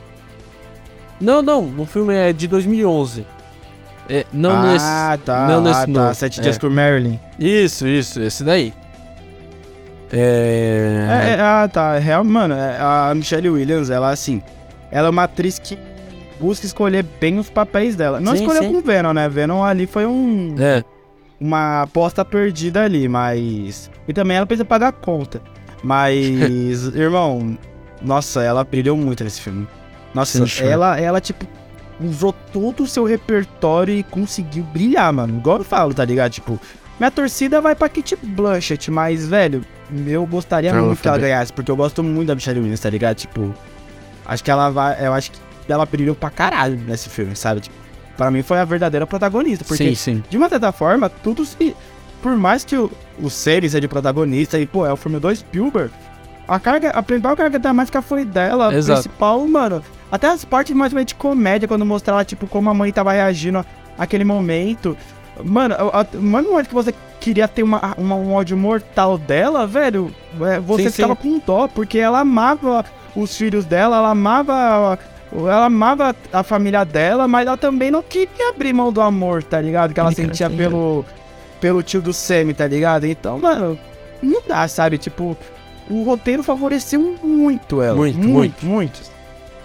Não, 1.22 1.44
não, 1.44 1.72
o 1.78 1.86
filme 1.86 2.16
é 2.16 2.34
de 2.34 2.48
2011. 2.48 3.24
É, 4.10 4.26
não 4.34 4.50
ah, 4.50 4.64
nesse. 4.64 5.24
tá. 5.24 5.48
não 5.48 5.62
nesse 5.62 5.82
ah, 5.82 5.94
tá. 5.94 6.14
Sete 6.16 6.40
É. 6.40 6.42
Dias 6.42 6.58
com 6.58 6.72
Marilyn. 6.72 7.20
Isso, 7.38 7.88
isso, 7.88 8.20
esse 8.20 8.44
daí. 8.44 8.74
É. 10.12 11.06
É, 11.08 11.30
é, 11.34 11.40
ah, 11.40 11.70
tá. 11.72 11.98
É 11.98 12.00
Real, 12.00 12.24
mano, 12.24 12.56
a 12.80 13.14
Michelle 13.14 13.48
Williams, 13.48 13.92
ela, 13.92 14.10
assim, 14.10 14.42
ela 14.90 15.10
é 15.10 15.12
uma 15.12 15.26
atriz 15.26 15.60
que 15.60 15.78
busca 16.40 16.66
escolher 16.66 17.06
bem 17.22 17.38
os 17.38 17.52
papéis 17.52 17.96
dela. 17.96 18.20
Não 18.20 18.36
Sim, 18.36 18.40
escolheu 18.42 18.64
sim. 18.64 18.74
com 18.74 18.82
Venom, 18.82 19.14
né? 19.14 19.30
Venom 19.30 19.64
ali 19.64 19.86
foi 19.86 20.08
um, 20.08 20.56
É, 20.58 20.84
uma 21.40 21.84
aposta 21.84 22.24
perdida 22.26 22.84
ali, 22.84 23.08
mas... 23.08 23.90
E 24.08 24.14
também 24.14 24.38
ela 24.38 24.46
precisa 24.46 24.66
pagar 24.66 24.90
a 24.90 24.92
conta. 24.92 25.42
Mas, 25.84 26.88
irmão, 26.96 27.58
nossa, 28.02 28.44
ela 28.44 28.64
brilhou 28.64 28.98
muito 28.98 29.24
nesse 29.24 29.42
filme. 29.42 29.68
Nossa, 30.14 30.46
Sim, 30.46 30.64
ela, 30.64 31.00
ela, 31.00 31.22
tipo, 31.22 31.46
usou 32.02 32.34
todo 32.52 32.84
o 32.84 32.88
seu 32.88 33.04
repertório 33.04 33.94
e 33.94 34.04
conseguiu 34.04 34.64
brilhar, 34.64 35.12
mano. 35.14 35.38
Igual 35.38 35.60
eu 35.60 35.64
falo, 35.64 35.94
tá 35.94 36.04
ligado? 36.04 36.32
Tipo, 36.32 36.60
minha 37.00 37.12
torcida 37.12 37.62
vai 37.62 37.76
pra 37.76 37.88
Kate 37.88 38.16
Blanchett, 38.16 38.90
mas, 38.92 39.28
velho, 39.28 39.64
eu 40.08 40.26
gostaria 40.26 40.70
Ela 40.70 40.82
muito 40.82 41.02
que 41.02 41.08
ela 41.08 41.18
ganhasse, 41.18 41.54
porque 41.54 41.72
eu 41.72 41.76
gosto 41.76 42.04
muito 42.04 42.28
da 42.28 42.36
Michelle 42.36 42.60
Williams, 42.60 42.80
tá 42.80 42.90
ligado? 42.90 43.16
Tipo, 43.16 43.54
acho 44.26 44.44
que 44.44 44.52
ela 44.52 44.70
vai, 44.70 45.06
eu 45.06 45.14
acho 45.14 45.32
que 45.32 45.40
ela 45.72 45.86
brilhou 45.86 46.16
pra 46.16 46.30
caralho 46.30 46.78
nesse 46.88 47.10
filme, 47.10 47.36
sabe? 47.36 47.62
Tipo, 47.62 47.76
pra 48.20 48.30
mim 48.30 48.44
foi 48.44 48.60
a 48.60 48.66
verdadeira 48.66 49.08
protagonista, 49.08 49.64
porque 49.64 49.96
sim, 49.96 49.96
sim. 49.96 50.24
de 50.30 50.38
uma 50.38 50.50
certa 50.50 50.74
forma, 50.74 51.10
tudo 51.10 51.46
se. 51.46 51.74
Por 52.22 52.36
mais 52.36 52.66
que 52.66 52.76
o, 52.76 52.92
o 53.22 53.30
Series 53.30 53.74
é 53.76 53.80
de 53.80 53.88
protagonista 53.88 54.60
e, 54.60 54.66
pô, 54.66 54.86
é 54.86 54.92
o 54.92 54.98
filme 54.98 55.18
do 55.22 55.34
Spielberg, 55.34 55.90
a 56.46 56.60
carga, 56.60 56.90
a 56.90 57.02
principal 57.02 57.34
carga 57.38 57.58
dramática 57.58 58.02
foi 58.02 58.26
dela, 58.26 58.68
a 58.70 58.74
Exato. 58.74 59.04
principal, 59.04 59.48
mano. 59.48 59.82
Até 60.12 60.28
as 60.28 60.44
partes 60.44 60.76
mais 60.76 60.92
de 61.06 61.16
comédia, 61.16 61.66
quando 61.66 61.86
mostrava, 61.86 62.26
tipo, 62.26 62.46
como 62.46 62.70
a 62.70 62.74
mãe 62.74 62.92
tava 62.92 63.14
reagindo 63.14 63.66
àquele 63.98 64.26
momento. 64.26 64.98
Mano, 65.42 65.76
a, 65.76 66.02
a, 66.02 66.06
o 66.14 66.22
momento 66.22 66.68
que 66.68 66.74
você 66.74 66.94
queria 67.22 67.48
ter 67.48 67.64
uma, 67.64 67.94
uma- 67.98 68.16
um 68.16 68.34
ódio 68.34 68.58
mortal 68.58 69.18
dela, 69.18 69.66
velho, 69.66 70.14
é, 70.42 70.60
você 70.60 70.84
Sim, 70.86 70.90
ficava 70.92 71.16
com 71.16 71.40
dó, 71.40 71.70
porque 71.70 71.98
ela 72.00 72.20
amava 72.20 72.84
os 73.16 73.38
filhos 73.38 73.64
dela, 73.64 73.96
ela 73.98 74.10
amava. 74.10 75.00
Ela 75.32 75.66
amava 75.66 76.16
a 76.34 76.44
família 76.44 76.84
dela, 76.84 77.28
mas 77.28 77.46
ela 77.46 77.58
também 77.58 77.92
não 77.92 78.02
queria 78.02 78.50
abrir 78.50 78.74
mão 78.74 78.92
do 78.92 79.02
amor, 79.02 79.44
tá 79.44 79.62
ligado? 79.62 79.94
Que 79.94 80.00
ela 80.00 80.12
sentia 80.12 80.50
pelo, 80.50 81.06
pelo 81.62 81.84
tio 81.84 82.02
do 82.02 82.12
Sammy, 82.14 82.54
tá 82.54 82.66
ligado? 82.66 83.06
Então, 83.06 83.38
mano, 83.38 83.78
não 84.24 84.42
dá, 84.48 84.68
sabe? 84.68 84.98
Tipo, 84.98 85.38
o 85.90 86.04
roteiro 86.04 86.42
favoreceu 86.42 87.16
muito 87.24 87.82
ela. 87.82 87.96
Muito, 87.96 88.18
muito. 88.18 88.66
muito. 88.66 89.02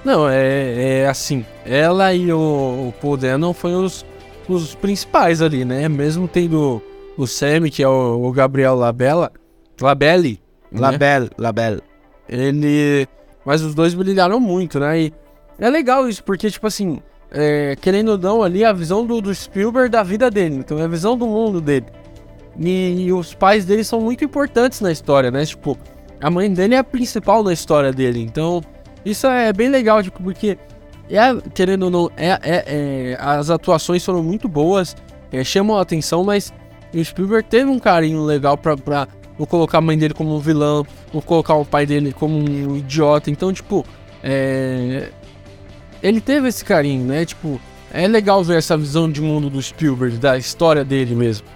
Não, 0.04 0.28
é, 0.28 1.00
é 1.00 1.08
assim. 1.08 1.44
Ela 1.64 2.12
e 2.12 2.30
o, 2.30 2.88
o 2.88 2.94
Paul 3.00 3.16
Dano 3.16 3.54
foram 3.54 3.84
os, 3.84 4.04
os 4.46 4.74
principais 4.74 5.40
ali, 5.40 5.64
né? 5.64 5.88
Mesmo 5.88 6.28
tendo 6.28 6.82
o 7.16 7.26
Sammy, 7.26 7.70
que 7.70 7.82
é 7.82 7.88
o, 7.88 8.22
o 8.22 8.32
Gabriel 8.32 8.74
Labella. 8.74 9.32
Labelli. 9.80 10.40
né? 10.70 10.80
Labelle, 10.80 11.30
Labelle. 11.38 11.82
Ele. 12.28 13.08
Mas 13.46 13.62
os 13.62 13.74
dois 13.74 13.94
brilharam 13.94 14.38
muito, 14.38 14.78
né? 14.78 15.00
E 15.00 15.12
é 15.58 15.70
legal 15.70 16.08
isso, 16.08 16.22
porque, 16.24 16.50
tipo 16.50 16.66
assim, 16.66 17.00
é, 17.30 17.76
querendo 17.80 18.10
ou 18.10 18.18
não, 18.18 18.42
ali 18.42 18.62
é 18.62 18.66
a 18.66 18.72
visão 18.72 19.04
do, 19.06 19.20
do 19.20 19.34
Spielberg 19.34 19.88
da 19.88 20.02
vida 20.02 20.30
dele. 20.30 20.56
Então 20.56 20.78
é 20.78 20.84
a 20.84 20.88
visão 20.88 21.16
do 21.16 21.26
mundo 21.26 21.60
dele. 21.60 21.86
E, 22.58 23.06
e 23.06 23.12
os 23.12 23.34
pais 23.34 23.64
dele 23.64 23.82
são 23.84 24.00
muito 24.00 24.24
importantes 24.24 24.80
na 24.80 24.92
história, 24.92 25.30
né? 25.30 25.44
Tipo, 25.44 25.76
a 26.20 26.30
mãe 26.30 26.52
dele 26.52 26.74
é 26.74 26.78
a 26.78 26.84
principal 26.84 27.42
na 27.42 27.52
história 27.52 27.92
dele. 27.92 28.20
Então, 28.20 28.62
isso 29.04 29.26
é 29.26 29.52
bem 29.52 29.68
legal, 29.68 30.02
tipo, 30.02 30.22
porque, 30.22 30.56
é, 31.10 31.34
querendo 31.52 31.84
ou 31.84 31.90
não, 31.90 32.10
é, 32.16 32.28
é- 32.30 32.64
é, 32.66 33.16
as 33.20 33.50
atuações 33.50 34.04
foram 34.04 34.22
muito 34.22 34.48
boas, 34.48 34.96
é, 35.32 35.42
chamam 35.42 35.76
a 35.76 35.82
atenção, 35.82 36.22
mas 36.22 36.52
o 36.94 37.04
Spielberg 37.04 37.48
teve 37.48 37.68
um 37.68 37.78
carinho 37.80 38.22
legal 38.24 38.56
pra, 38.56 38.76
pra 38.76 39.08
não 39.36 39.46
colocar 39.46 39.78
a 39.78 39.80
mãe 39.80 39.98
dele 39.98 40.14
como 40.14 40.34
um 40.36 40.38
vilão, 40.38 40.86
não 41.12 41.20
colocar 41.20 41.54
o 41.56 41.64
pai 41.64 41.84
dele 41.86 42.12
como 42.12 42.36
um 42.38 42.76
idiota. 42.76 43.30
Então, 43.30 43.52
tipo, 43.52 43.84
é, 44.22 45.08
ele 46.06 46.20
teve 46.20 46.46
esse 46.48 46.64
carinho, 46.64 47.04
né? 47.06 47.24
Tipo, 47.24 47.60
é 47.92 48.06
legal 48.06 48.44
ver 48.44 48.58
essa 48.58 48.76
visão 48.76 49.10
de 49.10 49.20
mundo 49.20 49.48
do 49.50 49.60
Spielberg, 49.60 50.18
da 50.18 50.36
história 50.38 50.84
dele 50.84 51.14
mesmo. 51.14 51.46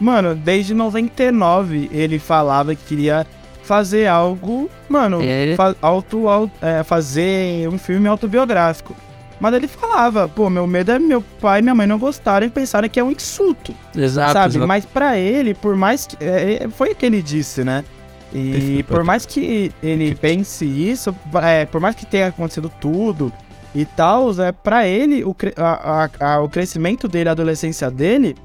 Mano, 0.00 0.34
desde 0.34 0.74
99 0.74 1.90
ele 1.92 2.18
falava 2.18 2.74
que 2.74 2.84
queria 2.84 3.26
fazer 3.64 4.06
algo, 4.06 4.70
mano, 4.88 5.20
É. 5.22 5.54
fa- 5.56 5.74
auto, 5.82 6.28
au- 6.28 6.50
é, 6.62 6.82
fazer 6.82 7.68
um 7.68 7.76
filme 7.76 8.08
autobiográfico. 8.08 8.94
Mas 9.40 9.54
ele 9.54 9.68
falava, 9.68 10.26
pô, 10.28 10.48
meu 10.50 10.66
medo 10.66 10.90
é 10.90 10.98
meu 10.98 11.22
pai 11.40 11.58
e 11.60 11.62
minha 11.62 11.74
mãe 11.74 11.86
não 11.86 11.98
gostarem 11.98 12.48
e 12.48 12.50
pensarem 12.50 12.88
que 12.90 12.98
é 12.98 13.04
um 13.04 13.10
insulto, 13.10 13.72
Exato, 13.96 14.32
sabe? 14.32 14.52
exato. 14.54 14.66
Mas 14.66 14.84
pra 14.84 15.16
ele, 15.18 15.54
por 15.54 15.76
mais 15.76 16.06
que. 16.06 16.16
é, 16.24 16.64
é, 16.64 16.68
foi 16.68 16.90
o 16.92 16.94
que 16.96 17.06
ele 17.06 17.20
disse, 17.22 17.62
né? 17.62 17.84
E 18.32 18.82
por 18.88 19.02
mais 19.04 19.24
que 19.24 19.72
ele 19.82 20.14
pense 20.14 20.64
isso, 20.64 21.14
é, 21.42 21.64
por 21.64 21.80
mais 21.80 21.94
que 21.94 22.04
tenha 22.04 22.26
acontecido 22.28 22.70
tudo 22.80 23.32
e 23.74 23.84
tal, 23.84 24.30
é, 24.40 24.52
pra 24.52 24.86
ele, 24.86 25.24
o, 25.24 25.34
a- 25.56 26.08
a- 26.20 26.34
a- 26.34 26.40
o 26.42 26.48
crescimento 26.48 27.08
dele, 27.08 27.28
a 27.28 27.32
adolescência 27.32 27.90
dele, 27.90 28.36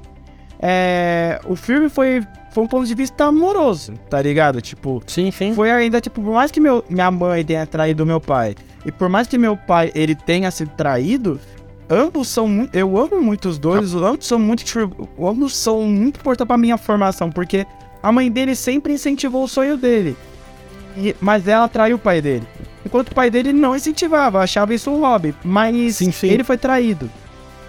é, 0.60 1.40
o 1.46 1.56
filme 1.56 1.88
foi, 1.88 2.22
foi 2.52 2.64
um 2.64 2.66
ponto 2.66 2.86
de 2.86 2.94
vista 2.94 3.24
amoroso, 3.24 3.92
tá 4.08 4.20
ligado? 4.22 4.60
Tipo, 4.60 5.02
Sim, 5.06 5.30
sim. 5.30 5.54
foi 5.54 5.70
ainda, 5.70 6.00
tipo, 6.00 6.22
por 6.22 6.32
mais 6.32 6.50
que 6.50 6.60
meu, 6.60 6.84
minha 6.88 7.10
mãe 7.10 7.44
tenha 7.44 7.66
traído 7.66 8.06
meu 8.06 8.20
pai, 8.20 8.54
e 8.86 8.92
por 8.92 9.08
mais 9.08 9.26
que 9.26 9.36
meu 9.36 9.56
pai, 9.56 9.90
ele 9.94 10.14
tenha 10.14 10.50
sido 10.50 10.70
traído, 10.70 11.38
ambos 11.90 12.28
são 12.28 12.68
eu 12.72 12.96
amo 12.96 13.20
muito 13.20 13.48
os 13.48 13.58
dois, 13.58 13.94
ambos 13.94 14.26
são 14.26 14.38
muito, 14.38 14.64
tipo, 14.64 15.08
ambos 15.26 15.54
são 15.56 15.82
muito 15.82 16.20
importantes 16.20 16.46
pra 16.46 16.56
minha 16.56 16.78
formação, 16.78 17.30
porque 17.30 17.66
a 18.04 18.12
mãe 18.12 18.30
dele 18.30 18.54
sempre 18.54 18.92
incentivou 18.92 19.44
o 19.44 19.48
sonho 19.48 19.78
dele, 19.78 20.14
mas 21.20 21.48
ela 21.48 21.66
traiu 21.68 21.96
o 21.96 21.98
pai 21.98 22.20
dele. 22.20 22.46
Enquanto 22.84 23.08
o 23.10 23.14
pai 23.14 23.30
dele 23.30 23.50
não 23.50 23.74
incentivava, 23.74 24.42
achava 24.42 24.74
isso 24.74 24.90
um 24.90 25.00
hobby, 25.00 25.34
mas 25.42 25.96
Sim, 25.96 26.12
sim. 26.12 26.28
ele 26.28 26.44
foi 26.44 26.58
traído. 26.58 27.10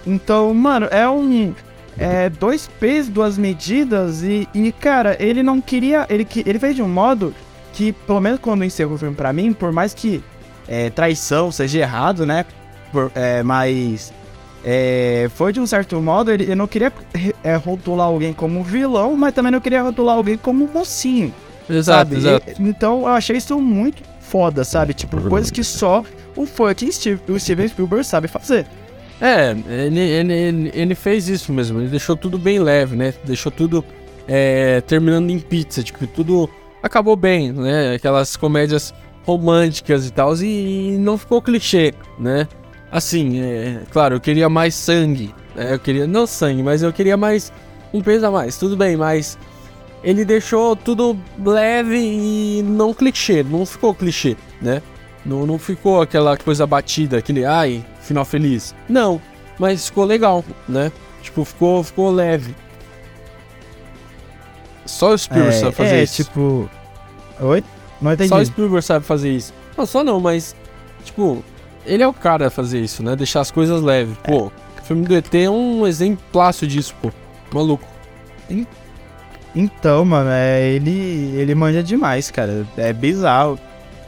Então, 0.06 0.54
mano, 0.54 0.88
é 0.92 1.08
um. 1.10 1.54
É 1.98 2.30
dois 2.30 2.68
pesos, 2.82 3.10
duas 3.10 3.38
medidas, 3.38 4.22
e, 4.22 4.46
e, 4.54 4.74
cara, 4.74 5.16
ele 5.18 5.42
não 5.42 5.62
queria. 5.62 6.06
Ele, 6.10 6.28
ele 6.46 6.60
fez 6.60 6.76
de 6.76 6.82
um 6.84 6.90
modo 6.90 7.34
que, 7.72 7.94
pelo 7.94 8.20
menos 8.20 8.42
quando 8.42 8.66
encerrou 8.66 8.96
o 8.96 8.98
filme 8.98 9.16
pra 9.16 9.32
mim, 9.32 9.54
por 9.54 9.72
mais 9.72 9.94
que 9.94 10.22
é, 10.68 10.90
traição 10.90 11.50
seja 11.50 11.80
errado, 11.80 12.26
né? 12.26 12.46
Por- 12.92 13.10
é, 13.16 13.42
mas. 13.42 14.12
É, 14.68 15.30
foi 15.36 15.54
de 15.54 15.60
um 15.60 15.68
certo 15.68 16.02
modo, 16.02 16.32
ele, 16.32 16.44
ele 16.46 16.56
não 16.56 16.66
queria 16.66 16.92
é, 17.44 17.56
rotular 17.56 18.08
alguém 18.08 18.34
como 18.34 18.64
vilão, 18.64 19.16
mas 19.16 19.32
também 19.32 19.52
não 19.52 19.62
queria 19.62 19.84
rotular 19.84 20.18
alguém 20.18 20.38
como 20.38 20.68
mocinho. 20.68 21.32
Exato, 21.70 22.12
sabe? 22.14 22.16
exato. 22.16 22.50
E- 22.50 22.68
então 22.68 23.02
eu 23.02 23.08
achei 23.08 23.38
isso 23.38 23.60
muito 23.62 24.02
foda, 24.20 24.64
sabe? 24.64 24.96
Tipo, 24.96 25.22
coisas 25.30 25.52
que 25.52 25.64
só 25.64 26.04
o 26.36 26.48
fucking 26.48 26.92
Steve, 26.92 27.22
o 27.30 27.40
Steven 27.40 27.68
Spielberg 27.68 28.04
sabe 28.04 28.28
fazer. 28.28 28.66
É, 29.22 29.52
ele, 29.70 30.00
ele, 30.00 30.34
ele, 30.34 30.72
ele 30.74 30.96
fez 30.96 31.30
isso 31.30 31.54
mesmo, 31.54 31.80
ele 31.80 31.88
deixou 31.90 32.18
tudo 32.18 32.38
bem 32.40 32.58
leve, 32.60 32.96
né? 32.96 33.14
Deixou 33.24 33.52
tudo 33.52 33.86
é, 34.28 34.82
terminando 34.82 35.30
em 35.30 35.40
pizza, 35.40 35.84
tipo, 35.84 36.06
tudo 36.08 36.50
acabou 36.82 37.16
bem, 37.16 37.52
né? 37.52 37.94
Aquelas 37.94 38.36
comédias 38.36 38.94
românticas 39.26 40.08
e 40.08 40.12
tal, 40.12 40.36
e, 40.38 40.98
não 41.00 41.18
ficou 41.18 41.42
clichê, 41.42 41.94
né? 42.20 42.48
Assim, 42.92 43.42
é, 43.42 43.82
claro, 43.92 44.16
eu 44.16 44.22
queria 44.22 44.48
mais 44.48 44.76
sangue, 44.76 45.34
né? 45.56 45.74
Eu 45.74 45.80
queria, 45.80 46.08
não 46.08 46.26
sangue, 46.28 46.64
mas 46.64 46.82
eu 46.84 46.94
queria 46.94 47.18
mais, 47.18 47.52
um 47.94 48.02
peso 48.02 48.26
a 48.26 48.32
mais, 48.32 48.58
tudo 48.58 48.78
bem, 48.78 48.96
mas 48.96 49.38
ele 50.04 50.24
deixou 50.24 50.76
tudo 50.76 51.18
leve 51.44 51.98
e 51.98 52.64
não 52.64 52.94
clichê, 52.94 53.44
não 53.44 53.66
ficou 53.66 53.94
clichê, 53.94 54.38
né? 54.62 54.82
Não, 55.26 55.46
não 55.46 55.58
ficou 55.58 56.02
aquela 56.02 56.38
coisa 56.38 56.68
batida, 56.68 57.18
aquele 57.18 57.44
ai, 57.44 57.84
final 58.02 58.24
feliz. 58.24 58.76
Não, 58.88 59.20
mas 59.58 59.88
ficou 59.88 60.06
legal, 60.06 60.46
né? 60.70 60.92
Tipo, 61.24 61.44
ficou, 61.44 61.84
ficou 61.84 62.12
leve. 62.12 62.56
Só 64.86 65.14
o 65.14 65.18
Spielberg 65.18 65.56
É, 65.56 65.60
sabe 65.60 65.76
fazer 65.76 65.96
é, 65.96 66.04
isso. 66.04 66.24
tipo. 66.24 66.70
Oi? 67.40 67.64
Não 68.00 68.14
entendi. 68.14 68.30
Só 68.30 68.38
o 68.38 68.46
Spielberg 68.46 68.86
sabe 68.86 69.04
fazer 69.06 69.32
isso. 69.32 69.52
Não, 69.76 69.86
só 69.88 70.04
não, 70.04 70.20
mas. 70.20 70.56
Tipo, 71.04 71.44
ele 71.86 72.04
é 72.04 72.08
o 72.08 72.14
cara 72.14 72.48
a 72.48 72.50
fazer 72.50 72.80
isso, 72.82 73.02
né? 73.04 73.16
Deixar 73.16 73.42
as 73.42 73.52
coisas 73.52 73.82
leves. 73.82 74.16
Pô, 74.24 74.48
o 74.48 74.82
filme 74.84 75.06
do 75.06 75.16
ET 75.16 75.34
é 75.36 75.50
um 75.50 75.86
exemplaço 75.88 76.66
disso, 76.68 76.94
pô. 77.02 77.12
Maluco. 77.54 77.86
Então, 79.56 80.04
mano, 80.04 80.30
é, 80.32 80.70
ele, 80.72 81.34
ele 81.38 81.56
manja 81.56 81.82
demais, 81.82 82.30
cara. 82.30 82.66
É 82.76 82.92
bizarro. 82.92 83.58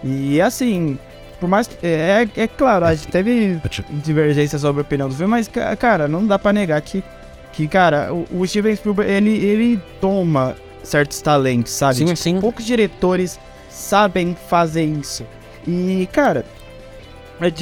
E 0.04 0.42
assim, 0.42 1.00
por 1.40 1.48
mais 1.48 1.68
que. 1.68 1.78
É, 1.86 2.28
é 2.36 2.48
claro, 2.48 2.86
a 2.86 2.94
gente 2.94 3.08
teve 3.08 3.60
divergência 4.04 4.60
sobre 4.60 4.82
a 4.82 4.84
opinião 4.84 5.08
do 5.08 5.16
filme, 5.16 5.32
mas, 5.32 5.48
ca- 5.48 5.76
cara, 5.76 6.08
não 6.08 6.26
dá 6.28 6.38
pra 6.38 6.52
negar 6.52 6.82
que, 6.82 7.02
que 7.54 7.68
cara, 7.68 8.14
o, 8.14 8.28
o 8.42 8.48
Steven 8.48 8.76
Spielberg, 8.76 9.10
ele, 9.12 9.30
ele 9.38 9.82
toma 10.02 10.56
certos 10.84 11.22
talentos, 11.22 11.72
sabe? 11.72 11.96
Sim, 11.96 12.06
Tipo, 12.06 12.18
sim. 12.18 12.40
Poucos 12.42 12.66
diretores 12.66 13.40
sabem 13.70 14.36
fazer 14.50 14.84
isso. 14.84 15.26
E, 15.66 16.08
cara, 16.12 16.42
é 16.42 16.57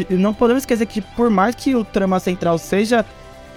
não 0.09 0.33
podemos 0.33 0.63
esquecer 0.63 0.85
que 0.85 1.01
por 1.01 1.29
mais 1.29 1.55
que 1.55 1.75
o 1.75 1.83
trama 1.83 2.19
central 2.19 2.57
seja 2.57 3.05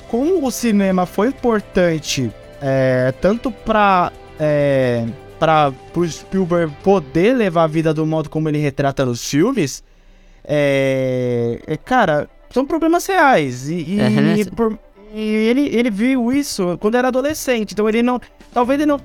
como 0.08 0.44
o 0.46 0.50
cinema 0.50 1.04
foi 1.06 1.28
importante 1.28 2.30
é, 2.60 3.12
tanto 3.20 3.50
pra, 3.50 4.10
é, 4.40 5.04
pra 5.38 5.72
pro 5.92 6.08
Spielberg 6.08 6.72
poder 6.82 7.34
levar 7.36 7.64
a 7.64 7.66
vida 7.68 7.94
do 7.94 8.04
modo 8.06 8.28
como 8.28 8.48
ele 8.48 8.58
retrata 8.58 9.04
nos 9.06 9.28
filmes, 9.28 9.84
é, 10.44 11.60
é, 11.66 11.76
cara, 11.76 12.28
são 12.50 12.64
problemas 12.66 13.06
reais. 13.06 13.68
E, 13.68 13.74
e- 13.74 14.00
Uhum. 14.00 14.34
e 14.36 14.44
por- 14.46 14.78
e 15.14 15.20
ele, 15.20 15.68
ele 15.74 15.90
viu 15.90 16.32
isso 16.32 16.76
quando 16.80 16.96
era 16.96 17.08
adolescente, 17.08 17.72
então 17.72 17.88
ele 17.88 18.02
não. 18.02 18.20
Talvez 18.52 18.80
ele 18.80 18.86
não 18.90 18.98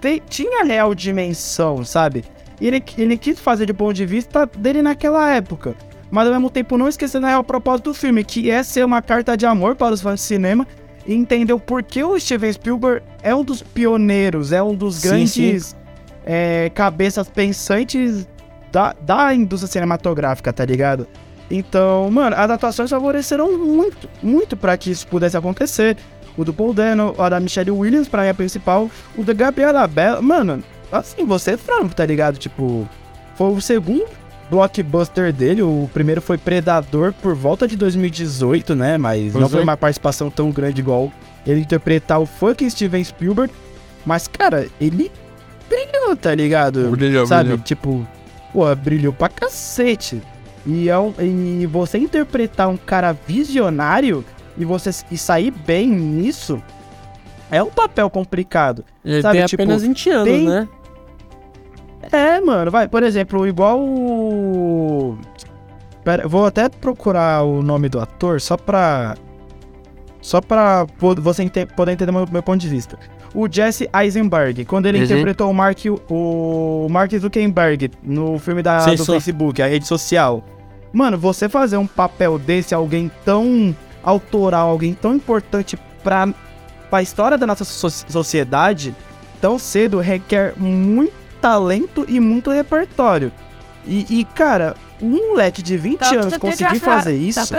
te- 0.00 0.22
tinha 0.28 0.62
real 0.64 0.94
dimensão, 0.94 1.84
sabe? 1.84 2.24
E 2.60 2.66
ele, 2.66 2.82
ele 2.96 3.16
quis 3.18 3.40
fazer 3.40 3.66
de 3.66 3.74
ponto 3.74 3.94
de 3.94 4.06
vista 4.06 4.46
dele 4.56 4.82
naquela 4.82 5.30
época. 5.34 5.74
Mas 6.10 6.26
ao 6.26 6.32
mesmo 6.32 6.50
tempo 6.50 6.78
não 6.78 6.88
esquecendo 6.88 7.26
a 7.26 7.30
real 7.30 7.44
propósito 7.44 7.90
do 7.90 7.94
filme, 7.94 8.24
que 8.24 8.50
é 8.50 8.62
ser 8.62 8.84
uma 8.84 9.02
carta 9.02 9.36
de 9.36 9.46
amor 9.46 9.74
para 9.74 9.94
os 9.94 10.00
fãs 10.00 10.20
de 10.20 10.26
cinema 10.26 10.66
e 11.06 11.14
entender 11.14 11.52
o 11.52 11.60
porquê 11.60 12.02
o 12.02 12.18
Steven 12.18 12.52
Spielberg 12.52 13.02
é 13.22 13.34
um 13.34 13.44
dos 13.44 13.62
pioneiros, 13.62 14.52
é 14.52 14.62
um 14.62 14.74
dos 14.74 14.96
Sim, 14.96 15.08
grandes 15.08 15.76
é, 16.24 16.70
cabeças 16.74 17.28
pensantes 17.28 18.26
da, 18.72 18.94
da 19.00 19.34
indústria 19.34 19.70
cinematográfica, 19.70 20.52
tá 20.52 20.64
ligado? 20.64 21.06
Então, 21.50 22.10
mano, 22.10 22.34
as 22.36 22.50
atuações 22.50 22.90
favoreceram 22.90 23.58
muito, 23.58 24.08
muito 24.22 24.56
para 24.56 24.76
que 24.76 24.90
isso 24.90 25.06
pudesse 25.06 25.36
acontecer. 25.36 25.96
O 26.36 26.44
do 26.44 26.52
Paul 26.52 26.72
Dano, 26.72 27.14
a 27.18 27.28
da 27.28 27.38
Michelle 27.38 27.70
Williams 27.70 28.08
pra 28.08 28.22
mim 28.22 28.28
é 28.28 28.30
a 28.30 28.34
principal, 28.34 28.90
o 29.16 29.22
da 29.22 29.32
Gabriela 29.32 29.86
Bella, 29.86 30.20
mano, 30.20 30.64
assim, 30.90 31.24
você 31.24 31.52
é 31.52 31.56
franco, 31.56 31.94
tá 31.94 32.04
ligado? 32.04 32.38
Tipo, 32.38 32.88
foi 33.36 33.52
o 33.52 33.60
segundo 33.60 34.08
blockbuster 34.50 35.32
dele, 35.32 35.62
o 35.62 35.88
primeiro 35.92 36.20
foi 36.20 36.36
Predador 36.38 37.12
por 37.22 37.34
volta 37.34 37.66
de 37.66 37.76
2018, 37.76 38.74
né? 38.74 38.98
Mas 38.98 39.32
Pois 39.32 39.42
não 39.42 39.48
foi 39.48 39.60
é. 39.60 39.62
uma 39.62 39.76
participação 39.76 40.30
tão 40.30 40.50
grande 40.50 40.80
igual 40.80 41.12
ele 41.46 41.60
interpretar 41.60 42.20
o 42.20 42.26
fucking 42.26 42.68
Steven 42.70 43.02
Spielberg. 43.02 43.52
Mas, 44.04 44.28
cara, 44.28 44.66
ele 44.80 45.10
brilhou, 45.68 46.14
tá 46.16 46.34
ligado? 46.34 46.90
Brilhou, 46.90 47.26
Sabe? 47.26 47.44
brilhou. 47.48 47.64
Tipo, 47.64 48.06
pô, 48.52 48.74
brilhou 48.76 49.12
pra 49.12 49.28
cacete. 49.28 50.20
E, 50.66 50.88
é 50.88 50.98
um- 50.98 51.12
e 51.20 51.66
você 51.66 51.98
interpretar 51.98 52.68
um 52.68 52.76
cara 52.76 53.12
visionário 53.26 54.24
e 54.56 54.64
você 54.64 54.90
e 55.10 55.18
sair 55.18 55.50
bem 55.50 55.88
nisso 55.90 56.62
é 57.50 57.62
um 57.62 57.70
papel 57.70 58.08
complicado. 58.08 58.84
Ele 59.04 59.20
Sabe, 59.22 59.38
tem 59.38 59.46
tipo, 59.46 59.62
apenas 59.62 59.82
20 59.82 60.10
anos, 60.10 60.24
tem- 60.24 60.46
né? 60.48 60.68
É, 62.12 62.40
mano, 62.40 62.70
vai, 62.70 62.88
por 62.88 63.02
exemplo, 63.02 63.46
igual 63.46 63.78
o. 63.80 65.16
Pera, 66.04 66.26
vou 66.28 66.44
até 66.46 66.68
procurar 66.68 67.42
o 67.44 67.62
nome 67.62 67.88
do 67.88 68.00
ator 68.00 68.40
só 68.40 68.56
pra. 68.56 69.14
Só 70.20 70.40
pra 70.40 70.86
você 71.18 71.42
ente- 71.42 71.66
poder 71.66 71.92
entender 71.92 72.10
meu, 72.12 72.26
meu 72.30 72.42
ponto 72.42 72.58
de 72.60 72.68
vista. 72.68 72.98
O 73.34 73.46
Jesse 73.50 73.88
Eisenberg, 73.94 74.64
quando 74.64 74.86
ele 74.86 74.98
Uhum. 74.98 75.04
interpretou 75.04 75.50
o 75.50 75.54
Mark, 75.54 75.78
o 76.08 76.86
Mark 76.88 77.12
Zuckerberg 77.12 77.90
no 78.02 78.38
filme 78.38 78.62
da, 78.62 78.80
Sim, 78.80 78.94
do 78.94 79.04
só. 79.04 79.12
Facebook, 79.12 79.60
a 79.60 79.66
rede 79.66 79.86
social. 79.86 80.42
Mano, 80.92 81.18
você 81.18 81.48
fazer 81.48 81.76
um 81.76 81.86
papel 81.86 82.38
desse, 82.38 82.74
alguém 82.74 83.10
tão 83.24 83.74
autoral, 84.02 84.70
alguém 84.70 84.94
tão 84.94 85.14
importante 85.14 85.76
pra, 86.02 86.28
pra 86.88 87.02
história 87.02 87.36
da 87.36 87.46
nossa 87.46 87.64
so- 87.64 87.90
sociedade, 87.90 88.94
tão 89.40 89.58
cedo, 89.58 89.98
requer 89.98 90.54
muito 90.56 91.12
talento 91.44 92.06
e 92.08 92.18
muito 92.18 92.50
repertório. 92.50 93.30
E, 93.86 94.20
e, 94.20 94.24
cara, 94.24 94.74
um 94.98 95.28
moleque 95.28 95.60
de 95.60 95.76
20 95.76 96.02
anos 96.16 96.38
conseguir 96.38 96.78
fazer 96.78 97.14
isso 97.14 97.54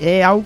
é 0.00 0.20
algo 0.20 0.44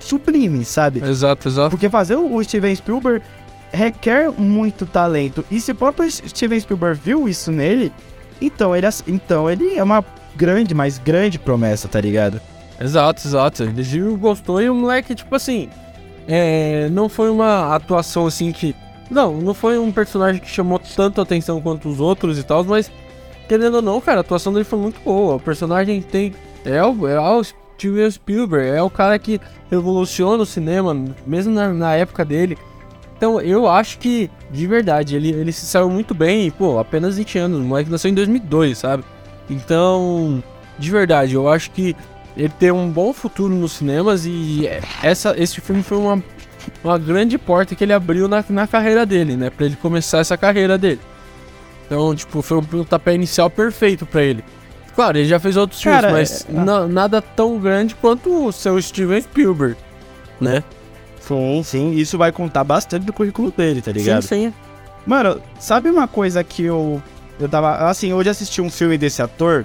sublime, 0.00 0.64
sabe? 0.64 1.04
Exato, 1.04 1.46
exato. 1.46 1.68
Porque 1.68 1.90
fazer 1.90 2.16
o 2.16 2.42
Steven 2.42 2.74
Spielberg 2.74 3.22
requer 3.70 4.30
muito 4.30 4.86
talento. 4.86 5.44
E 5.50 5.60
se 5.60 5.72
o 5.72 5.74
próprio 5.74 6.10
Steven 6.10 6.58
Spielberg 6.58 6.98
viu 6.98 7.28
isso 7.28 7.52
nele, 7.52 7.92
então 8.40 8.74
ele, 8.74 8.86
então 9.06 9.50
ele 9.50 9.76
é 9.76 9.82
uma 9.82 10.02
grande, 10.34 10.74
mais 10.74 10.96
grande 10.96 11.38
promessa, 11.38 11.88
tá 11.88 12.00
ligado? 12.00 12.40
Exato, 12.80 13.28
exato. 13.28 13.64
Ele 13.64 14.16
gostou 14.16 14.62
e 14.62 14.70
o 14.70 14.74
moleque, 14.74 15.14
tipo 15.14 15.34
assim. 15.34 15.68
É, 16.26 16.88
não 16.90 17.06
foi 17.06 17.28
uma 17.28 17.74
atuação 17.74 18.26
assim 18.26 18.50
que. 18.50 18.74
Não, 19.10 19.38
não 19.38 19.54
foi 19.54 19.78
um 19.78 19.90
personagem 19.90 20.40
que 20.40 20.48
chamou 20.48 20.78
tanto 20.78 21.20
atenção 21.20 21.60
quanto 21.60 21.88
os 21.88 22.00
outros 22.00 22.38
e 22.38 22.42
tal, 22.42 22.64
mas. 22.64 22.90
Querendo 23.48 23.76
ou 23.76 23.82
não, 23.82 23.98
cara, 23.98 24.18
a 24.18 24.20
atuação 24.20 24.52
dele 24.52 24.64
foi 24.64 24.78
muito 24.78 25.00
boa. 25.00 25.36
O 25.36 25.40
personagem 25.40 26.02
tem. 26.02 26.34
É 26.64 26.84
o, 26.84 27.08
é 27.08 27.18
o 27.18 27.42
Steven 27.42 28.10
Spielberg, 28.10 28.68
é 28.68 28.82
o 28.82 28.90
cara 28.90 29.18
que 29.18 29.40
revoluciona 29.70 30.42
o 30.42 30.46
cinema, 30.46 30.94
mesmo 31.26 31.54
na, 31.54 31.72
na 31.72 31.94
época 31.94 32.24
dele. 32.24 32.58
Então 33.16 33.40
eu 33.40 33.68
acho 33.68 33.98
que, 33.98 34.30
de 34.50 34.66
verdade, 34.66 35.16
ele, 35.16 35.30
ele 35.30 35.52
se 35.52 35.66
saiu 35.66 35.88
muito 35.88 36.14
bem, 36.14 36.50
pô, 36.50 36.78
apenas 36.78 37.16
20 37.16 37.38
anos, 37.38 37.60
o 37.60 37.64
moleque 37.64 37.90
nasceu 37.90 38.10
em 38.10 38.14
2002, 38.14 38.78
sabe? 38.78 39.04
Então, 39.48 40.42
de 40.78 40.90
verdade, 40.90 41.34
eu 41.34 41.48
acho 41.48 41.70
que 41.70 41.96
ele 42.36 42.52
tem 42.60 42.70
um 42.70 42.88
bom 42.90 43.12
futuro 43.12 43.52
nos 43.54 43.72
cinemas 43.72 44.24
e 44.24 44.68
essa, 45.02 45.34
esse 45.36 45.60
filme 45.60 45.82
foi 45.82 45.98
uma, 45.98 46.22
uma 46.82 46.98
grande 46.98 47.36
porta 47.38 47.74
que 47.74 47.84
ele 47.84 47.92
abriu 47.92 48.28
na, 48.28 48.44
na 48.48 48.66
carreira 48.66 49.04
dele, 49.06 49.36
né? 49.36 49.50
Pra 49.50 49.66
ele 49.66 49.76
começar 49.76 50.18
essa 50.18 50.36
carreira 50.36 50.76
dele. 50.78 51.00
Então, 51.86 52.14
tipo, 52.14 52.42
foi 52.42 52.58
um 52.58 52.62
pontapé 52.64 53.14
inicial 53.14 53.48
perfeito 53.48 54.04
pra 54.04 54.22
ele. 54.22 54.44
Claro, 54.94 55.16
ele 55.16 55.28
já 55.28 55.38
fez 55.38 55.56
outros 55.56 55.82
Cara, 55.82 56.08
filmes, 56.08 56.46
mas 56.48 56.56
é- 56.56 56.64
na- 56.64 56.86
nada 56.86 57.22
tão 57.22 57.58
grande 57.58 57.94
quanto 57.94 58.46
o 58.46 58.52
seu 58.52 58.80
Steven 58.82 59.20
Spielberg, 59.22 59.76
né? 60.40 60.62
Sim, 61.20 61.62
sim. 61.64 61.92
Isso 61.92 62.18
vai 62.18 62.32
contar 62.32 62.64
bastante 62.64 63.04
do 63.06 63.12
currículo 63.12 63.52
dele, 63.56 63.80
tá 63.80 63.92
ligado? 63.92 64.22
Sim, 64.22 64.46
sim. 64.48 64.54
Mano, 65.06 65.40
sabe 65.58 65.88
uma 65.88 66.08
coisa 66.08 66.42
que 66.42 66.64
eu. 66.64 67.02
Eu 67.38 67.48
tava. 67.48 67.88
Assim, 67.88 68.12
hoje 68.12 68.28
assisti 68.28 68.60
um 68.60 68.68
filme 68.70 68.98
desse 68.98 69.22
ator 69.22 69.64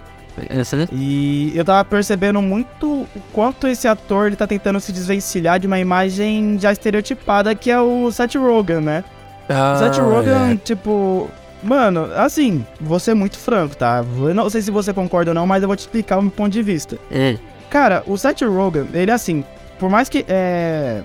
Essa, 0.49 0.87
e 0.91 1.51
eu 1.55 1.63
tava 1.63 1.85
percebendo 1.85 2.41
muito 2.41 2.87
o 2.87 3.07
quanto 3.31 3.67
esse 3.67 3.87
ator 3.87 4.27
ele 4.27 4.35
tá 4.35 4.47
tentando 4.47 4.79
se 4.79 4.91
desvencilhar 4.91 5.59
de 5.59 5.67
uma 5.67 5.79
imagem 5.79 6.57
já 6.59 6.71
estereotipada 6.71 7.53
que 7.53 7.69
é 7.69 7.79
o 7.79 8.11
Seth 8.11 8.35
Rogen, 8.35 8.81
né? 8.81 9.03
Ah, 9.47 9.75
Seth 9.77 10.01
Rogen, 10.01 10.53
é. 10.53 10.55
tipo. 10.55 11.29
Mano, 11.61 12.09
assim, 12.15 12.65
vou 12.81 12.99
ser 12.99 13.13
muito 13.13 13.37
franco, 13.37 13.77
tá? 13.77 14.03
Eu 14.17 14.33
não 14.33 14.49
sei 14.49 14.61
se 14.61 14.69
você 14.69 14.91
concorda 14.91 15.31
ou 15.31 15.35
não, 15.35 15.47
mas 15.47 15.61
eu 15.61 15.67
vou 15.67 15.77
te 15.77 15.81
explicar 15.81 16.17
o 16.17 16.21
meu 16.21 16.31
ponto 16.31 16.51
de 16.51 16.61
vista. 16.61 16.97
Hum, 17.09 17.37
Cara, 17.69 18.03
o 18.05 18.17
Seth 18.17 18.41
Rogen, 18.41 18.87
ele 18.93 19.11
assim, 19.11 19.43
por 19.79 19.89
mais 19.89 20.09
que 20.09 20.25
é. 20.27 21.01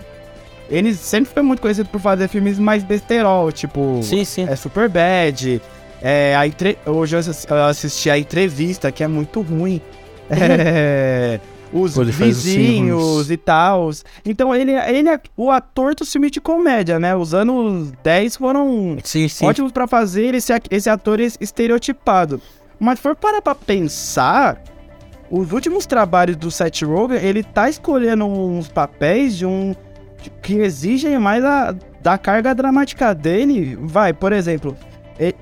Ele 0.68 0.93
sempre 0.95 1.33
foi 1.33 1.43
muito 1.43 1.62
conhecido 1.62 1.89
por 1.89 1.99
fazer 1.99 2.29
filmes 2.29 2.59
mais 2.59 2.83
besterol, 2.83 3.51
tipo. 3.51 4.01
Sim, 4.03 4.24
sim. 4.24 4.47
É 4.49 4.55
Super 4.55 4.89
Bad, 4.89 5.62
É, 6.01 6.37
a 6.37 6.47
entre... 6.47 6.79
Hoje 6.87 7.17
eu 7.17 7.65
assisti 7.67 8.09
a 8.11 8.19
entrevista, 8.19 8.93
que 8.93 9.03
é 9.03 9.09
muito 9.09 9.41
ruim. 9.41 9.81
É, 10.31 11.41
os 11.73 11.95
Pô, 11.95 12.05
vizinhos 12.05 13.31
e 13.31 13.37
tal. 13.37 13.91
Então 14.25 14.55
ele, 14.55 14.73
ele 14.73 15.09
é 15.09 15.21
o 15.37 15.51
ator 15.51 15.95
do 15.95 16.05
filme 16.05 16.31
de 16.31 16.41
comédia, 16.41 16.99
né? 16.99 17.15
Os 17.15 17.35
anos 17.35 17.93
10 18.03 18.37
foram 18.37 18.97
sim, 19.05 19.29
sim. 19.29 19.47
ótimos 19.47 19.73
para 19.73 19.87
fazer 19.87 20.35
esse, 20.35 20.53
esse 20.71 20.89
ator 20.89 21.21
estereotipado. 21.21 22.41
Mas 22.79 23.01
for 23.01 23.17
para 23.17 23.43
pra 23.43 23.55
pensar, 23.55 24.63
os 25.31 25.53
últimos 25.53 25.85
trabalhos 25.85 26.37
do 26.37 26.51
Seth 26.51 26.83
Rogen, 26.83 27.19
ele 27.19 27.43
tá 27.43 27.69
escolhendo 27.69 28.25
uns 28.25 28.69
papéis 28.69 29.37
de 29.37 29.45
um 29.45 29.75
que 30.43 30.55
exigem 30.55 31.19
mais 31.19 31.45
a, 31.45 31.75
da 32.01 32.17
carga 32.17 32.55
dramática 32.55 33.15
dele. 33.15 33.77
Vai, 33.81 34.13
por 34.13 34.33
exemplo, 34.33 34.77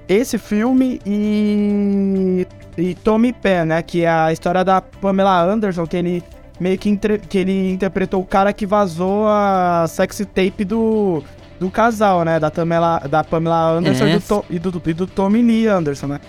esse 0.09 0.39
filme 0.39 1.01
e, 1.05 2.47
e 2.79 2.95
Tommy 2.95 3.33
Pen, 3.33 3.67
né? 3.67 3.83
Que 3.83 4.05
é 4.05 4.09
a 4.09 4.33
história 4.33 4.65
da 4.65 4.81
Pamela 4.81 5.43
Anderson, 5.43 5.87
que 5.87 5.97
ele 5.97 6.25
meio 6.59 6.79
que, 6.79 6.89
entre, 6.89 7.19
que 7.19 7.39
ele 7.39 7.73
interpretou 7.73 8.23
o 8.23 8.25
cara 8.25 8.53
que 8.53 8.65
vazou 8.65 9.27
a 9.29 9.85
sexy 9.87 10.25
tape 10.25 10.65
do, 10.65 11.23
do 11.61 11.71
casal, 11.71 12.25
né? 12.25 12.41
Da, 12.41 12.51
Tamela, 12.51 13.01
da 13.01 13.23
Pamela 13.23 13.73
Anderson 13.73 14.07
e, 14.07 14.19
do, 14.19 14.45
e, 14.49 14.59
do, 14.59 14.83
e 14.87 14.95
do 14.95 15.07
Tommy 15.07 15.43
Lee 15.43 15.67
Anderson, 15.67 16.07
né? 16.07 16.21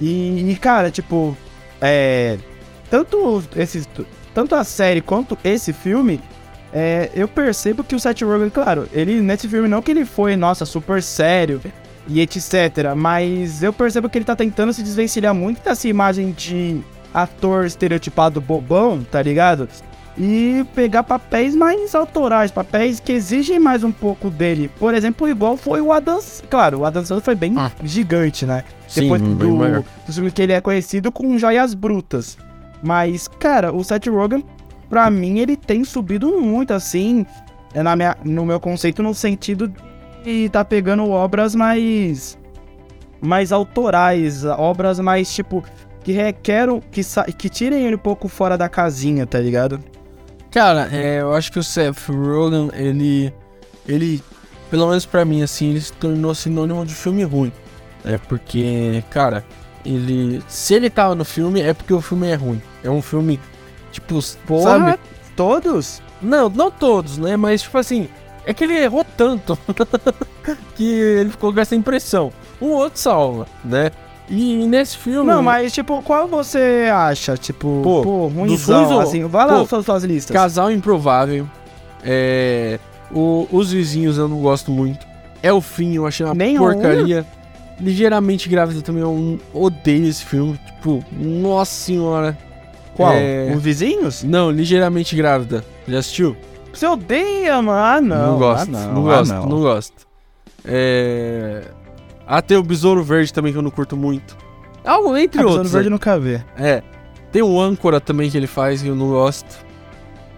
E, 0.00 0.50
e, 0.50 0.56
cara, 0.56 0.90
tipo, 0.90 1.36
é. 1.80 2.38
Tanto, 2.90 3.42
esses, 3.56 3.88
tanto 4.34 4.54
a 4.54 4.64
série 4.64 5.00
quanto 5.00 5.38
esse 5.42 5.72
filme, 5.72 6.20
é, 6.74 7.10
eu 7.14 7.26
percebo 7.26 7.82
que 7.82 7.94
o 7.94 8.00
Seth 8.00 8.20
Rogen, 8.20 8.50
claro, 8.50 8.86
ele 8.92 9.22
nesse 9.22 9.48
filme 9.48 9.66
não 9.66 9.80
que 9.80 9.90
ele 9.90 10.04
foi, 10.04 10.36
nossa, 10.36 10.66
super 10.66 11.02
sério 11.02 11.58
e 12.06 12.20
etc. 12.20 12.94
Mas 12.96 13.62
eu 13.62 13.72
percebo 13.72 14.08
que 14.08 14.18
ele 14.18 14.24
tá 14.24 14.36
tentando 14.36 14.72
se 14.72 14.82
desvencilhar 14.82 15.34
muito 15.34 15.62
dessa 15.62 15.88
imagem 15.88 16.32
de 16.32 16.80
ator 17.12 17.66
estereotipado 17.66 18.40
bobão, 18.40 19.04
tá 19.10 19.22
ligado? 19.22 19.68
E 20.16 20.66
pegar 20.74 21.02
papéis 21.02 21.54
mais 21.56 21.94
autorais, 21.94 22.50
papéis 22.50 23.00
que 23.00 23.12
exigem 23.12 23.58
mais 23.58 23.82
um 23.82 23.90
pouco 23.90 24.28
dele. 24.28 24.70
Por 24.78 24.94
exemplo, 24.94 25.28
igual 25.28 25.56
foi 25.56 25.80
o 25.80 25.90
Adam. 25.90 26.20
Claro, 26.50 26.80
o 26.80 26.84
Adam 26.84 27.04
Sandler 27.04 27.24
foi 27.24 27.34
bem 27.34 27.54
ah. 27.56 27.70
gigante, 27.82 28.44
né? 28.44 28.62
Sim, 28.86 29.02
Depois 29.02 29.22
do, 29.22 29.84
do 30.06 30.12
filme 30.12 30.30
que 30.30 30.42
ele 30.42 30.52
é 30.52 30.60
conhecido 30.60 31.10
com 31.10 31.38
Joias 31.38 31.72
Brutas. 31.72 32.36
Mas, 32.82 33.26
cara, 33.26 33.72
o 33.72 33.82
Seth 33.82 34.06
Rogen, 34.08 34.44
pra 34.90 35.08
mim, 35.08 35.38
ele 35.38 35.56
tem 35.56 35.82
subido 35.82 36.38
muito, 36.40 36.74
assim, 36.74 37.24
na 37.74 37.96
minha, 37.96 38.16
no 38.22 38.44
meu 38.44 38.60
conceito, 38.60 39.02
no 39.02 39.14
sentido 39.14 39.72
e 40.24 40.48
tá 40.48 40.64
pegando 40.64 41.08
obras 41.10 41.54
mais 41.54 42.38
mais 43.20 43.52
autorais, 43.52 44.44
obras 44.44 44.98
mais 44.98 45.32
tipo 45.32 45.62
que 46.02 46.12
requerem 46.12 46.80
que 46.90 47.02
que 47.36 47.48
tirem 47.48 47.86
ele 47.86 47.94
um 47.94 47.98
pouco 47.98 48.28
fora 48.28 48.58
da 48.58 48.68
casinha, 48.68 49.26
tá 49.26 49.38
ligado? 49.38 49.80
Cara, 50.50 50.88
é, 50.92 51.20
eu 51.20 51.32
acho 51.32 51.50
que 51.50 51.58
o 51.58 51.62
Seth 51.62 52.08
Rogen, 52.08 52.70
ele 52.74 53.32
ele 53.86 54.22
pelo 54.70 54.88
menos 54.88 55.06
para 55.06 55.24
mim 55.24 55.42
assim, 55.42 55.70
ele 55.70 55.80
se 55.80 55.92
tornou 55.92 56.34
sinônimo 56.34 56.84
de 56.84 56.94
filme 56.94 57.22
ruim. 57.24 57.52
É 58.04 58.18
porque, 58.18 59.02
cara, 59.10 59.44
ele 59.84 60.42
se 60.48 60.74
ele 60.74 60.90
tava 60.90 61.14
no 61.14 61.24
filme 61.24 61.60
é 61.60 61.72
porque 61.72 61.94
o 61.94 62.00
filme 62.00 62.28
é 62.28 62.34
ruim. 62.34 62.60
É 62.82 62.90
um 62.90 63.00
filme 63.00 63.40
tipo, 63.92 64.18
Porra, 64.46 64.78
sabe? 64.78 64.98
Todos? 65.36 66.02
Não, 66.20 66.48
não 66.48 66.70
todos, 66.70 67.18
né? 67.18 67.36
Mas 67.36 67.62
tipo 67.62 67.78
assim, 67.78 68.08
é 68.44 68.52
que 68.52 68.64
ele 68.64 68.78
errou 68.78 69.04
tanto 69.16 69.58
que 70.76 70.84
ele 70.84 71.30
ficou 71.30 71.52
com 71.52 71.60
essa 71.60 71.74
impressão. 71.74 72.32
Um 72.60 72.70
outro 72.70 72.98
salva, 72.98 73.46
né? 73.64 73.90
E 74.28 74.66
nesse 74.66 74.96
filme. 74.96 75.30
Não, 75.30 75.42
mas 75.42 75.72
tipo, 75.72 76.00
qual 76.02 76.26
você 76.26 76.88
acha? 76.92 77.36
Tipo, 77.36 77.80
pô, 77.82 78.02
pô 78.02 78.26
ruimzão, 78.28 79.00
assim. 79.00 79.24
Vai 79.26 79.46
lá 79.46 79.64
pô, 79.64 79.82
suas 79.82 80.04
listas. 80.04 80.34
Casal 80.34 80.70
Improvável. 80.70 81.46
É. 82.04 82.78
O, 83.10 83.46
os 83.52 83.72
vizinhos 83.72 84.16
eu 84.16 84.28
não 84.28 84.40
gosto 84.40 84.70
muito. 84.70 85.06
É 85.42 85.52
o 85.52 85.60
fim, 85.60 85.94
eu 85.96 86.06
achei 86.06 86.24
uma 86.24 86.34
Nem 86.34 86.56
porcaria. 86.56 87.26
Ligeiramente 87.80 88.48
grávida 88.48 88.80
também, 88.80 89.02
eu 89.02 89.40
odeio 89.52 90.06
esse 90.06 90.24
filme. 90.24 90.58
Tipo, 90.66 91.04
nossa 91.12 91.72
senhora. 91.72 92.38
Qual? 92.94 93.12
É... 93.12 93.52
Os 93.54 93.62
vizinhos? 93.62 94.22
Não, 94.22 94.50
ligeiramente 94.50 95.16
grávida. 95.16 95.64
Já 95.86 95.98
assistiu? 95.98 96.36
Você 96.72 96.86
odeia, 96.86 97.60
mano? 97.60 97.78
Ah, 97.78 98.00
não. 98.00 98.32
Não 98.32 98.38
gosto, 98.38 98.68
ah, 98.68 98.72
não, 98.72 98.92
não 98.92 99.10
ah, 99.10 99.16
gosto, 99.16 99.34
não. 99.34 99.46
não 99.46 99.60
gosto. 99.60 100.06
É... 100.64 101.64
Ah, 102.26 102.40
tem 102.40 102.56
o 102.56 102.62
Besouro 102.62 103.02
Verde 103.02 103.32
também 103.32 103.52
que 103.52 103.58
eu 103.58 103.62
não 103.62 103.70
curto 103.70 103.96
muito. 103.96 104.36
Algo 104.84 105.16
entre 105.16 105.40
ah, 105.40 105.44
outros. 105.44 105.62
Besouro 105.62 105.68
Verde 105.68 105.88
é. 105.88 105.90
nunca 105.90 106.18
vê. 106.18 106.42
É. 106.56 106.82
Tem 107.30 107.42
o 107.42 107.60
Âncora 107.60 108.00
também 108.00 108.30
que 108.30 108.36
ele 108.36 108.46
faz 108.46 108.82
e 108.82 108.88
eu 108.88 108.94
não 108.94 109.08
gosto. 109.08 109.64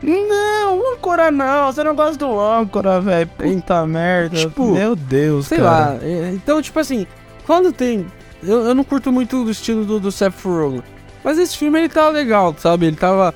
Não, 0.03 0.93
âncora 0.93 1.31
não, 1.31 1.73
você 1.73 1.83
não 1.83 1.95
gosta 1.95 2.19
do 2.19 2.39
âncora, 2.39 3.01
velho. 3.01 3.27
Puta 3.27 3.87
merda. 3.87 4.37
Tipo, 4.37 4.73
meu 4.73 4.95
Deus, 4.95 5.47
sei 5.47 5.59
cara. 5.59 5.95
lá. 5.95 5.99
É, 6.03 6.31
então, 6.33 6.61
tipo 6.61 6.79
assim, 6.79 7.07
quando 7.47 7.73
tem. 7.73 8.07
Eu, 8.43 8.67
eu 8.67 8.75
não 8.75 8.85
curto 8.85 9.11
muito 9.11 9.43
o 9.43 9.51
estilo 9.51 9.85
do, 9.85 9.99
do 9.99 10.13
Seth 10.13 10.35
Rogen. 10.45 10.83
Mas 11.23 11.39
esse 11.39 11.57
filme 11.57 11.79
ele 11.79 11.89
tava 11.89 12.11
legal, 12.11 12.55
sabe? 12.59 12.87
Ele 12.87 12.97
tava. 12.97 13.35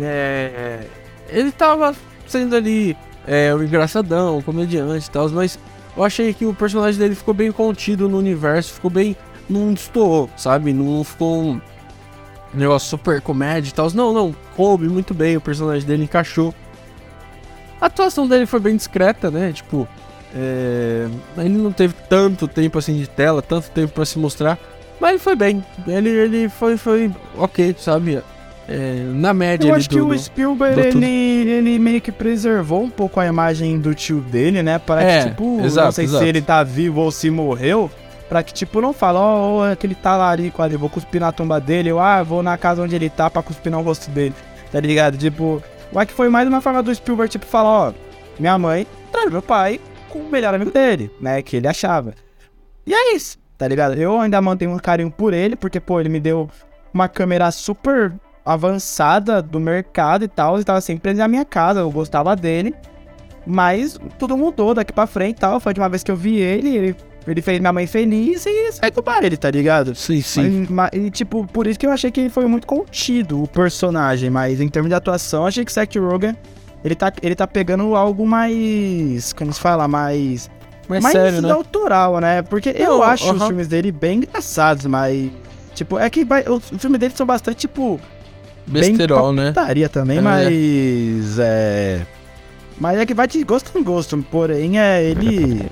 É, 0.00 0.86
ele 1.28 1.52
tava 1.52 1.94
sendo 2.28 2.54
ali 2.54 2.96
é, 3.26 3.54
o 3.54 3.62
engraçadão, 3.62 4.38
o 4.38 4.42
comediante 4.42 5.06
e 5.06 5.10
tal, 5.10 5.28
mas 5.30 5.58
eu 5.96 6.04
achei 6.04 6.32
que 6.32 6.46
o 6.46 6.54
personagem 6.54 6.98
dele 6.98 7.14
ficou 7.14 7.34
bem 7.34 7.50
contido 7.50 8.08
no 8.08 8.18
universo, 8.18 8.74
ficou 8.74 8.90
bem. 8.90 9.16
Não 9.50 9.72
destoou, 9.72 10.28
sabe? 10.36 10.72
Não 10.72 11.02
ficou 11.02 11.42
um 11.42 11.60
negócio 12.52 12.88
super 12.88 13.20
comédia 13.20 13.70
e 13.70 13.72
tal. 13.72 13.90
Não, 13.92 14.12
não, 14.12 14.34
coube 14.54 14.88
muito 14.88 15.14
bem, 15.14 15.36
o 15.36 15.40
personagem 15.40 15.86
dele 15.86 16.04
encaixou. 16.04 16.54
A 17.80 17.86
atuação 17.86 18.28
dele 18.28 18.46
foi 18.46 18.60
bem 18.60 18.76
discreta, 18.76 19.30
né? 19.30 19.52
Tipo, 19.52 19.88
é... 20.34 21.08
ele 21.38 21.56
não 21.56 21.72
teve 21.72 21.94
tanto 22.08 22.46
tempo 22.46 22.78
assim 22.78 22.96
de 22.96 23.08
tela, 23.08 23.40
tanto 23.40 23.70
tempo 23.70 23.92
para 23.92 24.04
se 24.04 24.18
mostrar, 24.18 24.58
mas 25.00 25.10
ele 25.10 25.18
foi 25.18 25.34
bem. 25.34 25.64
Ele, 25.86 26.10
ele 26.10 26.48
foi, 26.48 26.76
foi 26.76 27.10
ok, 27.36 27.74
sabe? 27.78 28.22
É, 28.68 29.02
na 29.14 29.32
média. 29.32 29.68
Eu 29.68 29.74
acho 29.74 29.88
do, 29.88 29.94
que 29.94 30.00
o 30.00 30.18
Spielberg 30.18 30.78
ele, 30.78 31.06
ele 31.06 31.78
meio 31.78 32.00
que 32.02 32.12
preservou 32.12 32.82
um 32.82 32.90
pouco 32.90 33.18
a 33.18 33.26
imagem 33.26 33.80
do 33.80 33.94
tio 33.94 34.20
dele, 34.20 34.62
né? 34.62 34.78
Para 34.78 35.02
é, 35.02 35.22
que, 35.22 35.30
tipo, 35.30 35.60
exato, 35.64 35.86
não 35.86 35.92
sei 35.92 36.04
exato. 36.04 36.22
se 36.22 36.28
ele 36.28 36.42
tá 36.42 36.62
vivo 36.62 37.00
ou 37.00 37.10
se 37.10 37.30
morreu. 37.30 37.90
Pra 38.28 38.42
que, 38.42 38.52
tipo, 38.52 38.82
não 38.82 38.92
fala, 38.92 39.18
ó, 39.20 39.60
oh, 39.60 39.62
aquele 39.62 39.94
talarico 39.94 40.62
ali, 40.62 40.76
vou 40.76 40.90
cuspir 40.90 41.18
na 41.18 41.32
tumba 41.32 41.58
dele, 41.58 41.90
ou 41.90 41.98
ah, 41.98 42.22
vou 42.22 42.42
na 42.42 42.58
casa 42.58 42.82
onde 42.82 42.94
ele 42.94 43.08
tá 43.08 43.30
pra 43.30 43.42
cuspir 43.42 43.72
no 43.72 43.80
rosto 43.80 44.10
dele, 44.10 44.34
tá 44.70 44.78
ligado? 44.78 45.16
Tipo, 45.16 45.62
eu 45.90 45.98
acho 45.98 46.08
que 46.08 46.12
foi 46.12 46.28
mais 46.28 46.46
uma 46.46 46.60
forma 46.60 46.82
do 46.82 46.94
Spielberg, 46.94 47.32
tipo, 47.32 47.46
falar, 47.46 47.88
ó, 47.88 47.92
minha 48.38 48.58
mãe 48.58 48.86
traiu 49.10 49.30
meu 49.30 49.40
pai 49.40 49.80
com 50.10 50.18
o 50.18 50.30
melhor 50.30 50.52
amigo 50.52 50.70
dele, 50.70 51.10
né? 51.18 51.40
Que 51.40 51.56
ele 51.56 51.66
achava. 51.66 52.12
E 52.86 52.92
é 52.92 53.14
isso, 53.14 53.38
tá 53.56 53.66
ligado? 53.66 53.94
Eu 53.94 54.20
ainda 54.20 54.42
mantenho 54.42 54.72
um 54.72 54.78
carinho 54.78 55.10
por 55.10 55.32
ele, 55.32 55.56
porque, 55.56 55.80
pô, 55.80 55.98
ele 55.98 56.10
me 56.10 56.20
deu 56.20 56.50
uma 56.92 57.08
câmera 57.08 57.50
super 57.50 58.12
avançada 58.48 59.42
do 59.42 59.60
mercado 59.60 60.24
e 60.24 60.28
tal, 60.28 60.56
ele 60.56 60.64
tava 60.64 60.80
sempre 60.80 61.12
na 61.12 61.28
minha 61.28 61.44
casa, 61.44 61.80
eu 61.80 61.90
gostava 61.90 62.34
dele. 62.34 62.74
Mas 63.46 63.98
tudo 64.18 64.36
mudou 64.36 64.74
daqui 64.74 64.92
pra 64.92 65.06
frente 65.06 65.36
e 65.36 65.40
tal. 65.40 65.60
Foi 65.60 65.72
de 65.72 65.80
uma 65.80 65.88
vez 65.88 66.02
que 66.02 66.10
eu 66.10 66.16
vi 66.16 66.36
ele, 66.36 66.76
ele, 66.76 66.96
ele 67.26 67.42
fez 67.42 67.60
minha 67.60 67.72
mãe 67.72 67.86
feliz 67.86 68.44
e 68.46 68.72
sai 68.72 68.90
do 68.90 69.02
bar 69.02 69.22
ele, 69.22 69.36
tá 69.36 69.50
ligado? 69.50 69.94
Sim, 69.94 70.20
sim. 70.20 70.66
Mas, 70.68 70.90
e, 70.92 71.10
tipo, 71.10 71.46
por 71.46 71.66
isso 71.66 71.78
que 71.78 71.86
eu 71.86 71.90
achei 71.90 72.10
que 72.10 72.20
ele 72.20 72.30
foi 72.30 72.46
muito 72.46 72.66
contido, 72.66 73.42
o 73.42 73.46
personagem. 73.46 74.28
Mas 74.28 74.60
em 74.60 74.68
termos 74.68 74.88
de 74.88 74.94
atuação, 74.94 75.46
achei 75.46 75.64
que 75.64 75.72
Seth 75.72 75.96
Rogen, 75.96 76.36
ele 76.84 76.94
tá, 76.94 77.12
ele 77.22 77.34
tá 77.34 77.46
pegando 77.46 77.94
algo 77.94 78.26
mais. 78.26 79.32
Como 79.32 79.52
se 79.52 79.60
fala? 79.60 79.86
Mais. 79.88 80.50
Mais, 80.88 81.02
mais 81.02 81.12
sério, 81.12 81.42
né? 81.42 81.50
autoral, 81.50 82.18
né? 82.18 82.40
Porque 82.40 82.72
Não, 82.72 82.80
eu 82.80 83.02
acho 83.02 83.26
uh 83.26 83.32
-huh. 83.32 83.36
os 83.36 83.46
filmes 83.46 83.68
dele 83.68 83.92
bem 83.92 84.18
engraçados, 84.18 84.86
mas. 84.86 85.30
Tipo, 85.74 85.98
é 85.98 86.08
que 86.10 86.24
vai, 86.24 86.44
os 86.48 86.64
filmes 86.78 86.98
dele 86.98 87.14
são 87.14 87.26
bastante, 87.26 87.58
tipo 87.58 88.00
Besterol, 88.68 89.32
né? 89.32 89.52
também, 89.88 90.18
é. 90.18 90.20
mas. 90.20 91.38
É. 91.38 92.06
Mas 92.80 92.98
é 92.98 93.06
que 93.06 93.14
vai 93.14 93.26
de 93.26 93.42
gosto 93.42 93.76
em 93.76 93.82
gosto. 93.82 94.16
Porém, 94.30 94.78
é. 94.78 95.02
Ele. 95.02 95.70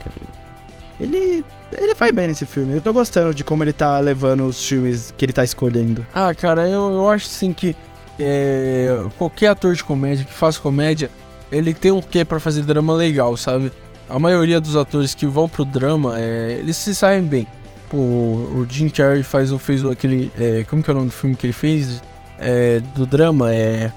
Ele. 1.01 1.45
Ele 1.73 1.95
vai 1.95 2.13
bem 2.13 2.29
nesse 2.29 2.47
filme. 2.47 2.75
Eu 2.75 2.81
tô 2.81 2.93
gostando 2.93 3.35
de 3.35 3.43
como 3.43 3.63
ele 3.65 3.73
tá 3.73 3.99
levando 3.99 4.45
os 4.47 4.65
filmes 4.67 5.13
que 5.17 5.25
ele 5.25 5.33
tá 5.33 5.45
escolhendo. 5.45 6.07
Ah, 6.15 6.33
cara, 6.35 6.69
eu, 6.69 6.91
eu 6.91 7.09
acho 7.09 7.27
assim 7.27 7.53
que. 7.53 7.77
É, 8.19 9.05
qualquer 9.19 9.49
ator 9.49 9.75
de 9.75 9.85
comédia 9.85 10.25
que 10.25 10.33
faz 10.33 10.57
comédia, 10.57 11.11
ele 11.53 11.75
tem 11.75 11.93
um 11.93 12.01
quê 12.01 12.25
para 12.25 12.41
fazer 12.41 12.63
drama 12.63 12.95
legal, 12.95 13.37
sabe? 13.37 13.71
A 14.09 14.19
maioria 14.19 14.61
dos 14.61 14.75
atores 14.75 15.15
que 15.15 15.27
vão 15.27 15.49
pro 15.49 15.65
drama, 15.65 16.19
é, 16.19 16.57
eles 16.59 16.77
se 16.77 16.95
saem 16.95 17.23
bem. 17.23 17.47
Pô, 17.91 17.99
o 17.99 18.67
Jim 18.69 18.89
Carrey 18.89 19.23
faz, 19.23 19.53
fez 19.61 19.85
aquele. 19.85 20.31
É, 20.39 20.65
como 20.69 20.83
que 20.83 20.91
é 20.91 20.95
o 20.95 20.97
nome 20.97 21.09
do 21.09 21.13
filme 21.13 21.37
que 21.37 21.47
ele 21.47 21.53
fez? 21.53 22.03
É, 22.39 22.81
do 22.95 23.07
drama 23.07 23.53
é. 23.55 23.93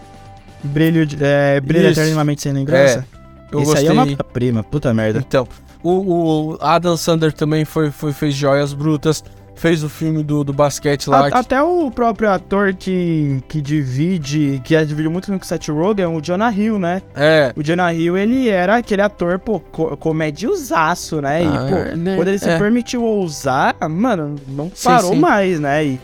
Brilho, 0.63 1.05
de, 1.05 1.17
é, 1.21 1.59
brilho 1.61 1.87
eternamente 1.87 2.41
sem 2.41 2.51
lembrança. 2.51 3.05
É, 3.13 3.55
eu 3.55 3.61
Esse 3.61 3.71
gostei. 3.71 3.89
aí 3.89 3.97
é 3.97 4.01
uma 4.01 4.23
prima, 4.23 4.63
puta 4.63 4.93
merda. 4.93 5.19
Então, 5.19 5.47
o, 5.81 6.51
o 6.51 6.57
Adam 6.59 6.97
Sander 6.97 7.31
também 7.31 7.63
foi, 7.63 7.91
foi, 7.91 8.11
fez 8.11 8.35
joias 8.35 8.73
brutas. 8.73 9.23
fez 9.55 9.83
o 9.83 9.89
filme 9.89 10.23
do, 10.23 10.43
do 10.43 10.53
basquete 10.53 11.09
lá. 11.09 11.27
A, 11.27 11.31
que... 11.31 11.37
Até 11.37 11.61
o 11.61 11.89
próprio 11.91 12.29
ator 12.29 12.73
que, 12.73 13.41
que 13.47 13.61
divide, 13.61 14.61
que 14.63 14.85
divide 14.85 15.09
muito 15.09 15.31
com 15.31 15.37
o 15.37 15.45
Seth 15.45 15.67
Rogen, 15.69 16.07
o 16.07 16.21
Jonah 16.21 16.51
Hill, 16.51 16.79
né? 16.79 17.01
É. 17.15 17.53
O 17.55 17.63
Jonah 17.63 17.93
Hill, 17.93 18.17
ele 18.17 18.49
era 18.49 18.77
aquele 18.77 19.01
ator, 19.01 19.39
pô, 19.39 19.59
co 19.59 19.95
comediosaço, 19.97 21.21
né? 21.21 21.43
E, 21.43 21.47
Ah, 21.47 21.67
pô, 21.69 21.97
né, 21.97 22.15
quando 22.15 22.27
ele 22.29 22.39
se 22.39 22.49
é. 22.49 22.57
permitiu 22.57 23.03
ousar, 23.03 23.75
mano, 23.89 24.35
não 24.47 24.71
Sim, 24.73 24.89
parou 24.89 25.13
sim. 25.13 25.19
mais, 25.19 25.59
né? 25.59 25.85
E 25.85 25.99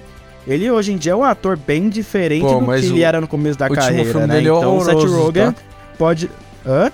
ele 0.48 0.70
hoje 0.70 0.94
em 0.94 0.98
dia 0.98 1.14
é 1.14 1.16
um 1.16 1.24
ator 1.24 1.58
bem 1.58 1.90
diferente 1.90 2.42
Pô, 2.42 2.60
do 2.60 2.66
que 2.66 2.86
ele 2.86 3.02
era 3.02 3.20
no 3.20 3.28
começo 3.28 3.58
da 3.58 3.70
carreira, 3.70 4.12
filme 4.12 4.28
né? 4.28 4.36
dele 4.36 4.50
é 4.50 4.52
então 4.52 4.78
o 4.78 4.84
Seth 4.84 5.10
Rogen 5.10 5.52
tá? 5.52 5.56
pode... 5.98 6.30
Hã? 6.66 6.92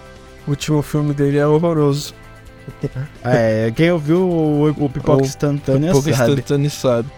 O 0.48 0.52
último 0.52 0.82
filme 0.82 1.14
dele 1.14 1.38
é 1.38 1.46
horroroso. 1.46 2.14
É, 3.24 3.72
quem 3.76 3.92
ouviu 3.92 4.20
o, 4.20 4.70
o 4.70 4.90
Pipoca 4.90 5.24
Instantânea 5.24 5.92
Pouco 5.92 6.14
sabe. 6.14 6.32
instantâneo 6.32 6.70
sabe. 6.70 7.10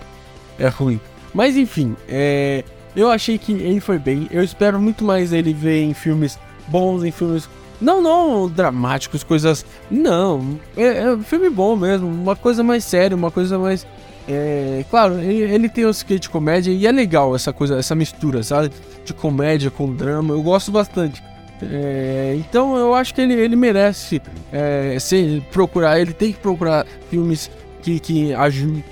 É 0.58 0.68
ruim. 0.68 1.00
Mas 1.34 1.58
enfim, 1.58 1.96
é, 2.08 2.64
eu 2.96 3.10
achei 3.10 3.38
que 3.38 3.52
ele 3.52 3.80
foi 3.80 3.98
bem. 3.98 4.28
Eu 4.32 4.44
espero 4.44 4.80
muito 4.80 5.04
mais 5.04 5.34
ele 5.34 5.54
ver 5.54 5.82
em 5.84 5.94
filmes 5.94 6.38
bons, 6.68 7.04
em 7.04 7.12
filmes. 7.12 7.50
Não, 7.82 8.02
não 8.02 8.48
dramáticos, 8.48 9.24
coisas. 9.24 9.66
Não. 9.90 10.60
É, 10.78 11.00
é 11.00 11.12
um 11.12 11.24
filme 11.24 11.50
bom 11.50 11.76
mesmo. 11.76 12.08
Uma 12.08 12.36
coisa 12.36 12.64
mais 12.64 12.84
séria, 12.84 13.16
uma 13.16 13.32
coisa 13.32 13.58
mais. 13.58 13.86
É, 14.28 14.86
claro, 14.90 15.20
ele, 15.20 15.42
ele 15.42 15.70
tem 15.70 15.86
que 15.92 16.20
de 16.20 16.30
comédia 16.30 16.72
e 16.72 16.88
é 16.88 16.92
legal 16.92 17.36
essa 17.36 17.52
coisa, 17.52 17.78
essa 17.78 17.94
mistura, 17.94 18.42
sabe? 18.44 18.72
De 19.04 19.14
comédia 19.14 19.70
com 19.70 19.94
drama. 19.94 20.34
Eu 20.34 20.42
gosto 20.42 20.72
bastante. 20.72 21.22
É, 21.62 22.36
então 22.38 22.76
eu 22.76 22.94
acho 22.94 23.14
que 23.14 23.22
ele, 23.22 23.34
ele 23.34 23.56
merece 23.56 24.22
é, 24.52 24.98
se 25.00 25.44
procurar, 25.52 26.00
ele 26.00 26.14
tem 26.14 26.34
que 26.34 26.40
procurar 26.40 26.86
filmes 27.10 27.50
que, 27.82 28.00
que, 28.00 28.34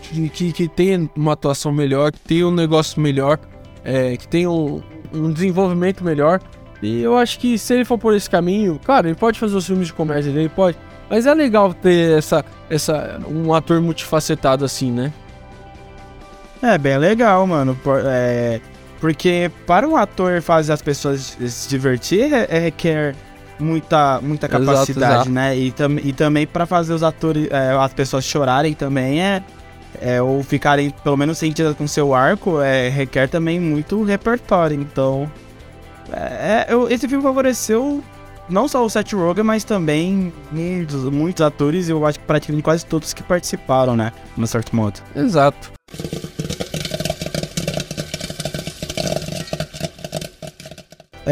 que, 0.02 0.30
que, 0.30 0.54
que 0.54 0.68
tenha 0.68 1.10
uma 1.16 1.34
atuação 1.34 1.72
melhor, 1.72 2.12
que 2.12 2.20
tenha 2.20 2.48
um 2.48 2.52
negócio 2.52 3.02
melhor, 3.02 3.40
é, 3.84 4.16
que 4.18 4.28
tenha 4.28 4.50
um, 4.50 4.82
um 5.14 5.32
desenvolvimento 5.32 6.04
melhor. 6.04 6.40
E 6.82 7.02
eu 7.02 7.18
acho 7.18 7.40
que 7.40 7.58
se 7.58 7.74
ele 7.74 7.86
for 7.86 7.98
por 7.98 8.14
esse 8.16 8.30
caminho, 8.30 8.80
claro, 8.84 9.08
ele 9.08 9.16
pode 9.16 9.40
fazer 9.40 9.56
os 9.56 9.66
filmes 9.66 9.88
de 9.88 9.94
comédia 9.94 10.32
dele, 10.32 10.50
pode. 10.50 10.78
Mas 11.10 11.26
é 11.26 11.34
legal 11.34 11.74
ter 11.74 12.18
essa, 12.18 12.44
essa, 12.70 13.20
um 13.30 13.54
ator 13.54 13.82
multifacetado 13.82 14.64
assim, 14.66 14.92
né? 14.92 15.12
É 16.62 16.78
bem 16.78 16.98
legal, 16.98 17.46
mano. 17.48 17.76
por- 17.84 18.02
é, 18.06 18.60
porque 19.00 19.50
para 19.66 19.88
um 19.88 19.96
ator 19.96 20.42
fazer 20.42 20.74
as 20.74 20.82
pessoas 20.82 21.38
se 21.48 21.68
divertir 21.70 22.32
é, 22.34 22.48
é 22.50 22.60
requer 22.60 23.16
muita, 23.60 24.20
muita 24.22 24.46
Exato, 24.48 24.66
capacidade, 24.66 25.14
exato. 25.14 25.30
né? 25.32 25.58
E, 25.58 25.72
tam, 25.72 25.98
e 25.98 26.14
também 26.14 26.46
para 26.46 26.66
fazer 26.66 26.94
os 26.94 27.02
atores, 27.04 27.48
é, 27.52 27.72
as 27.80 27.94
pessoas 27.94 28.24
chorarem 28.24 28.74
também 28.74 29.22
é, 29.22 29.42
é 30.00 30.22
ou 30.22 30.44
ficarem 30.44 30.92
pelo 31.04 31.18
menos 31.18 31.38
sentidas 31.38 31.76
com 31.76 31.88
seu 31.88 32.14
arco 32.14 32.62
é 32.62 32.90
requer 32.90 33.28
também 33.28 33.60
muito 33.60 34.04
repertório. 34.04 34.80
Então, 34.80 35.32
é, 36.12 36.66
é, 36.70 36.74
eu- 36.74 36.88
esse 36.90 37.08
filme 37.08 37.24
favoreceu 37.24 38.04
não 38.50 38.68
só 38.68 38.84
o 38.86 38.90
Seth 38.90 39.14
Rogen, 39.14 39.44
mas 39.44 39.64
também 39.64 40.32
muitos, 40.52 41.04
muitos 41.06 41.42
atores. 41.42 41.90
Eu 41.90 42.06
acho 42.06 42.20
que 42.20 42.26
praticamente 42.26 42.64
quase 42.64 42.86
todos 42.86 43.14
que 43.14 43.24
participaram, 43.24 43.96
né? 43.96 44.12
No 44.38 44.46
certo 44.46 44.76
modo. 44.76 45.00
Exato. 45.16 45.72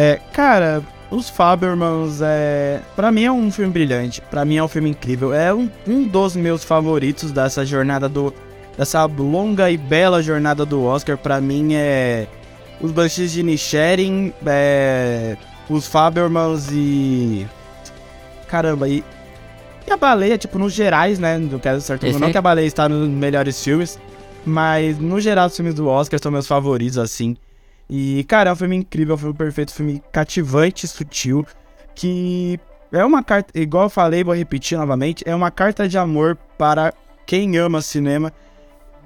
É, 0.01 0.17
cara, 0.31 0.81
os 1.11 1.29
Fabermans, 1.29 2.21
é, 2.21 2.79
para 2.95 3.11
mim 3.11 3.25
é 3.25 3.31
um 3.33 3.51
filme 3.51 3.69
brilhante, 3.69 4.21
pra 4.21 4.45
mim 4.45 4.55
é 4.55 4.63
um 4.63 4.67
filme 4.69 4.89
incrível, 4.91 5.33
é 5.33 5.53
um, 5.53 5.69
um 5.85 6.07
dos 6.07 6.37
meus 6.37 6.63
favoritos 6.63 7.33
dessa 7.33 7.65
jornada 7.65 8.07
do 8.07 8.33
dessa 8.77 9.03
longa 9.03 9.69
e 9.69 9.75
bela 9.75 10.23
jornada 10.23 10.65
do 10.65 10.85
Oscar, 10.85 11.17
pra 11.17 11.41
mim 11.41 11.73
é 11.73 12.27
os 12.79 12.93
Banshees 12.93 13.33
de 13.33 13.43
Nisharin, 13.43 14.31
é, 14.45 15.35
os 15.69 15.85
Fabermans 15.85 16.69
e 16.71 17.45
caramba, 18.47 18.87
e, 18.87 19.03
e 19.85 19.91
a 19.91 19.97
Baleia, 19.97 20.37
tipo, 20.37 20.57
nos 20.57 20.71
gerais, 20.71 21.19
né, 21.19 21.37
não 21.37 21.59
quero 21.59 21.81
certo, 21.81 22.05
Esse 22.05 22.17
não 22.17 22.27
aí? 22.27 22.31
que 22.31 22.37
a 22.37 22.41
Baleia 22.41 22.67
está 22.67 22.87
nos 22.87 23.09
melhores 23.09 23.61
filmes, 23.61 23.99
mas 24.45 24.97
no 24.97 25.19
geral 25.19 25.47
os 25.47 25.57
filmes 25.57 25.73
do 25.73 25.89
Oscar 25.89 26.17
são 26.23 26.31
meus 26.31 26.47
favoritos 26.47 26.97
assim. 26.97 27.35
E, 27.89 28.23
cara, 28.25 28.51
é 28.51 28.53
um 28.53 28.55
filme 28.55 28.75
incrível, 28.75 29.13
é 29.13 29.15
um 29.15 29.19
filme 29.19 29.33
perfeito, 29.33 29.71
um 29.71 29.75
filme 29.75 30.03
cativante, 30.11 30.87
sutil, 30.87 31.45
que 31.95 32.59
é 32.91 33.03
uma 33.03 33.23
carta, 33.23 33.57
igual 33.59 33.85
eu 33.85 33.89
falei, 33.89 34.23
vou 34.23 34.35
repetir 34.35 34.77
novamente, 34.77 35.23
é 35.27 35.33
uma 35.33 35.49
carta 35.49 35.87
de 35.87 35.97
amor 35.97 36.37
para 36.57 36.93
quem 37.25 37.57
ama 37.57 37.81
cinema, 37.81 38.31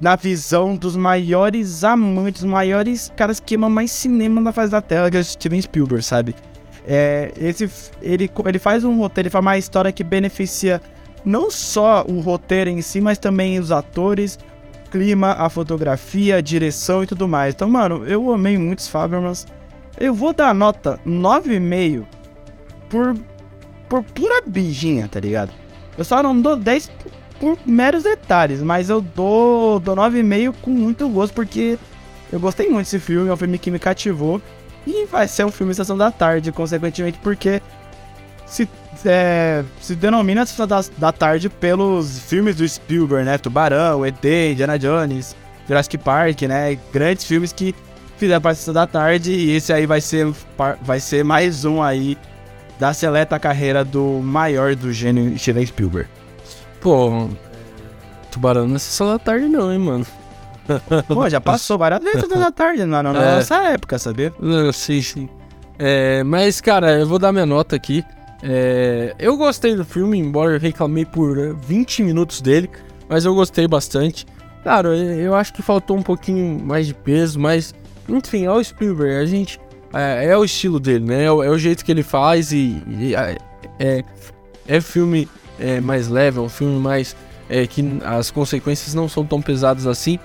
na 0.02 0.16
visão 0.16 0.76
dos 0.76 0.96
maiores 0.98 1.84
amantes, 1.84 2.44
maiores 2.44 3.12
caras 3.16 3.40
que 3.40 3.56
amam 3.56 3.70
mais 3.70 3.92
cinema 3.92 4.42
na 4.42 4.52
face 4.52 4.72
da 4.72 4.82
tela, 4.82 5.10
que 5.10 5.18
é 5.18 5.24
Steven 5.24 5.62
Spielberg, 5.62 6.04
sabe? 6.04 6.36
É, 6.86 7.32
esse, 7.38 7.70
ele, 8.02 8.30
ele 8.46 8.60
faz 8.60 8.84
um 8.84 8.98
roteiro, 8.98 9.28
ele 9.28 9.32
faz 9.32 9.44
uma 9.44 9.58
história 9.58 9.92
que 9.92 10.04
beneficia 10.04 10.82
não 11.24 11.50
só 11.50 12.06
o 12.08 12.20
roteiro 12.20 12.70
em 12.70 12.82
si, 12.82 13.00
mas 13.00 13.18
também 13.18 13.60
os 13.60 13.72
atores, 13.72 14.38
clima, 14.94 15.32
a 15.32 15.50
fotografia, 15.50 16.36
a 16.36 16.42
direção 16.42 17.02
e 17.02 17.08
tudo 17.08 17.28
mais. 17.28 17.56
Então, 17.56 17.68
mano, 17.68 18.06
eu 18.06 18.32
amei 18.32 18.60
muitos 18.60 18.88
Fabermans. 18.88 19.48
Eu 20.00 20.14
vou 20.14 20.34
dar 20.34 20.54
nota 20.54 21.00
9,5 21.04 22.06
por, 22.90 23.16
por 23.90 24.04
pura 24.04 24.44
bijinha, 24.46 25.08
tá 25.08 25.20
ligado? 25.20 25.52
Eu 25.98 26.04
só 26.04 26.22
não 26.22 26.40
dou 26.40 26.56
10 26.56 26.90
por, 26.90 27.12
por 27.40 27.58
meros 27.66 28.04
detalhes, 28.04 28.62
mas 28.62 28.88
eu 28.88 29.02
dou, 29.02 29.80
dou 29.80 29.96
9,5 29.96 30.54
com 30.62 30.70
muito 30.70 31.10
gosto, 31.10 31.34
porque 31.34 31.80
eu 32.32 32.40
gostei 32.40 32.70
muito 32.70 32.86
desse 32.86 33.00
filme, 33.00 33.30
é 33.30 33.34
um 33.34 33.38
filme 33.38 33.58
que 33.58 33.72
me 33.72 33.80
cativou. 33.80 34.40
E 34.86 35.08
vai 35.08 35.28
ser 35.28 35.44
um 35.44 35.52
filme 35.52 35.74
Sessão 35.74 35.98
da 35.98 36.12
Tarde, 36.12 36.52
consequentemente, 36.52 37.18
porque 37.24 37.64
se, 38.54 38.70
é, 39.06 39.64
se 39.82 39.96
denomina 39.96 40.46
Sessão 40.46 40.68
da, 40.68 40.84
da 40.98 41.12
Tarde 41.12 41.50
pelos 41.50 42.20
filmes 42.20 42.56
do 42.56 42.68
Spielberg, 42.68 43.26
né? 43.26 43.38
Tubarão, 43.38 44.06
ET, 44.06 44.24
Indiana 44.52 44.78
Jones, 44.78 45.36
Jurassic 45.68 45.98
Park, 45.98 46.42
né? 46.44 46.78
Grandes 46.94 47.24
filmes 47.26 47.52
que 47.52 47.74
fizeram 48.18 48.42
parte 48.42 48.56
da 48.56 48.60
Sessão 48.60 48.74
da 48.74 48.88
Tarde 48.88 49.32
e 49.32 49.56
esse 49.56 49.74
aí 49.74 49.86
vai 49.86 50.00
ser, 50.02 50.32
vai 50.82 51.00
ser 51.00 51.24
mais 51.24 51.66
um 51.66 51.82
aí 51.82 52.18
da 52.80 52.94
seleta 52.94 53.40
carreira 53.40 53.84
do 53.84 54.20
maior 54.24 54.76
do 54.76 54.92
gênio 54.94 55.38
Steven 55.38 55.66
Spielberg. 55.66 56.10
Pô, 56.80 57.30
Tubarão 58.32 58.68
não 58.68 58.76
é 58.76 58.80
sessão 58.80 59.08
da 59.08 59.20
tarde 59.20 59.48
não, 59.48 59.72
hein, 59.72 59.80
mano. 59.80 60.06
Pô, 61.08 61.30
já 61.30 61.42
passou 61.42 61.78
várias 61.78 62.02
vezes 62.02 62.28
da 62.30 62.50
Tarde 62.52 62.86
na, 62.86 63.04
na 63.04 63.10
É. 63.22 63.36
nossa 63.36 63.56
época, 63.64 64.00
sabia? 64.00 64.34
Sei, 64.74 65.02
sim. 65.02 65.28
É, 65.78 66.24
mas, 66.24 66.62
cara, 66.62 67.00
eu 67.00 67.06
vou 67.06 67.20
dar 67.20 67.34
minha 67.34 67.46
nota 67.46 67.76
aqui. 67.76 68.04
É, 68.46 69.16
eu 69.18 69.38
gostei 69.38 69.74
do 69.74 69.86
filme, 69.86 70.18
embora 70.18 70.56
eu 70.56 70.60
reclamei 70.60 71.06
por 71.06 71.38
eh, 71.38 71.54
20 71.66 72.04
minutos 72.04 72.42
dele, 72.42 72.70
mas 73.08 73.24
eu 73.24 73.34
gostei 73.34 73.66
bastante. 73.70 74.26
Claro, 74.62 74.94
eu 74.94 75.20
eu 75.20 75.36
acho 75.36 75.54
que 75.54 75.62
faltou 75.62 75.96
um 75.98 76.02
pouquinho 76.02 76.60
mais 76.62 76.86
de 76.86 76.94
peso, 76.94 77.40
mas, 77.40 77.74
enfim, 78.08 78.44
é 78.46 78.52
o 78.52 78.62
Spielberg, 78.62 79.16
a 79.16 79.26
gente. 79.26 79.60
É, 79.94 80.26
é 80.26 80.38
o 80.38 80.44
estilo 80.44 80.78
dele, 80.78 81.06
né? 81.06 81.24
É 81.24 81.32
o, 81.32 81.42
é 81.42 81.50
o 81.50 81.58
jeito 81.58 81.86
que 81.86 81.92
ele 81.92 82.04
faz 82.04 82.52
e. 82.52 82.84
e, 82.88 83.16
é, 83.80 84.04
é, 84.68 84.82
filme 84.82 85.30
é, 85.58 85.80
mais 85.80 86.10
leve, 86.10 86.38
é 86.38 86.42
um 86.42 86.50
filme 86.50 86.80
mais. 86.80 87.16
É, 87.50 87.66
que 87.66 88.00
as 88.04 88.32
consequências 88.32 88.94
não 88.94 89.08
são 89.08 89.26
tão 89.26 89.42
pesadas 89.42 89.88
assim. 89.88 90.20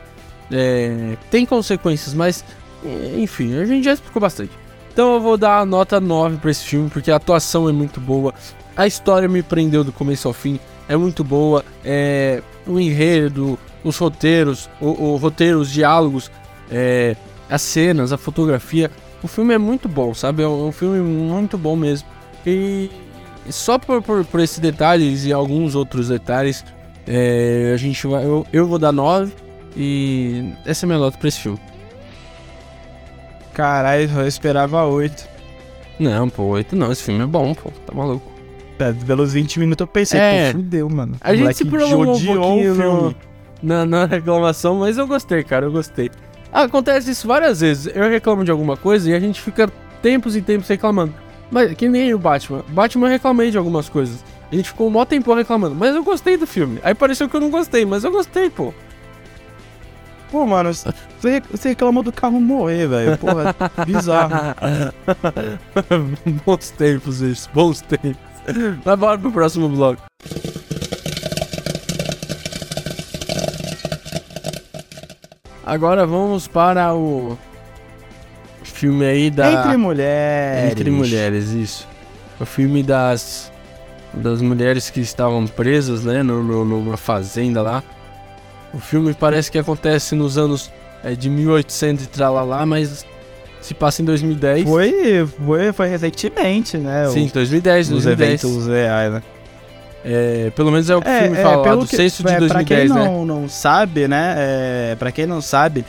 É, 0.51 1.16
tem 1.31 1.47
consequências, 1.47 2.14
mas. 2.14 2.45
Enfim, 3.16 3.57
a 3.59 3.64
gente 3.64 3.85
já 3.85 3.93
explicou 3.93 4.21
bastante. 4.21 4.53
Então 4.99 5.15
eu 5.15 5.21
vou 5.21 5.37
dar 5.37 5.61
a 5.61 5.65
nota 5.65 6.01
9 6.01 6.39
pra 6.39 6.51
esse 6.51 6.65
filme, 6.65 6.91
porque 6.91 7.09
a 7.09 7.15
atuação 7.15 7.69
é 7.69 7.73
muito 7.73 8.01
boa, 8.01 8.35
a 8.77 8.85
história 8.85 9.29
me 9.29 9.45
prendeu 9.45 9.85
do 9.85 9.93
começo 9.93 10.27
ao 10.27 10.35
fim, 10.35 10.59
é 10.89 10.97
muito 10.97 11.23
boa, 11.23 11.65
é, 11.85 12.43
o 12.67 12.81
enredo, 12.81 13.57
os 13.85 13.97
roteiros, 13.97 14.69
o, 14.81 14.87
o 14.89 15.17
roteiro, 15.17 15.61
os 15.61 15.71
diálogos, 15.71 16.33
é, 16.69 17.15
as 17.49 17.63
cenas, 17.63 18.13
a 18.13 18.19
fotografia, 18.19 18.91
o 19.23 19.29
filme 19.29 19.55
é 19.55 19.59
muito 19.59 19.89
bom, 19.89 20.13
sabe? 20.15 20.43
É 20.43 20.49
um, 20.49 20.69
é 20.69 20.73
filme 20.73 20.99
muito 20.99 21.57
bom 21.57 21.77
mesmo. 21.77 22.09
E 22.45 22.91
só 23.51 23.79
por, 23.79 24.03
por, 24.03 24.25
por 24.25 24.41
esses 24.41 24.59
detalhes 24.59 25.25
e 25.25 25.33
alguns 25.33 25.77
outros 25.77 26.09
detalhes, 26.09 26.65
é, 27.07 27.71
a 27.73 27.77
gente 27.77 28.05
vai, 28.05 28.25
eu, 28.25 28.45
eu 28.53 28.67
vou 28.67 28.81
dar 28.81 28.91
9 28.91 29.33
e 29.77 30.55
essa 30.67 30.85
é 30.85 30.87
a 30.87 30.89
minha 30.89 30.99
nota 30.99 31.17
pra 31.17 31.29
esse 31.29 31.39
filme. 31.39 31.61
Caralho, 33.59 34.09
eu 34.21 34.29
esperava 34.29 34.85
8. 34.85 35.29
Não, 35.99 36.29
pô, 36.29 36.45
8 36.45 36.77
não, 36.77 36.93
esse 36.93 37.03
filme 37.03 37.25
é 37.25 37.27
bom, 37.27 37.53
pô, 37.55 37.73
tá 37.85 37.93
maluco. 37.93 38.25
É, 38.79 38.93
pelos 38.93 39.33
20 39.33 39.59
minutos 39.59 39.81
eu 39.81 39.87
pensei, 39.89 40.21
É. 40.21 40.53
pô, 40.53 40.59
fudeu, 40.59 40.89
mano. 40.89 41.17
A 41.21 41.35
gente 41.35 41.57
se 41.57 41.65
prolongou 41.65 42.15
um 42.15 42.25
pouquinho 42.25 42.75
no, 42.75 42.81
filme. 42.81 43.17
na, 43.61 43.85
na 43.85 44.05
reclamação, 44.07 44.77
mas 44.77 44.97
eu 44.97 45.09
gostei, 45.09 45.43
cara, 45.43 45.67
eu 45.67 45.73
gostei. 45.73 46.09
Ah, 46.53 46.63
acontece 46.63 47.11
isso 47.11 47.27
várias 47.27 47.59
vezes. 47.61 47.93
Eu 47.93 48.09
reclamo 48.09 48.45
de 48.45 48.51
alguma 48.53 48.77
coisa 48.77 49.11
e 49.11 49.15
a 49.15 49.19
gente 49.19 49.41
fica 49.43 49.69
tempos 50.01 50.37
e 50.37 50.41
tempos 50.41 50.69
reclamando. 50.69 51.13
Mas 51.51 51.75
que 51.75 51.89
nem 51.89 52.15
o 52.15 52.19
Batman. 52.19 52.63
Batman 52.69 53.09
eu 53.09 53.11
reclamei 53.11 53.51
de 53.51 53.59
algumas 53.59 53.89
coisas. 53.89 54.25
A 54.53 54.55
gente 54.55 54.69
ficou 54.69 54.87
um 54.87 54.91
mó 54.91 55.05
tempo 55.05 55.35
reclamando, 55.35 55.75
mas 55.75 55.97
eu 55.97 56.05
gostei 56.05 56.37
do 56.37 56.47
filme. 56.47 56.79
Aí 56.85 56.95
pareceu 56.95 57.29
que 57.29 57.35
eu 57.35 57.41
não 57.41 57.51
gostei, 57.51 57.85
mas 57.85 58.05
eu 58.05 58.13
gostei, 58.13 58.49
pô. 58.51 58.73
Pô, 60.31 60.47
mano, 60.47 60.72
você, 60.72 61.43
você 61.51 61.70
reclamou 61.70 62.03
do 62.03 62.12
carro 62.12 62.41
morrer, 62.41 62.87
velho. 62.87 63.18
Porra, 63.18 63.55
bizarro. 63.87 64.55
bons 66.45 66.70
tempos 66.70 67.20
isso, 67.20 67.49
bons 67.55 67.81
tempos. 67.81 68.16
Mas 68.85 68.99
bora 68.99 69.18
pro 69.18 69.33
próximo 69.33 69.68
bloco. 69.68 70.03
Agora 75.64 76.07
vamos 76.07 76.49
para 76.49 76.95
o 76.95 77.37
filme 78.62 79.05
aí 79.05 79.31
da. 79.31 79.53
Entre 79.53 79.76
mulheres. 79.76 80.70
Entre 80.72 80.91
mulheres, 80.91 81.51
isso. 81.51 81.87
O 82.41 82.47
filme 82.47 82.83
das. 82.83 83.53
Das 84.14 84.41
mulheres 84.41 84.89
que 84.89 85.01
estavam 85.01 85.47
presas, 85.47 86.05
né? 86.05 86.22
No, 86.22 86.43
no, 86.43 86.64
numa 86.64 86.97
fazenda 86.97 87.61
lá. 87.61 87.83
O 88.73 88.79
filme 88.79 89.14
parece 89.14 89.51
que 89.51 89.59
acontece 89.59 90.14
nos 90.14 90.37
anos 90.37 90.71
é, 91.03 91.14
de 91.14 91.31
1800 91.31 92.05
e 92.05 92.09
tralalá, 92.09 92.66
mas 92.66 93.05
se 93.61 93.75
passa 93.75 94.03
em 94.03 94.05
2010. 94.05 94.69
Foi, 94.69 95.27
foi, 95.27 95.73
foi 95.73 95.89
recentemente, 95.89 96.77
né? 96.77 97.09
Sim, 97.09 97.31
2010, 97.33 97.87
os 97.87 98.05
2010. 98.05 98.45
eventos 98.45 98.66
reais, 98.66 99.12
né? 99.12 99.23
É, 100.05 100.53
pelo 100.55 100.71
menos 100.71 100.89
é 100.89 100.97
o 100.97 101.03
que 101.03 101.09
o 101.09 101.12
filme 101.12 101.37
fala 101.37 101.57
lá, 101.57 101.75
do 101.75 101.87
que, 101.87 101.97
censo 101.97 102.23
de 102.23 102.33
é, 102.33 102.39
2010, 102.39 102.49
pra 102.49 102.64
quem 102.64 102.89
né? 102.89 102.95
não, 102.95 103.27
não 103.27 103.49
sabe, 103.49 104.07
né? 104.07 104.35
É, 104.39 104.97
pra 104.97 105.11
quem 105.11 105.27
não 105.27 105.41
sabe, 105.41 105.85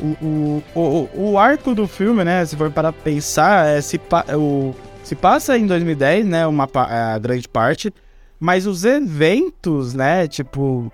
o, 0.00 0.62
o, 0.74 0.78
o, 0.80 1.30
o 1.32 1.38
arco 1.38 1.74
do 1.74 1.86
filme, 1.86 2.24
né? 2.24 2.44
Se 2.44 2.56
for 2.56 2.70
para 2.70 2.92
pensar, 2.92 3.66
é, 3.66 3.80
se, 3.80 3.98
pa, 3.98 4.24
o, 4.34 4.74
se 5.04 5.14
passa 5.14 5.58
em 5.58 5.66
2010, 5.66 6.26
né? 6.26 6.46
Uma 6.46 6.68
a 6.74 7.18
grande 7.18 7.48
parte. 7.48 7.92
Mas 8.38 8.66
os 8.66 8.84
eventos, 8.84 9.92
né? 9.92 10.26
Tipo, 10.26 10.90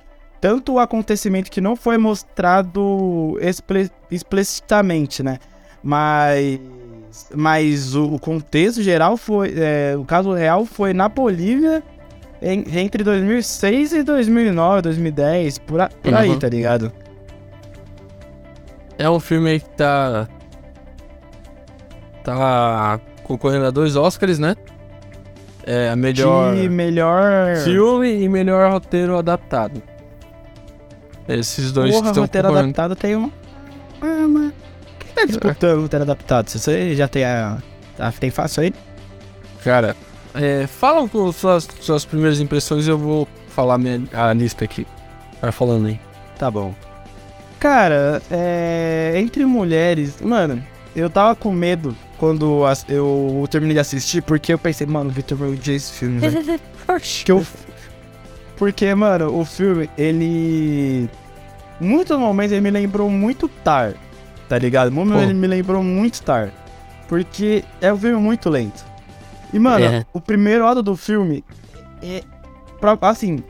tanto 0.47 0.74
o 0.74 0.78
acontecimento 0.78 1.51
que 1.51 1.61
não 1.61 1.74
foi 1.74 1.99
mostrado 1.99 3.36
expli 3.40 3.90
explicitamente, 4.09 5.20
né? 5.20 5.38
Mas, 5.82 6.61
mas 7.34 7.97
o, 7.97 8.14
o 8.14 8.18
contexto 8.20 8.80
geral 8.80 9.16
foi. 9.16 9.53
É, 9.57 9.97
o 9.99 10.05
caso 10.05 10.32
real 10.32 10.64
foi 10.64 10.94
na 10.94 11.09
Bolívia 11.09 11.82
em, 12.40 12.64
entre 12.78 13.03
2006 13.03 13.92
e 13.92 14.03
2009, 14.05 14.82
2010, 14.82 15.59
por, 15.59 15.80
a, 15.80 15.88
por 15.88 16.12
uhum. 16.12 16.16
aí, 16.16 16.38
tá 16.38 16.49
ligado? 16.49 16.92
É 18.97 19.11
um 19.11 19.18
filme 19.18 19.51
aí 19.51 19.59
que 19.59 19.70
tá. 19.70 20.28
Tá 22.22 23.01
concorrendo 23.24 23.64
a 23.64 23.70
dois 23.72 23.97
Oscars, 23.97 24.38
né? 24.38 24.55
É 25.66 25.90
a 25.90 25.97
melhor. 25.97 26.55
De 26.55 26.68
melhor. 26.68 27.57
Filme 27.64 28.22
e 28.22 28.28
melhor 28.28 28.70
roteiro 28.70 29.18
adaptado. 29.18 29.95
Esses 31.29 31.72
dois 31.72 31.91
Porra, 31.91 32.03
que 32.03 32.09
estão 32.09 32.22
roteiro 32.22 32.49
adaptado 32.49 32.97
tem 32.97 33.16
um. 33.16 33.31
Ah, 34.01 34.27
mas. 34.29 34.53
Quem 34.99 35.12
tá 35.14 35.24
disputando 35.24 35.79
o 35.79 35.83
roteiro 35.83 36.05
adaptado? 36.05 36.49
Se 36.49 36.59
você 36.59 36.95
já 36.95 37.09
tem 37.09 37.24
a. 37.24 37.59
Tem 38.20 38.31
fácil 38.31 38.62
aí? 38.62 38.74
Cara, 39.64 39.97
é, 40.35 40.66
falam 40.66 41.09
com 41.09 41.33
suas, 41.33 41.66
suas 41.81 42.05
primeiras 42.05 42.41
impressões 42.41 42.87
eu 42.87 42.99
vou 42.99 43.27
falar 43.49 43.79
minha, 43.79 44.03
a 44.12 44.33
lista 44.33 44.64
aqui. 44.64 44.87
Vai 45.41 45.51
falando 45.51 45.87
aí. 45.87 45.99
Tá 46.39 46.51
bom. 46.51 46.74
Cara, 47.59 48.22
é, 48.31 49.14
entre 49.16 49.45
mulheres, 49.47 50.20
mano, 50.20 50.62
eu 50.95 51.09
tava 51.09 51.35
com 51.35 51.51
medo 51.51 51.97
quando 52.18 52.62
eu 52.89 53.47
terminei 53.51 53.74
de 53.74 53.81
assistir, 53.81 54.22
porque 54.22 54.53
eu 54.53 54.59
pensei, 54.59 54.87
mano, 54.87 55.11
Victor 55.11 55.39
vai 55.39 55.49
odiar 55.49 55.77
esse 55.77 55.93
filme, 55.93 56.18
velho. 56.18 56.61
que 57.24 57.33
eu, 57.33 57.45
porque, 58.57 58.94
mano, 58.94 59.38
o 59.38 59.44
filme, 59.44 59.88
ele. 59.96 61.09
Muitos 61.78 62.18
momentos 62.18 62.52
ele 62.52 62.62
me 62.62 62.70
lembrou 62.70 63.11
muito 63.11 63.48
Tar, 63.48 63.94
tá 64.48 64.59
ligado? 64.59 64.90
Muitos 64.90 65.22
ele 65.22 65.34
me 65.34 65.46
lembrou 65.46 65.82
muito 65.82 66.22
Tar. 66.22 66.50
Porque 67.07 67.62
é 67.80 67.92
um 67.92 67.98
filme 67.98 68.16
muito 68.16 68.48
lento. 68.48 68.84
E, 69.52 69.59
mano, 69.59 69.84
é. 69.84 70.07
o 70.12 70.20
primeiro 70.20 70.64
lado 70.64 70.82
do 70.82 70.96
filme 70.96 71.44
é. 72.02 72.22
Pra, 72.80 72.96
assim, 73.02 73.42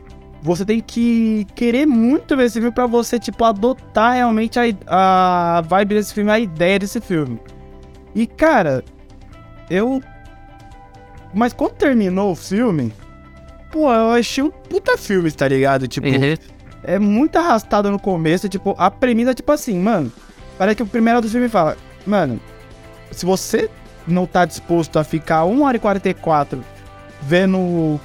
você 0.43 0.65
tem 0.65 0.81
que 0.81 1.47
querer 1.55 1.87
muito 1.87 2.37
ver 2.37 2.45
esse 2.45 2.55
filme 2.55 2.71
pra 2.71 2.87
você, 2.87 3.19
tipo, 3.19 3.45
adotar 3.45 4.15
realmente 4.15 4.59
a, 4.59 5.59
a 5.59 5.61
vibe 5.63 5.95
desse 5.95 6.15
filme, 6.15 6.31
a 6.31 6.39
ideia 6.39 6.79
desse 6.79 7.01
filme. 7.01 7.41
E, 8.15 8.27
cara, 8.27 8.85
eu. 9.71 10.03
Mas 11.33 11.53
quando 11.53 11.73
terminou 11.73 12.33
o 12.33 12.37
filme, 12.37 12.93
pô, 13.71 13.93
eu 13.93 14.11
achei 14.11 14.43
um 14.43 14.51
puta 14.51 14.97
filme, 14.97 15.31
tá 15.31 15.47
ligado? 15.49 15.87
Tipo, 15.87 16.09
uhum. 16.09 16.37
é 16.85 16.99
muito 16.99 17.37
arrastado 17.37 17.91
no 17.91 17.99
começo, 17.99 18.49
tipo, 18.49 18.75
a 18.79 18.91
premissa, 18.91 19.35
tipo 19.35 19.51
assim, 19.53 19.79
mano. 19.79 20.13
Parece 20.59 20.77
que 20.77 20.83
o 20.83 20.87
primeiro 20.87 21.21
do 21.21 21.29
filme 21.29 21.49
fala, 21.49 21.77
mano, 22.07 22.41
se 23.11 23.27
você 23.27 23.69
não 24.07 24.27
tá 24.27 24.45
disposto 24.45 24.99
a 24.99 25.05
ficar 25.05 25.45
1 25.45 25.63
hora 25.63 25.77
e 25.77 25.81
44 25.81 26.65
vendo 27.23 28.01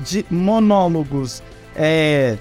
de 0.00 0.24
monólogos, 0.30 1.42
é, 1.74 2.36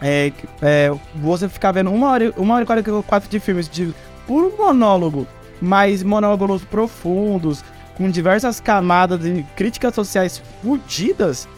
é, 0.00 0.32
é, 0.62 0.92
você 1.16 1.48
ficar 1.48 1.72
vendo 1.72 1.90
1 1.90 2.02
hora, 2.02 2.34
1 2.36 2.50
hora 2.50 2.62
e 2.62 2.66
44 2.66 3.30
de 3.30 3.40
filmes 3.40 3.68
de 3.68 3.94
puro 4.26 4.52
monólogo, 4.56 5.26
mas 5.60 6.02
monólogos 6.02 6.64
profundos, 6.64 7.64
com 7.96 8.10
diversas 8.10 8.58
camadas 8.60 9.20
de 9.20 9.44
críticas 9.56 9.94
sociais 9.94 10.42
fudidas, 10.62 11.48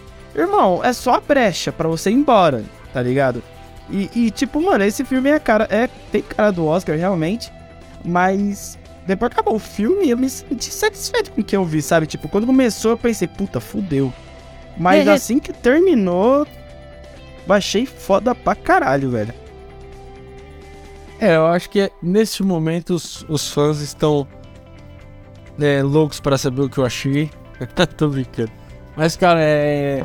irmão, 0.45 0.85
é 0.85 0.93
só 0.93 1.15
a 1.15 1.21
brecha 1.21 1.73
para 1.73 1.89
você 1.89 2.11
ir 2.11 2.15
embora, 2.15 2.65
tá 2.93 3.03
ligado? 3.03 3.43
E, 3.89 4.11
e, 4.15 4.31
tipo, 4.31 4.61
mano, 4.61 4.85
esse 4.85 5.05
filme 5.05 5.31
é 5.31 5.39
cara, 5.39 5.67
é, 5.71 5.89
tem 6.11 6.23
cara 6.23 6.51
do 6.51 6.67
Oscar 6.67 6.97
realmente, 6.97 7.53
mas 8.05 8.79
depois 9.07 9.31
acabou 9.31 9.55
o 9.55 9.61
filme, 9.61 10.11
eu 10.11 10.19
me 10.19 10.29
senti 10.29 10.73
satisfeito 10.73 11.31
com 11.31 11.41
o 11.41 11.45
que 11.45 11.57
eu 11.57 11.65
vi, 11.65 11.81
sabe? 11.81 12.07
Tipo, 12.07 12.29
quando 12.29 12.47
começou, 12.47 12.93
eu 12.93 12.99
pensei, 12.99 13.29
puta, 13.29 13.61
fudeu. 13.61 14.13
Mas 14.77 15.07
é, 15.07 15.13
assim 15.13 15.39
que 15.39 15.53
terminou, 15.53 16.47
baixei 17.47 17.87
foda 17.87 18.35
pra 18.35 18.55
caralho, 18.55 19.11
velho. 19.11 19.33
É, 21.21 21.37
eu 21.37 21.47
acho 21.47 21.71
que 21.71 21.91
nesse 22.03 22.43
momento 22.43 22.91
os, 22.95 23.25
os 23.29 23.51
fãs 23.51 23.81
estão 23.81 24.27
é, 25.59 25.83
loucos 25.83 26.21
para 26.21 26.37
saber 26.37 26.63
o 26.63 26.69
que 26.69 26.79
eu 26.79 26.85
achei. 26.85 27.31
Tô 27.97 28.09
brincando. 28.09 28.53
Mas, 28.97 29.17
cara, 29.17 29.41
é. 29.41 30.05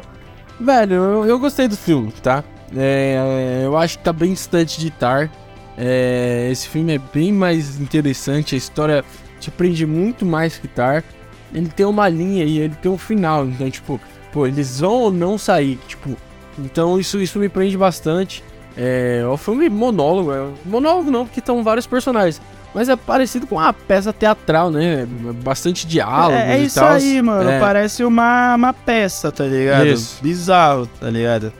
Velho, 0.62 0.94
eu, 0.94 1.26
eu 1.26 1.40
gostei 1.40 1.68
do 1.68 1.76
filme, 1.76 2.12
tá? 2.22 2.44
É, 2.76 3.64
eu 3.66 3.76
acho 3.76 3.98
que 3.98 4.04
tá 4.04 4.14
bem 4.14 4.32
distante 4.32 4.80
de 4.80 4.92
Tar. 4.92 5.30
É, 5.76 6.50
esse 6.52 6.68
filme 6.68 6.94
é 6.96 7.00
bem 7.00 7.34
mais 7.34 7.80
interessante, 7.80 8.54
a 8.54 8.58
história 8.58 9.04
te 9.40 9.50
prende 9.50 9.88
muito 9.88 10.24
mais 10.24 10.58
que 10.60 10.68
Tar. 10.68 11.04
Ele 11.52 11.68
tem 11.68 11.86
uma 11.86 12.08
linha 12.08 12.46
e 12.46 12.60
ele 12.60 12.76
tem 12.76 12.92
um 12.92 12.98
final, 12.98 13.46
então, 13.46 13.70
tipo, 13.72 14.00
pô, 14.32 14.46
eles 14.46 14.80
vão 14.80 14.94
ou 14.94 15.12
não 15.12 15.36
sair, 15.36 15.80
tipo. 15.88 16.16
Então 16.60 17.00
isso, 17.00 17.20
isso 17.20 17.40
me 17.40 17.50
prende 17.50 17.76
bastante. 17.76 18.44
É, 18.78 19.24
o 19.26 19.38
filme 19.38 19.68
monólogo, 19.68 20.32
é, 20.32 20.48
monólogo 20.64 21.10
não, 21.10 21.26
porque 21.26 21.40
estão 21.40 21.64
vários 21.64 21.88
personagens. 21.88 22.40
Mas 22.74 22.88
é 22.88 22.96
parecido 22.96 23.46
com 23.46 23.56
uma 23.56 23.74
peça 23.74 24.14
teatral, 24.14 24.72
né? 24.72 25.06
Bastante 25.44 25.86
diálogo. 25.86 26.38
É, 26.38 26.58
é 26.58 26.60
isso 26.60 26.82
aí, 26.82 27.22
mano. 27.22 27.50
É. 27.50 27.60
Parece 27.60 28.04
uma, 28.04 28.56
uma 28.56 28.74
peça, 28.74 29.32
tá 29.32 29.44
ligado? 29.44 29.88
Isso. 29.88 30.20
Bizarro, 30.22 30.88
tá 31.00 31.10
ligado? 31.10 31.52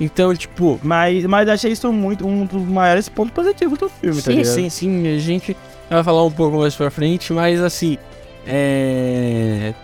Então, 0.00 0.34
tipo. 0.34 0.80
Mas, 0.82 1.24
mas 1.26 1.48
achei 1.48 1.72
isso 1.72 1.92
muito 1.92 2.26
um 2.26 2.46
dos 2.46 2.62
maiores 2.62 3.08
pontos 3.08 3.34
positivos 3.34 3.78
do 3.78 3.88
filme, 3.88 4.16
sim, 4.16 4.22
tá 4.22 4.30
ligado? 4.30 4.54
Sim, 4.54 4.70
sim, 4.70 5.02
sim. 5.02 5.14
A 5.14 5.18
gente 5.18 5.56
vai 5.90 6.02
falar 6.04 6.24
um 6.24 6.30
pouco 6.30 6.58
mais 6.58 6.74
pra 6.74 6.90
frente, 6.90 7.32
mas 7.32 7.60
assim. 7.60 7.98
É. 8.46 9.74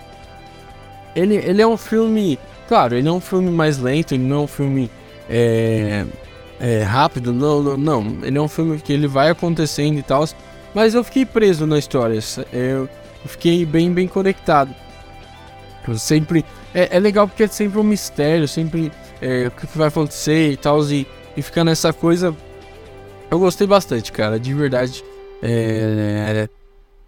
Ele, 1.15 1.37
ele 1.37 1.61
é 1.61 1.67
um 1.67 1.77
filme. 1.77 2.39
Claro, 2.69 2.95
ele 2.95 3.09
é 3.09 3.13
um 3.13 3.21
filme 3.21 3.51
mais 3.51 3.79
lento, 3.79 4.15
ele 4.15 4.25
não 4.25 4.37
é 4.37 4.41
um 4.41 4.47
filme. 4.47 4.91
É, 5.29 6.05
é, 6.61 6.83
rápido, 6.83 7.33
não, 7.33 7.63
não, 7.63 7.77
não. 7.77 8.19
Ele 8.23 8.39
é 8.39 8.41
um 8.41 8.49
filme 8.49 8.79
que 8.79 8.93
ele 8.93 9.07
vai 9.07 9.31
acontecendo 9.31 9.99
e 9.99 10.03
tal. 10.03 10.25
Mas 10.75 10.95
eu 10.95 11.03
fiquei 11.05 11.25
preso 11.25 11.67
na 11.67 11.79
história. 11.79 12.19
Eu, 12.53 12.89
fiquei 13.27 13.65
bem, 13.65 13.93
bem 13.93 14.09
conectado. 14.09 14.75
Eu 15.87 15.99
sempre. 15.99 16.45
É, 16.75 16.97
é 16.97 17.01
legal 17.01 17.27
porque 17.29 17.45
é 17.45 17.49
sempre 17.49 17.79
um 17.79 17.83
mistério, 17.83 18.47
sempre 18.47 18.93
é, 19.21 19.47
o 19.47 19.51
que 19.51 19.67
vai 19.79 19.89
acontecer 19.89 20.53
e 20.53 20.57
tal, 20.57 20.83
e, 20.85 21.07
e 21.37 21.43
ficar 21.43 21.65
nessa 21.65 21.93
coisa. 21.93 22.35
Eu 23.31 23.39
gostei 23.39 23.67
bastante, 23.67 24.13
cara, 24.13 24.39
de 24.39 24.53
verdade. 24.53 25.05
É, 25.43 26.45
é, 26.45 26.49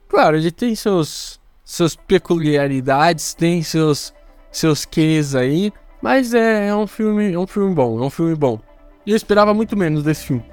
claro, 0.09 0.37
ele 0.37 0.51
tem 0.51 0.75
seus, 0.75 1.41
suas 1.65 1.95
peculiaridades, 1.95 3.35
tem 3.35 3.63
seus, 3.63 4.13
seus 4.51 4.85
quês 4.85 5.35
aí, 5.35 5.73
mas 6.03 6.35
é, 6.35 6.69
é, 6.69 6.75
um 6.75 6.87
filme, 6.87 7.33
é 7.33 7.39
um 7.39 7.47
filme 7.47 7.75
bom, 7.75 8.03
é 8.03 8.07
um 8.07 8.11
filme 8.11 8.35
bom. 8.35 8.61
E 9.09 9.11
eu 9.11 9.17
esperava 9.17 9.55
muito 9.55 9.75
menos 9.75 10.03
desse 10.03 10.27
filme. 10.27 10.45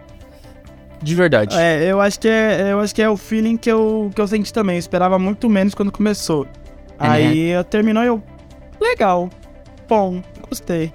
De 1.03 1.13
verdade. 1.13 1.53
É, 1.57 1.91
eu 1.91 1.99
acho 1.99 2.17
que 2.17 2.29
é, 2.29 2.71
eu 2.71 2.79
acho 2.79 2.95
que 2.95 3.01
é 3.01 3.09
o 3.09 3.17
feeling 3.17 3.57
que 3.57 3.69
eu, 3.69 4.09
que 4.15 4.21
eu 4.21 4.25
senti 4.25 4.53
também. 4.53 4.77
Eu 4.77 4.79
esperava 4.79 5.19
muito 5.19 5.49
menos 5.49 5.75
quando 5.75 5.91
começou. 5.91 6.47
É. 6.97 7.05
Aí 7.05 7.49
terminou 7.69 8.01
eu. 8.01 8.23
Legal. 8.79 9.29
Bom, 9.89 10.21
gostei. 10.47 10.93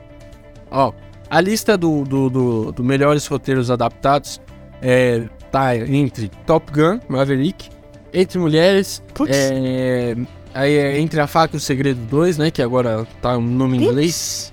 Ó, 0.71 0.91
a 1.29 1.39
lista 1.43 1.77
do, 1.77 2.03
do, 2.03 2.31
do, 2.31 2.73
do 2.73 2.83
melhores 2.83 3.27
roteiros 3.27 3.71
adaptados 3.71 4.41
é, 4.81 5.25
tá 5.51 5.77
entre 5.77 6.31
Top 6.47 6.73
Gun, 6.73 6.99
Maverick, 7.09 7.69
Entre 8.11 8.39
Mulheres, 8.39 9.03
Putz. 9.13 9.37
é, 9.37 10.17
aí 10.55 10.77
é 10.79 10.99
Entre 10.99 11.21
a 11.21 11.27
Faca 11.27 11.57
e 11.57 11.59
o 11.59 11.61
Segredo 11.61 12.01
2, 12.07 12.39
né, 12.39 12.51
que 12.51 12.63
agora 12.63 13.07
tá 13.21 13.37
o 13.37 13.43
nome 13.43 13.77
em 13.77 13.83
inglês. 13.83 14.51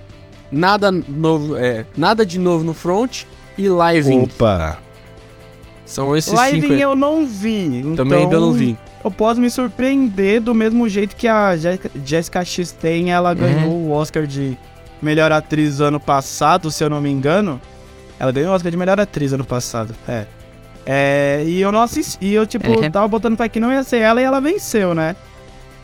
Nada 0.51 0.91
novo, 0.91 1.55
é, 1.57 1.85
nada 1.97 2.25
de 2.25 2.39
novo 2.39 2.63
no 2.63 2.73
front 2.73 3.23
e 3.57 3.67
Living. 3.67 4.23
Opa. 4.23 4.77
São 5.85 6.15
esses 6.15 6.31
cinco. 6.37 6.51
Living 6.55 6.73
aí. 6.75 6.81
eu 6.81 6.95
não 6.95 7.25
vi. 7.25 7.83
Também 7.95 8.19
ainda 8.19 8.35
então 8.35 8.47
não 8.47 8.53
vi. 8.53 8.77
Eu 9.03 9.11
posso 9.11 9.39
me 9.39 9.49
surpreender 9.49 10.41
do 10.41 10.53
mesmo 10.53 10.87
jeito 10.89 11.15
que 11.15 11.27
a 11.27 11.55
Je- 11.55 11.79
Jessica 12.03 12.43
Chastain, 12.43 13.09
ela 13.11 13.29
Uhum. 13.29 13.35
ganhou 13.35 13.71
o 13.71 13.91
Oscar 13.91 14.25
de 14.27 14.57
melhor 15.01 15.31
atriz 15.31 15.79
ano 15.79 15.99
passado, 15.99 16.69
se 16.71 16.83
eu 16.83 16.89
não 16.89 16.99
me 16.99 17.09
engano. 17.09 17.61
Ela 18.19 18.31
ganhou 18.31 18.51
o 18.51 18.55
Oscar 18.55 18.71
de 18.71 18.77
melhor 18.77 18.99
atriz 18.99 19.31
ano 19.31 19.45
passado, 19.45 19.93
é. 20.07 20.25
É, 20.85 21.43
e 21.45 21.59
eu 21.61 21.71
não 21.71 21.81
assisti, 21.81 22.17
e 22.25 22.33
eu 22.33 22.47
tipo, 22.47 22.69
Uhum. 22.69 22.89
tava 22.89 23.07
botando 23.07 23.35
pra 23.37 23.47
que 23.49 23.59
não 23.59 23.71
ia 23.71 23.83
ser 23.83 23.97
ela 23.97 24.21
e 24.21 24.23
ela 24.23 24.39
venceu, 24.41 24.93
né? 24.95 25.15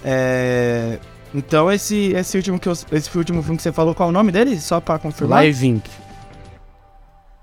É, 0.04 0.98
então 1.34 1.72
esse, 1.72 2.12
esse, 2.14 2.38
último 2.38 2.60
que 2.60 2.68
eu- 2.70 2.74
esse 2.92 3.18
último 3.18 3.42
filme 3.42 3.58
que 3.58 3.64
você 3.64 3.72
falou, 3.72 3.94
qual 3.96 4.10
é 4.10 4.12
o 4.12 4.14
nome 4.14 4.32
dele? 4.32 4.60
Só 4.60 4.80
pra 4.80 5.00
confirmar? 5.00 5.44
Living. 5.46 5.82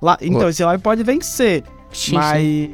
Lá, 0.01 0.17
então, 0.21 0.49
esse 0.49 0.65
live 0.65 0.83
pode 0.83 1.03
vencer. 1.03 1.63
Sim, 1.93 2.15
Mas. 2.15 2.71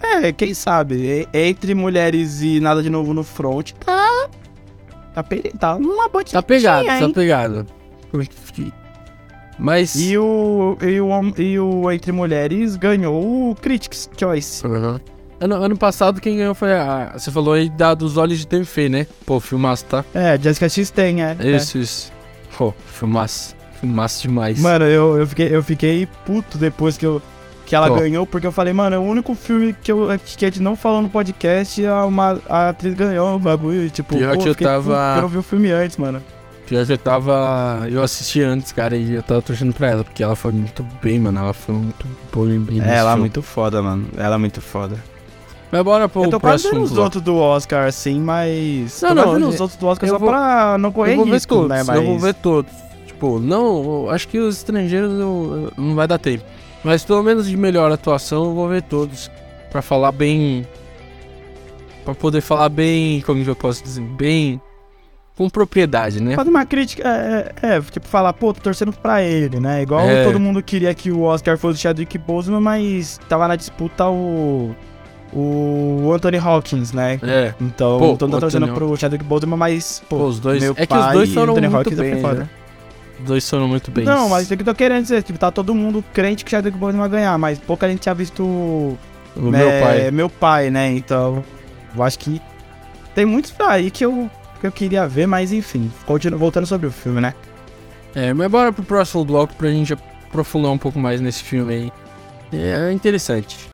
É, 0.00 0.32
quem 0.32 0.52
sabe? 0.52 1.26
Entre 1.32 1.74
mulheres 1.74 2.42
e 2.42 2.60
nada 2.60 2.82
de 2.82 2.90
novo 2.90 3.14
no 3.14 3.24
front, 3.24 3.72
tá. 3.72 4.28
Tá, 5.14 5.22
pe- 5.22 5.52
tá 5.58 5.76
uma 5.76 6.08
boa 6.08 6.22
Tá 6.24 6.42
pegado, 6.42 6.88
hein? 6.90 7.00
tá 7.00 7.08
pegado. 7.08 7.66
Mas. 9.58 9.94
E 9.96 10.18
o, 10.18 10.76
e, 10.82 11.00
o, 11.00 11.10
e 11.40 11.58
o 11.58 11.90
Entre 11.90 12.12
Mulheres 12.12 12.76
ganhou 12.76 13.50
o 13.50 13.54
Critics' 13.54 14.10
Choice. 14.18 14.66
Uhum. 14.66 14.98
Ano, 15.44 15.56
ano 15.56 15.76
passado 15.76 16.22
quem 16.22 16.38
ganhou 16.38 16.54
foi 16.54 16.72
a. 16.72 17.12
Você 17.12 17.30
falou 17.30 17.52
aí 17.52 17.68
da 17.68 17.92
dos 17.92 18.16
olhos 18.16 18.38
de 18.38 18.46
Tenfei, 18.46 18.88
né? 18.88 19.06
Pô, 19.26 19.38
filmaço, 19.38 19.84
tá? 19.84 20.02
É, 20.14 20.38
Jessica 20.40 20.70
Chastain, 20.70 21.20
é. 21.20 21.36
Isso, 21.54 21.76
isso. 21.76 22.10
Pô, 22.56 22.72
filmaço. 22.86 23.54
Filmaço 23.78 24.22
demais. 24.22 24.58
É. 24.58 24.62
Mano, 24.62 24.86
eu, 24.86 25.18
eu, 25.18 25.26
fiquei, 25.26 25.54
eu 25.54 25.62
fiquei 25.62 26.08
puto 26.24 26.56
depois 26.56 26.96
que, 26.96 27.04
eu, 27.04 27.20
que 27.66 27.76
ela 27.76 27.88
Pô. 27.88 27.96
ganhou, 27.96 28.26
porque 28.26 28.46
eu 28.46 28.52
falei, 28.52 28.72
mano, 28.72 28.96
é 28.96 28.98
o 28.98 29.02
único 29.02 29.34
filme 29.34 29.76
que, 29.82 29.92
eu, 29.92 30.08
que 30.24 30.46
a 30.46 30.48
gente 30.48 30.62
não 30.62 30.74
falou 30.76 31.02
no 31.02 31.10
podcast, 31.10 31.84
a, 31.84 32.06
uma, 32.06 32.40
a 32.48 32.70
atriz 32.70 32.94
ganhou 32.94 33.36
o 33.36 33.38
bagulho. 33.38 33.90
Tipo, 33.90 34.16
Pior 34.16 34.34
pô, 34.36 34.42
que 34.42 34.48
eu 34.48 34.54
tava- 34.54 35.16
eu 35.16 35.22
não 35.22 35.28
vi 35.28 35.36
o 35.36 35.42
filme 35.42 35.70
antes, 35.70 35.98
mano. 35.98 36.22
Pior 36.66 36.86
que 36.86 36.92
eu 36.92 36.96
tava. 36.98 37.86
Eu 37.90 38.02
assisti 38.02 38.40
antes, 38.40 38.72
cara, 38.72 38.96
e 38.96 39.12
eu 39.12 39.22
tava 39.22 39.42
torcendo 39.42 39.74
pra 39.74 39.88
ela, 39.90 40.04
porque 40.04 40.22
ela 40.22 40.34
foi 40.34 40.52
muito 40.52 40.82
bem, 41.02 41.20
mano. 41.20 41.38
Ela 41.38 41.52
foi 41.52 41.74
muito 41.74 42.06
boa 42.32 42.50
e 42.50 42.58
bem. 42.58 42.80
É, 42.80 42.94
ela 42.96 43.12
é 43.12 43.16
muito 43.16 43.42
foda, 43.42 43.82
mano. 43.82 44.08
Ela 44.16 44.36
é 44.36 44.38
muito 44.38 44.62
foda. 44.62 44.96
Mas 45.74 45.82
bora 45.82 46.08
pro 46.08 46.22
eu 46.22 46.30
tô 46.30 46.38
próximo 46.38 46.72
vendo 46.74 46.84
os 46.84 46.96
outros 46.96 47.20
do 47.20 47.36
Oscar, 47.36 47.88
assim, 47.88 48.20
mas. 48.20 49.02
Não, 49.02 49.08
tô 49.08 49.14
não, 49.16 49.40
eu- 49.40 49.48
os 49.48 49.60
outros 49.60 49.76
do 49.76 49.86
Oscar 49.88 50.08
eu 50.08 50.12
só 50.14 50.18
vou- 50.20 50.28
pra 50.28 50.78
não 50.78 50.92
correr 50.92 51.14
Eu 51.14 51.16
vou 51.16 51.24
ver 51.24 51.32
risco, 51.32 51.52
todos, 51.52 51.68
né? 51.68 51.82
Mas... 51.84 51.96
eu 51.96 52.04
vou 52.04 52.16
ver 52.16 52.34
todos. 52.34 52.72
Tipo, 53.08 53.40
não, 53.40 54.08
acho 54.08 54.28
que 54.28 54.38
os 54.38 54.58
estrangeiros 54.58 55.12
eu- 55.18 55.72
não 55.76 55.96
vai 55.96 56.06
dar 56.06 56.18
tempo. 56.18 56.44
Mas 56.84 57.02
pelo 57.04 57.24
menos 57.24 57.48
de 57.48 57.56
melhor 57.56 57.90
atuação 57.90 58.44
eu 58.44 58.54
vou 58.54 58.68
ver 58.68 58.82
todos. 58.82 59.28
Pra 59.72 59.82
falar 59.82 60.12
bem. 60.12 60.64
Pra 62.04 62.14
poder 62.14 62.40
falar 62.40 62.68
bem. 62.68 63.20
Como 63.22 63.42
eu 63.42 63.56
posso 63.56 63.82
dizer? 63.82 64.00
Bem. 64.00 64.60
Com 65.36 65.50
propriedade, 65.50 66.22
né? 66.22 66.36
Fazer 66.36 66.50
uma 66.50 66.64
crítica, 66.64 67.02
é, 67.08 67.52
é, 67.60 67.76
é, 67.78 67.80
tipo, 67.80 68.06
falar, 68.06 68.32
pô, 68.34 68.54
tô 68.54 68.60
torcendo 68.60 68.92
pra 68.92 69.20
ele, 69.20 69.58
né? 69.58 69.82
Igual 69.82 70.02
É. 70.02 70.22
todo 70.22 70.38
mundo 70.38 70.62
queria 70.62 70.94
que 70.94 71.10
o 71.10 71.22
Oscar 71.22 71.58
fosse 71.58 71.80
o 71.80 71.82
Chadwick 71.82 72.16
Boseman, 72.16 72.60
mas 72.60 73.18
tava 73.28 73.48
na 73.48 73.56
disputa 73.56 74.06
o. 74.08 74.72
O 75.34 76.12
Anthony 76.14 76.38
Hawkins, 76.38 76.92
né? 76.92 77.18
É. 77.22 77.54
Então, 77.60 77.98
Pô, 77.98 78.16
tô 78.16 78.26
o 78.26 78.30
torcendo 78.38 78.64
Anthony 78.64 78.78
pro 78.78 78.96
Chadwick 78.96 79.24
Boseman, 79.24 79.56
mas, 79.56 80.00
pô, 80.08 80.18
Pô, 80.18 80.24
os 80.26 80.38
dois. 80.38 80.62
meu 80.62 80.72
É 80.76 80.86
que 80.86 80.94
os 80.94 81.04
pai 81.04 81.12
dois 81.12 81.34
foram 81.34 81.52
Anthony 81.54 81.68
muito 81.68 81.76
Hawkins 81.88 81.98
é 81.98 82.02
bem. 82.12 82.20
foda. 82.22 82.34
Né? 82.40 82.48
Os 83.18 83.24
dois 83.26 83.50
foram 83.50 83.66
muito 83.68 83.90
bem. 83.90 84.04
Não, 84.04 84.28
mas 84.28 84.50
é 84.52 84.56
que 84.56 84.62
eu 84.62 84.66
tô 84.66 84.74
querendo 84.74 85.02
dizer, 85.02 85.22
tipo, 85.24 85.36
tá 85.38 85.50
todo 85.50 85.74
mundo 85.74 86.04
crente 86.12 86.44
que 86.44 86.48
o 86.48 86.52
Chadwick 86.52 86.78
Boseman 86.78 87.00
vai 87.00 87.08
ganhar, 87.08 87.36
mas 87.38 87.58
pouca 87.58 87.88
gente 87.88 88.00
tinha 88.00 88.14
visto 88.14 88.44
o 88.44 88.96
O 89.34 89.40
meu 89.50 89.68
é, 89.68 89.80
pai. 89.80 90.10
meu 90.12 90.30
pai, 90.30 90.70
né? 90.70 90.92
Então, 90.92 91.42
eu 91.96 92.02
acho 92.02 92.18
que 92.18 92.40
tem 93.14 93.24
muitos 93.24 93.52
aí 93.60 93.90
que 93.90 94.04
eu, 94.04 94.30
que 94.60 94.66
eu 94.68 94.72
queria 94.72 95.08
ver, 95.08 95.26
mas 95.26 95.52
enfim, 95.52 95.90
continu, 96.06 96.38
voltando 96.38 96.66
sobre 96.66 96.86
o 96.86 96.92
filme, 96.92 97.20
né? 97.20 97.34
É, 98.14 98.32
mas 98.32 98.48
bora 98.48 98.72
pro 98.72 98.84
próximo 98.84 99.24
bloco 99.24 99.52
pra 99.54 99.68
gente 99.68 99.92
aprofundar 99.92 100.70
um 100.70 100.78
pouco 100.78 100.98
mais 101.00 101.20
nesse 101.20 101.42
filme 101.42 101.72
aí. 101.74 101.92
É 102.52 102.92
interessante. 102.92 103.68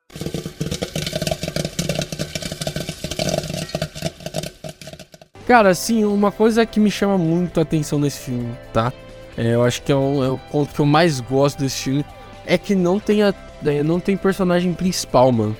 Cara, 5.50 5.70
assim, 5.70 6.04
uma 6.04 6.30
coisa 6.30 6.64
que 6.64 6.78
me 6.78 6.92
chama 6.92 7.18
muito 7.18 7.58
a 7.58 7.64
atenção 7.64 7.98
nesse 7.98 8.20
filme, 8.20 8.52
tá? 8.72 8.92
É, 9.36 9.54
eu 9.54 9.64
acho 9.64 9.82
que 9.82 9.90
é 9.90 9.96
o, 9.96 10.22
é 10.22 10.28
o 10.28 10.38
ponto 10.38 10.72
que 10.72 10.80
eu 10.80 10.86
mais 10.86 11.18
gosto 11.18 11.58
desse 11.58 11.82
filme. 11.82 12.04
É 12.46 12.56
que 12.56 12.76
não 12.76 13.00
tem, 13.00 13.24
a, 13.24 13.34
é, 13.66 13.82
não 13.82 13.98
tem 13.98 14.16
personagem 14.16 14.72
principal, 14.72 15.32
mano. 15.32 15.56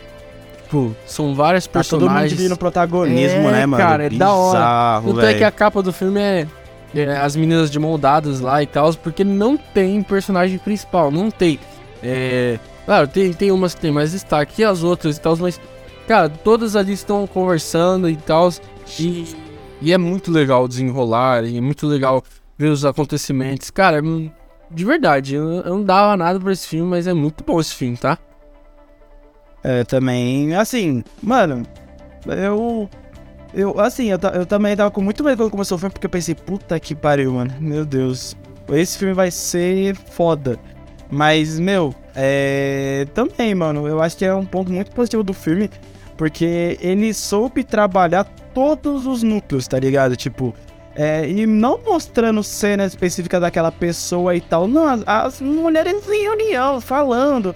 Tipo, 0.63 0.95
são 1.05 1.35
várias 1.35 1.67
Tá 1.67 1.83
todo 1.83 1.93
mundo 1.93 2.01
personagens. 2.03 2.31
dividindo 2.31 2.57
protagonismo, 2.57 3.49
É, 3.49 3.51
né, 3.51 3.67
mano? 3.67 3.83
cara, 3.83 4.07
é 4.07 4.11
da 4.11 4.33
hora. 4.33 4.59
Bizarro, 4.61 5.15
Tanto 5.15 5.27
é 5.27 5.35
que 5.35 5.43
a 5.43 5.51
capa 5.51 5.83
do 5.83 5.93
filme 5.93 6.21
é, 6.21 6.47
é 6.95 7.17
as 7.17 7.35
meninas 7.35 7.69
de 7.69 7.81
mão 7.81 7.99
dadas 7.99 8.39
lá 8.39 8.63
e 8.63 8.69
tal, 8.69 8.95
porque 8.95 9.25
não 9.25 9.57
tem 9.57 10.01
personagem 10.05 10.57
principal, 10.59 11.11
não 11.11 11.33
tem. 11.33 11.59
É, 12.01 12.61
claro, 12.87 13.09
tem, 13.09 13.33
tem 13.33 13.51
umas 13.51 13.75
que 13.75 13.81
tem 13.81 13.91
mais 13.91 14.13
destaque 14.13 14.63
e 14.63 14.65
as 14.65 14.85
outras 14.85 15.17
e 15.17 15.21
tal, 15.21 15.37
mas, 15.39 15.61
cara, 16.07 16.29
todas 16.29 16.77
ali 16.77 16.93
estão 16.93 17.27
conversando 17.27 18.09
e 18.09 18.15
tal, 18.15 18.53
e, 18.97 19.50
e 19.81 19.93
é 19.93 19.99
muito 19.99 20.31
legal 20.31 20.67
desenrolar, 20.69 21.45
e 21.45 21.57
é 21.57 21.61
muito 21.61 21.87
legal 21.87 22.23
ver 22.57 22.69
os 22.69 22.85
acontecimentos. 22.85 23.71
Cara, 23.71 23.99
é 23.99 24.03
de 24.71 24.85
verdade, 24.85 25.35
eu, 25.35 25.65
não 25.65 25.83
dava 25.83 26.17
nada 26.17 26.39
pra 26.39 26.53
esse 26.53 26.69
filme, 26.69 26.89
mas 26.89 27.07
é 27.07 27.13
muito 27.13 27.43
bom 27.43 27.59
esse 27.59 27.75
filme, 27.75 27.97
tá? 27.97 28.19
É, 29.63 29.85
também, 29.85 30.55
assim, 30.55 31.03
mano, 31.23 31.67
eu. 32.27 32.89
Eu, 33.53 33.81
assim, 33.81 34.11
eu, 34.11 34.19
eu 34.33 34.47
também 34.47 34.77
tava 34.77 34.93
com 34.93 35.01
muito 35.01 35.25
medo 35.25 35.39
quando 35.39 35.51
começou 35.51 35.77
o 35.77 35.79
filme, 35.79 35.93
porque 35.93 36.07
eu 36.07 36.11
pensei, 36.11 36.37
puta 36.37 36.79
que 36.79 36.95
pariu, 36.95 37.33
mano. 37.33 37.53
Meu 37.59 37.85
Deus. 37.85 38.37
Esse 38.69 38.97
filme 38.97 39.13
vai 39.13 39.29
ser 39.33 39.97
foda. 39.97 40.57
Mas, 41.11 41.59
meu, 41.59 41.93
é. 42.15 43.09
Também, 43.13 43.53
mano, 43.55 43.89
eu 43.89 44.01
acho 44.01 44.17
que 44.17 44.25
é 44.25 44.33
um 44.33 44.47
ponto 44.47 44.71
muito 44.71 44.93
positivo 44.93 45.25
do 45.25 45.35
filme. 45.35 45.69
Porque 46.21 46.77
ele 46.83 47.15
soube 47.15 47.65
trabalhar 47.65 48.25
todos 48.53 49.07
os 49.07 49.23
núcleos, 49.23 49.67
tá 49.67 49.79
ligado? 49.79 50.15
Tipo. 50.17 50.55
É, 50.95 51.27
e 51.27 51.47
não 51.47 51.81
mostrando 51.83 52.43
cena 52.43 52.85
específica 52.85 53.41
daquela 53.41 53.73
pessoa 53.73 54.37
e 54.37 54.41
tal. 54.43 54.69
Não, 54.69 54.87
as, 54.87 55.03
as 55.07 55.41
mulheres 55.41 56.07
em 56.11 56.23
reunião, 56.25 56.79
falando. 56.79 57.55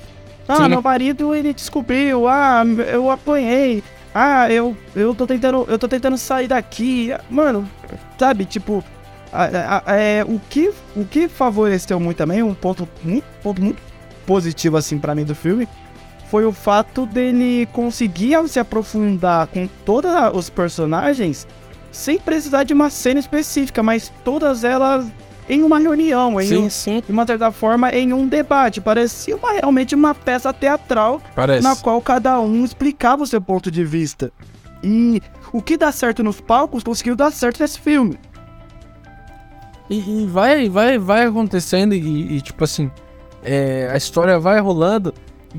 Ah, 0.48 0.56
Sim. 0.62 0.68
meu 0.70 0.80
marido 0.80 1.34
ele 1.34 1.52
descobriu. 1.52 2.26
Ah, 2.26 2.62
eu 2.90 3.10
apanhei. 3.10 3.84
Ah, 4.14 4.50
eu, 4.50 4.74
eu 4.96 5.14
tô 5.14 5.26
tentando. 5.26 5.66
Eu 5.68 5.78
tô 5.78 5.86
tentando 5.86 6.16
sair 6.16 6.48
daqui. 6.48 7.10
Mano, 7.28 7.68
sabe, 8.18 8.46
tipo. 8.46 8.82
a- 9.30 9.44
a- 9.44 9.82
a- 9.92 9.96
é, 9.96 10.24
o, 10.24 10.40
que, 10.48 10.72
o 10.96 11.04
que 11.04 11.28
favoreceu 11.28 12.00
muito 12.00 12.16
também, 12.16 12.42
um 12.42 12.54
ponto 12.54 12.88
muito, 13.02 13.26
ponto 13.42 13.60
muito 13.60 13.82
positivo 14.24 14.78
assim 14.78 14.98
pra 14.98 15.14
mim 15.14 15.24
do 15.24 15.34
filme, 15.34 15.68
foi 16.34 16.44
o 16.44 16.50
fato 16.52 17.06
dele 17.06 17.64
conseguir 17.72 18.36
se 18.48 18.58
aprofundar 18.58 19.46
com 19.46 19.68
todos 19.84 20.10
os 20.32 20.50
personagens 20.50 21.46
sem 21.92 22.18
precisar 22.18 22.64
de 22.64 22.74
uma 22.74 22.90
cena 22.90 23.20
específica, 23.20 23.84
mas 23.84 24.12
todas 24.24 24.64
elas 24.64 25.06
em 25.48 25.62
uma 25.62 25.78
reunião, 25.78 26.40
em 26.40 26.58
um, 26.58 26.68
sim, 26.68 27.00
de 27.06 27.12
uma 27.12 27.24
certa 27.24 27.52
forma, 27.52 27.88
em 27.92 28.12
um 28.12 28.26
debate. 28.26 28.80
Parecia 28.80 29.36
uma- 29.36 29.52
realmente 29.52 29.94
uma 29.94 30.12
peça 30.12 30.52
teatral 30.52 31.22
parece. 31.36 31.62
na 31.62 31.76
qual 31.76 32.00
cada 32.02 32.40
um 32.40 32.64
explicava 32.64 33.22
o 33.22 33.26
seu 33.28 33.40
ponto 33.40 33.70
de 33.70 33.84
vista. 33.84 34.32
E 34.82 35.22
o 35.52 35.62
que 35.62 35.76
dá 35.76 35.92
certo 35.92 36.24
nos 36.24 36.40
palcos 36.40 36.82
conseguiu 36.82 37.14
dar 37.14 37.30
certo 37.30 37.60
nesse 37.60 37.78
filme. 37.78 38.18
E, 39.88 40.22
e 40.24 40.26
vai, 40.26 40.68
vai, 40.68 40.98
vai 40.98 41.26
acontecendo 41.26 41.94
e, 41.94 42.38
e, 42.38 42.40
tipo 42.40 42.64
assim, 42.64 42.90
é, 43.44 43.88
a 43.92 43.96
história 43.96 44.36
vai 44.40 44.58
rolando. 44.58 45.14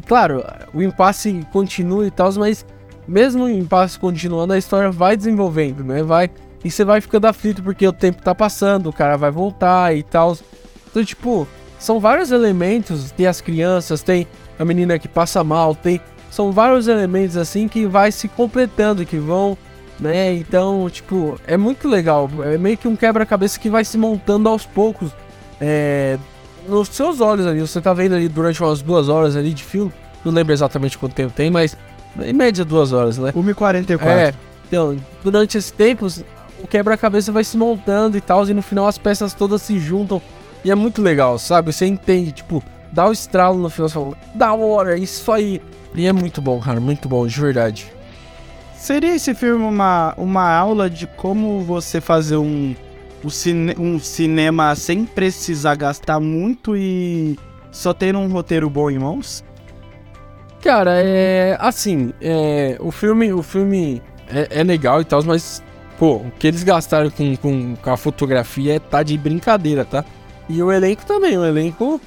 Claro, 0.08 0.44
o 0.74 0.82
impasse 0.82 1.46
continua 1.52 2.06
e 2.06 2.12
tal, 2.12 2.32
mas 2.34 2.66
mesmo 3.08 3.46
o 3.46 3.50
impasse 3.50 3.98
continuando, 4.00 4.54
a 4.54 4.58
história 4.58 4.92
vai 4.92 5.16
desenvolvendo, 5.16 5.84
né? 5.84 6.04
Vai. 6.04 6.30
E 6.64 6.72
você 6.72 6.84
vai 6.84 7.00
ficando 7.00 7.26
aflito 7.26 7.62
porque 7.62 7.88
o 7.88 7.94
tempo 7.94 8.22
tá 8.22 8.34
passando, 8.34 8.90
o 8.90 8.94
cara 8.94 9.18
vai 9.18 9.32
voltar 9.32 9.96
e 9.96 10.02
tal. 10.02 10.36
Então, 10.90 11.04
tipo, 11.04 11.48
são 11.78 12.00
vários 12.00 12.32
elementos. 12.32 13.12
Tem 13.12 13.28
as 13.28 13.40
crianças, 13.40 14.02
tem 14.02 14.28
a 14.58 14.66
menina 14.66 14.98
que 14.98 15.08
passa 15.08 15.44
mal, 15.44 15.76
tem. 15.76 16.02
São 16.32 16.52
vários 16.52 16.88
elementos 16.88 17.38
assim 17.38 17.68
que 17.68 17.86
vai 17.86 18.12
se 18.12 18.28
completando, 18.28 19.06
que 19.06 19.18
vão 19.18 19.58
né? 20.00 20.34
Então, 20.34 20.90
tipo, 20.90 21.40
é 21.48 21.58
muito 21.58 21.88
legal. 21.88 22.30
É 22.44 22.58
meio 22.58 22.78
que 22.78 22.88
um 22.88 22.96
quebra-cabeça 22.96 23.60
que 23.60 23.70
vai 23.70 23.86
se 23.86 23.98
montando 23.98 24.50
aos 24.50 24.66
poucos. 24.66 25.12
É, 25.60 26.18
nos 26.68 26.90
seus 26.90 27.22
olhos 27.22 27.46
ali, 27.46 27.62
você 27.62 27.82
tá 27.82 27.94
vendo 27.94 28.16
ali 28.16 28.28
durante 28.28 28.62
umas 28.62 28.82
duas 28.82 29.10
horas 29.10 29.36
ali 29.36 29.54
de 29.54 29.64
filme, 29.64 29.92
Não 30.24 30.32
lembro 30.32 30.54
exatamente 30.54 30.98
quanto 30.98 31.14
tempo 31.14 31.34
tem, 31.34 31.50
mas 31.50 31.78
em 32.20 32.34
média 32.34 32.64
duas 32.64 32.92
horas, 32.94 33.18
né? 33.18 33.32
1h44. 33.32 34.06
É, 34.06 34.34
então, 34.68 34.98
durante 35.24 35.58
esse 35.58 35.72
tempo, 35.72 36.08
o 36.62 36.68
quebra-cabeça 36.68 37.32
vai 37.32 37.44
se 37.44 37.58
montando 37.58 38.18
e 38.18 38.22
tal, 38.22 38.48
e 38.48 38.54
no 38.54 38.62
final 38.62 38.88
as 38.88 38.98
peças 38.98 39.34
todas 39.34 39.62
se 39.62 39.80
juntam. 39.80 40.22
E 40.64 40.72
é 40.72 40.76
muito 40.76 41.02
legal, 41.02 41.38
sabe? 41.38 41.72
Você 41.72 41.86
entende, 41.86 42.32
tipo, 42.32 42.64
dá 42.92 43.08
o 43.08 43.12
estralo 43.12 43.60
no 43.60 43.70
final, 43.70 43.90
você 43.90 43.94
fala, 43.94 44.18
da 44.34 44.54
hora, 44.54 44.98
isso 44.98 45.32
aí. 45.32 45.62
E 45.94 46.08
é 46.08 46.14
muito 46.14 46.42
bom, 46.42 46.60
cara, 46.60 46.80
muito 46.80 47.08
bom, 47.08 47.28
de 47.28 47.40
verdade. 47.40 47.92
Seria 48.76 49.16
esse 49.16 49.34
filme 49.34 49.64
uma, 49.64 50.14
uma 50.18 50.50
aula 50.50 50.90
de 50.90 51.08
como 51.08 51.62
você 51.62 52.02
fazer 52.02 52.38
um, 52.38 52.76
cine, 53.30 53.76
um 53.77 53.99
cinema 53.99 54.76
sem 54.76 55.06
precisar 55.06 55.76
gastar 55.76 56.19
muito 56.19 56.76
e 56.76 57.38
só 57.72 57.93
ter 57.93 58.15
um 58.15 58.27
roteiro 58.27 58.69
bom 58.69 58.89
em 58.89 58.99
mãos? 58.99 59.43
Cara, 60.61 60.93
é. 60.95 61.57
Assim, 61.60 62.11
é, 62.22 62.77
o 62.80 62.91
filme, 62.91 63.31
o 63.31 63.43
filme 63.43 64.02
é, 64.27 64.61
é 64.61 64.64
legal 64.64 65.02
e 65.02 65.06
tal, 65.06 65.23
mas, 65.23 65.61
pô, 65.99 66.15
o 66.15 66.31
que 66.39 66.47
eles 66.47 66.64
gastaram 66.64 67.10
com, 67.11 67.35
com, 67.35 67.76
com 67.76 67.89
a 67.91 67.97
fotografia 67.97 68.76
é 68.76 68.80
tá 68.80 69.03
de 69.03 69.18
brincadeira, 69.18 69.85
tá? 69.85 70.03
E 70.49 70.61
o 70.61 70.72
elenco 70.72 71.06
também, 71.06 71.38
o 71.38 71.45
elenco 71.45 72.02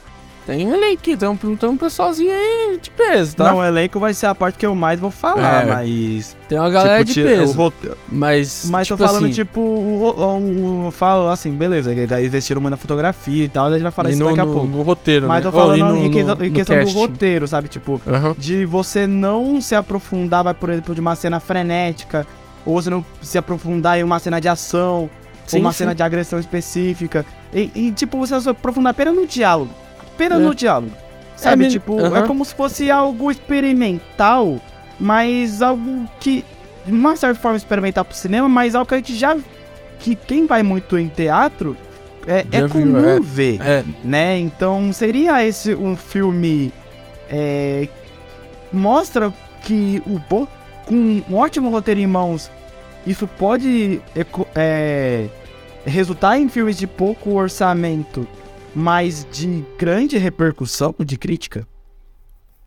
tem 0.48 0.66
um 0.66 0.74
elenco, 0.74 1.02
tem 1.02 1.28
um, 1.28 1.36
tem 1.36 1.68
um 1.68 1.76
pessoalzinho 1.76 2.32
aí 2.32 2.78
de 2.80 2.90
peso, 2.90 3.36
tá? 3.36 3.50
Não, 3.50 3.58
o 3.58 3.64
elenco 3.64 4.00
vai 4.00 4.14
ser 4.14 4.24
a 4.24 4.34
parte 4.34 4.56
que 4.56 4.64
eu 4.64 4.74
mais 4.74 4.98
vou 4.98 5.10
falar, 5.10 5.62
é, 5.62 5.66
mas. 5.66 6.34
Tem 6.48 6.58
uma 6.58 6.70
galera 6.70 7.04
tipo, 7.04 7.20
de 7.20 7.22
peso. 7.22 7.72
Mas. 8.10 8.66
Mas 8.70 8.86
tipo 8.86 8.96
tô 8.96 9.06
falando, 9.06 9.26
assim, 9.26 9.34
tipo, 9.34 9.60
o, 9.60 10.08
o, 10.08 10.86
o, 10.86 10.90
falo 10.90 11.28
assim, 11.28 11.52
beleza, 11.52 11.94
daí 12.06 12.24
investiram 12.24 12.62
muito 12.62 12.70
na 12.70 12.76
fotografia 12.78 13.44
e 13.44 13.48
tal, 13.50 13.66
a 13.66 13.72
gente 13.72 13.82
vai 13.82 13.92
falar 13.92 14.08
isso 14.08 14.20
no, 14.20 14.24
daqui 14.24 14.40
a 14.40 14.46
no, 14.46 14.52
pouco. 14.54 14.66
No 14.68 14.80
roteiro, 14.80 15.28
Mas 15.28 15.44
né? 15.44 15.50
tô 15.50 15.54
falando 15.54 15.82
oh, 15.82 15.88
no, 15.92 16.06
em, 16.06 16.10
questão, 16.10 16.36
em 16.42 16.50
questão 16.50 16.82
do 16.82 16.90
roteiro, 16.92 17.46
sabe? 17.46 17.68
Tipo, 17.68 18.00
uhum. 18.06 18.34
de 18.38 18.64
você 18.64 19.06
não 19.06 19.60
se 19.60 19.74
aprofundar, 19.74 20.44
vai, 20.44 20.54
por 20.54 20.70
exemplo, 20.70 20.94
de 20.94 21.00
uma 21.02 21.14
cena 21.14 21.40
frenética, 21.40 22.26
ou 22.64 22.80
você 22.80 22.88
não 22.88 23.04
se 23.20 23.36
aprofundar 23.36 23.98
em 23.98 24.02
uma 24.02 24.18
cena 24.18 24.40
de 24.40 24.48
ação, 24.48 25.10
sim, 25.46 25.58
ou 25.58 25.60
uma 25.60 25.72
sim. 25.72 25.78
cena 25.80 25.94
de 25.94 26.02
agressão 26.02 26.38
específica. 26.38 27.26
E, 27.52 27.70
e, 27.74 27.92
tipo, 27.92 28.16
você 28.16 28.40
se 28.40 28.48
aprofundar 28.48 28.92
apenas 28.92 29.14
no 29.14 29.26
diálogo. 29.26 29.87
Apenas 30.18 30.40
é. 30.40 30.42
no 30.42 30.54
diálogo. 30.54 30.92
Sabe, 31.36 31.66
é, 31.66 31.68
tipo, 31.68 31.92
uhum. 31.92 32.16
é 32.16 32.26
como 32.26 32.44
se 32.44 32.52
fosse 32.52 32.90
algo 32.90 33.30
experimental, 33.30 34.60
mas 34.98 35.62
algo 35.62 36.08
que, 36.18 36.44
de 36.84 36.92
uma 36.92 37.14
certa 37.14 37.40
forma, 37.40 37.56
experimental 37.56 38.04
pro 38.04 38.16
cinema, 38.16 38.48
mas 38.48 38.74
algo 38.74 38.88
que 38.88 38.94
a 38.94 38.98
gente 38.98 39.14
já. 39.14 39.36
que 40.00 40.16
quem 40.16 40.46
vai 40.46 40.64
muito 40.64 40.98
em 40.98 41.06
teatro 41.06 41.76
é, 42.26 42.44
é 42.50 42.68
comum 42.68 43.08
é. 43.08 43.20
ver, 43.20 43.60
é. 43.62 43.84
né? 44.02 44.36
Então 44.40 44.92
seria 44.92 45.46
esse 45.46 45.72
um 45.76 45.96
filme. 45.96 46.72
É, 47.30 47.86
mostra 48.72 49.32
que 49.62 50.02
o 50.04 50.18
com 50.86 51.22
um 51.30 51.36
ótimo 51.36 51.70
roteiro 51.70 52.00
em 52.00 52.06
mãos, 52.06 52.50
isso 53.06 53.28
pode 53.28 54.00
é, 54.56 55.26
resultar 55.86 56.38
em 56.38 56.48
filmes 56.48 56.76
de 56.76 56.86
pouco 56.86 57.34
orçamento 57.34 58.26
mas 58.74 59.26
de 59.30 59.64
grande 59.78 60.18
repercussão, 60.18 60.94
de 60.98 61.16
crítica? 61.16 61.66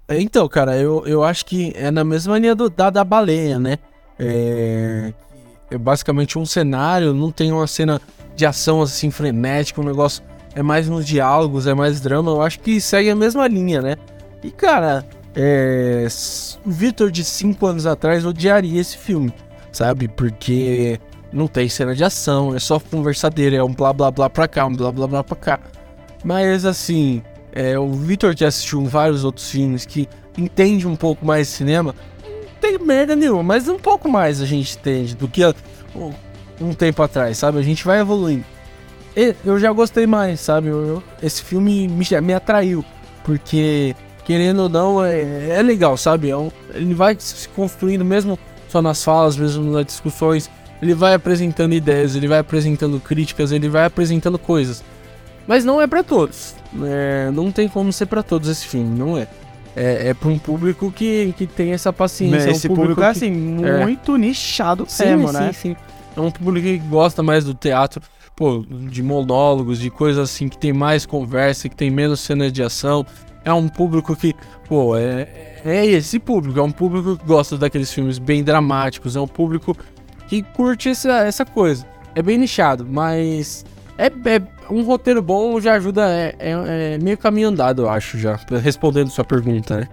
Então, 0.09 0.47
cara, 0.47 0.77
eu, 0.77 1.05
eu 1.05 1.23
acho 1.23 1.45
que 1.45 1.71
é 1.75 1.89
na 1.89 2.03
mesma 2.03 2.37
linha 2.37 2.53
do, 2.53 2.69
da, 2.69 2.89
da 2.89 3.03
baleia, 3.03 3.57
né? 3.57 3.77
É, 4.19 5.13
é 5.69 5.77
basicamente 5.77 6.37
um 6.37 6.45
cenário, 6.45 7.13
não 7.13 7.31
tem 7.31 7.51
uma 7.51 7.65
cena 7.65 8.01
de 8.35 8.45
ação 8.45 8.81
assim 8.81 9.09
frenética, 9.09 9.79
um 9.79 9.85
negócio 9.85 10.21
é 10.53 10.61
mais 10.61 10.89
nos 10.89 11.05
diálogos, 11.05 11.65
é 11.65 11.73
mais 11.73 12.01
drama. 12.01 12.31
Eu 12.31 12.41
acho 12.41 12.59
que 12.59 12.81
segue 12.81 13.09
a 13.09 13.15
mesma 13.15 13.47
linha, 13.47 13.81
né? 13.81 13.95
E 14.43 14.51
cara, 14.51 15.05
é, 15.35 16.07
o 16.65 16.69
Victor 16.69 17.09
de 17.09 17.23
5 17.23 17.65
anos 17.65 17.85
atrás 17.85 18.25
odiaria 18.25 18.81
esse 18.81 18.97
filme, 18.97 19.33
sabe? 19.71 20.07
Porque 20.07 20.99
não 21.31 21.47
tem 21.47 21.69
cena 21.69 21.95
de 21.95 22.03
ação, 22.03 22.53
é 22.53 22.59
só 22.59 22.79
conversadeira, 22.79 23.55
é 23.55 23.63
um 23.63 23.73
blá 23.73 23.93
blá 23.93 24.11
blá 24.11 24.29
pra 24.29 24.47
cá, 24.47 24.65
um 24.65 24.75
blá 24.75 24.91
blá 24.91 25.07
blá 25.07 25.23
pra 25.23 25.35
cá. 25.37 25.59
Mas 26.23 26.65
assim, 26.65 27.21
é, 27.51 27.77
o 27.77 27.91
Victor 27.91 28.35
já 28.35 28.47
assistiu 28.47 28.85
vários 28.85 29.23
outros 29.23 29.49
filmes 29.49 29.85
que 29.85 30.07
entende 30.37 30.87
um 30.87 30.95
pouco 30.95 31.25
mais 31.25 31.47
de 31.47 31.53
cinema. 31.53 31.95
Não 32.23 32.59
tem 32.59 32.77
merda 32.77 33.15
nenhuma, 33.15 33.43
mas 33.43 33.67
um 33.67 33.79
pouco 33.79 34.07
mais 34.09 34.41
a 34.41 34.45
gente 34.45 34.77
entende 34.77 35.15
do 35.15 35.27
que 35.27 35.41
um 36.59 36.73
tempo 36.73 37.01
atrás, 37.01 37.37
sabe? 37.37 37.57
A 37.57 37.63
gente 37.63 37.83
vai 37.83 37.99
evoluindo. 37.99 38.45
E 39.15 39.35
eu 39.43 39.59
já 39.59 39.71
gostei 39.71 40.07
mais, 40.07 40.39
sabe? 40.39 40.67
Eu, 40.67 41.03
esse 41.21 41.43
filme 41.43 41.87
me, 41.87 42.21
me 42.21 42.33
atraiu, 42.33 42.85
porque 43.23 43.95
querendo 44.23 44.63
ou 44.63 44.69
não, 44.69 45.03
é, 45.03 45.49
é 45.49 45.61
legal, 45.61 45.97
sabe? 45.97 46.29
É 46.29 46.37
um, 46.37 46.49
ele 46.73 46.93
vai 46.93 47.15
se 47.19 47.49
construindo 47.49 48.05
mesmo 48.05 48.39
só 48.69 48.81
nas 48.81 49.03
falas, 49.03 49.35
mesmo 49.35 49.69
nas 49.71 49.85
discussões. 49.85 50.49
Ele 50.81 50.93
vai 50.93 51.13
apresentando 51.13 51.73
ideias, 51.73 52.15
ele 52.15 52.27
vai 52.27 52.39
apresentando 52.39 52.99
críticas, 52.99 53.51
ele 53.51 53.67
vai 53.67 53.85
apresentando 53.85 54.39
coisas. 54.39 54.83
Mas 55.47 55.65
não 55.65 55.81
é 55.81 55.87
para 55.87 56.03
todos. 56.03 56.55
É, 56.83 57.29
não 57.31 57.51
tem 57.51 57.67
como 57.67 57.91
ser 57.91 58.05
para 58.05 58.23
todos 58.23 58.47
esse 58.47 58.65
filme, 58.65 58.97
não 58.97 59.17
é. 59.17 59.27
É, 59.75 60.09
é 60.09 60.13
para 60.13 60.29
um 60.29 60.37
público 60.37 60.91
que, 60.91 61.33
que 61.37 61.47
tem 61.47 61.71
essa 61.71 61.93
paciência. 61.93 62.37
Mas 62.37 62.57
esse 62.57 62.67
é 62.67 62.69
um 62.69 62.75
público, 62.75 62.95
público 62.95 63.03
é 63.03 63.09
assim, 63.09 63.65
é. 63.65 63.83
muito 63.83 64.15
nichado 64.17 64.85
sim, 64.87 65.05
mesmo, 65.05 65.31
né? 65.31 65.51
Sim, 65.53 65.75
sim. 65.75 65.75
É 66.15 66.19
um 66.19 66.29
público 66.29 66.67
que 66.67 66.77
gosta 66.77 67.23
mais 67.23 67.45
do 67.45 67.53
teatro, 67.53 68.01
pô, 68.35 68.65
de 68.67 69.01
monólogos, 69.01 69.79
de 69.79 69.89
coisas 69.89 70.29
assim 70.29 70.49
que 70.49 70.57
tem 70.57 70.73
mais 70.73 71.05
conversa, 71.05 71.69
que 71.69 71.75
tem 71.75 71.89
menos 71.89 72.19
cenas 72.19 72.51
de 72.51 72.61
ação. 72.61 73.05
É 73.45 73.53
um 73.53 73.67
público 73.67 74.15
que, 74.15 74.35
pô, 74.67 74.95
é, 74.97 75.27
é 75.63 75.85
esse 75.85 76.19
público. 76.19 76.59
É 76.59 76.63
um 76.63 76.71
público 76.71 77.17
que 77.17 77.25
gosta 77.25 77.57
daqueles 77.57 77.91
filmes 77.91 78.19
bem 78.19 78.43
dramáticos. 78.43 79.15
É 79.15 79.21
um 79.21 79.27
público 79.27 79.75
que 80.27 80.41
curte 80.41 80.89
essa, 80.89 81.25
essa 81.25 81.45
coisa. 81.45 81.85
É 82.13 82.21
bem 82.21 82.37
nichado, 82.37 82.85
mas 82.87 83.65
é, 83.97 84.07
é, 84.07 84.41
um 84.71 84.83
roteiro 84.83 85.21
bom 85.21 85.59
já 85.59 85.73
ajuda, 85.73 86.09
é, 86.09 86.35
é, 86.39 86.51
é, 86.51 86.97
meio 86.97 87.17
caminho 87.17 87.49
andado, 87.49 87.83
eu 87.83 87.89
acho, 87.89 88.17
já. 88.17 88.39
Respondendo 88.61 89.09
sua 89.09 89.25
pergunta, 89.25 89.81
né? 89.81 89.89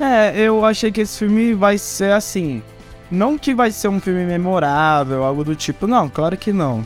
É, 0.00 0.40
eu 0.40 0.64
achei 0.64 0.90
que 0.90 1.02
esse 1.02 1.18
filme 1.18 1.54
vai 1.54 1.78
ser 1.78 2.12
assim. 2.12 2.62
Não 3.10 3.36
que 3.36 3.54
vai 3.54 3.70
ser 3.70 3.88
um 3.88 4.00
filme 4.00 4.24
memorável, 4.24 5.22
algo 5.22 5.44
do 5.44 5.54
tipo, 5.54 5.86
não, 5.86 6.08
claro 6.08 6.36
que 6.36 6.52
não. 6.52 6.84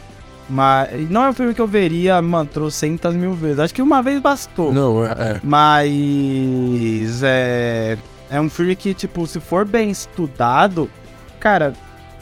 Mas 0.48 1.10
não 1.10 1.24
é 1.24 1.30
um 1.30 1.32
filme 1.32 1.54
que 1.54 1.60
eu 1.60 1.66
veria, 1.66 2.20
mano, 2.20 2.48
trocentas 2.52 3.14
mil 3.14 3.32
vezes. 3.32 3.58
Acho 3.58 3.74
que 3.74 3.82
uma 3.82 4.02
vez 4.02 4.20
bastou. 4.20 4.72
Não, 4.72 5.04
é. 5.04 5.10
é. 5.10 5.40
Mas 5.42 7.22
é. 7.22 7.96
É 8.28 8.40
um 8.40 8.50
filme 8.50 8.74
que, 8.74 8.92
tipo, 8.92 9.26
se 9.26 9.38
for 9.38 9.64
bem 9.64 9.90
estudado, 9.90 10.90
cara, 11.38 11.72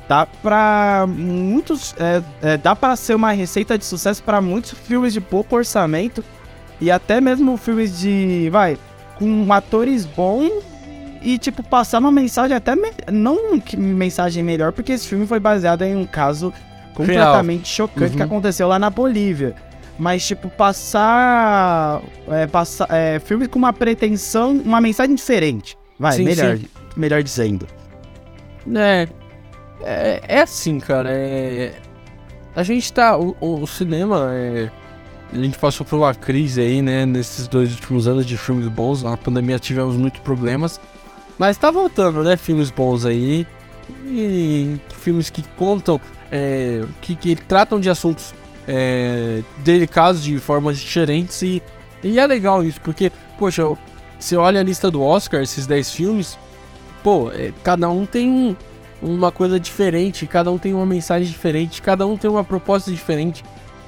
dá 0.08 0.26
pra 0.26 1.06
muitos. 1.08 1.94
É, 1.98 2.22
é, 2.42 2.56
dá 2.56 2.74
pra 2.74 2.96
ser 2.96 3.14
uma 3.14 3.32
receita 3.32 3.76
de 3.78 3.84
sucesso 3.84 4.22
para 4.22 4.40
muitos 4.40 4.72
filmes 4.72 5.12
de 5.12 5.20
pouco 5.20 5.56
orçamento. 5.56 6.24
E 6.80 6.90
até 6.90 7.20
mesmo 7.20 7.56
filmes 7.56 7.98
de. 7.98 8.48
Vai, 8.50 8.76
com 9.18 9.52
atores 9.52 10.04
bons 10.04 10.62
e, 11.22 11.38
tipo, 11.38 11.62
passar 11.62 11.98
uma 11.98 12.12
mensagem 12.12 12.56
até. 12.56 12.76
Me, 12.76 12.90
não 13.10 13.58
que 13.58 13.76
mensagem 13.76 14.42
melhor, 14.42 14.72
porque 14.72 14.92
esse 14.92 15.08
filme 15.08 15.26
foi 15.26 15.40
baseado 15.40 15.82
em 15.82 15.96
um 15.96 16.04
caso 16.04 16.52
completamente 16.94 17.64
Real. 17.64 17.88
chocante 17.88 18.10
uhum. 18.10 18.16
que 18.16 18.22
aconteceu 18.22 18.68
lá 18.68 18.78
na 18.78 18.90
Bolívia. 18.90 19.54
Mas, 19.98 20.26
tipo, 20.26 20.48
passar. 20.50 22.02
É, 22.28 22.46
passar 22.46 22.88
é, 22.90 23.18
filmes 23.20 23.48
com 23.48 23.58
uma 23.58 23.72
pretensão, 23.72 24.52
uma 24.52 24.80
mensagem 24.80 25.14
diferente. 25.14 25.78
Vai, 25.98 26.16
sim, 26.16 26.24
melhor, 26.24 26.58
sim. 26.58 26.68
melhor 26.96 27.22
dizendo. 27.22 27.66
É, 28.74 29.08
é, 29.84 30.20
é 30.26 30.40
assim, 30.40 30.78
cara. 30.80 31.10
É, 31.10 31.74
a 32.54 32.62
gente 32.62 32.92
tá. 32.92 33.16
O, 33.16 33.36
o 33.40 33.66
cinema 33.66 34.30
é. 34.32 34.70
A 35.32 35.36
gente 35.36 35.58
passou 35.58 35.84
por 35.84 35.96
uma 35.96 36.14
crise 36.14 36.60
aí, 36.60 36.80
né? 36.80 37.04
Nesses 37.04 37.48
dois 37.48 37.72
últimos 37.72 38.06
anos 38.06 38.24
de 38.24 38.36
filmes 38.36 38.68
bons. 38.68 39.02
Na 39.02 39.16
pandemia 39.16 39.58
tivemos 39.58 39.96
muitos 39.96 40.20
problemas. 40.20 40.80
Mas 41.38 41.56
tá 41.56 41.70
voltando, 41.70 42.22
né? 42.22 42.36
Filmes 42.36 42.70
bons 42.70 43.04
aí. 43.04 43.46
E 44.06 44.76
filmes 45.00 45.30
que 45.30 45.42
contam. 45.56 46.00
É, 46.30 46.84
que, 47.00 47.16
que 47.16 47.36
tratam 47.36 47.80
de 47.80 47.90
assuntos 47.90 48.34
é, 48.66 49.42
delicados 49.58 50.22
de 50.22 50.38
formas 50.38 50.78
diferentes. 50.78 51.42
E, 51.42 51.62
e 52.02 52.18
é 52.18 52.26
legal 52.26 52.62
isso, 52.62 52.80
porque, 52.80 53.10
poxa, 53.38 53.64
você 54.18 54.36
olha 54.36 54.60
a 54.60 54.62
lista 54.62 54.90
do 54.90 55.02
Oscar, 55.02 55.42
esses 55.42 55.66
10 55.66 55.92
filmes. 55.92 56.38
Pô, 57.02 57.30
é, 57.32 57.52
cada 57.62 57.88
um 57.90 58.06
tem 58.06 58.30
um 58.30 58.56
uma 59.02 59.30
coisa 59.30 59.58
diferente, 59.60 60.26
cada 60.26 60.50
um 60.50 60.58
tem 60.58 60.74
uma 60.74 60.86
mensagem 60.86 61.28
diferente, 61.30 61.82
cada 61.82 62.06
um 62.06 62.16
tem 62.16 62.30
uma 62.30 62.44
proposta 62.44 62.90
diferente. 62.90 63.44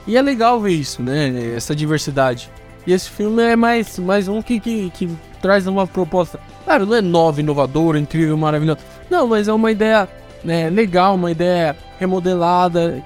E 0.06 0.16
é 0.16 0.22
legal 0.22 0.60
ver 0.60 0.72
isso, 0.72 1.02
né? 1.02 1.54
Essa 1.56 1.74
diversidade. 1.74 2.50
E 2.86 2.92
esse 2.92 3.10
filme 3.10 3.42
é 3.42 3.56
mais, 3.56 3.98
mais 3.98 4.28
um 4.28 4.40
que, 4.40 4.60
que, 4.60 4.90
que 4.90 5.10
traz 5.42 5.66
uma 5.66 5.86
proposta. 5.86 6.38
Claro, 6.64 6.86
não 6.86 6.94
é 6.94 7.00
nova, 7.00 7.40
inovadora, 7.40 7.98
incrível, 7.98 8.36
maravilhosa. 8.36 8.80
Não, 9.10 9.26
mas 9.26 9.48
é 9.48 9.52
uma 9.52 9.70
ideia 9.72 10.08
né, 10.44 10.70
legal, 10.70 11.16
uma 11.16 11.30
ideia 11.30 11.76
remodelada, 11.98 13.02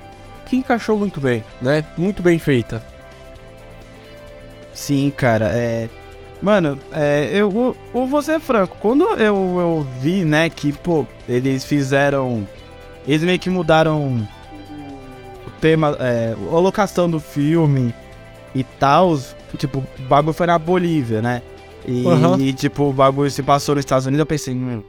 que 0.47 0.57
encaixou 0.57 0.99
muito 0.99 1.21
bem, 1.21 1.43
né? 1.63 1.85
Muito 1.97 2.23
bem 2.23 2.39
feita. 2.39 2.83
Sim, 4.75 5.13
cara, 5.17 5.47
é. 5.55 5.89
Mano, 6.43 6.79
é, 6.93 7.29
eu, 7.33 7.77
eu, 7.95 8.07
vou 8.07 8.23
ser 8.23 8.41
franco. 8.41 8.77
Quando 8.81 9.05
eu, 9.05 9.59
eu 9.59 9.87
vi, 10.01 10.25
né, 10.25 10.49
que, 10.49 10.73
pô, 10.73 11.07
eles 11.29 11.65
fizeram. 11.65 12.47
Eles 13.07 13.23
meio 13.23 13.39
que 13.39 13.51
mudaram 13.51 14.27
o 15.47 15.51
tema, 15.61 15.97
é, 16.01 16.35
a 16.35 16.59
locação 16.59 17.11
do 17.11 17.21
filme 17.21 17.95
e 18.55 18.65
tal. 18.65 19.19
Tipo, 19.59 19.79
o 19.79 20.03
bagulho 20.03 20.33
foi 20.33 20.47
na 20.47 20.59
Bolívia, 20.59 21.21
né? 21.21 21.43
E, 21.87 22.05
Uhum. 22.07 22.39
e, 22.41 22.53
tipo, 22.53 22.85
o 22.85 22.93
bagulho 22.93 23.31
se 23.31 23.43
passou 23.43 23.75
nos 23.75 23.83
Estados 23.83 24.07
Unidos. 24.07 24.21
Eu 24.21 24.27
pensei, 24.27 24.55
hum, 24.55 24.83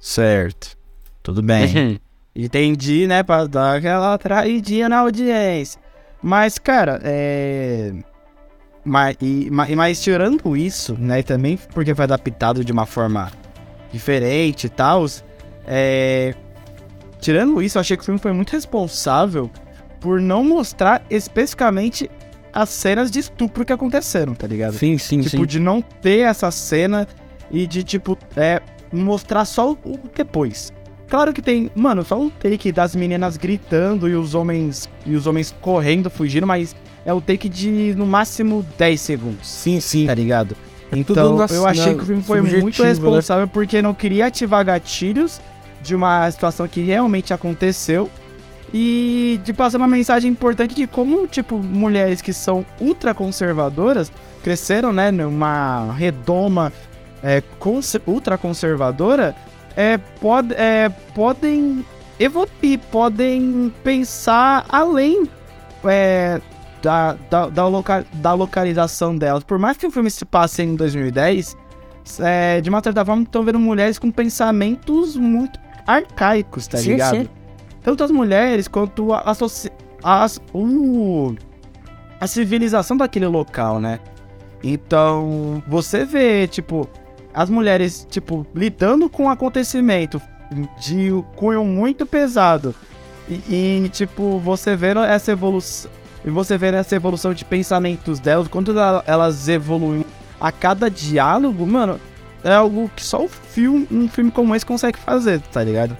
certo, 0.00 0.76
tudo 1.22 1.42
bem. 1.42 2.00
Entendi, 2.34 3.06
né? 3.06 3.22
Pra 3.22 3.46
dar 3.46 3.76
aquela 3.76 4.16
traidinha 4.16 4.88
na 4.88 4.98
audiência. 4.98 5.80
Mas, 6.22 6.58
cara, 6.58 7.00
é. 7.02 7.92
Mas, 8.88 9.16
e, 9.20 9.50
ma- 9.50 9.66
mas 9.76 10.00
tirando 10.00 10.56
isso, 10.56 10.96
né? 10.98 11.22
Também 11.22 11.58
porque 11.74 11.94
foi 11.94 12.04
adaptado 12.04 12.64
de 12.64 12.72
uma 12.72 12.86
forma 12.86 13.30
diferente 13.92 14.64
e 14.64 14.70
tal. 14.70 15.04
É. 15.66 16.34
Tirando 17.20 17.60
isso, 17.62 17.76
eu 17.76 17.80
achei 17.80 17.96
que 17.96 18.02
o 18.02 18.06
filme 18.06 18.18
foi 18.20 18.32
muito 18.32 18.50
responsável 18.50 19.50
por 20.00 20.20
não 20.20 20.42
mostrar 20.42 21.02
especificamente 21.10 22.08
as 22.52 22.68
cenas 22.70 23.10
de 23.10 23.18
estupro 23.18 23.64
que 23.64 23.72
aconteceram, 23.72 24.34
tá 24.34 24.46
ligado? 24.46 24.74
Sim, 24.74 24.96
sim, 24.96 25.20
tipo, 25.20 25.36
sim. 25.38 25.46
de 25.46 25.60
não 25.60 25.82
ter 25.82 26.20
essa 26.20 26.50
cena 26.50 27.06
e 27.50 27.66
de, 27.66 27.82
tipo, 27.82 28.16
é, 28.36 28.62
mostrar 28.92 29.44
só 29.44 29.72
o 29.72 29.78
o 29.84 29.98
depois. 30.14 30.72
Claro 31.08 31.32
que 31.32 31.42
tem, 31.42 31.70
mano, 31.74 32.04
só 32.04 32.20
um 32.20 32.30
take 32.30 32.70
das 32.70 32.94
meninas 32.94 33.36
gritando 33.36 34.08
e 34.08 34.14
os 34.14 34.34
homens 34.34 34.88
e 35.04 35.14
os 35.14 35.26
homens 35.26 35.54
correndo, 35.60 36.08
fugindo, 36.08 36.46
mas 36.46 36.76
é 37.08 37.12
o 37.14 37.22
take 37.22 37.48
de 37.48 37.94
no 37.96 38.04
máximo 38.06 38.64
10 38.76 39.00
segundos, 39.00 39.48
Sim, 39.48 39.80
sim. 39.80 40.06
tá 40.06 40.14
ligado? 40.14 40.54
tudo 40.90 41.00
Então, 41.00 41.36
na- 41.36 41.46
eu 41.50 41.66
achei 41.66 41.94
que 41.94 42.02
o 42.02 42.06
filme 42.06 42.22
foi 42.22 42.42
muito 42.42 42.82
né? 42.82 42.88
responsável 42.88 43.48
porque 43.48 43.80
não 43.80 43.94
queria 43.94 44.26
ativar 44.26 44.62
gatilhos 44.64 45.40
de 45.82 45.94
uma 45.94 46.30
situação 46.30 46.68
que 46.68 46.82
realmente 46.82 47.32
aconteceu 47.32 48.10
e 48.74 49.40
de 49.42 49.52
passar 49.54 49.78
uma 49.78 49.88
mensagem 49.88 50.30
importante 50.30 50.74
de 50.74 50.86
como, 50.86 51.26
tipo, 51.26 51.56
mulheres 51.58 52.20
que 52.20 52.32
são 52.34 52.64
ultra 52.80 53.14
conservadoras 53.14 54.12
cresceram, 54.42 54.92
né, 54.92 55.10
numa 55.10 55.92
redoma 55.94 56.70
é, 57.22 57.42
conse- 57.58 58.00
ultra 58.06 58.36
conservadora, 58.38 59.34
é, 59.76 59.96
pod, 59.98 60.54
é, 60.54 60.90
podem 61.14 61.84
evoluir, 62.20 62.78
podem 62.92 63.72
pensar 63.82 64.64
além 64.68 65.26
é, 65.84 66.40
da, 66.88 67.12
da, 67.28 67.46
da, 67.50 67.66
loca- 67.68 68.06
da 68.14 68.32
localização 68.32 69.14
delas. 69.14 69.44
Por 69.44 69.58
mais 69.58 69.76
que 69.76 69.86
o 69.86 69.90
filme 69.90 70.10
se 70.10 70.24
passe 70.24 70.62
em 70.62 70.74
2010, 70.74 71.54
é, 72.20 72.62
de 72.62 72.70
uma 72.70 72.82
certa 72.82 73.04
forma 73.04 73.24
estão 73.24 73.44
vendo 73.44 73.58
mulheres 73.58 73.98
com 73.98 74.10
pensamentos 74.10 75.14
muito 75.14 75.60
arcaicos, 75.86 76.66
tá 76.66 76.78
Sim, 76.78 76.92
ligado? 76.92 77.16
sim. 77.18 77.28
Tanto 77.82 78.02
as 78.04 78.10
mulheres 78.10 78.66
quanto 78.68 79.12
a, 79.12 79.22
a, 80.02 80.26
o- 80.54 81.34
a 82.18 82.26
civilização 82.26 82.96
daquele 82.96 83.26
local, 83.26 83.78
né? 83.78 84.00
Então, 84.64 85.62
você 85.68 86.06
vê, 86.06 86.46
tipo, 86.48 86.88
as 87.34 87.50
mulheres, 87.50 88.06
tipo, 88.10 88.46
lidando 88.54 89.10
com 89.10 89.24
um 89.24 89.28
acontecimento 89.28 90.20
de 90.80 91.10
cunho 91.36 91.64
muito 91.66 92.06
pesado. 92.06 92.74
E, 93.28 93.84
e, 93.84 93.88
tipo, 93.90 94.38
você 94.38 94.74
vendo 94.74 95.00
essa 95.00 95.32
evolução. 95.32 95.90
E 96.28 96.30
você 96.30 96.58
vendo 96.58 96.74
essa 96.74 96.94
evolução 96.94 97.32
de 97.32 97.42
pensamentos 97.44 98.20
delas, 98.20 98.48
quanto 98.48 98.72
ela- 98.72 99.02
elas 99.06 99.48
evoluem 99.48 100.04
a 100.38 100.52
cada 100.52 100.90
diálogo, 100.90 101.66
mano, 101.66 101.98
é 102.44 102.52
algo 102.54 102.90
que 102.94 103.02
só 103.02 103.24
o 103.24 103.28
filme, 103.28 103.88
um 103.90 104.08
filme 104.08 104.30
como 104.30 104.54
esse 104.54 104.64
consegue 104.66 104.98
fazer, 104.98 105.40
tá 105.52 105.64
ligado? 105.64 105.96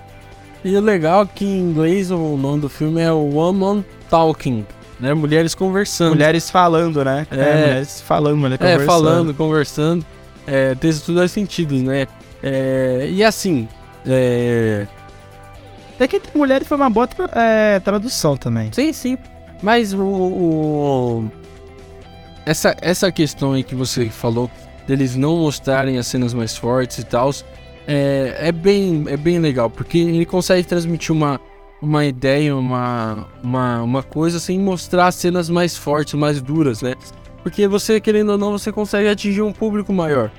E 0.64 0.76
o 0.76 0.80
legal 0.80 1.22
é 1.22 1.28
que 1.34 1.44
em 1.46 1.60
inglês 1.60 2.10
o 2.10 2.36
nome 2.36 2.60
do 2.60 2.68
filme 2.68 3.00
é 3.00 3.10
Woman 3.10 3.82
Talking, 4.10 4.66
né? 5.00 5.14
Mulheres 5.14 5.54
conversando. 5.54 6.10
Mulheres 6.10 6.50
falando, 6.50 7.02
né? 7.04 7.26
É. 7.30 7.36
mulheres 7.36 8.00
falando, 8.00 8.36
mulher 8.36 8.54
É, 8.56 8.58
conversando. 8.58 8.86
falando, 8.86 9.34
conversando. 9.34 10.06
É, 10.46 10.74
tem 10.74 10.90
esses 10.90 11.06
dois 11.06 11.30
sentidos, 11.32 11.80
né? 11.82 12.06
É, 12.42 13.08
e 13.10 13.24
assim, 13.24 13.66
é, 14.06 14.86
Até 15.94 16.06
que 16.06 16.20
mulheres 16.34 16.68
foi 16.68 16.76
uma 16.76 16.90
boa 16.90 17.08
é, 17.34 17.80
tradução 17.80 18.36
também. 18.36 18.70
sim, 18.72 18.92
sim. 18.92 19.16
Mas 19.62 19.92
o, 19.92 20.00
o- 20.02 21.30
essa, 22.46 22.76
essa 22.80 23.10
questão 23.12 23.52
aí 23.52 23.62
que 23.62 23.74
você 23.74 24.08
falou 24.08 24.50
deles 24.86 25.14
não 25.16 25.36
mostrarem 25.36 25.98
as 25.98 26.06
cenas 26.06 26.32
mais 26.32 26.56
fortes 26.56 26.98
e 26.98 27.04
tal, 27.04 27.30
é, 27.86 28.36
é, 28.40 28.52
bem, 28.52 29.04
é 29.08 29.16
bem 29.16 29.38
legal, 29.38 29.68
porque 29.68 29.98
ele 29.98 30.24
consegue 30.24 30.66
transmitir 30.66 31.14
uma, 31.14 31.40
uma 31.82 32.06
ideia, 32.06 32.56
uma, 32.56 33.26
uma, 33.42 33.82
uma 33.82 34.02
coisa 34.02 34.40
sem 34.40 34.58
mostrar 34.58 35.08
as 35.08 35.14
cenas 35.16 35.50
mais 35.50 35.76
fortes, 35.76 36.14
mais 36.14 36.40
duras, 36.40 36.80
né? 36.80 36.94
Porque 37.42 37.66
você, 37.68 38.00
querendo 38.00 38.32
ou 38.32 38.38
não, 38.38 38.52
você 38.52 38.72
consegue 38.72 39.08
atingir 39.08 39.42
um 39.42 39.52
público 39.52 39.92
maior. 39.92 40.30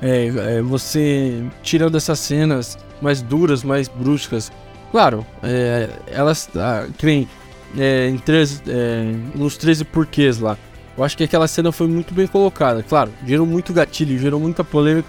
É, 0.00 0.26
é, 0.58 0.62
você 0.62 1.42
tirando 1.62 1.96
essas 1.96 2.18
cenas 2.18 2.78
mais 3.00 3.20
duras, 3.20 3.62
mais 3.64 3.88
bruscas. 3.88 4.50
Claro, 4.90 5.24
é, 5.42 5.88
elas. 6.06 6.48
Ah, 6.56 6.86
que 6.96 7.04
nem, 7.06 7.28
é, 7.76 8.08
em 8.08 8.18
13, 8.18 8.62
é, 8.66 9.14
nos 9.34 9.56
13 9.56 9.84
porquês 9.84 10.38
lá. 10.38 10.56
Eu 10.96 11.04
acho 11.04 11.16
que 11.16 11.24
aquela 11.24 11.46
cena 11.46 11.70
foi 11.70 11.86
muito 11.86 12.12
bem 12.12 12.26
colocada. 12.26 12.82
Claro, 12.82 13.12
gerou 13.24 13.46
muito 13.46 13.72
gatilho, 13.72 14.18
gerou 14.18 14.40
muita 14.40 14.64
polêmica. 14.64 15.08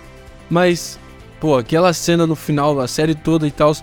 Mas, 0.49 0.99
pô, 1.39 1.57
aquela 1.57 1.93
cena 1.93 2.27
no 2.27 2.35
final, 2.35 2.79
a 2.79 2.87
série 2.87 3.15
toda 3.15 3.47
e 3.47 3.51
tal, 3.51 3.73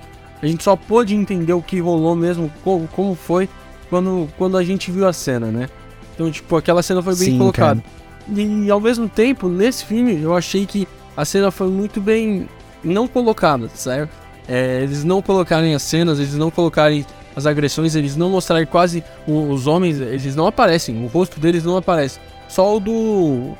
a 0.40 0.46
gente 0.46 0.62
só 0.62 0.76
pôde 0.76 1.14
entender 1.14 1.52
o 1.52 1.62
que 1.62 1.80
rolou 1.80 2.14
mesmo, 2.14 2.52
como, 2.62 2.86
como 2.88 3.14
foi, 3.14 3.48
quando, 3.88 4.28
quando 4.36 4.56
a 4.56 4.64
gente 4.64 4.90
viu 4.90 5.06
a 5.06 5.12
cena, 5.12 5.46
né? 5.46 5.68
Então, 6.14 6.30
tipo, 6.30 6.56
aquela 6.56 6.82
cena 6.82 7.02
foi 7.02 7.14
bem 7.16 7.32
Sim, 7.32 7.38
colocada. 7.38 7.82
E 8.34 8.70
ao 8.70 8.80
mesmo 8.80 9.08
tempo, 9.08 9.48
nesse 9.48 9.84
filme, 9.84 10.20
eu 10.20 10.34
achei 10.34 10.66
que 10.66 10.86
a 11.16 11.24
cena 11.24 11.50
foi 11.50 11.68
muito 11.68 12.00
bem 12.00 12.48
não 12.82 13.08
colocada, 13.08 13.68
certo? 13.74 14.10
É, 14.48 14.82
eles 14.82 15.02
não 15.02 15.20
colocarem 15.20 15.74
as 15.74 15.82
cenas, 15.82 16.18
eles 16.18 16.34
não 16.34 16.50
colocarem 16.50 17.04
as 17.36 17.46
agressões, 17.46 17.94
eles 17.94 18.16
não 18.16 18.30
mostrarem 18.30 18.66
quase 18.66 19.04
os 19.26 19.66
homens, 19.66 20.00
eles 20.00 20.34
não 20.34 20.46
aparecem, 20.46 21.04
o 21.04 21.06
rosto 21.06 21.38
deles 21.38 21.62
não 21.64 21.76
aparece. 21.76 22.18
Só 22.48 22.76
o 22.76 22.80
do, 22.80 22.92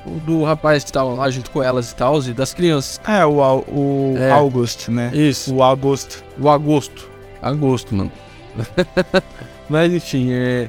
o 0.07 0.21
do 0.25 0.45
rapaz 0.45 0.83
que 0.85 0.93
tava 0.93 1.11
lá 1.13 1.29
junto 1.29 1.51
com 1.51 1.63
elas 1.63 1.91
e 1.91 1.95
tal, 1.95 2.21
e 2.23 2.33
das 2.33 2.55
crianças. 2.55 3.01
É, 3.07 3.25
o, 3.27 3.35
o 3.69 4.15
É. 4.17 4.31
August, 4.31 4.89
né? 4.89 5.11
Isso, 5.13 5.55
O 5.55 5.63
Augusto. 5.63 6.25
o 6.41 6.49
agosto. 6.49 7.11
Agosto, 7.43 7.95
mano. 7.95 8.11
Mas 9.69 9.93
enfim, 9.93 10.33
é, 10.33 10.69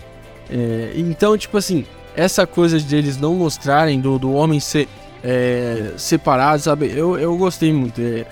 é, 0.50 0.92
Então, 0.96 1.38
tipo 1.38 1.58
assim, 1.58 1.86
essa 2.16 2.46
coisa 2.48 2.80
de 2.80 2.96
eles 2.96 3.18
não 3.18 3.36
mostrarem 3.36 4.00
do, 4.02 4.18
do 4.18 4.34
homem 4.34 4.60
ser 4.60 4.88
é, 5.24 5.92
separado, 5.98 6.62
sabe? 6.62 6.92
Eu, 6.94 7.18
eu 7.18 7.38
gostei 7.38 7.72
muito. 7.72 8.02
é, 8.02 8.26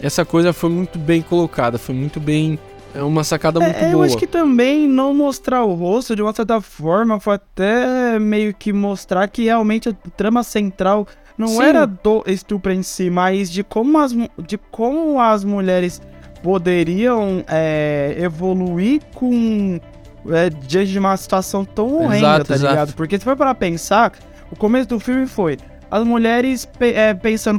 essa 0.00 0.24
coisa 0.24 0.52
foi 0.52 0.70
muito 0.70 0.98
bem 0.98 1.20
colocada, 1.22 1.78
foi 1.78 1.94
muito 1.94 2.18
bem. 2.20 2.58
É 2.94 3.02
uma 3.02 3.24
sacada 3.24 3.58
muito 3.60 3.74
É, 3.76 3.88
eu 3.88 3.92
boa. 3.92 4.06
acho 4.06 4.16
que 4.18 4.26
também 4.26 4.86
não 4.86 5.14
mostrar 5.14 5.64
o 5.64 5.72
rosto 5.74 6.14
de 6.14 6.22
uma 6.22 6.34
certa 6.34 6.60
forma 6.60 7.18
foi 7.18 7.34
até 7.36 8.18
meio 8.18 8.52
que 8.52 8.72
mostrar 8.72 9.26
que 9.28 9.44
realmente 9.44 9.88
a 9.88 9.92
trama 10.16 10.42
central 10.42 11.06
não 11.38 11.48
Sim. 11.48 11.62
era 11.62 11.86
do 11.86 12.22
estupro 12.26 12.70
em 12.70 12.82
si, 12.82 13.08
mas 13.08 13.50
de 13.50 13.64
como 13.64 13.98
as, 13.98 14.12
de 14.46 14.58
como 14.70 15.18
as 15.18 15.42
mulheres 15.44 16.02
poderiam 16.42 17.42
é, 17.48 18.14
evoluir 18.18 19.00
com 19.14 19.80
é, 20.28 20.50
diante 20.50 20.92
de 20.92 20.98
uma 20.98 21.16
situação 21.16 21.64
tão 21.64 21.94
horrenda, 21.94 22.16
Exato, 22.16 22.44
tá 22.46 22.54
exato. 22.54 22.70
ligado? 22.72 22.92
Porque 22.94 23.18
se 23.18 23.24
for 23.24 23.36
para 23.36 23.54
pensar, 23.54 24.12
o 24.50 24.56
começo 24.56 24.88
do 24.88 25.00
filme 25.00 25.26
foi 25.26 25.56
as 25.90 26.04
mulheres 26.04 26.66
pe- 26.66 26.92
é, 26.92 27.14
pensando, 27.14 27.58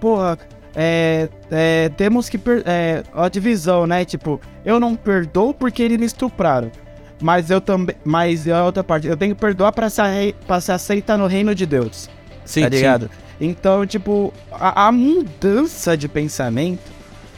porra, 0.00 0.38
é, 0.74 1.28
é, 1.50 1.88
temos 1.96 2.28
que. 2.28 2.40
É, 2.64 3.02
a 3.14 3.28
divisão, 3.28 3.86
né? 3.86 4.04
Tipo, 4.04 4.40
eu 4.64 4.78
não 4.80 4.94
perdoo 4.94 5.54
porque 5.54 5.82
eles 5.82 5.98
me 5.98 6.06
estupraram. 6.06 6.70
Mas 7.22 7.50
eu 7.50 7.60
também. 7.60 7.96
Mas 8.04 8.48
a 8.48 8.64
outra 8.64 8.82
parte, 8.84 9.06
eu 9.06 9.16
tenho 9.16 9.34
que 9.34 9.40
perdoar 9.40 9.72
pra 9.72 9.88
se, 9.88 10.00
arre- 10.00 10.34
pra 10.46 10.60
se 10.60 10.72
aceitar 10.72 11.16
no 11.16 11.26
reino 11.26 11.54
de 11.54 11.64
Deus. 11.64 12.08
Sim, 12.44 12.62
tá 12.62 12.68
sim. 12.70 12.76
ligado? 12.76 13.10
Então, 13.40 13.86
tipo, 13.86 14.32
a, 14.52 14.88
a 14.88 14.92
mudança 14.92 15.96
de 15.96 16.08
pensamento 16.08 16.92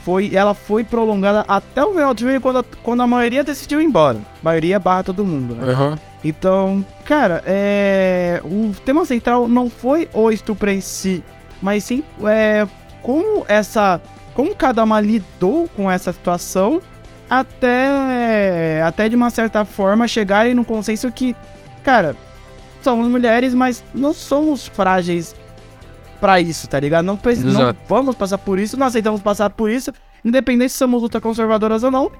foi. 0.04 0.34
Ela 0.34 0.54
foi 0.54 0.82
prolongada 0.82 1.44
até 1.46 1.84
o 1.84 1.92
final 1.92 2.14
do 2.14 2.18
filme 2.20 2.40
quando, 2.40 2.58
a- 2.60 2.64
quando 2.82 3.02
a 3.02 3.06
maioria 3.06 3.44
decidiu 3.44 3.80
ir 3.80 3.84
embora. 3.84 4.18
maioria 4.42 4.78
barra 4.78 5.04
todo 5.04 5.24
mundo, 5.24 5.54
né? 5.54 5.72
Aham. 5.72 5.98
Então, 6.24 6.84
cara, 7.04 7.42
é... 7.46 8.40
o 8.44 8.72
tema 8.84 9.04
central 9.04 9.46
não 9.46 9.70
foi 9.70 10.08
o 10.12 10.30
estupro 10.32 10.68
em 10.70 10.80
si, 10.80 11.22
mas 11.62 11.84
sim 11.84 12.02
é, 12.24 12.66
como 13.06 13.46
essa. 13.46 14.02
Como 14.34 14.54
cada 14.54 14.84
uma 14.84 15.00
lidou 15.00 15.66
com 15.74 15.90
essa 15.90 16.12
situação 16.12 16.82
até, 17.30 18.82
até 18.82 19.08
de 19.08 19.16
uma 19.16 19.30
certa 19.30 19.64
forma 19.64 20.06
chegarem 20.06 20.52
no 20.52 20.62
consenso 20.62 21.10
que, 21.10 21.34
cara, 21.82 22.14
somos 22.82 23.08
mulheres, 23.08 23.54
mas 23.54 23.82
não 23.94 24.12
somos 24.12 24.66
frágeis 24.66 25.34
pra 26.20 26.38
isso, 26.38 26.68
tá 26.68 26.78
ligado? 26.78 27.06
Não, 27.06 27.18
não 27.44 27.74
vamos 27.88 28.14
passar 28.14 28.36
por 28.36 28.58
isso, 28.58 28.76
não 28.76 28.86
aceitamos 28.86 29.22
passar 29.22 29.48
por 29.48 29.70
isso, 29.70 29.90
independente 30.22 30.72
se 30.72 30.78
somos 30.78 31.00
luta 31.00 31.18
conservadoras 31.18 31.82
ou 31.82 31.90
não. 31.90 32.12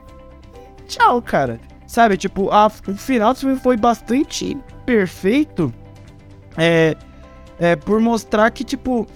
Tchau, 0.86 1.20
cara. 1.20 1.60
Sabe, 1.86 2.16
tipo, 2.16 2.50
a, 2.50 2.66
o 2.66 2.94
final 2.94 3.34
do 3.34 3.40
filme 3.40 3.56
foi 3.56 3.76
bastante 3.76 4.56
perfeito. 4.86 5.70
É, 6.56 6.96
é, 7.58 7.76
por 7.76 8.00
mostrar 8.00 8.50
que, 8.50 8.64
tipo, 8.64 9.06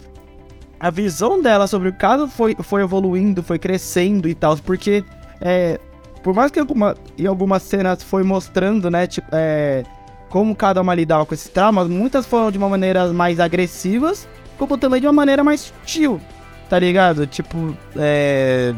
a 0.80 0.90
visão 0.90 1.40
dela 1.42 1.66
sobre 1.66 1.90
o 1.90 1.92
caso 1.92 2.26
foi, 2.26 2.56
foi 2.58 2.82
evoluindo, 2.82 3.42
foi 3.42 3.58
crescendo 3.58 4.28
e 4.28 4.34
tal. 4.34 4.56
Porque, 4.56 5.04
é, 5.40 5.78
por 6.22 6.34
mais 6.34 6.50
que 6.50 6.58
alguma, 6.58 6.96
em 7.18 7.26
algumas 7.26 7.62
cenas 7.62 8.02
foi 8.02 8.22
mostrando, 8.22 8.90
né, 8.90 9.06
tipo, 9.06 9.28
é, 9.30 9.84
como 10.30 10.56
cada 10.56 10.80
uma 10.80 10.94
lidava 10.94 11.26
com 11.26 11.34
esses 11.34 11.50
traumas, 11.50 11.88
muitas 11.88 12.24
foram 12.24 12.50
de 12.50 12.56
uma 12.56 12.68
maneira 12.68 13.12
mais 13.12 13.38
agressivas, 13.38 14.26
como 14.56 14.78
também 14.78 15.00
de 15.00 15.06
uma 15.06 15.12
maneira 15.12 15.44
mais 15.44 15.60
sutil, 15.60 16.20
tá 16.68 16.78
ligado? 16.78 17.26
Tipo, 17.26 17.76
é. 17.96 18.74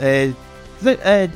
É. 0.00 0.32
É, 0.84 1.30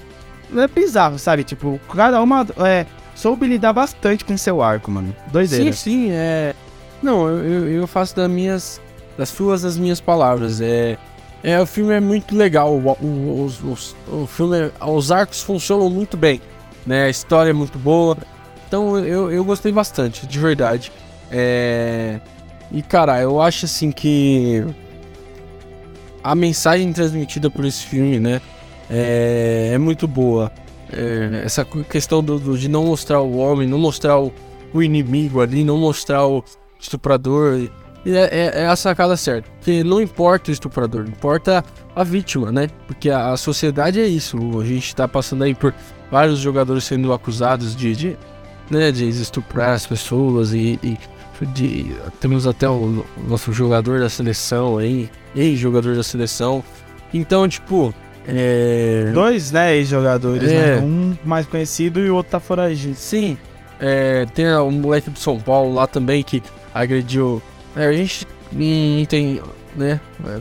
é 0.57 0.69
bizarro, 0.69 1.19
sabe? 1.19 1.45
Tipo, 1.45 1.81
cada 1.95 2.21
uma 2.21 2.47
é, 2.59 2.85
soube 3.15 3.47
lidar 3.47 3.73
bastante 3.73 4.25
com 4.25 4.37
seu 4.37 4.63
arco, 4.63 4.91
mano. 4.91 5.15
Doideira. 5.31 5.65
Sim, 5.65 5.73
sim, 5.73 6.11
é. 6.11 6.55
Não, 7.03 7.29
eu, 7.29 7.69
eu, 7.69 7.87
faço 7.87 8.15
das 8.17 8.31
minhas. 8.31 8.81
Das 9.21 9.29
suas 9.29 9.67
as 9.67 9.77
minhas 9.77 10.01
palavras. 10.01 10.63
É. 10.63 10.97
É, 11.43 11.61
o 11.61 11.67
filme 11.67 11.93
é 11.93 12.01
muito 12.01 12.35
legal. 12.35 12.73
O, 12.75 12.97
o, 13.05 13.45
os- 13.45 13.63
os- 13.63 13.97
o 14.09 14.27
filme, 14.27 14.71
os 14.81 15.13
arcos 15.13 15.43
funcionam 15.43 15.91
muito 15.91 16.17
bem, 16.17 16.41
né? 16.87 17.05
A 17.05 17.11
história 17.11 17.51
é 17.51 17.53
muito 17.53 17.79
boa. 17.79 18.17
Então 18.67 18.99
eu, 18.99 19.31
eu 19.31 19.45
gostei 19.45 19.71
bastante, 19.73 20.27
de 20.27 20.39
verdade. 20.39 20.91
É. 21.31 22.19
E 22.73 22.81
cara, 22.81 23.21
eu 23.21 23.43
acho 23.43 23.67
assim 23.67 23.93
que 23.93 24.65
a 26.25 26.35
mensagem 26.35 26.91
transmitida 26.93 27.51
por 27.51 27.67
esse 27.67 27.85
filme, 27.85 28.19
né? 28.19 28.41
É, 28.89 29.73
é 29.75 29.79
muito 29.79 30.09
boa. 30.09 30.51
É, 30.91 31.43
essa 31.45 31.63
questão 31.65 32.23
do, 32.25 32.39
do- 32.39 32.57
de 32.57 32.69
não 32.69 32.87
mostrar 32.87 33.21
o 33.21 33.37
homem, 33.37 33.69
não 33.69 33.79
mostrar 33.79 34.19
o, 34.19 34.33
o 34.73 34.83
inimigo 34.83 35.43
ali, 35.43 35.63
não 35.63 35.77
mostrar 35.77 36.27
o 36.27 36.43
estuprador. 36.81 37.69
É, 38.07 38.11
é- 38.57 38.63
é 38.63 38.67
a 38.67 38.77
sacada 38.77 39.17
certa. 39.17 39.49
Porque 39.59 39.85
não 39.85 40.01
importa 40.01 40.51
o 40.51 40.53
estuprador, 40.53 41.05
importa 41.07 41.65
a 41.95 42.03
vítima, 42.03 42.51
né? 42.51 42.69
Porque 42.87 43.11
a, 43.11 43.33
a 43.33 43.37
sociedade 43.37 44.01
é 44.01 44.07
isso. 44.07 44.37
A 44.61 44.65
gente 44.65 44.95
tá 44.97 45.07
passando 45.07 45.45
aí 45.45 45.55
por 45.55 45.75
vários 46.11 46.39
jogadores 46.39 46.85
sendo 46.85 47.13
acusados 47.13 47.77
de, 47.77 47.95
de, 47.95 48.17
né, 48.71 48.91
de 48.91 49.09
estuprar 49.09 49.71
as 49.71 49.87
pessoas 49.87 50.53
e, 50.55 50.79
e 50.83 50.99
de- 51.55 51.95
temos 52.21 52.47
até 52.47 52.69
o, 52.69 52.73
o 52.73 53.05
nosso 53.29 53.53
jogador 53.53 54.01
da 54.01 54.09
seleção 54.09 54.79
aí, 54.79 55.11
ex-jogador 55.37 55.95
da 55.95 56.03
seleção. 56.03 56.65
Então, 57.13 57.47
tipo, 57.49 57.95
é... 58.27 59.11
Dois, 59.13 59.51
né, 59.53 59.77
ex-jogadores, 59.77 60.51
É. 60.51 60.77
né? 60.77 60.83
Um 60.83 61.17
mais 61.25 61.47
conhecido 61.47 62.01
e 62.01 62.11
o 62.11 62.17
outro 62.17 62.33
tá 62.33 62.41
foragido. 62.41 62.95
Sim, 62.95 63.37
é, 63.79 64.27
tem 64.35 64.47
o 64.55 64.71
moleque 64.71 65.11
do 65.11 65.19
São 65.19 65.39
Paulo 65.39 65.75
lá 65.75 65.87
também 65.87 66.23
que 66.23 66.43
agrediu. 66.75 67.43
É, 67.77 67.87
a 67.87 67.93
gente 67.93 68.27
tem, 69.09 69.41
né? 69.77 70.01
é, 70.27 70.41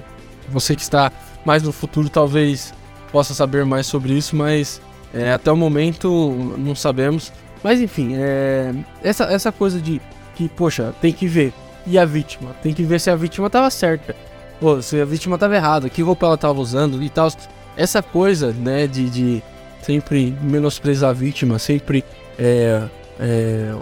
você 0.49 0.75
que 0.75 0.81
está 0.81 1.11
mais 1.45 1.63
no 1.63 1.71
futuro 1.71 2.09
talvez 2.09 2.73
possa 3.11 3.33
saber 3.33 3.65
mais 3.65 3.87
sobre 3.87 4.13
isso, 4.13 4.35
mas 4.35 4.81
é, 5.13 5.33
até 5.33 5.51
o 5.51 5.57
momento 5.57 6.55
não 6.57 6.75
sabemos. 6.75 7.31
Mas 7.63 7.81
enfim, 7.81 8.15
é, 8.15 8.73
essa, 9.03 9.25
essa 9.25 9.51
coisa 9.51 9.79
de 9.79 10.01
que, 10.35 10.47
poxa, 10.47 10.93
tem 11.01 11.11
que 11.11 11.27
ver. 11.27 11.53
E 11.85 11.97
a 11.97 12.05
vítima? 12.05 12.51
Tem 12.61 12.73
que 12.73 12.83
ver 12.83 12.99
se 12.99 13.09
a 13.09 13.15
vítima 13.15 13.49
tava 13.49 13.69
certa. 13.69 14.15
Pô, 14.59 14.81
se 14.81 15.01
a 15.01 15.05
vítima 15.05 15.37
tava 15.37 15.55
errada, 15.55 15.89
que 15.89 16.01
roupa 16.01 16.25
ela 16.25 16.37
tava 16.37 16.59
usando 16.59 17.01
e 17.01 17.09
tal. 17.09 17.29
Essa 17.75 18.01
coisa, 18.01 18.53
né, 18.53 18.85
de, 18.85 19.09
de 19.09 19.43
sempre 19.81 20.35
menosprezar 20.41 21.09
a 21.09 21.13
vítima, 21.13 21.57
sempre 21.57 22.03
é, 22.37 22.83
é, 23.19 23.75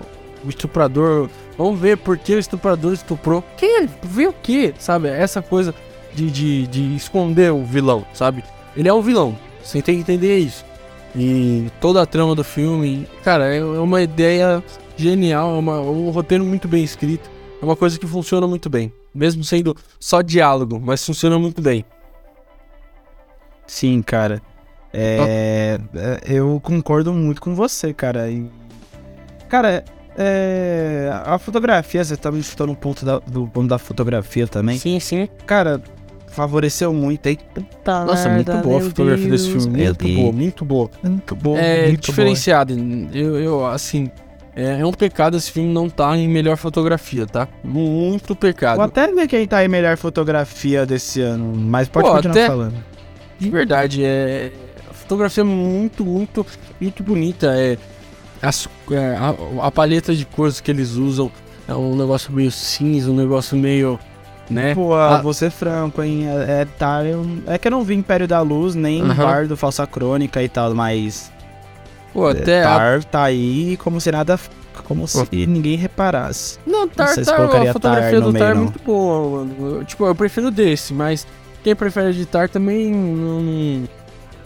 o 0.43 0.49
estuprador. 0.49 1.29
Vamos 1.57 1.79
ver 1.79 1.97
por 1.97 2.17
que 2.17 2.35
o 2.35 2.39
estuprador 2.39 2.93
estuprou. 2.93 3.43
Quem? 3.57 3.89
Vê 4.03 4.27
o 4.27 4.33
que? 4.33 4.73
Sabe? 4.77 5.07
Essa 5.09 5.41
coisa 5.41 5.73
de, 6.13 6.29
de, 6.29 6.67
de 6.67 6.95
esconder 6.95 7.51
o 7.51 7.63
vilão, 7.63 8.05
sabe? 8.13 8.43
Ele 8.75 8.87
é 8.87 8.93
um 8.93 9.01
vilão. 9.01 9.35
Você 9.63 9.81
tem 9.81 9.95
que 9.95 10.01
entender 10.01 10.37
isso. 10.37 10.63
E 11.15 11.71
toda 11.81 12.01
a 12.01 12.05
trama 12.05 12.35
do 12.35 12.43
filme, 12.43 13.07
cara, 13.23 13.51
é 13.53 13.57
é 13.57 13.61
uma 13.63 14.01
ideia 14.01 14.63
genial, 14.95 15.55
é 15.55 15.59
uma- 15.59 15.81
um 15.81 16.09
roteiro 16.11 16.43
muito 16.45 16.67
bem 16.67 16.83
escrito. 16.83 17.29
É 17.59 17.65
uma 17.65 17.75
coisa 17.75 17.97
que 17.97 18.05
funciona 18.05 18.45
muito 18.45 18.69
bem. 18.69 18.93
Mesmo 19.13 19.43
sendo 19.43 19.75
só 19.99 20.21
diálogo, 20.21 20.79
mas 20.79 21.03
funciona 21.03 21.39
muito 21.39 21.59
bem. 21.59 21.83
Sim, 23.65 24.01
cara. 24.01 24.41
É, 24.93 25.79
é, 25.95 26.19
eu 26.33 26.59
concordo 26.63 27.11
muito 27.13 27.41
com 27.41 27.53
você, 27.55 27.93
cara. 27.93 28.29
E, 28.29 28.49
cara, 29.49 29.83
é, 30.17 31.11
a 31.25 31.37
fotografia, 31.37 32.03
você 32.03 32.17
tá 32.17 32.31
me 32.31 32.41
chutando 32.41 32.71
um 32.71 32.75
ponto 32.75 33.05
da- 33.05 33.19
do 33.19 33.47
ponto 33.47 33.67
da 33.67 33.77
fotografia 33.77 34.47
também. 34.47 34.77
Sim, 34.77 34.99
sim. 34.99 35.27
Cara, 35.45 35.81
favoreceu 36.27 36.93
muito. 36.93 37.27
Aí, 37.27 37.37
puta 37.53 38.05
Nossa, 38.05 38.29
muito 38.29 38.51
merda, 38.51 38.63
boa 38.67 38.79
a 38.79 38.83
fotografia 38.83 39.29
desse 39.29 39.49
Deus, 39.49 39.63
filme. 39.63 39.77
meu 39.77 39.85
Muito 39.87 40.03
Deus. 40.05 40.15
boa, 40.17 40.31
muito 40.33 40.65
boa. 40.65 40.89
Muito 41.03 41.35
boa. 41.35 41.59
É 41.59 41.87
muito 41.87 42.01
diferenciado. 42.05 42.73
Eu, 43.13 43.39
eu, 43.39 43.65
assim, 43.65 44.09
é, 44.55 44.79
é 44.81 44.85
um 44.85 44.91
pecado 44.91 45.37
esse 45.37 45.51
filme 45.51 45.71
não 45.71 45.89
tá 45.89 46.15
em 46.17 46.27
melhor 46.27 46.57
fotografia, 46.57 47.25
tá? 47.25 47.47
Muito 47.63 48.27
boa. 48.33 48.37
pecado. 48.39 48.75
Vou 48.77 48.85
até 48.85 49.11
ver 49.11 49.27
quem 49.27 49.47
tá 49.47 49.63
em 49.63 49.67
melhor 49.67 49.97
fotografia 49.97 50.85
desse 50.85 51.21
ano, 51.21 51.53
mas 51.55 51.87
pode 51.87 52.07
Pô, 52.07 52.13
continuar 52.15 52.31
até- 52.33 52.47
falando. 52.47 52.75
De 53.39 53.49
verdade, 53.51 54.03
é. 54.03 54.51
A 54.89 54.93
fotografia 54.93 55.41
é 55.41 55.45
muito, 55.45 56.03
muito, 56.03 56.45
muito 56.81 57.03
bonita. 57.03 57.53
É, 57.55 57.77
as- 58.41 58.67
é, 58.91 59.15
a, 59.17 59.65
a 59.67 59.71
paleta 59.71 60.15
de 60.15 60.25
cores 60.25 60.59
que 60.61 60.71
eles 60.71 60.91
usam 60.95 61.31
é 61.67 61.73
um 61.75 61.95
negócio 61.95 62.31
meio 62.31 62.51
cinza, 62.51 63.09
um 63.11 63.15
negócio 63.15 63.57
meio. 63.57 63.99
né? 64.49 64.73
Pô, 64.73 64.93
Ah. 64.95 65.21
vou 65.21 65.33
ser 65.33 65.51
franco, 65.51 66.01
hein? 66.01 66.25
É, 66.27 66.61
é, 66.61 66.65
tá, 66.65 67.03
eu- 67.03 67.25
é 67.47 67.57
que 67.57 67.67
eu 67.67 67.71
não 67.71 67.83
vi 67.83 67.95
Império 67.95 68.25
da 68.27 68.39
Luz, 68.41 68.75
nem 68.75 69.01
Aham. 69.01 69.13
Bardo, 69.15 69.57
Falsa 69.57 69.85
Crônica 69.85 70.41
e 70.41 70.47
tal, 70.47 70.73
mas. 70.73 71.29
Pô, 72.13 72.29
é, 72.29 72.31
até. 72.31 72.63
a- 72.63 72.67
Tar 72.77 73.03
tá 73.03 73.23
aí 73.23 73.75
como 73.77 73.99
se 73.99 74.09
nada. 74.11 74.39
Como 74.85 75.05
se 75.07 75.45
ninguém 75.45 75.75
reparasse. 75.75 76.59
Não, 76.65 76.87
Tar, 76.87 77.09
se 77.09 77.25
Tar, 77.25 77.35
colocaria 77.35 77.71
a 77.71 77.73
fotografia 77.73 78.11
Tar 78.11 78.21
do 78.21 78.31
meio, 78.31 78.45
Tar 78.45 78.51
é 78.51 78.53
não. 78.53 78.63
muito 78.63 78.79
boa, 78.85 79.43
mano. 79.45 79.83
Tipo, 79.83 80.05
eu 80.05 80.15
prefiro 80.15 80.49
desse, 80.49 80.93
mas 80.93 81.27
quem 81.63 81.75
prefere 81.75 82.13
de 82.13 82.25
Tar 82.25 82.47
também 82.47 82.93
não, 82.93 83.41
não, 83.41 83.83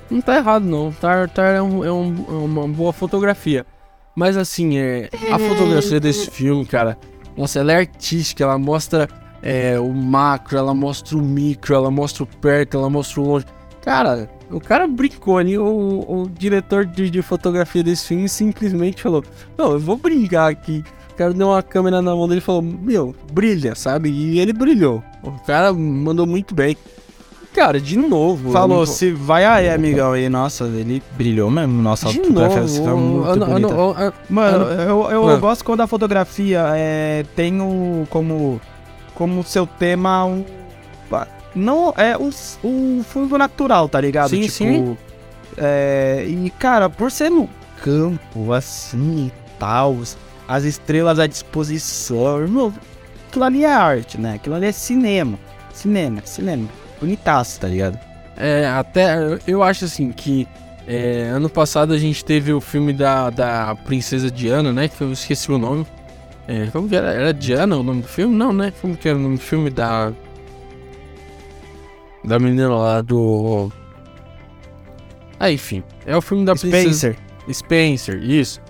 não 0.09 0.21
tá 0.21 0.37
errado, 0.37 0.63
não. 0.63 0.91
Tar, 0.93 1.29
Tar 1.29 1.53
é, 1.53 1.61
um- 1.61 1.83
é 1.85 1.91
um- 1.91 2.25
é 2.27 2.31
uma 2.33 2.67
boa 2.67 2.91
fotografia. 2.91 3.65
Mas 4.15 4.35
assim, 4.37 4.77
é, 4.77 5.09
a 5.31 5.39
fotografia 5.39 5.99
desse 5.99 6.29
filme, 6.29 6.65
cara, 6.65 6.97
nossa, 7.37 7.59
ela 7.59 7.71
é 7.71 7.77
artística, 7.77 8.43
ela 8.43 8.57
mostra 8.57 9.07
é, 9.41 9.79
o 9.79 9.91
macro, 9.93 10.57
ela 10.57 10.73
mostra 10.73 11.17
o 11.17 11.21
micro, 11.21 11.73
ela 11.73 11.89
mostra 11.89 12.23
o 12.23 12.27
perto, 12.27 12.77
ela 12.77 12.89
mostra 12.89 13.21
o 13.21 13.25
longe. 13.25 13.45
Cara, 13.81 14.29
o 14.51 14.59
cara 14.59 14.85
brincou 14.85 15.37
ali, 15.37 15.57
o, 15.57 16.05
o 16.07 16.29
diretor 16.29 16.85
de, 16.85 17.09
de 17.09 17.21
fotografia 17.21 17.83
desse 17.83 18.07
filme 18.07 18.29
simplesmente 18.29 19.01
falou: 19.01 19.23
Não, 19.57 19.71
eu 19.71 19.79
vou 19.79 19.97
brincar 19.97 20.51
aqui. 20.51 20.83
O 21.11 21.15
cara 21.15 21.33
deu 21.33 21.47
uma 21.47 21.63
câmera 21.63 22.01
na 22.01 22.15
mão 22.15 22.27
dele 22.27 22.39
e 22.39 22.43
falou: 22.43 22.61
Meu, 22.61 23.15
brilha, 23.33 23.73
sabe? 23.73 24.09
E 24.09 24.39
ele 24.39 24.53
brilhou. 24.53 25.03
O 25.23 25.31
cara 25.45 25.73
mandou 25.73 26.27
muito 26.27 26.53
bem. 26.53 26.77
Cara, 27.53 27.81
de 27.81 27.97
novo. 27.97 28.51
Falou, 28.51 28.85
se 28.85 29.11
vai 29.11 29.43
aí, 29.45 29.69
amigão. 29.69 30.15
E 30.15 30.29
nossa, 30.29 30.63
ele 30.65 31.03
brilhou 31.17 31.51
mesmo. 31.51 31.81
Nossa, 31.81 32.07
a 32.07 32.11
de 32.11 32.19
fotografia 32.19 32.81
novo. 32.81 32.97
muito 32.97 33.27
eu 33.27 33.45
bonita. 33.45 33.73
não- 33.73 33.99
eu- 33.99 34.13
Mano, 34.29 34.65
eu 34.65 34.79
eu, 34.79 35.11
eu, 35.11 35.23
Mano. 35.25 35.39
gosto 35.41 35.63
quando 35.65 35.81
a 35.81 35.87
fotografia 35.87 36.63
é, 36.75 37.25
tem 37.35 37.61
o, 37.61 38.07
como, 38.09 38.61
como 39.13 39.43
seu 39.43 39.67
tema 39.67 40.23
um, 40.25 40.45
não 41.53 41.93
é 41.97 42.15
o, 42.17 42.29
o 42.63 43.03
fundo 43.03 43.37
natural, 43.37 43.89
tá 43.89 43.99
ligado? 43.99 44.29
Sim, 44.29 44.41
tipo, 44.41 44.51
sim. 44.53 44.97
É, 45.57 46.25
e 46.27 46.49
cara, 46.51 46.89
por 46.89 47.11
ser 47.11 47.29
no 47.29 47.49
campo 47.83 48.53
assim 48.53 49.27
e 49.27 49.31
tal, 49.59 49.97
as 50.47 50.63
estrelas 50.63 51.19
à 51.19 51.27
disposição, 51.27 52.39
irmão, 52.41 52.73
aquilo 53.27 53.43
ali 53.43 53.65
é 53.65 53.73
arte, 53.73 54.17
né? 54.17 54.35
Aquilo 54.35 54.55
ali 54.55 54.67
é 54.67 54.71
cinema, 54.71 55.37
cinema, 55.73 56.21
cinema, 56.23 56.69
bonitaço, 57.01 57.59
tá 57.59 57.67
ligado? 57.67 57.99
É, 58.37 58.65
até 58.67 59.37
eu- 59.45 59.61
acho 59.61 59.85
assim 59.85 60.11
que 60.11 60.47
é, 60.87 61.23
ano 61.33 61.49
passado 61.49 61.93
a 61.93 61.97
gente 61.97 62.23
teve 62.23 62.53
o 62.53 62.61
filme 62.61 62.93
da, 62.93 63.29
da 63.29 63.75
Princesa 63.85 64.31
Diana, 64.31 64.71
né? 64.71 64.87
Que 64.87 65.01
eu 65.01 65.11
esqueci 65.11 65.51
o 65.51 65.57
nome. 65.57 65.85
É, 66.47 66.67
como 66.67 66.87
que 66.89 66.95
era? 66.95 67.11
Era 67.11 67.33
Diana 67.33 67.77
o 67.77 67.83
nome 67.83 68.01
do 68.01 68.07
filme? 68.07 68.35
Não, 68.35 68.51
né? 68.53 68.71
Como 68.81 68.95
que 68.95 69.07
era 69.07 69.17
o 69.17 69.21
nome 69.21 69.35
do 69.35 69.41
filme 69.41 69.69
da. 69.69 70.11
Da 72.23 72.39
menina 72.39 72.69
lá 72.69 73.01
do. 73.01 73.71
Ah, 75.39 75.51
enfim. 75.51 75.83
É 76.05 76.15
o 76.15 76.21
filme 76.21 76.45
da 76.45 76.53
Princesa. 76.55 76.83
Spencer. 76.93 77.17
Spencer, 77.51 78.23
isso. 78.23 78.61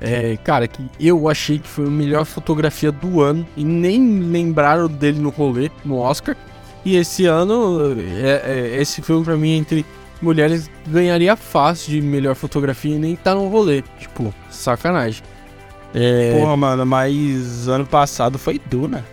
É, 0.00 0.36
cara, 0.38 0.68
que 0.68 0.88
eu 1.00 1.28
achei 1.28 1.58
que 1.58 1.68
foi 1.68 1.86
a 1.86 1.90
melhor 1.90 2.24
fotografia 2.24 2.90
do 2.92 3.20
ano 3.20 3.46
e 3.56 3.64
nem 3.64 4.20
lembraram 4.20 4.86
dele 4.88 5.18
no 5.18 5.28
rolê, 5.30 5.70
no 5.84 5.96
Oscar. 5.98 6.36
E 6.88 6.96
esse 6.96 7.26
ano, 7.26 7.94
é, 8.00 8.42
é, 8.46 8.80
esse 8.80 9.02
filme 9.02 9.22
pra 9.22 9.36
mim, 9.36 9.58
entre 9.58 9.84
mulheres, 10.22 10.70
ganharia 10.86 11.36
fácil 11.36 11.90
de 11.90 12.00
melhor 12.00 12.34
fotografia 12.34 12.96
e 12.96 12.98
nem 12.98 13.14
tá 13.14 13.34
no 13.34 13.46
rolê. 13.48 13.84
Tipo, 13.98 14.34
sacanagem. 14.48 15.22
É... 15.94 16.40
Porra, 16.40 16.56
mano, 16.56 16.86
mas 16.86 17.68
ano 17.68 17.84
passado 17.84 18.38
foi 18.38 18.58
Duna. 18.70 19.04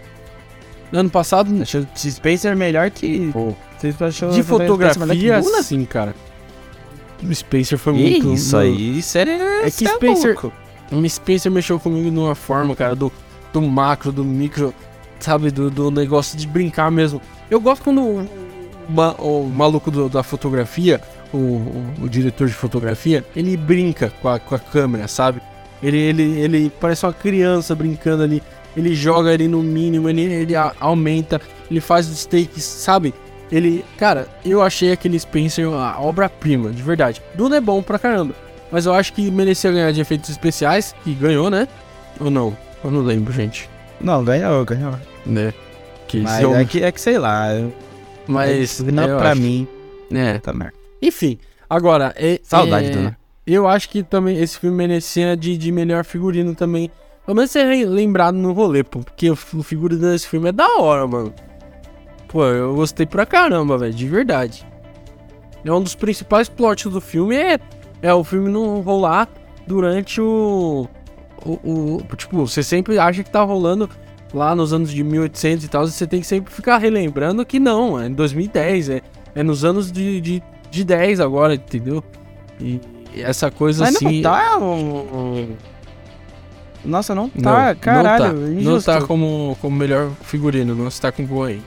Ano 0.94 1.10
passado. 1.10 1.54
Achou 1.62 1.86
Spencer 1.98 2.56
melhor 2.56 2.90
que. 2.92 3.30
Pô. 3.34 3.54
de 4.32 4.42
fotografia, 4.42 5.44
sim, 5.62 5.84
cara. 5.84 6.16
O 7.22 7.36
Spencer 7.36 7.78
foi 7.78 7.94
que 7.94 8.00
muito. 8.00 8.34
Isso 8.36 8.56
aí, 8.56 9.02
sério. 9.02 9.34
É 9.34 9.70
que 9.70 9.86
é 9.86 9.94
Spencer. 9.96 10.38
O 10.94 11.10
Spencer 11.10 11.52
mexeu 11.52 11.78
comigo 11.78 12.10
de 12.10 12.18
uma 12.18 12.36
forma, 12.36 12.74
cara, 12.74 12.96
do, 12.96 13.12
do 13.52 13.62
macro, 13.62 14.14
do 14.14 14.24
micro, 14.24 14.74
sabe? 15.20 15.52
Do, 15.52 15.70
do 15.70 15.92
negócio 15.92 16.38
de 16.38 16.48
brincar 16.48 16.92
mesmo. 16.92 17.22
Eu 17.50 17.60
gosto 17.60 17.84
quando 17.84 18.02
o, 18.02 18.30
o, 18.90 19.46
o 19.46 19.50
maluco 19.50 19.92
do, 19.92 20.10
da 20.10 20.24
fotografia, 20.24 21.02
o, 21.34 21.84
o, 22.02 22.10
diretor 22.10 22.48
de 22.48 22.54
fotografia, 22.54 23.24
ele 23.36 23.56
brinca 23.58 24.12
com 24.22 24.30
a, 24.30 24.40
com 24.40 24.56
a 24.56 24.60
câmera, 24.60 25.08
sabe? 25.08 25.42
Ele, 25.82 25.98
ele, 25.98 26.40
ele 26.40 26.72
parece 26.80 27.06
uma 27.06 27.14
criança 27.14 27.76
brincando 27.76 28.24
ali. 28.24 28.42
Ele 28.76 28.94
joga 28.94 29.32
ali 29.32 29.48
no 29.48 29.64
mínimo, 29.64 30.10
ele, 30.10 30.22
ele 30.22 30.54
aumenta, 30.80 31.40
ele 31.70 31.80
faz 31.80 32.10
os 32.10 32.26
takes, 32.26 32.64
sabe? 32.64 33.14
Ele, 33.52 33.86
cara, 33.98 34.28
eu 34.44 34.62
achei 34.62 34.92
aquele 34.92 35.20
Spencer 35.20 35.70
uma 35.70 36.00
obra-prima, 36.02 36.72
de 36.72 36.82
verdade. 36.82 37.22
Duna 37.36 37.58
é 37.58 37.62
bom 37.62 37.82
pra 37.82 38.00
caramba. 38.00 38.34
Mas 38.72 38.86
eu 38.86 38.94
acho 38.94 39.14
que 39.14 39.30
merecia 39.30 39.72
ganhar 39.72 39.92
de 39.92 40.02
efeitos 40.02 40.30
especiais, 40.30 40.96
que 41.04 41.14
ganhou, 41.14 41.50
né? 41.50 41.68
Ou 42.20 42.30
não? 42.30 42.58
Eu 42.84 42.92
não 42.92 43.02
lembro, 43.02 43.32
gente. 43.32 43.70
Não, 44.00 44.24
ganhou, 44.24 44.64
ganhou. 44.66 44.96
Né? 45.26 45.54
Que 46.08 46.22
Mas 46.22 46.42
eu... 46.42 46.56
é, 46.56 46.66
que, 46.66 46.84
é 46.84 46.92
que 46.92 47.02
sei 47.02 47.18
lá. 47.18 47.48
Mas. 48.28 48.82
É, 48.82 48.92
não 48.92 49.18
pra 49.18 49.32
acho. 49.32 49.42
mim. 49.42 49.68
É. 50.12 50.38
Tá 50.40 50.54
merda. 50.54 50.74
Enfim, 51.02 51.38
agora. 51.70 52.14
É, 52.18 52.40
Saudade, 52.44 52.88
é... 52.88 52.92
Duna. 52.92 53.18
Eu 53.46 53.68
acho 53.68 53.90
que 53.90 54.02
também 54.02 54.42
esse 54.42 54.58
filme 54.58 54.76
merecia 54.76 55.38
de, 55.38 55.58
de 55.58 55.72
melhor 55.72 56.04
figurino 56.04 56.56
também. 56.56 56.90
Pelo 57.26 57.36
menos 57.36 57.52
ser 57.52 57.88
lembrado 57.88 58.36
no 58.36 58.54
rolê, 58.54 58.84
pô. 58.84 59.00
Porque 59.00 59.30
o 59.30 59.36
figurino 59.36 60.02
desse 60.02 60.28
filme 60.28 60.50
é 60.50 60.52
da 60.52 60.78
hora, 60.78 61.06
mano. 61.08 61.34
Pô, 62.28 62.44
eu 62.46 62.76
gostei 62.76 63.06
pra 63.06 63.26
caramba, 63.26 63.78
velho. 63.78 63.94
De 63.94 64.08
verdade. 64.08 64.66
É 65.64 65.72
um 65.72 65.82
dos 65.82 65.96
principais 65.96 66.48
plots 66.50 66.92
do 66.92 67.02
filme 67.02 67.36
é 67.36 67.60
é 68.02 68.14
o 68.14 68.24
filme 68.24 68.50
não 68.50 68.82
rolar 68.82 69.28
durante 69.66 70.22
o, 70.22 70.88
o, 71.44 72.02
o, 72.02 72.16
Tipo, 72.16 72.46
você 72.46 72.62
sempre 72.62 72.98
acha 73.00 73.24
que 73.24 73.30
tá 73.30 73.42
rolando 73.42 73.90
lá 74.34 74.56
nos 74.56 74.74
anos 74.74 74.92
de 74.92 75.04
1800 75.04 75.66
e 75.66 75.68
tal, 75.68 75.86
e 75.86 75.92
você 75.92 76.06
tem 76.06 76.20
que 76.20 76.28
sempre 76.28 76.54
ficar 76.54 76.78
relembrando 76.78 77.46
que 77.46 77.60
não, 77.60 78.00
é 78.00 78.08
em 78.08 78.12
2010, 78.12 78.90
é, 78.90 79.02
é 79.34 79.44
nos 79.44 79.64
anos 79.64 79.92
de, 79.92 80.20
de, 80.20 80.44
de 80.70 80.84
10 80.84 81.20
agora, 81.20 81.56
entendeu? 81.56 82.04
E, 82.60 82.80
essa 83.18 83.50
coisa 83.50 83.86
Mas 83.86 83.96
assim. 83.96 84.22
Não 84.22 84.22
tá 84.22 84.58
um... 84.58 85.56
Nossa, 86.84 87.16
não 87.16 87.30
tá, 87.30 87.70
não, 87.70 87.76
caralho. 87.76 88.34
Não 88.34 88.80
tá, 88.80 88.94
não 88.94 89.00
tá 89.00 89.08
como, 89.08 89.58
como 89.60 89.76
melhor 89.76 90.12
figurino, 90.22 90.76
não 90.76 90.88
está 90.88 91.12
com 91.12 91.44
aí. 91.44 91.62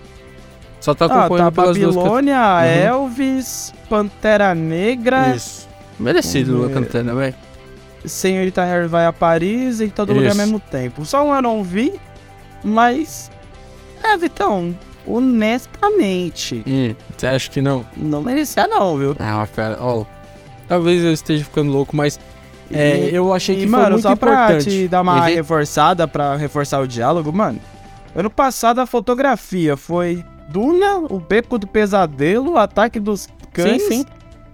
Só 0.80 0.94
tá 0.94 1.06
acompanhando 1.06 1.48
ah, 1.48 1.50
tá 1.50 1.66
Babilônia, 1.66 2.38
uhum. 2.38 2.62
Elvis, 2.62 3.74
Pantera 3.88 4.54
Negra. 4.54 5.34
Isso. 5.34 5.68
Merecido 5.98 6.64
o 6.64 6.70
Cantana, 6.70 7.14
velho. 7.14 7.34
Senhorita 8.04 8.64
Harry 8.64 8.86
vai 8.86 9.06
a 9.06 9.12
Paris 9.12 9.80
em 9.80 9.88
todo 9.88 10.10
Isso. 10.10 10.18
lugar 10.18 10.30
ao 10.30 10.36
mesmo 10.36 10.60
tempo. 10.60 11.04
Só 11.04 11.24
um 11.24 11.34
eu 11.34 11.42
não 11.42 11.62
vi, 11.62 12.00
mas. 12.62 13.30
É, 14.02 14.16
Vitão, 14.16 14.76
honestamente. 15.06 16.62
Hum, 16.66 16.94
você 17.16 17.26
acha 17.26 17.50
que 17.50 17.60
não? 17.60 17.84
Não 17.96 18.22
merecia, 18.22 18.66
não, 18.66 18.96
viu? 18.96 19.16
Ah, 19.18 19.46
cara, 19.54 19.76
ó. 19.80 20.04
Talvez 20.68 21.02
eu 21.02 21.12
esteja 21.12 21.44
ficando 21.44 21.72
louco, 21.72 21.96
mas. 21.96 22.18
É, 22.70 23.08
eu 23.10 23.32
achei 23.32 23.56
que 23.56 23.62
e, 23.62 23.68
foi 23.68 23.78
mano, 23.78 23.90
muito 23.92 24.02
só 24.02 24.12
importante. 24.12 24.64
pra 24.64 24.72
te 24.72 24.88
dar 24.88 25.00
uma 25.00 25.24
reforçada, 25.24 26.06
pra 26.06 26.36
reforçar 26.36 26.80
o 26.80 26.86
diálogo, 26.86 27.32
mano. 27.32 27.58
Ano 28.14 28.28
passado 28.28 28.80
a 28.80 28.86
fotografia 28.86 29.76
foi 29.76 30.22
Duna, 30.48 30.98
o 30.98 31.18
Beco 31.18 31.58
do 31.58 31.66
Pesadelo, 31.66 32.52
o 32.52 32.58
Ataque 32.58 33.00
dos 33.00 33.26
Cães. 33.52 33.82
Sim, 33.82 33.88
sim. 33.88 34.06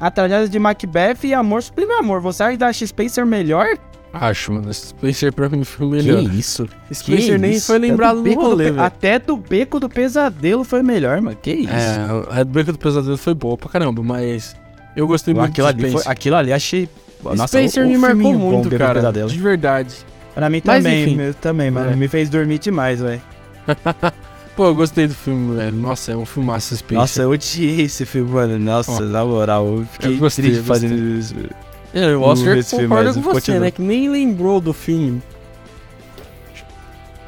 A 0.05 0.11
tragédia 0.11 0.47
de 0.51 0.59
Macbeth 0.59 1.25
e 1.25 1.33
Amor 1.33 1.63
Sublime 1.63 1.95
Amor. 1.95 2.21
Você 2.21 2.43
acha 2.43 2.59
da 2.59 2.71
Spencer 2.71 3.25
melhor? 3.25 3.79
Acho, 4.13 4.53
mano. 4.53 4.71
Spencer 4.71 5.33
pra 5.33 5.49
mim 5.49 5.65
foi 5.65 5.87
melhor. 5.87 6.23
Que 6.23 6.39
isso? 6.39 6.69
Spencer 6.93 7.37
que 7.37 7.39
nem 7.39 7.53
isso? 7.53 7.69
foi 7.69 7.79
lembrado 7.79 8.23
no 8.23 8.35
rolê, 8.35 8.65
velho. 8.65 8.83
Até 8.83 9.19
do 9.19 9.35
Beco 9.35 9.81
do 9.81 9.89
Pesadelo 9.89 10.63
foi 10.63 10.83
melhor, 10.83 11.23
mano. 11.23 11.39
Que 11.41 11.53
isso? 11.53 11.73
É, 11.73 12.39
a 12.39 12.43
do 12.43 12.51
Beco 12.51 12.73
do 12.73 12.79
Pesadelo 12.79 13.17
foi 13.17 13.33
boa 13.33 13.57
pra 13.57 13.71
caramba, 13.71 14.03
mas 14.03 14.55
eu 14.95 15.07
gostei 15.07 15.33
muito 15.33 15.49
aquilo 15.49 15.69
ali 15.69 15.93
foi, 15.93 16.03
Aquilo 16.05 16.37
ali 16.37 16.53
achei... 16.53 16.87
Nossa, 17.23 17.47
Spencer 17.47 17.85
o, 17.85 17.87
o 17.87 17.91
me 17.91 17.97
marcou 17.97 18.35
muito, 18.35 18.77
cara. 18.77 19.11
De 19.11 19.39
verdade. 19.39 19.97
Pra 20.35 20.51
mim 20.51 20.61
também, 20.61 21.17
mas, 21.17 21.37
também, 21.37 21.71
mano. 21.71 21.93
É. 21.93 21.97
Me 21.97 22.09
fez 22.09 22.29
dormir 22.29 22.59
demais, 22.59 23.01
velho. 23.01 23.23
Pô, 24.57 24.67
eu 24.67 24.75
gostei 24.75 25.09
do 25.09 25.15
filme, 25.15 25.57
velho. 25.57 25.77
Nossa, 25.77 26.13
é 26.13 26.17
um 26.17 26.25
filmaço 26.25 26.77
Space. 26.77 26.95
Nossa, 26.95 27.23
eu 27.23 27.31
odiei 27.31 27.83
esse 27.83 28.07
filme, 28.07 28.31
mano. 28.31 28.59
Nossa, 28.59 29.03
oh. 29.03 29.07
na 29.07 29.25
moral, 29.25 29.67
eu 29.67 29.87
fiquei 29.87 30.15
eu 30.15 30.19
gostei, 30.19 30.45
triste 30.45 30.63
fazendo 30.63 31.19
isso. 31.19 31.35
É, 31.93 32.15
o 32.15 32.23
Oscar 32.23 32.57
concorda 32.65 33.15
com 33.15 33.21
você, 33.21 33.59
né? 33.59 33.71
Que 33.71 33.83
nem 33.83 34.09
lembrou 34.09 34.61
do 34.61 34.73
filme. 34.73 35.21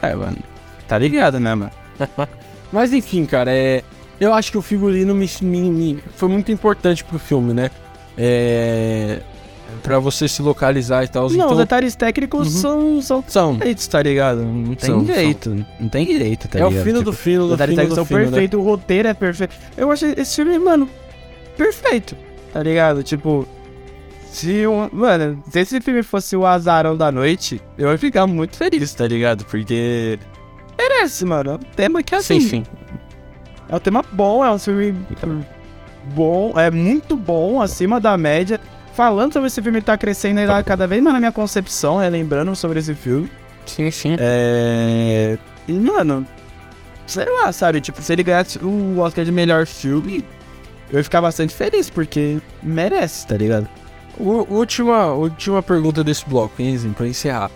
É, 0.03 0.15
mano. 0.15 0.39
Tá 0.87 0.99
ligado, 0.99 1.41
né, 1.41 1.55
mano? 1.55 1.73
Mas 2.73 2.93
enfim, 2.93 3.25
cara, 3.25 3.53
é... 3.53 3.83
Eu 4.21 4.33
acho 4.33 4.51
que 4.51 4.59
o 4.59 4.63
figurino 4.63 5.15
me, 5.15 5.29
me, 5.43 5.71
me 5.71 6.05
foi 6.17 6.29
muito 6.29 6.51
importante 6.51 7.05
pro 7.05 7.19
filme, 7.19 7.53
né? 7.53 7.71
É 8.17 9.21
pra 9.83 9.99
você 9.99 10.29
se 10.29 10.43
localizar 10.43 11.05
e 11.05 11.09
tal. 11.09 11.29
Não, 11.29 11.35
então... 11.35 11.51
os 11.53 11.59
detalhes 11.59 11.95
técnicos 11.95 12.55
uhum. 12.55 12.61
são, 12.61 13.03
são, 13.03 13.25
são 13.27 13.59
feitos, 13.59 13.87
tá 13.87 14.03
ligado? 14.03 14.43
Não 14.43 14.75
tem 14.75 14.91
são, 14.91 15.07
jeito. 15.07 15.51
São. 15.51 15.67
Não 15.81 15.89
tem 15.89 16.07
jeito, 16.07 16.49
tá 16.49 16.59
é 16.59 16.63
ligado? 16.63 16.77
É 16.77 16.81
o 16.81 16.85
fino 16.85 16.99
tipo, 16.99 17.11
do 17.11 17.17
fino 17.17 17.45
do 17.45 17.51
detalhes 17.51 17.75
fino 17.75 17.83
técnicos 17.83 17.95
são 17.95 18.19
perfeitos, 18.19 18.59
né? 18.59 18.65
o 18.65 18.69
roteiro 18.69 19.09
é 19.09 19.15
perfeito. 19.15 19.57
Eu 19.77 19.91
achei 19.91 20.15
esse 20.17 20.37
filme, 20.37 20.59
mano, 20.59 20.89
perfeito, 21.57 22.17
tá 22.53 22.63
ligado? 22.63 23.03
Tipo, 23.03 23.47
se 24.31 24.67
um, 24.67 24.89
mano, 24.93 25.43
se 25.51 25.61
esse 25.61 25.81
filme 25.81 26.03
fosse 26.03 26.37
o 26.37 26.45
Azarão 26.45 26.97
da 26.97 27.11
Noite, 27.11 27.61
eu 27.79 27.91
ia 27.91 27.99
ficar 27.99 28.27
muito 28.27 28.57
feliz, 28.57 28.93
tá 28.95 29.07
ligado? 29.07 29.45
Porque 29.45 30.19
merece, 30.79 31.25
mano. 31.25 31.53
É 31.53 31.55
um 31.55 31.59
tema 31.59 32.03
que 32.03 32.15
assim. 32.15 32.41
Sim, 32.41 32.49
sim. 32.49 32.63
É 33.69 33.75
um 33.75 33.81
tema 33.81 34.05
bom, 34.13 34.45
é 34.45 34.51
um 34.51 34.59
filme 34.59 34.95
bom, 36.15 36.53
é 36.57 36.71
muito 36.71 37.17
bom, 37.17 37.61
acima 37.61 37.99
da 37.99 38.17
média 38.17 38.61
falando 38.97 39.35
sobre 39.35 39.49
esse 39.49 39.61
filme, 39.61 39.79
ele 39.79 39.85
tá 39.85 39.97
crescendo 39.99 40.41
ainda 40.41 40.63
cada 40.65 40.87
vez 40.87 41.03
mais 41.03 41.13
na 41.13 41.21
minha 41.21 41.33
concepção, 41.33 42.01
é 42.01 42.09
lembrando 42.09 42.57
sobre 42.57 42.79
esse 42.79 42.95
filme. 42.95 43.31
Sim, 43.67 43.91
sim. 43.91 44.17
É. 44.19 45.37
E, 45.69 45.73
mano, 45.73 46.27
sei 47.07 47.27
lá, 47.27 47.53
sabe? 47.53 47.81
Tipo, 47.81 48.01
se 48.01 48.13
ele 48.13 48.23
ganhasse 48.23 48.59
o 48.59 48.99
Oscar 48.99 49.25
de 49.25 49.31
melhor 49.31 49.67
filme, 49.67 50.25
eu 50.91 50.99
ia 50.99 51.05
ficar 51.05 51.21
bastante 51.21 51.55
feliz, 51.55 51.91
porque 51.91 52.39
merece, 52.63 53.27
tá 53.27 53.37
ligado? 53.37 53.69
O, 54.19 54.55
última, 54.55 55.13
última 55.13 55.63
pergunta 55.63 56.03
desse 56.03 56.25
bloco, 56.27 56.55
hein, 56.63 56.79
pra 56.97 57.07
encerrar. 57.07 57.51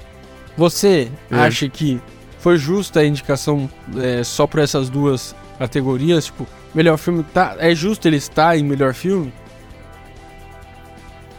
Você 0.59 1.11
é. 1.31 1.37
acha 1.37 1.69
que 1.71 1.99
foi 2.39 2.59
justa 2.59 3.01
a 3.01 3.07
indicação 3.07 3.71
é, 3.97 4.23
só 4.23 4.47
por 4.47 4.61
essas 4.61 4.91
duas 4.91 5.35
categorias? 5.59 6.27
Tipo, 6.27 6.47
melhor 6.75 6.99
filme, 6.99 7.25
tá, 7.33 7.57
é 7.59 7.75
justo 7.75 8.07
ele 8.07 8.17
estar 8.19 8.59
em 8.59 8.63
melhor 8.63 8.93
filme? 8.93 9.33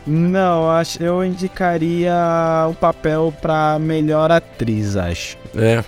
Não, 0.06 0.70
acho, 0.70 1.02
eu 1.02 1.24
indicaria 1.24 2.14
o 2.70 2.74
papel 2.74 3.34
pra 3.42 3.78
melhor 3.80 4.32
atriz, 4.32 4.96
acho. 4.98 5.38
É. 5.56 5.84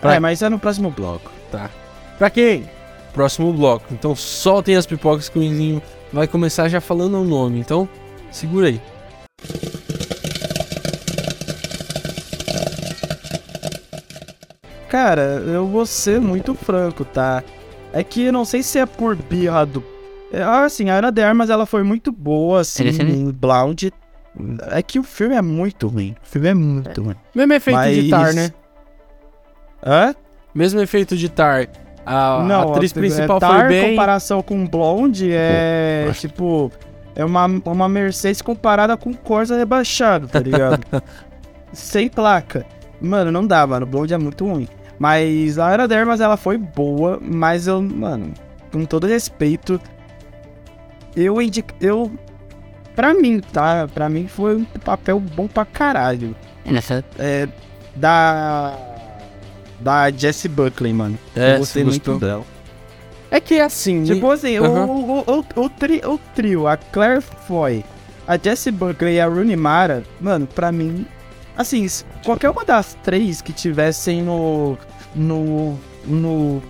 Pra... 0.00 0.14
É, 0.14 0.20
mas 0.20 0.42
é 0.42 0.48
no 0.48 0.58
próximo 0.58 0.90
bloco. 0.90 1.30
Tá. 1.50 1.70
Pra 2.18 2.28
quem? 2.30 2.68
Próximo 3.12 3.52
bloco. 3.52 3.86
Então 3.92 4.16
soltem 4.16 4.76
as 4.76 4.86
pipocas 4.86 5.28
que 5.28 5.38
o 5.38 5.42
Inzinho 5.42 5.80
vai 6.12 6.26
começar 6.26 6.68
já 6.68 6.80
falando 6.80 7.20
o 7.20 7.24
nome. 7.24 7.60
Então, 7.60 7.88
segura 8.30 8.66
aí. 8.66 8.80
Cara, 14.88 15.22
eu 15.22 15.66
vou 15.66 15.86
ser 15.86 16.20
muito 16.20 16.54
franco, 16.54 17.04
tá? 17.04 17.42
É 17.92 18.02
que 18.02 18.24
eu 18.24 18.32
não 18.32 18.44
sei 18.44 18.62
se 18.62 18.78
é 18.78 18.86
por 18.86 19.16
birra 19.16 19.64
do 19.64 19.80
assim, 20.42 20.90
a 20.90 20.96
Ana 20.96 21.10
de 21.10 21.22
Armas 21.22 21.50
ela 21.50 21.66
foi 21.66 21.82
muito 21.82 22.10
boa, 22.10 22.60
assim, 22.60 22.88
em 22.88 23.30
Blonde. 23.30 23.92
É 24.70 24.82
que 24.82 24.98
o 24.98 25.02
filme 25.02 25.34
é 25.34 25.42
muito 25.42 25.86
ruim. 25.86 26.16
O 26.22 26.26
filme 26.26 26.48
é 26.48 26.54
muito 26.54 27.02
ruim. 27.02 27.14
Mesmo 27.34 27.52
efeito 27.52 27.76
Mas... 27.76 27.96
de 27.96 28.10
Tar, 28.10 28.34
né? 28.34 28.52
Hã? 29.84 30.14
Mesmo 30.54 30.80
efeito 30.80 31.16
de 31.16 31.28
Tar. 31.28 31.68
A, 32.04 32.42
Não, 32.42 32.68
a 32.68 32.72
atriz 32.72 32.92
a, 32.92 32.94
principal 32.94 33.36
é, 33.36 33.40
tar, 33.40 33.60
foi 33.60 33.68
bem... 33.68 33.84
em 33.84 33.90
comparação 33.90 34.42
com 34.42 34.66
Blonde, 34.66 35.30
é, 35.32 36.04
Pô, 36.06 36.12
tipo... 36.12 36.72
é 37.14 37.24
uma, 37.24 37.46
uma 37.46 37.88
Mercedes 37.88 38.42
comparada 38.42 38.96
com 38.96 39.14
Corsa 39.14 39.56
rebaixado, 39.56 40.28
tá 40.28 40.38
ligado? 40.38 40.84
Sem 41.72 42.08
placa. 42.08 42.66
Mano, 43.00 43.32
não 43.32 43.46
dá, 43.46 43.66
mano. 43.66 43.86
O 43.86 43.88
Blonde 43.88 44.14
é 44.14 44.18
muito 44.18 44.46
ruim. 44.46 44.68
Mas 44.98 45.58
a 45.58 45.68
Ana 45.68 45.88
Dermas, 45.88 46.20
ela 46.20 46.36
foi 46.36 46.56
boa, 46.56 47.18
mas 47.20 47.66
eu, 47.66 47.82
mano, 47.82 48.32
com 48.72 48.84
todo 48.84 49.06
respeito, 49.06 49.80
eu 51.16 51.40
indico. 51.40 51.70
Eu. 51.80 52.10
Pra 52.94 53.12
mim, 53.12 53.40
tá? 53.40 53.88
Pra 53.92 54.08
mim 54.08 54.28
foi 54.28 54.56
um 54.56 54.64
papel 54.64 55.18
bom 55.18 55.46
pra 55.48 55.64
caralho. 55.64 56.34
Nessa. 56.64 57.04
É. 57.18 57.48
Da. 57.96 58.76
Da 59.80 60.10
Jessie 60.10 60.48
Buckley, 60.48 60.92
mano. 60.92 61.18
É, 61.36 61.54
eu 61.54 61.58
gostei 61.58 61.82
você 61.82 61.90
muito 61.90 62.10
gostou? 62.12 62.28
dela. 62.28 62.44
É 63.30 63.40
que 63.40 63.58
assim. 63.60 64.04
Tipo 64.04 64.30
assim, 64.30 64.58
o- 64.58 64.64
Aham. 64.64 64.86
o, 64.86 65.10
o, 65.20 65.24
o, 65.56 65.64
o, 65.64 65.68
tri- 65.68 66.02
o 66.04 66.18
trio, 66.34 66.66
a 66.68 66.76
Claire 66.76 67.20
Foy, 67.20 67.84
a 68.28 68.38
Jessie 68.38 68.70
Buckley 68.72 69.16
e 69.16 69.20
a 69.20 69.26
Rooney 69.26 69.56
Mara, 69.56 70.04
mano, 70.20 70.46
pra 70.46 70.70
mim, 70.70 71.04
assim, 71.56 71.84
qualquer 72.24 72.50
uma 72.50 72.64
das 72.64 72.96
três 73.02 73.42
que 73.42 73.52
tivessem 73.52 74.22
no. 74.22 74.78
no. 75.14 75.76
no. 76.06 76.62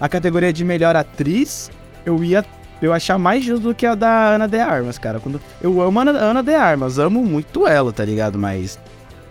a 0.00 0.08
categoria 0.08 0.52
de 0.52 0.64
melhor 0.64 0.96
atriz, 0.96 1.70
eu 2.04 2.22
ia. 2.24 2.44
Eu 2.80 2.92
achar 2.92 3.18
mais 3.18 3.44
justo 3.44 3.64
do 3.68 3.74
que 3.74 3.84
a 3.84 3.94
da 3.94 4.34
Ana 4.34 4.46
de 4.46 4.58
Armas, 4.58 4.98
cara. 4.98 5.18
Quando, 5.18 5.40
eu 5.60 5.80
amo 5.82 5.98
a 5.98 6.02
Ana, 6.04 6.42
de 6.42 6.54
Armas, 6.54 6.98
amo 6.98 7.24
muito 7.24 7.66
ela, 7.66 7.92
tá 7.92 8.04
ligado? 8.04 8.38
Mas. 8.38 8.78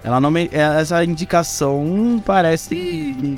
Ela 0.04 0.20
não 0.20 0.30
me. 0.32 0.50
Essa 0.52 1.04
indicação 1.04 2.22
parece. 2.26 3.38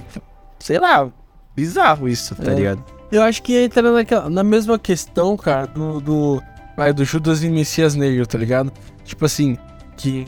Sei 0.60 0.80
lá, 0.80 1.08
bizarro 1.56 2.08
isso, 2.08 2.36
tá 2.36 2.52
É. 2.52 2.56
ligado? 2.56 2.84
Eu 3.12 3.24
acho 3.24 3.42
que 3.42 3.58
entra 3.58 3.92
naquela, 3.92 4.30
na 4.30 4.44
mesma 4.44 4.78
questão, 4.78 5.36
cara, 5.36 5.66
do, 5.66 6.00
do, 6.00 6.44
vai, 6.78 6.94
do 6.94 7.04
Judas 7.04 7.44
e 7.44 7.50
Messias 7.50 7.96
Negro, 7.96 8.26
tá 8.28 8.38
ligado? 8.38 8.72
Tipo 9.04 9.26
assim, 9.26 9.58
que 9.98 10.28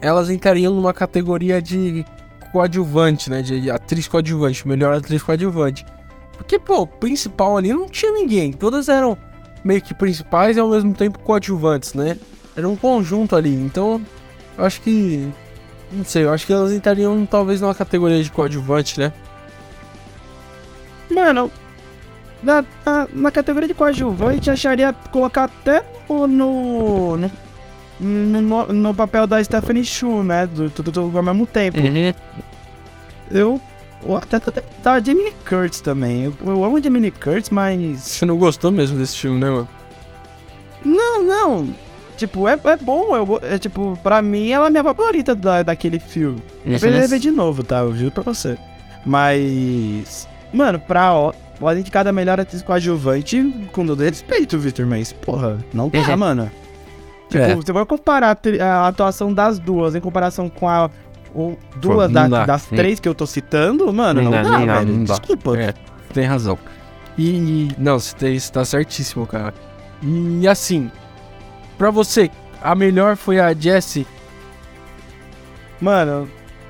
elas 0.00 0.28
entrariam 0.30 0.74
numa 0.74 0.92
categoria 0.92 1.62
de 1.62 2.04
coadjuvante, 2.52 3.30
né? 3.30 3.42
De 3.42 3.70
atriz 3.70 4.08
coadjuvante, 4.08 4.66
melhor 4.66 4.94
atriz 4.94 5.22
coadjuvante. 5.22 5.84
Porque, 6.38 6.58
pô, 6.58 6.86
principal 6.86 7.58
ali 7.58 7.72
não 7.72 7.88
tinha 7.88 8.12
ninguém. 8.12 8.52
Todas 8.52 8.88
eram 8.88 9.18
meio 9.62 9.82
que 9.82 9.92
principais 9.92 10.56
e 10.56 10.60
ao 10.60 10.70
mesmo 10.70 10.94
tempo 10.94 11.18
coadjuvantes, 11.18 11.92
né? 11.92 12.16
Era 12.56 12.66
um 12.66 12.76
conjunto 12.76 13.36
ali. 13.36 13.52
Então, 13.52 14.00
eu 14.56 14.64
acho 14.64 14.80
que. 14.80 15.28
Não 15.92 16.04
sei, 16.04 16.24
eu 16.24 16.32
acho 16.32 16.46
que 16.46 16.52
elas 16.52 16.72
entrariam 16.72 17.26
talvez 17.26 17.60
numa 17.60 17.74
categoria 17.74 18.22
de 18.22 18.30
coadjuvante, 18.30 18.98
né? 18.98 19.12
Mano, 21.10 21.50
na, 22.42 22.64
na, 22.84 23.08
na 23.12 23.30
categoria 23.30 23.68
de 23.68 23.74
coadjuvante, 23.74 24.50
acharia 24.50 24.92
colocar 25.10 25.44
até 25.44 25.84
no. 26.08 26.26
no, 26.26 27.16
no, 27.98 28.40
no, 28.40 28.72
no 28.72 28.94
papel 28.94 29.26
da 29.26 29.42
Stephanie 29.42 29.84
Shu, 29.84 30.22
né? 30.22 30.46
Do 30.46 30.70
tudo, 30.70 30.92
tudo 30.92 31.16
ao 31.16 31.22
mesmo 31.22 31.46
tempo. 31.46 31.78
Eu. 33.30 33.60
Eu 34.06 34.16
até 34.16 34.36
até 34.36 34.60
tá 34.82 34.92
a 34.94 35.00
Jamie 35.00 35.32
Curtis 35.48 35.80
também. 35.80 36.24
Eu, 36.24 36.34
eu 36.46 36.64
amo 36.64 36.76
a 36.76 36.80
Jamie 36.80 37.10
Curtis, 37.10 37.50
mas. 37.50 38.00
Você 38.00 38.24
não 38.26 38.36
gostou 38.38 38.70
mesmo 38.70 38.98
desse 38.98 39.16
filme, 39.16 39.38
né, 39.40 39.50
mano? 39.50 39.68
Não, 40.84 41.22
não. 41.22 41.74
Tipo, 42.16 42.48
é, 42.48 42.58
é 42.64 42.76
bom. 42.76 43.14
Eu, 43.16 43.40
é, 43.42 43.58
tipo, 43.58 43.98
pra 44.02 44.20
mim, 44.22 44.50
ela 44.50 44.64
é 44.64 44.68
a 44.68 44.70
minha 44.70 44.82
favorita 44.84 45.34
da, 45.34 45.62
daquele 45.62 45.98
filme. 45.98 46.42
Eu 46.64 46.78
preciso 46.78 47.08
ver 47.08 47.18
de 47.18 47.30
novo, 47.30 47.62
tá? 47.62 47.78
Eu 47.80 47.94
juro 47.94 48.10
pra 48.10 48.22
você. 48.22 48.56
Mas. 49.04 50.28
Mano, 50.52 50.78
pra. 50.78 51.12
ó, 51.14 51.32
Pode 51.58 51.80
indicar 51.80 52.06
a 52.06 52.12
melhor 52.12 52.38
atriz 52.38 52.62
coadjuvante 52.62 53.68
com 53.72 53.84
todo 53.84 54.00
respeito, 54.00 54.56
Victor, 54.56 54.86
mas, 54.86 55.12
porra, 55.12 55.58
não 55.74 55.88
dá, 55.88 55.98
Uhum. 55.98 56.16
mano. 56.16 56.50
Tipo, 57.28 57.42
É. 57.42 57.54
você 57.56 57.72
vai 57.72 57.84
comparar 57.84 58.38
a 58.62 58.86
atuação 58.86 59.34
das 59.34 59.58
duas 59.58 59.96
em 59.96 60.00
comparação 60.00 60.48
com 60.48 60.68
a. 60.68 60.88
o- 61.40 61.58
duas 61.76 62.10
da- 62.10 62.26
das 62.46 62.62
Sim. 62.62 62.76
três 62.76 62.98
que 63.00 63.08
eu 63.08 63.14
tô 63.14 63.26
citando, 63.26 63.92
mano, 63.92 64.22
não, 64.22 64.30
Não 64.30 64.42
dá, 64.42 64.42
dá, 64.42 64.58
não 64.58 64.66
dá, 64.66 64.78
velho. 64.80 64.92
não 64.92 65.04
dá. 65.04 65.14
Desculpa. 65.14 65.56
É, 65.58 65.74
tem 66.12 66.24
razão. 66.24 66.58
E. 67.18 67.70
Não, 67.78 67.98
você 67.98 68.14
tem- 68.16 68.38
você 68.38 68.52
tá 68.52 68.64
certíssimo, 68.64 69.26
cara. 69.26 69.52
E 70.02 70.46
assim, 70.46 70.90
pra 71.76 71.90
você, 71.90 72.30
a 72.62 72.74
melhor 72.74 73.16
foi 73.16 73.40
a 73.40 73.52
Jessie. 73.52 74.06
Mano, 75.80 76.28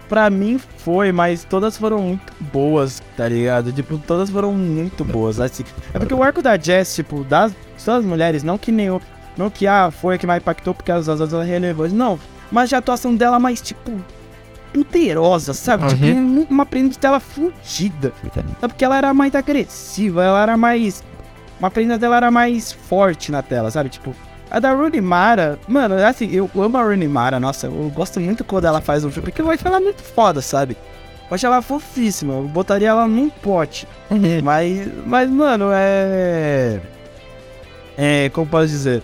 pra 0.09 0.29
mim 0.31 0.59
foi, 0.79 1.13
mas 1.13 1.45
todas 1.45 1.77
foram 1.79 1.99
muito 2.01 2.33
boas, 2.41 3.03
tá 3.17 3.29
ligado? 3.29 3.73
Tipo, 3.73 3.99
todas 3.99 4.29
foram 4.31 4.53
muito 4.53 5.05
boas, 5.05 5.41
assim. 5.41 5.65
É 5.95 5.99
porque 5.99 6.15
o 6.15 6.23
arco 6.23 6.43
da 6.43 6.59
Jess, 6.59 6.95
tipo, 6.95 7.25
das, 7.25 7.53
das 7.85 8.05
mulheres, 8.05 8.43
não 8.43 8.59
que 8.59 8.71
nem 8.73 8.91
o. 8.91 9.01
Não 9.37 9.49
que 9.51 9.67
ah, 9.67 9.91
foi 9.91 10.17
a 10.17 10.19
que 10.19 10.27
mais 10.27 10.43
impactou 10.43 10.75
porque 10.75 10.91
as 10.91 11.07
outras 11.09 11.31
são 11.31 11.43
relevantes, 11.43 11.93
não. 11.93 12.19
Mas 12.51 12.73
a 12.73 12.79
atuação 12.79 13.15
dela 13.15 13.39
mais, 13.39 13.61
tipo, 13.61 13.93
poderosa, 14.73 15.53
sabe? 15.55 15.87
Tipo, 15.89 16.05
Uhum. 16.07 16.47
uma 16.51 16.67
prenda 16.67 16.95
dela 16.99 17.21
fudida. 17.21 18.13
Sabe? 18.35 18.49
Porque 18.61 18.85
ela 18.85 18.97
era 18.99 19.13
mais 19.15 19.35
agressiva, 19.35 20.23
ela 20.25 20.43
era 20.43 20.57
mais. 20.57 21.03
Uma 21.59 21.71
prenda 21.71 21.99
dela 21.99 22.17
era 22.17 22.31
mais 22.31 22.73
forte 22.73 23.33
na 23.33 23.43
tela, 23.43 23.71
sabe? 23.71 23.89
Tipo, 23.89 24.15
a 24.51 24.61
da 24.61 24.73
Rooney 24.73 25.01
Mara, 25.01 25.59
mano, 25.67 25.95
assim, 25.97 26.31
eu 26.33 26.49
amo 26.57 26.79
a 26.79 26.83
Rooney 26.83 27.09
Mara, 27.09 27.39
nossa, 27.41 27.67
eu 27.67 27.91
gosto 27.95 28.21
muito 28.21 28.45
quando 28.45 28.67
ela 28.67 28.81
faz 28.81 29.05
um 29.05 29.11
filme, 29.11 29.27
porque 29.31 29.43
eu 29.43 29.51
acho 29.51 29.67
ela 29.67 29.81
muito 29.81 30.03
foda, 30.03 30.41
sabe? 30.41 30.77
Eu 31.31 31.35
acho 31.35 31.45
ela 31.45 31.61
fofíssima, 31.61 32.33
eu 32.35 32.45
botaria 32.45 32.89
ela 32.89 33.07
num 33.07 33.29
pote. 33.29 33.87
Mas, 34.43 34.89
mas, 35.05 35.29
mano, 35.29 35.67
é. 35.73 36.81
É, 37.97 38.29
como 38.31 38.47
posso 38.47 38.69
dizer? 38.69 39.03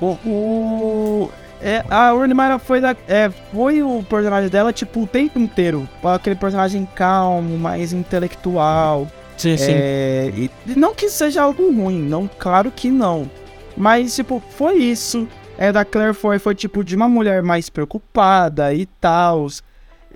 O. 0.00 0.06
o 0.26 1.30
é, 1.64 1.82
a 1.88 2.10
Rooney 2.10 2.34
Mara 2.34 2.58
foi, 2.58 2.78
da, 2.78 2.94
é, 3.08 3.30
foi 3.52 3.82
o 3.82 4.02
personagem 4.02 4.50
dela, 4.50 4.70
tipo, 4.70 5.02
o 5.02 5.06
tempo 5.06 5.38
inteiro. 5.38 5.88
Aquele 6.04 6.36
personagem 6.36 6.86
calmo, 6.94 7.56
mais 7.56 7.92
intelectual. 7.94 9.08
Sim, 9.36 9.56
É, 9.58 10.30
e 10.36 10.50
e 10.66 10.78
não 10.78 10.94
que 10.94 11.08
seja 11.08 11.42
algo 11.42 11.72
ruim, 11.72 12.02
não, 12.02 12.28
claro 12.38 12.70
que 12.70 12.90
não. 12.90 13.28
Mas, 13.76 14.14
tipo, 14.14 14.42
foi 14.50 14.74
isso. 14.74 15.26
É, 15.56 15.72
da 15.72 15.84
Claire 15.84 16.12
foi, 16.14 16.38
foi 16.38 16.54
tipo 16.54 16.84
de 16.84 16.94
uma 16.94 17.08
mulher 17.08 17.42
mais 17.42 17.70
preocupada 17.70 18.74
e 18.74 18.84
tal. 19.00 19.46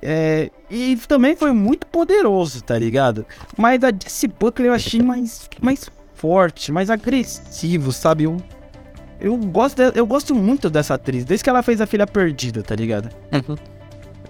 É, 0.02 0.50
e 0.70 0.96
também 1.08 1.34
foi 1.34 1.52
muito 1.52 1.86
poderoso, 1.86 2.62
tá 2.62 2.78
ligado? 2.78 3.24
Mas 3.56 3.82
a 3.82 3.90
Jessie 3.90 4.28
Buckley 4.28 4.68
eu 4.68 4.74
achei 4.74 5.00
mais, 5.02 5.48
mais 5.60 5.90
forte, 6.14 6.70
mais 6.70 6.90
agressivo, 6.90 7.90
sabe? 7.90 8.24
Eu, 8.24 8.36
eu, 9.20 9.36
gosto 9.36 9.76
de- 9.76 9.98
eu 9.98 10.06
gosto 10.06 10.34
muito 10.34 10.68
dessa 10.70 10.94
atriz, 10.94 11.24
desde 11.24 11.44
que 11.44 11.50
ela 11.50 11.62
fez 11.62 11.80
a 11.80 11.86
Filha 11.86 12.06
Perdida, 12.06 12.62
tá 12.62 12.74
ligado? 12.74 13.08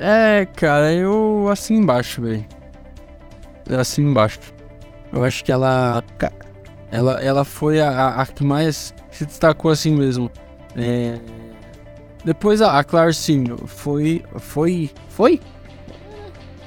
É, 0.01 0.47
cara, 0.57 0.93
eu 0.93 1.49
assim 1.51 1.75
embaixo, 1.77 2.23
velho. 2.23 2.45
Assim 3.79 4.03
embaixo. 4.03 4.39
Eu 5.13 5.25
acho 5.25 5.45
que 5.45 5.51
ela. 5.53 6.03
Ela, 6.91 7.21
ela 7.23 7.45
foi 7.45 7.81
a, 7.81 7.91
a- 7.91 8.23
a 8.23 8.27
que 8.27 8.45
mais 8.45 8.95
se 9.11 9.27
destacou 9.27 9.71
assim 9.71 9.95
mesmo. 9.95 10.31
É, 10.77 11.19
Depois 12.25 12.63
a, 12.63 12.79
a 12.79 12.85
Clarence 12.85 13.45
foi. 13.67 14.25
Foi. 14.39 14.91
Foi? 15.09 15.41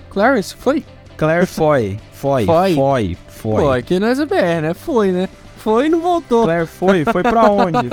Clarence, 0.10 0.56
foi? 0.56 0.84
Claire 1.18 1.45
foi, 1.45 1.99
foi, 2.11 2.45
Foi. 2.45 2.76
foi, 2.76 3.18
foi. 3.27 3.61
Foi, 3.64 3.84
que 3.84 3.99
nós 3.99 4.19
é 4.19 4.26
BR, 4.26 4.61
né? 4.61 4.73
Foi, 4.73 5.11
né? 5.11 5.30
Foi 5.63 5.85
e 5.85 5.89
não 5.89 6.01
voltou. 6.01 6.43
Claire 6.43 6.65
foi, 6.65 7.05
foi 7.05 7.21
pra 7.23 7.43
onde? 7.49 7.89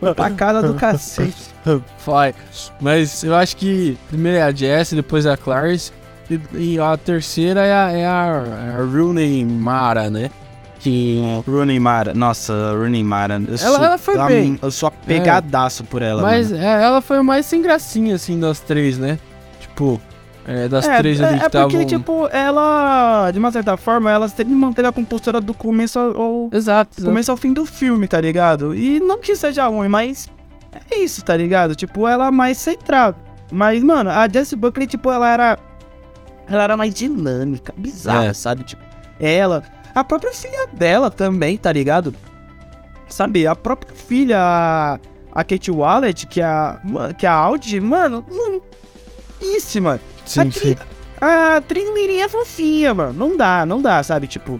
foi 0.00 0.14
pra 0.14 0.30
casa 0.30 0.62
do 0.62 0.74
cacete. 0.74 1.54
Foi. 1.98 2.34
Mas 2.80 3.24
eu 3.24 3.34
acho 3.34 3.56
que 3.56 3.96
primeiro 4.08 4.38
é 4.38 4.42
a 4.42 4.52
Jess, 4.52 4.92
depois 4.92 5.24
é 5.24 5.32
a 5.32 5.36
Clarence. 5.36 5.90
E, 6.30 6.40
e 6.54 6.80
a 6.80 6.96
terceira 6.96 7.60
é 7.64 7.72
a, 7.72 7.90
é 7.90 8.06
a, 8.06 8.44
é 8.66 8.80
a 8.80 8.84
Rooney 8.84 9.44
Mara, 9.44 10.10
né? 10.10 10.30
Que. 10.80 11.22
Rooney 11.46 11.80
Mara, 11.80 12.12
nossa, 12.12 12.72
Rooney 12.72 13.02
Mara. 13.02 13.40
Eu 13.48 13.56
sou, 13.56 13.74
ela 13.76 13.98
foi 13.98 14.18
bem. 14.26 14.58
Eu 14.60 14.70
sou 14.70 14.86
apegadaço 14.88 15.84
por 15.84 16.02
ela, 16.02 16.20
Mas 16.22 16.50
mano. 16.50 16.62
é, 16.62 16.82
ela 16.82 17.00
foi 17.00 17.22
mais 17.22 17.46
sem 17.46 17.62
gracinha, 17.62 18.14
assim, 18.14 18.38
das 18.38 18.60
três, 18.60 18.98
né? 18.98 19.18
Tipo, 19.60 20.00
é, 20.46 20.68
das 20.68 20.86
É, 20.86 20.98
três 20.98 21.20
é, 21.20 21.24
ali 21.24 21.38
que 21.38 21.44
é 21.44 21.46
estavam. 21.46 21.68
porque, 21.70 21.84
tipo, 21.86 22.28
ela, 22.28 23.30
de 23.30 23.38
uma 23.38 23.50
certa 23.50 23.76
forma, 23.76 24.10
ela 24.10 24.28
sempre 24.28 24.54
manteve 24.54 24.88
a 24.88 24.92
compostura 24.92 25.40
do 25.40 25.54
começo 25.54 25.98
ao, 25.98 26.48
Exato. 26.52 26.92
exato. 26.98 27.04
começo 27.04 27.30
ao 27.30 27.36
fim 27.36 27.52
do 27.52 27.64
filme, 27.66 28.06
tá 28.06 28.20
ligado? 28.20 28.74
E 28.74 29.00
não 29.00 29.18
que 29.18 29.34
seja 29.36 29.66
ruim, 29.66 29.88
mas 29.88 30.28
é 30.90 30.98
isso, 30.98 31.24
tá 31.24 31.36
ligado? 31.36 31.74
Tipo, 31.74 32.06
ela 32.08 32.26
é 32.28 32.30
mais 32.30 32.58
centrada. 32.58 33.16
Mas, 33.52 33.82
mano, 33.82 34.10
a 34.10 34.28
Jessie 34.28 34.56
Buckley, 34.56 34.86
tipo, 34.86 35.10
ela 35.10 35.28
era. 35.28 35.58
Ela 36.48 36.62
era 36.64 36.76
mais 36.76 36.92
dinâmica, 36.92 37.72
bizarra, 37.76 38.26
É. 38.26 38.32
sabe? 38.34 38.64
Tipo, 38.64 38.82
ela. 39.20 39.62
A 39.94 40.02
própria 40.02 40.32
filha 40.32 40.66
dela 40.72 41.10
também, 41.10 41.56
tá 41.56 41.70
ligado? 41.72 42.12
Sabe, 43.08 43.46
a 43.46 43.54
própria 43.54 43.94
filha, 43.94 44.38
a, 44.40 44.98
a 45.32 45.44
Kate 45.44 45.70
Wallet, 45.70 46.26
que 46.26 46.40
é 46.40 46.44
a, 46.44 46.80
que 47.16 47.24
é 47.26 47.28
a 47.28 47.32
Audi, 47.34 47.78
mano, 47.80 48.24
mano, 48.28 48.60
isso, 49.40 49.80
mano. 49.80 50.00
Sim, 50.24 50.40
a, 50.40 50.44
sim. 50.44 50.50
tri, 50.50 50.78
a 51.20 51.60
Trilmirinha 51.66 52.24
é 52.24 52.28
fofinha, 52.28 52.94
mano. 52.94 53.12
Não 53.12 53.36
dá, 53.36 53.64
não 53.66 53.80
dá, 53.82 54.02
sabe? 54.02 54.26
Tipo, 54.26 54.58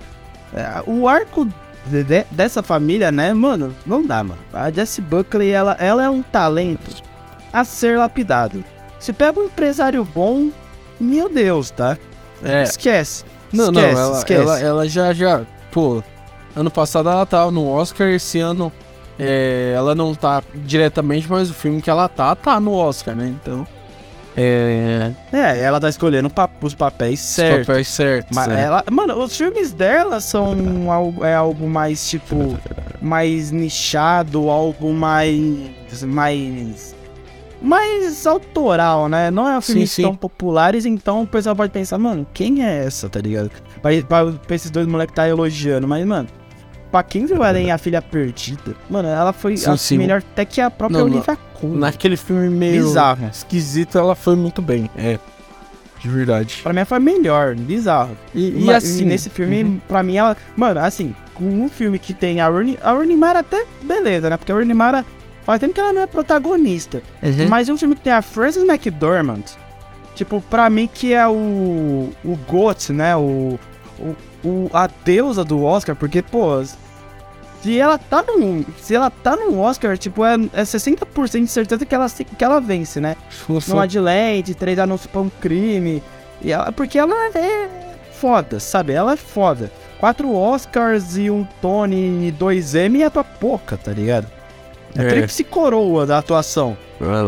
é, 0.54 0.82
o 0.86 1.08
arco 1.08 1.46
de- 1.86 2.04
de- 2.04 2.26
dessa 2.30 2.62
família, 2.62 3.10
né, 3.12 3.32
mano, 3.34 3.74
não 3.86 4.04
dá, 4.06 4.22
mano. 4.24 4.40
A 4.52 4.70
Jessie 4.70 5.02
Buckley, 5.02 5.50
ela, 5.50 5.76
ela 5.78 6.02
é 6.04 6.08
um 6.08 6.22
talento 6.22 6.90
a 7.52 7.64
ser 7.64 7.98
lapidado. 7.98 8.64
Se 8.98 9.12
pega 9.12 9.38
um 9.38 9.44
empresário 9.44 10.04
bom, 10.04 10.50
meu 10.98 11.28
Deus, 11.28 11.70
tá? 11.70 11.98
É. 12.42 12.62
Esquece. 12.62 13.24
Não, 13.52 13.66
esquece, 13.66 13.94
não, 13.94 14.00
ela, 14.00 14.18
esquece. 14.18 14.40
ela, 14.40 14.60
ela 14.60 14.88
já, 14.88 15.12
já, 15.12 15.42
pô, 15.70 16.02
ano 16.56 16.70
passado 16.70 17.08
ela 17.08 17.24
tava 17.26 17.50
no 17.50 17.68
Oscar, 17.68 18.08
esse 18.08 18.40
ano 18.40 18.72
é, 19.18 19.72
ela 19.76 19.94
não 19.94 20.14
tá 20.14 20.42
diretamente, 20.54 21.26
mas 21.30 21.50
o 21.50 21.54
filme 21.54 21.80
que 21.82 21.88
ela 21.90 22.08
tá, 22.08 22.34
tá 22.34 22.58
no 22.58 22.72
Oscar, 22.72 23.14
né? 23.14 23.28
Então, 23.40 23.66
é, 24.36 25.12
É, 25.32 25.60
ela 25.60 25.80
tá 25.80 25.88
escolhendo 25.88 26.30
os 26.60 26.74
papéis 26.74 27.20
os 27.20 27.26
certos. 27.26 27.66
papéis 27.66 27.88
certos. 27.88 28.36
Mas 28.36 28.48
é. 28.48 28.62
ela, 28.62 28.84
mano, 28.90 29.16
os 29.22 29.36
filmes 29.36 29.72
dela 29.72 30.20
são 30.20 30.90
algo, 30.90 31.24
é 31.24 31.34
algo 31.34 31.68
mais 31.68 32.08
tipo 32.08 32.58
mais 33.00 33.50
nichado, 33.50 34.48
algo 34.48 34.92
mais 34.92 36.02
mais 36.02 36.94
mais 37.62 38.26
autoral, 38.26 39.08
né? 39.08 39.30
Não 39.30 39.48
é 39.48 39.60
filmes 39.60 39.90
sim. 39.90 40.02
tão 40.02 40.14
populares, 40.14 40.84
então 40.84 41.22
o 41.22 41.26
pessoal 41.26 41.56
pode 41.56 41.72
pensar, 41.72 41.96
mano, 41.96 42.26
quem 42.34 42.62
é 42.64 42.84
essa, 42.84 43.08
tá 43.08 43.20
ligado? 43.20 43.50
Pra, 43.80 43.90
pra, 44.06 44.32
pra 44.32 44.56
esses 44.56 44.70
dois 44.70 44.86
moleques 44.86 45.14
tá 45.14 45.26
elogiando, 45.26 45.88
mas 45.88 46.04
mano, 46.04 46.28
pra 46.94 47.02
quem 47.02 47.26
viu 47.26 47.42
ela 47.42 47.58
em 47.58 47.72
A 47.72 47.76
Filha 47.78 48.00
Perdida, 48.00 48.76
mano, 48.88 49.08
ela 49.08 49.32
foi 49.32 49.56
Sim, 49.56 49.76
sim. 49.76 49.98
melhor 49.98 50.18
até 50.18 50.44
que 50.44 50.60
a 50.60 50.70
própria 50.70 50.98
Não. 51.00 51.06
Olivia 51.06 51.36
Colman. 51.54 51.78
Naquele 51.80 52.16
filme 52.16 52.48
meio 52.48 52.84
Bizarro. 52.84 53.26
esquisito, 53.26 53.98
ela 53.98 54.14
foi 54.14 54.36
muito 54.36 54.62
bem, 54.62 54.88
é, 54.96 55.18
de 56.00 56.08
verdade. 56.08 56.60
Pra 56.62 56.72
mim 56.72 56.84
foi 56.84 57.00
melhor, 57.00 57.56
bizarro. 57.56 58.16
E, 58.32 58.48
E, 58.50 58.64
e 58.66 58.72
assim, 58.72 59.04
nesse 59.04 59.28
filme, 59.28 59.64
uhum. 59.64 59.80
pra 59.88 60.04
mim, 60.04 60.16
ela. 60.18 60.36
Mano, 60.56 60.78
assim, 60.78 61.12
com 61.34 61.44
um 61.44 61.68
filme 61.68 61.98
que 61.98 62.14
tem 62.14 62.40
a 62.40 62.46
Rooney. 62.46 62.78
A 62.80 62.92
Rooney 62.92 63.16
Mara 63.16 63.40
até 63.40 63.64
beleza, 63.82 64.30
né? 64.30 64.36
Porque 64.36 64.52
a 64.52 64.54
Rooney 64.54 64.72
Mara 64.74 65.04
faz 65.44 65.58
tempo 65.58 65.74
que 65.74 65.80
ela 65.80 65.92
não 65.92 66.02
é 66.02 66.06
protagonista. 66.06 67.02
Uhum. 67.20 67.48
Mas 67.48 67.68
um 67.68 67.76
filme 67.76 67.96
que 67.96 68.02
tem 68.02 68.12
a 68.12 68.22
Frances 68.22 68.62
McDormand, 68.62 69.42
tipo, 70.14 70.40
pra 70.48 70.70
mim 70.70 70.88
que 70.92 71.12
é 71.12 71.26
o. 71.26 72.10
O 72.24 72.36
GOT, 72.48 72.92
né? 72.92 73.16
O, 73.16 73.58
o, 73.98 74.14
o- 74.44 74.70
A 74.72 74.88
deusa 75.04 75.44
do 75.44 75.60
Oscar, 75.64 75.96
porque, 75.96 76.22
pô. 76.22 76.62
Se 77.64 77.80
ela 77.80 77.96
tá 77.96 78.22
num. 78.22 78.62
Se 78.78 78.94
ela 78.94 79.08
tá 79.08 79.34
num 79.36 79.58
Oscar, 79.58 79.96
tipo, 79.96 80.22
é, 80.22 80.34
é 80.52 80.62
60% 80.62 81.40
de 81.44 81.46
certeza 81.50 81.86
que 81.86 81.94
ela, 81.94 82.06
que 82.10 82.44
ela 82.44 82.60
vence, 82.60 83.00
né? 83.00 83.16
no 83.48 83.80
Adelaide, 83.80 84.54
três 84.54 84.78
anúncios 84.78 85.10
pra 85.10 85.22
um 85.22 85.30
crime. 85.40 86.02
E 86.42 86.52
ela, 86.52 86.70
porque 86.70 86.98
ela 86.98 87.14
é 87.34 87.68
foda, 88.20 88.60
sabe? 88.60 88.92
Ela 88.92 89.14
é 89.14 89.16
foda. 89.16 89.72
Quatro 89.98 90.30
Oscars 90.34 91.16
e 91.16 91.30
um 91.30 91.42
Tony 91.62 92.28
e 92.28 92.30
dois 92.30 92.74
M 92.74 93.02
é 93.02 93.08
pra 93.08 93.24
pouca, 93.24 93.78
tá 93.78 93.92
ligado? 93.92 94.26
É, 94.94 95.02
É. 95.02 95.08
tríplice 95.08 95.42
coroa 95.42 96.04
da 96.04 96.18
atuação. 96.18 96.76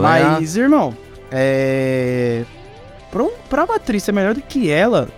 Mas, 0.02 0.54
irmão, 0.54 0.94
é. 1.32 2.44
Pra, 3.10 3.22
um, 3.22 3.30
pra 3.48 3.64
uma 3.64 3.76
atriz 3.76 4.02
ser 4.02 4.12
melhor 4.12 4.34
do 4.34 4.42
que 4.42 4.70
ela 4.70 5.08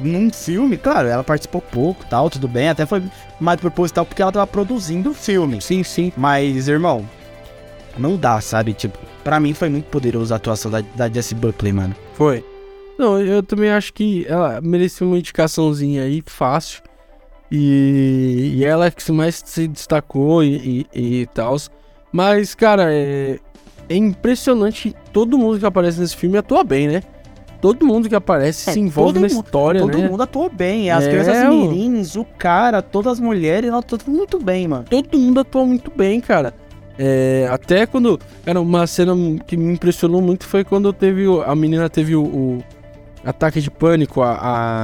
num 0.00 0.30
filme, 0.30 0.76
claro, 0.76 1.08
ela 1.08 1.24
participou 1.24 1.60
pouco 1.62 2.04
tal, 2.04 2.28
tudo 2.28 2.46
bem, 2.48 2.68
até 2.68 2.84
foi 2.84 3.02
mais 3.40 3.60
proposital 3.60 4.04
porque 4.04 4.22
ela 4.22 4.32
tava 4.32 4.46
produzindo 4.46 5.10
o 5.10 5.14
filme. 5.14 5.60
Sim, 5.60 5.82
sim. 5.82 6.12
Mas, 6.16 6.68
irmão, 6.68 7.08
não 7.98 8.16
dá, 8.16 8.40
sabe? 8.40 8.72
Tipo, 8.74 8.98
pra 9.22 9.40
mim 9.40 9.54
foi 9.54 9.68
muito 9.68 9.86
poderoso 9.86 10.32
a 10.32 10.36
atuação 10.36 10.70
da, 10.70 10.80
da 10.94 11.08
Jessie 11.08 11.36
Buckley, 11.36 11.72
mano. 11.72 11.94
Foi. 12.14 12.44
Não, 12.98 13.20
eu 13.20 13.42
também 13.42 13.70
acho 13.70 13.92
que 13.92 14.26
ela 14.28 14.60
merecia 14.62 15.06
uma 15.06 15.18
indicaçãozinha 15.18 16.02
aí, 16.02 16.22
fácil. 16.24 16.82
E, 17.50 18.54
e 18.56 18.64
ela 18.64 18.86
é 18.86 18.90
que 18.90 19.12
mais 19.12 19.42
se 19.44 19.68
destacou 19.68 20.42
e, 20.42 20.86
e, 20.94 21.20
e 21.20 21.26
tal. 21.26 21.56
Mas, 22.10 22.54
cara, 22.54 22.92
é, 22.92 23.38
é 23.88 23.94
impressionante 23.94 24.90
que 24.90 24.96
todo 25.12 25.38
mundo 25.38 25.58
que 25.58 25.66
aparece 25.66 26.00
nesse 26.00 26.16
filme 26.16 26.38
atua 26.38 26.64
bem, 26.64 26.88
né? 26.88 27.02
Todo 27.60 27.84
mundo 27.86 28.08
que 28.08 28.14
aparece 28.14 28.68
É, 28.70 28.72
se 28.72 28.80
envolve 28.80 29.14
todo 29.14 29.22
na 29.22 29.28
mundo- 29.34 29.44
história, 29.44 29.80
Todo 29.80 29.98
né? 29.98 30.08
mundo 30.08 30.22
atuou 30.22 30.50
bem. 30.50 30.90
As 30.90 31.04
É, 31.04 31.08
crianças 31.10 31.48
o- 31.48 31.50
mirins, 31.52 32.16
o 32.16 32.24
cara, 32.24 32.82
todas 32.82 33.14
as 33.14 33.20
mulheres, 33.20 33.68
ela 33.70 33.78
atuou 33.78 34.00
muito 34.06 34.38
bem, 34.38 34.68
mano. 34.68 34.84
Todo 34.88 35.18
mundo 35.18 35.40
atua 35.40 35.64
muito 35.64 35.90
bem, 35.94 36.20
cara. 36.20 36.54
É, 36.98 37.46
até 37.50 37.84
quando. 37.86 38.18
Cara, 38.44 38.60
uma 38.60 38.86
cena 38.86 39.12
que 39.46 39.56
me 39.56 39.72
impressionou 39.72 40.22
muito 40.22 40.46
foi 40.46 40.64
quando 40.64 40.92
teve. 40.92 41.24
A 41.44 41.54
menina 41.54 41.90
teve 41.90 42.14
o, 42.16 42.22
o 42.24 42.64
ataque 43.24 43.60
de 43.60 43.70
pânico, 43.70 44.22
a, 44.22 44.38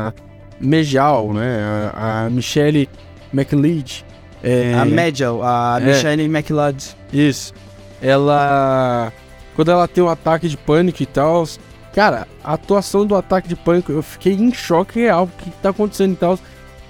a 0.08 0.12
Mejal, 0.60 1.32
né? 1.32 1.90
A, 1.94 2.24
a 2.26 2.30
Michelle 2.30 2.88
McLeod. 3.32 4.04
É, 4.42 4.74
A 4.74 4.84
Medjal, 4.84 5.40
a 5.42 5.78
É. 5.80 5.84
Michelle 5.86 6.24
McLeod. 6.24 6.96
Isso. 7.12 7.54
Ela. 8.00 9.12
Quando 9.54 9.70
ela 9.70 9.86
tem 9.86 10.02
um 10.02 10.08
ataque 10.08 10.48
de 10.48 10.56
pânico 10.56 11.02
e 11.02 11.06
tal. 11.06 11.44
Cara, 11.94 12.26
a 12.42 12.54
atuação 12.54 13.06
do 13.06 13.14
ataque 13.14 13.48
de 13.48 13.56
pânico, 13.56 13.92
eu 13.92 14.02
fiquei 14.02 14.32
em 14.32 14.52
choque 14.52 15.00
real. 15.00 15.24
O 15.24 15.42
que 15.42 15.50
tá 15.62 15.70
acontecendo 15.70 16.12
e 16.12 16.16
tal. 16.16 16.38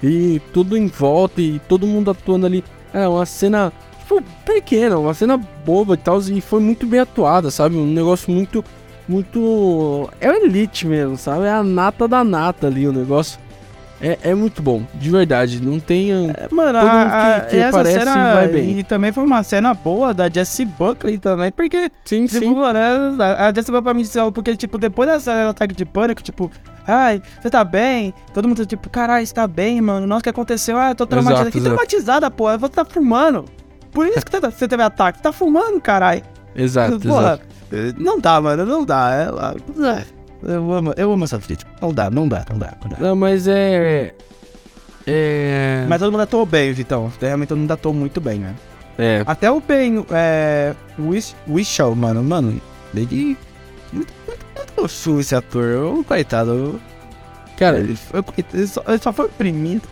E 0.03 0.41
tudo 0.53 0.77
em 0.77 0.87
volta 0.87 1.41
e 1.41 1.59
todo 1.61 1.87
mundo 1.87 2.11
atuando 2.11 2.47
ali. 2.47 2.65
É 2.93 3.07
uma 3.09 3.27
cena, 3.27 3.73
tipo, 4.01 4.23
pequena, 4.45 4.99
uma 4.99 5.15
cena 5.15 5.37
boba 5.37 5.95
e 5.95 5.97
tal. 5.97 6.21
E 6.21 6.41
foi 6.41 6.61
muito 6.61 6.87
bem 6.87 7.01
atuada, 7.01 7.51
sabe? 7.51 7.77
Um 7.77 7.87
negócio 7.87 8.33
muito. 8.33 8.65
Muito. 9.09 10.09
É 10.21 10.31
o 10.31 10.45
elite 10.45 10.87
mesmo, 10.87 11.17
sabe? 11.17 11.45
É 11.47 11.51
a 11.51 11.63
nata 11.63 12.07
da 12.07 12.23
nata 12.23 12.69
ali 12.69 12.87
o 12.87 12.93
negócio. 12.93 13.41
É, 14.05 14.19
é 14.31 14.35
muito 14.35 14.61
bom, 14.61 14.83
de 14.95 15.09
verdade. 15.11 15.63
Não 15.63 15.79
tem. 15.79 16.11
É, 16.11 16.49
Mano, 16.51 16.79
Todo 16.81 16.89
a, 16.91 17.41
que- 17.43 17.51
que 17.51 17.57
essa 17.57 17.69
aparece 17.81 17.99
cena. 18.01 18.35
vai 18.35 18.49
bem. 18.49 18.79
E 18.81 18.83
também 18.83 19.13
foi 19.13 19.23
uma 19.23 19.43
cena 19.45 19.73
boa 19.75 20.13
da 20.13 20.29
Jessie 20.29 20.65
Buckley 20.67 21.19
também, 21.19 21.53
porque 21.53 21.89
Sim, 22.05 22.27
Tipo, 22.27 22.41
sim. 22.41 22.55
mano, 22.55 22.79
a 23.23 23.53
Jessie 23.55 23.71
Buckley 23.71 23.83
pra 23.83 23.95
mim 23.95 24.03
disse 24.03 24.19
algo, 24.19 24.33
porque, 24.33 24.57
tipo, 24.57 24.77
depois 24.77 25.09
dessa 25.09 25.51
ataque 25.51 25.73
de 25.75 25.85
pânico, 25.85 26.21
tipo, 26.21 26.51
ai, 26.87 27.23
você 27.41 27.49
tá 27.49 27.63
bem? 27.63 28.13
Todo 28.35 28.49
mundo, 28.49 28.67
tipo, 28.67 28.91
caralho, 28.91 29.25
você 29.25 29.33
tá 29.33 29.47
bem, 29.47 29.81
mano? 29.81 30.05
Nossa, 30.05 30.21
o 30.21 30.23
que 30.25 30.31
aconteceu? 30.31 30.77
Ah, 30.77 30.91
eu 30.91 30.95
tô 30.97 31.07
traumatizada. 31.07 31.43
Exato, 31.49 31.53
que 31.53 31.59
exato. 31.59 31.75
traumatizada, 31.77 32.31
pô? 32.31 32.59
Você 32.59 32.69
tá 32.73 32.85
fumando. 32.85 33.45
Por 33.93 34.07
isso 34.09 34.25
que 34.27 34.41
você 34.41 34.67
teve 34.67 34.83
ataque. 34.83 35.19
Você 35.19 35.23
tá 35.23 35.33
fumando, 35.33 35.81
caralho. 35.81 36.23
Exato, 36.57 36.99
Porra, 36.99 37.41
exato. 37.71 38.03
não 38.03 38.19
dá, 38.19 38.41
mano, 38.41 38.67
não 38.67 38.85
dá. 38.85 39.13
Ela- 39.15 39.57
Eu 40.43 40.73
amo, 40.73 40.93
eu 40.97 41.13
amo 41.13 41.25
essa 41.25 41.37
atriz. 41.37 41.59
Não 41.81 41.93
dá, 41.95 42.11
não 42.11 42.27
dá, 42.29 42.45
não 42.51 42.59
dá, 42.59 42.75
não 42.83 42.89
dá. 42.91 42.97
Não, 42.99 43.17
mas 43.17 43.47
é. 43.47 44.13
É. 45.07 45.85
Mas 45.89 45.99
todo 46.01 46.11
mundo 46.13 46.23
atuou 46.23 46.47
bem, 46.47 46.73
Vitão. 46.73 47.13
Realmente 47.21 47.49
todo 47.49 47.59
mundo 47.59 47.71
atuou 47.73 47.95
muito 47.95 48.21
bem, 48.21 48.39
né? 48.39 48.55
É. 48.99 49.23
Até 49.27 49.51
o 49.51 49.61
Ben, 49.61 50.05
é. 50.11 50.75
Wish, 50.99 51.35
Wishall, 51.49 51.95
mano, 51.95 52.23
mano. 52.23 52.61
Ele. 52.95 53.37
Muito, 53.93 54.13
muito, 54.27 54.45
muito 54.79 55.21
esse 55.21 55.35
ator. 55.35 55.65
Eu, 55.65 56.05
coitado. 56.07 56.81
Cara, 57.57 57.79
ele, 57.79 57.95
foi- 57.97 58.23
ele 58.55 58.67
só, 58.67 58.83
ele 58.89 58.99
só 58.99 59.13
foi 59.13 59.27
oprimido. 59.27 59.89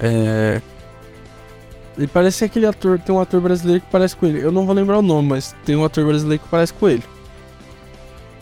é. 0.00 0.60
Ele 1.96 2.06
parece 2.06 2.44
aquele 2.44 2.64
ator. 2.66 2.98
Tem 3.00 3.12
um 3.14 3.20
ator 3.20 3.40
brasileiro 3.40 3.80
que 3.80 3.90
parece 3.90 4.14
com 4.14 4.24
ele. 4.26 4.40
Eu 4.40 4.52
não 4.52 4.64
vou 4.64 4.74
lembrar 4.74 4.98
o 4.98 5.02
nome, 5.02 5.30
mas 5.30 5.54
tem 5.64 5.74
um 5.74 5.84
ator 5.84 6.06
brasileiro 6.06 6.40
que 6.42 6.48
parece 6.48 6.72
com 6.72 6.88
ele. 6.88 7.02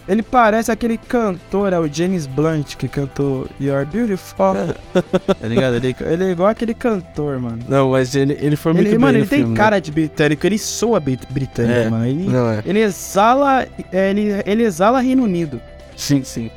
Ele 0.09 0.23
parece 0.23 0.71
aquele 0.71 0.97
cantor, 0.97 1.73
é 1.73 1.79
o 1.81 1.93
James 1.93 2.27
Blunt, 2.27 2.77
que 2.77 2.87
cantou 2.87 3.47
You're 3.61 3.85
Beautiful. 3.87 4.55
tá 5.41 5.49
ligado? 5.49 5.75
Ele, 5.77 5.97
ele 6.01 6.25
é 6.25 6.31
igual 6.31 6.49
aquele 6.49 6.75
cantor, 6.75 7.41
mano. 7.41 7.59
Não, 7.69 7.91
mas 7.91 8.15
ele, 8.15 8.39
ele 8.41 8.55
foi 8.55 8.73
muito 8.73 8.85
Ele, 8.87 8.91
bem 8.91 8.99
mano, 9.01 9.13
no 9.15 9.19
ele 9.25 9.27
tem 9.29 9.39
filme, 9.41 9.55
né? 9.55 9.59
cara 9.61 9.81
de 9.81 9.91
britânico, 9.91 10.47
ele 10.47 10.59
soa 10.59 11.01
brit- 11.01 11.27
britânico, 11.31 11.75
É. 11.79 11.91
mano. 11.91 12.07
Ele, 12.07 12.29
Não, 12.29 12.49
é. 12.51 12.63
ele 12.65 12.79
exala. 12.81 13.67
é, 13.93 14.11
Ele, 14.11 14.29
ele 14.47 14.63
exala 14.63 15.01
Reino 15.01 15.25
Unido. 15.25 15.61
Sim, 15.97 16.23
sim. 16.23 16.51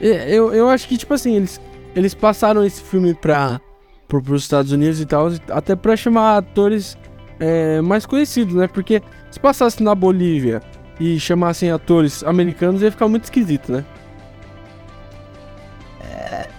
É, 0.00 0.34
Eu, 0.34 0.54
eu 0.54 0.68
acho 0.70 0.88
que, 0.88 0.96
tipo 0.96 1.12
assim, 1.12 1.34
eles, 1.36 1.60
eles 1.94 2.14
passaram 2.14 2.64
esse 2.64 2.80
filme 2.80 3.12
pra, 3.12 3.60
pro, 4.08 4.22
pros 4.22 4.42
Estados 4.44 4.72
Unidos 4.72 4.98
e 4.98 5.04
tal, 5.04 5.30
até 5.50 5.76
pra 5.76 5.94
chamar 5.94 6.38
atores 6.38 6.96
é, 7.38 7.82
mais 7.82 8.06
conhecidos, 8.06 8.54
né? 8.54 8.66
Porque 8.66 9.02
se 9.30 9.38
passasse 9.38 9.82
na 9.82 9.94
Bolívia 9.94 10.62
e 11.00 11.18
chamassem 11.20 11.70
atores 11.70 12.22
americanos, 12.24 12.82
ia 12.82 12.90
ficar 12.90 13.08
muito 13.08 13.24
esquisito, 13.24 13.70
né? 13.72 13.84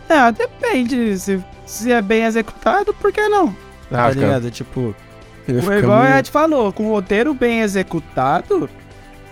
É, 0.09 0.31
depende. 0.31 1.17
Se, 1.19 1.43
se 1.65 1.91
é 1.91 2.01
bem 2.01 2.23
executado, 2.23 2.93
por 2.93 3.11
que 3.11 3.27
não? 3.27 3.55
tá 3.89 4.09
ligado? 4.11 4.49
Tipo. 4.51 4.95
ia 5.47 5.61
ficar 5.61 5.77
Igual 5.79 6.01
meio- 6.03 6.13
a 6.15 6.19
Ed 6.19 6.31
falou, 6.31 6.71
com 6.73 6.87
o 6.87 6.89
roteiro 6.91 7.33
bem 7.33 7.61
executado, 7.61 8.69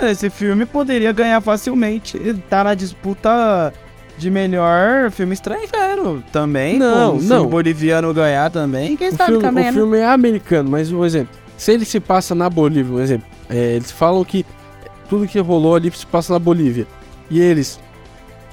esse 0.02 0.30
filme 0.30 0.66
poderia 0.66 1.12
ganhar 1.12 1.42
facilmente. 1.42 2.18
Ele 2.18 2.44
tá 2.50 2.64
na 2.64 2.74
disputa 2.76 3.74
de 4.18 4.30
melhor 4.30 5.10
filme 5.12 5.34
estrangeiro 5.34 6.24
também. 6.32 6.78
Não, 6.80 7.12
pô, 7.12 7.18
o 7.18 7.22
não. 7.22 7.36
filme 7.38 7.52
boliviano 7.52 8.14
ganhar 8.14 8.50
também. 8.52 8.96
Quem 8.98 9.10
O 9.10 9.16
sabe 9.16 9.32
filme, 9.32 9.44
também, 9.44 9.64
o 9.64 9.68
né? 9.68 9.74
filme 9.74 9.98
é 9.98 10.06
americano, 10.06 10.70
mas 10.70 10.92
um 10.92 11.04
exemplo. 11.06 11.36
Se 11.58 11.72
ele 11.72 11.86
se 11.86 12.00
passa 12.00 12.36
na 12.36 12.50
Bolívia, 12.50 12.94
um 12.96 13.00
exemplo. 13.00 13.28
é, 13.50 13.76
eles 13.76 13.92
falam 13.92 14.24
que 14.24 14.46
tudo 15.10 15.28
que 15.28 15.40
rolou 15.40 15.76
ali 15.76 15.92
se 15.92 16.06
passa 16.06 16.34
na 16.34 16.40
Bolívia. 16.40 16.88
E 17.30 17.40
eles 17.40 17.80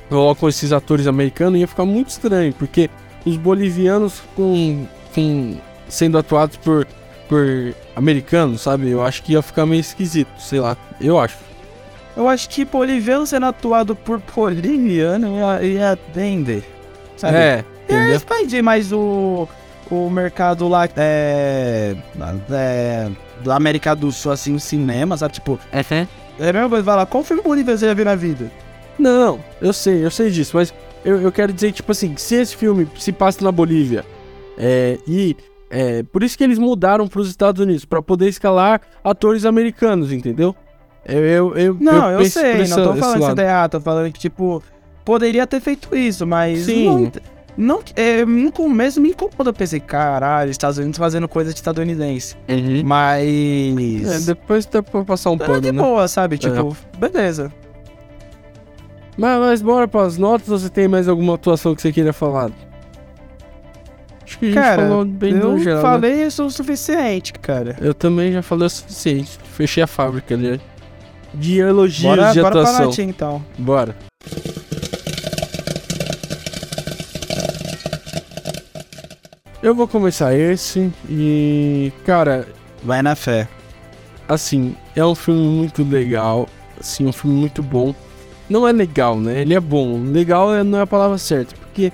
colocam 0.09 0.48
esses 0.48 0.72
atores 0.72 1.06
americanos 1.06 1.59
ia 1.59 1.68
ficar 1.68 1.85
muito 1.85 2.09
estranho, 2.09 2.52
porque 2.52 2.90
os 3.24 3.36
bolivianos 3.36 4.22
com, 4.35 4.86
com 5.14 5.56
sendo 5.89 6.18
atuados 6.18 6.56
por, 6.56 6.86
por 7.28 7.74
americanos, 7.97 8.60
sabe? 8.60 8.90
Eu 8.90 9.02
acho 9.02 9.22
que 9.22 9.32
ia 9.32 9.43
ficar 9.43 9.66
meio 9.66 9.81
esquisito, 9.81 10.31
sei 10.39 10.60
lá, 10.60 10.76
eu 11.01 11.18
acho. 11.18 11.36
Eu 12.16 12.28
acho 12.28 12.48
que 12.48 12.64
boliviano 12.64 13.26
sendo 13.26 13.47
atuado 13.47 13.97
por 13.97 14.20
boliviano 14.35 15.36
ia, 15.36 15.62
ia 15.64 15.93
atender. 15.93 16.64
Sabe? 17.16 17.36
É, 17.36 17.64
Ia 17.89 17.97
entendeu? 17.97 18.16
expandir 18.16 18.62
mais 18.62 18.93
o, 18.93 19.48
o 19.90 20.09
mercado 20.10 20.68
lá, 20.68 20.89
é, 20.97 21.97
é, 22.51 23.10
da 23.44 23.56
América 23.56 23.94
do 23.94 24.10
Sul, 24.10 24.32
assim, 24.32 24.55
o 24.55 24.60
cinema, 24.60 25.16
sabe? 25.16 25.35
Tipo, 25.35 25.59
é 25.72 25.82
a 26.39 26.52
mesma 26.52 26.69
coisa, 26.69 26.85
vai 26.85 26.97
lá, 26.97 27.06
qual 27.06 27.23
filme 27.24 27.43
boliviano 27.43 27.78
você 27.78 27.86
já 27.86 27.94
viu 27.94 28.05
na 28.05 28.15
vida? 28.15 28.51
Não, 28.98 29.40
eu 29.61 29.73
sei, 29.73 30.05
eu 30.05 30.11
sei 30.11 30.31
disso, 30.31 30.56
mas 30.56 30.73
eu, 31.05 31.20
eu 31.20 31.32
quero 31.32 31.52
dizer, 31.52 31.73
tipo 31.73 31.90
assim, 31.93 32.16
se 32.16 32.36
esse 32.36 32.56
filme 32.56 32.89
se 32.98 33.12
passa 33.12 33.43
na 33.44 33.52
Bolívia, 33.52 34.05
é, 34.56 34.98
e 35.06 35.36
é, 35.70 36.02
por 36.05 36.23
isso 36.23 36.39
que 36.39 36.44
eles 36.44 36.59
mudaram 36.59 37.09
para 37.09 37.20
os 37.20 37.28
Estados 37.28 37.61
Unidos, 37.61 37.85
para 37.85 38.01
poder 38.01 38.28
escalar 38.28 38.81
atores 39.02 39.44
americanos, 39.44 40.12
entendeu? 40.12 40.55
Eu, 41.05 41.24
eu, 41.24 41.56
eu, 41.56 41.77
Não, 41.78 42.11
eu, 42.11 42.19
por 42.19 42.31
sei, 42.31 42.66
não 42.66 42.77
tô 42.77 42.94
falando 42.97 43.19
que 43.19 43.27
você 43.27 43.35
tá 43.35 43.43
errado, 43.43 43.70
tô 43.73 43.81
falando 43.81 44.12
que, 44.12 44.19
tipo, 44.19 44.62
poderia 45.05 45.47
ter 45.47 45.61
feito 45.61 45.94
isso, 45.94 46.27
mas 46.27 46.61
Sim. 46.61 46.86
não... 46.86 47.12
Não, 47.56 47.81
é, 47.94 48.22
inco- 48.22 48.68
mesmo 48.68 49.02
me 49.02 49.10
incomoda, 49.10 49.51
eu 49.51 49.55
pensei, 49.55 49.78
caralho, 49.78 50.51
Estados 50.51 50.76
Unidos 50.78 50.98
fazendo 50.98 51.28
coisa 51.28 51.51
de 51.52 51.56
estadunidense. 51.56 52.36
Mas... 52.85 53.24
É, 53.28 54.18
depois 54.26 54.66
dá 54.66 54.82
pra 54.82 55.05
passar 55.05 55.31
um 55.31 55.35
É 55.35 55.39
pano, 55.39 55.60
de 55.60 55.70
né? 55.72 55.81
boa, 55.82 56.09
sabe? 56.09 56.36
Tipo, 56.36 56.76
beleza. 56.98 57.52
Mas, 59.16 59.39
mas 59.39 59.62
bora 59.62 59.86
pras 59.86 60.18
notas, 60.18 60.48
ou 60.51 60.59
você 60.59 60.68
tem 60.68 60.89
mais 60.89 61.06
alguma 61.06 61.35
atuação 61.36 61.74
que 61.76 61.82
você 61.82 61.93
queira 61.93 62.12
falar? 62.12 62.51
Acho 64.24 64.39
que 64.39 64.47
a 64.47 64.48
gente 64.48 64.55
Cara, 64.59 64.82
falou 64.89 65.05
bem 65.05 65.35
eu 65.35 65.52
no 65.52 65.59
geral, 65.59 65.76
né? 65.76 65.82
falei 65.82 66.24
isso 66.24 66.44
o 66.44 66.51
suficiente, 66.51 67.32
cara. 67.35 67.76
Eu 67.81 67.94
também 67.94 68.32
já 68.32 68.43
falei 68.43 68.66
o 68.66 68.70
suficiente. 68.70 69.39
Fechei 69.52 69.82
a 69.82 69.86
fábrica 69.86 70.35
ali. 70.35 70.60
De 71.32 71.59
elogios 71.60 72.02
Bora, 72.16 72.32
de 72.32 72.40
bora 72.40 72.51
pra 72.52 72.60
atuação. 72.62 72.86
latim, 72.86 73.02
então. 73.02 73.44
Bora. 73.59 73.94
Eu 79.64 79.74
vou 79.74 79.88
começar 79.88 80.34
esse 80.36 80.92
e, 81.08 81.90
cara, 82.04 82.46
Vai 82.82 83.00
na 83.00 83.16
fé. 83.16 83.48
assim, 84.28 84.76
é 84.94 85.02
um 85.02 85.14
filme 85.14 85.40
muito 85.40 85.82
legal, 85.82 86.46
assim, 86.78 87.06
um 87.06 87.12
filme 87.14 87.34
muito 87.34 87.62
bom. 87.62 87.94
Não 88.46 88.68
é 88.68 88.72
legal, 88.72 89.18
né? 89.18 89.40
Ele 89.40 89.54
é 89.54 89.60
bom. 89.60 90.02
Legal 90.02 90.54
é- 90.54 90.62
não 90.62 90.80
é 90.80 90.82
a 90.82 90.86
palavra 90.86 91.16
certa, 91.16 91.54
porque 91.56 91.90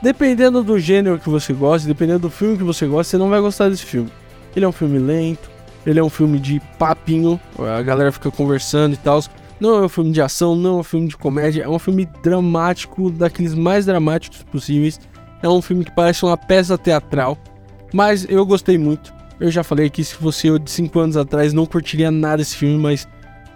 dependendo 0.00 0.62
do 0.62 0.78
gênero 0.78 1.18
que 1.18 1.28
você 1.28 1.52
gosta, 1.52 1.88
dependendo 1.88 2.20
do 2.20 2.30
filme 2.30 2.56
que 2.56 2.62
você 2.62 2.86
gosta, 2.86 3.10
você 3.10 3.18
não 3.18 3.28
vai 3.28 3.40
gostar 3.40 3.68
desse 3.68 3.84
filme. 3.84 4.08
Ele 4.54 4.64
é 4.64 4.68
um 4.68 4.72
filme 4.72 5.00
lento, 5.00 5.50
ele 5.84 5.98
é 5.98 6.04
um 6.04 6.08
filme 6.08 6.38
de 6.38 6.60
papinho, 6.78 7.40
a 7.58 7.82
galera 7.82 8.12
fica 8.12 8.30
conversando 8.30 8.94
e 8.94 8.98
tal. 8.98 9.20
Não 9.58 9.82
é 9.82 9.86
um 9.86 9.88
filme 9.88 10.12
de 10.12 10.22
ação, 10.22 10.54
não 10.54 10.76
é 10.76 10.80
um 10.80 10.84
filme 10.84 11.08
de 11.08 11.16
comédia, 11.16 11.64
é 11.64 11.68
um 11.68 11.78
filme 11.80 12.08
dramático, 12.22 13.10
daqueles 13.10 13.52
mais 13.52 13.84
dramáticos 13.84 14.44
possíveis. 14.44 15.00
É 15.42 15.48
um 15.48 15.60
filme 15.60 15.84
que 15.84 15.90
parece 15.90 16.24
uma 16.24 16.36
peça 16.36 16.78
teatral, 16.78 17.36
mas 17.92 18.26
eu 18.28 18.44
gostei 18.46 18.78
muito. 18.78 19.12
Eu 19.40 19.50
já 19.50 19.64
falei 19.64 19.90
que 19.90 20.04
se 20.04 20.14
fosse 20.14 20.46
eu 20.46 20.58
de 20.58 20.70
5 20.70 20.98
anos 21.00 21.16
atrás 21.16 21.52
não 21.52 21.66
curtiria 21.66 22.10
nada 22.10 22.42
esse 22.42 22.56
filme, 22.56 22.78
mas 22.78 23.08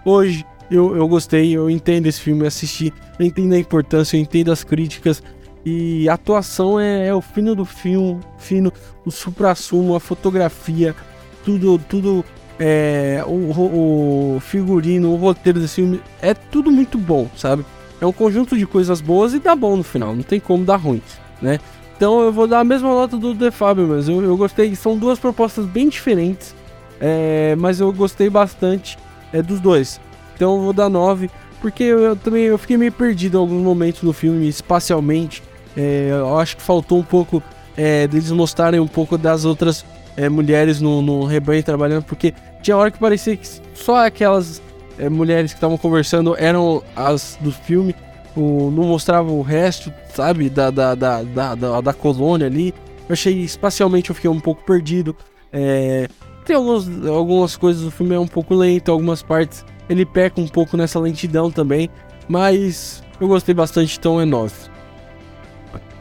hoje 0.03 0.45
eu, 0.69 0.95
eu 0.95 1.07
gostei, 1.07 1.55
eu 1.55 1.69
entendo 1.69 2.07
esse 2.07 2.19
filme, 2.19 2.41
eu 2.41 2.47
assisti, 2.47 2.93
eu 3.17 3.25
entendo 3.25 3.53
a 3.53 3.57
importância, 3.57 4.17
eu 4.17 4.21
entendo 4.21 4.51
as 4.51 4.63
críticas. 4.63 5.23
E 5.65 6.07
a 6.07 6.13
atuação 6.13 6.79
é, 6.79 7.07
é 7.07 7.13
o 7.13 7.21
fino 7.21 7.55
do 7.55 7.65
filme, 7.65 8.19
fino, 8.37 8.71
o 9.05 9.11
supra-sumo, 9.11 9.95
a 9.95 9.99
fotografia, 9.99 10.95
tudo, 11.43 11.77
tudo, 11.77 12.23
é, 12.59 13.23
o, 13.25 14.35
o 14.35 14.39
figurino, 14.39 15.11
o 15.11 15.17
roteiro 15.17 15.59
desse 15.59 15.75
filme, 15.75 16.01
é 16.21 16.33
tudo 16.33 16.71
muito 16.71 16.97
bom, 16.97 17.29
sabe? 17.35 17.65
É 17.99 18.05
um 18.05 18.13
conjunto 18.13 18.57
de 18.57 18.65
coisas 18.65 19.01
boas 19.01 19.33
e 19.33 19.39
dá 19.39 19.55
bom 19.55 19.75
no 19.75 19.83
final, 19.83 20.15
não 20.15 20.23
tem 20.23 20.39
como 20.39 20.63
dar 20.63 20.77
ruim, 20.77 21.01
né? 21.41 21.59
Então 21.97 22.21
eu 22.21 22.31
vou 22.31 22.47
dar 22.47 22.59
a 22.59 22.63
mesma 22.63 22.89
nota 22.89 23.17
do 23.17 23.33
The 23.33 23.49
Fábio, 23.49 23.87
mas 23.87 24.07
eu, 24.07 24.23
eu 24.23 24.37
gostei, 24.37 24.75
são 24.75 24.95
duas 24.95 25.17
propostas 25.17 25.65
bem 25.65 25.89
diferentes, 25.89 26.55
é, 27.01 27.55
mas 27.57 27.79
eu 27.79 27.91
gostei 27.91 28.29
bastante 28.29 28.99
é, 29.33 29.41
dos 29.41 29.59
dois. 29.59 29.99
Então 30.35 30.57
eu 30.57 30.61
vou 30.61 30.73
dar 30.73 30.89
9, 30.89 31.27
porque 31.59 31.83
eu, 31.83 31.99
eu 31.99 32.15
também 32.15 32.43
eu 32.43 32.57
fiquei 32.59 32.77
meio 32.77 32.91
perdido 32.91 33.37
em 33.37 33.41
alguns 33.41 33.63
momentos 33.63 34.03
no 34.03 34.13
filme, 34.13 34.47
espacialmente. 34.47 35.41
É, 35.75 36.09
eu 36.11 36.37
acho 36.37 36.57
que 36.57 36.61
faltou 36.61 36.99
um 36.99 37.03
pouco 37.03 37.41
é, 37.75 38.07
deles 38.07 38.31
mostrarem 38.31 38.79
um 38.79 38.87
pouco 38.87 39.17
das 39.17 39.43
outras 39.43 39.83
é, 40.15 40.29
mulheres 40.29 40.79
no, 40.79 41.01
no 41.01 41.23
rebanho 41.25 41.63
trabalhando, 41.63 42.03
porque 42.03 42.31
tinha 42.61 42.77
hora 42.77 42.91
que 42.91 42.99
parecia 42.99 43.35
que 43.35 43.47
só 43.73 44.05
aquelas 44.05 44.61
é, 44.99 45.09
mulheres 45.09 45.51
que 45.51 45.57
estavam 45.57 45.77
conversando 45.77 46.35
eram 46.37 46.83
as 46.95 47.39
do 47.41 47.51
filme, 47.51 47.95
o, 48.37 48.71
não 48.71 48.83
mostrava 48.83 49.31
o 49.31 49.41
resto, 49.41 49.91
sabe, 50.13 50.49
da, 50.49 50.69
da, 50.69 50.95
da, 50.95 51.23
da, 51.23 51.81
da, 51.81 51.93
colônia 51.93 52.47
ali. 52.47 52.73
Eu 53.09 53.13
achei 53.13 53.33
espacialmente 53.41 54.09
eu 54.09 54.15
fiquei 54.15 54.29
um 54.29 54.39
pouco 54.39 54.63
perdido. 54.63 55.15
É, 55.51 56.07
tem 56.45 56.55
alguns, 56.55 56.87
algumas 57.07 57.57
coisas 57.57 57.83
do 57.83 57.91
filme 57.91 58.15
é 58.15 58.19
um 58.19 58.27
pouco 58.27 58.53
lento, 58.53 58.91
algumas 58.91 59.21
partes 59.21 59.65
ele 59.89 60.05
peca 60.05 60.39
um 60.39 60.47
pouco 60.47 60.75
nessa 60.75 60.99
lentidão 60.99 61.49
também, 61.49 61.89
mas 62.27 63.03
eu 63.19 63.27
gostei 63.27 63.55
bastante, 63.55 63.97
então 63.97 64.19
é 64.19 64.25
9. 64.25 64.53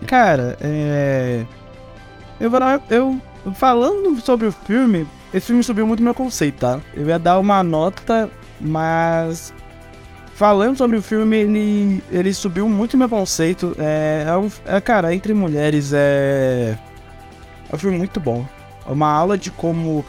Cara, 0.06 0.56
é. 0.60 1.44
Eu. 2.40 2.50
Eu. 2.90 3.20
Falando 3.54 4.20
sobre 4.20 4.48
o 4.48 4.52
filme, 4.52 5.06
esse 5.32 5.46
filme 5.46 5.62
subiu 5.62 5.86
muito 5.86 6.02
meu 6.02 6.12
conceito, 6.12 6.58
tá? 6.58 6.80
Eu 6.94 7.06
ia 7.06 7.18
dar 7.18 7.38
uma 7.38 7.62
nota, 7.62 8.28
mas. 8.60 9.54
Falando 10.36 10.76
sobre 10.76 10.98
o 10.98 11.02
filme, 11.02 11.34
ele, 11.34 12.04
ele 12.12 12.34
subiu 12.34 12.68
muito 12.68 12.94
meu 12.94 13.08
conceito. 13.08 13.74
É, 13.78 14.26
é, 14.28 14.36
um, 14.36 14.50
é, 14.66 14.78
cara, 14.82 15.14
Entre 15.14 15.32
Mulheres 15.32 15.94
é. 15.94 16.76
É 17.70 17.74
um 17.74 17.78
filme 17.78 17.96
muito 17.96 18.20
bom. 18.20 18.46
É 18.86 18.92
uma 18.92 19.10
aula 19.10 19.38
de 19.38 19.50
como. 19.50 20.04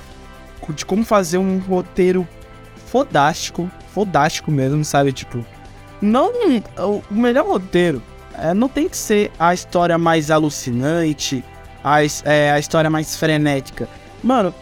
De 0.75 0.85
como 0.85 1.05
fazer 1.05 1.37
um 1.37 1.59
roteiro 1.59 2.27
fodástico. 2.87 3.71
Fodástico 3.93 4.51
mesmo, 4.51 4.83
sabe? 4.83 5.13
Tipo. 5.13 5.45
Não. 6.01 6.33
O 7.09 7.13
melhor 7.13 7.45
roteiro 7.45 8.03
é, 8.37 8.53
não 8.53 8.67
tem 8.67 8.89
que 8.89 8.97
ser 8.97 9.31
a 9.39 9.53
história 9.53 9.97
mais 9.97 10.29
alucinante, 10.29 11.41
a, 11.81 11.99
é, 12.25 12.51
a 12.51 12.59
história 12.59 12.89
mais 12.89 13.15
frenética. 13.15 13.87
Mano, 14.21 14.53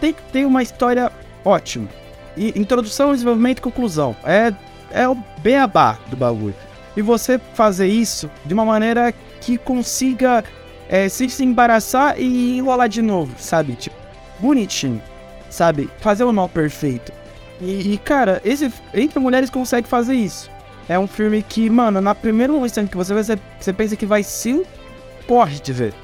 tem 0.00 0.12
que 0.12 0.22
ter 0.32 0.44
uma 0.44 0.64
história 0.64 1.12
ótima. 1.44 1.88
E 2.36 2.58
introdução, 2.58 3.12
desenvolvimento 3.12 3.60
e 3.60 3.62
conclusão. 3.62 4.16
É, 4.24 4.52
é 4.92 5.08
o 5.08 5.16
beabá 5.42 5.98
do 6.08 6.16
bagulho. 6.16 6.54
E 6.96 7.02
você 7.02 7.40
fazer 7.54 7.86
isso 7.86 8.30
de 8.44 8.52
uma 8.52 8.64
maneira 8.64 9.12
que 9.40 9.56
consiga 9.58 10.44
é, 10.88 11.08
se, 11.08 11.28
se 11.28 11.44
embaraçar 11.44 12.20
e 12.20 12.58
enrolar 12.58 12.88
de 12.88 13.00
novo, 13.00 13.34
sabe? 13.38 13.74
Tipo, 13.74 13.96
bonitinho, 14.38 15.02
sabe? 15.48 15.88
Fazer 15.98 16.24
o 16.24 16.32
nó 16.32 16.46
perfeito. 16.48 17.12
E, 17.60 17.94
e, 17.94 17.98
cara, 17.98 18.42
esse 18.44 18.72
Entre 18.92 19.18
Mulheres 19.18 19.48
consegue 19.48 19.88
fazer 19.88 20.14
isso. 20.14 20.50
É 20.88 20.98
um 20.98 21.06
filme 21.06 21.42
que, 21.42 21.70
mano, 21.70 22.00
na 22.00 22.14
primeira 22.14 22.52
instante 22.52 22.90
que 22.90 22.96
você 22.96 23.14
vê, 23.14 23.22
você, 23.22 23.38
você 23.58 23.72
pensa 23.72 23.96
que 23.96 24.04
vai 24.04 24.22
ser 24.22 24.54
um 24.54 24.64
porre 25.26 25.60
de 25.60 25.72
ver. 25.72 25.94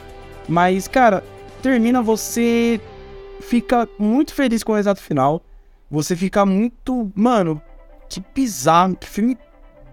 Mas, 0.49 0.87
cara, 0.89 1.23
termina, 1.61 2.01
você 2.01 2.81
fica 3.41 3.89
muito 3.99 4.33
feliz 4.33 4.63
com 4.63 4.73
o 4.73 4.75
resultado 4.77 5.03
final. 5.03 5.43
Você 5.91 6.15
fica 6.15 6.47
muito. 6.47 7.11
Mano, 7.15 7.61
que 8.09 8.23
bizarro, 8.35 8.97
que 8.97 9.07
filme 9.07 9.39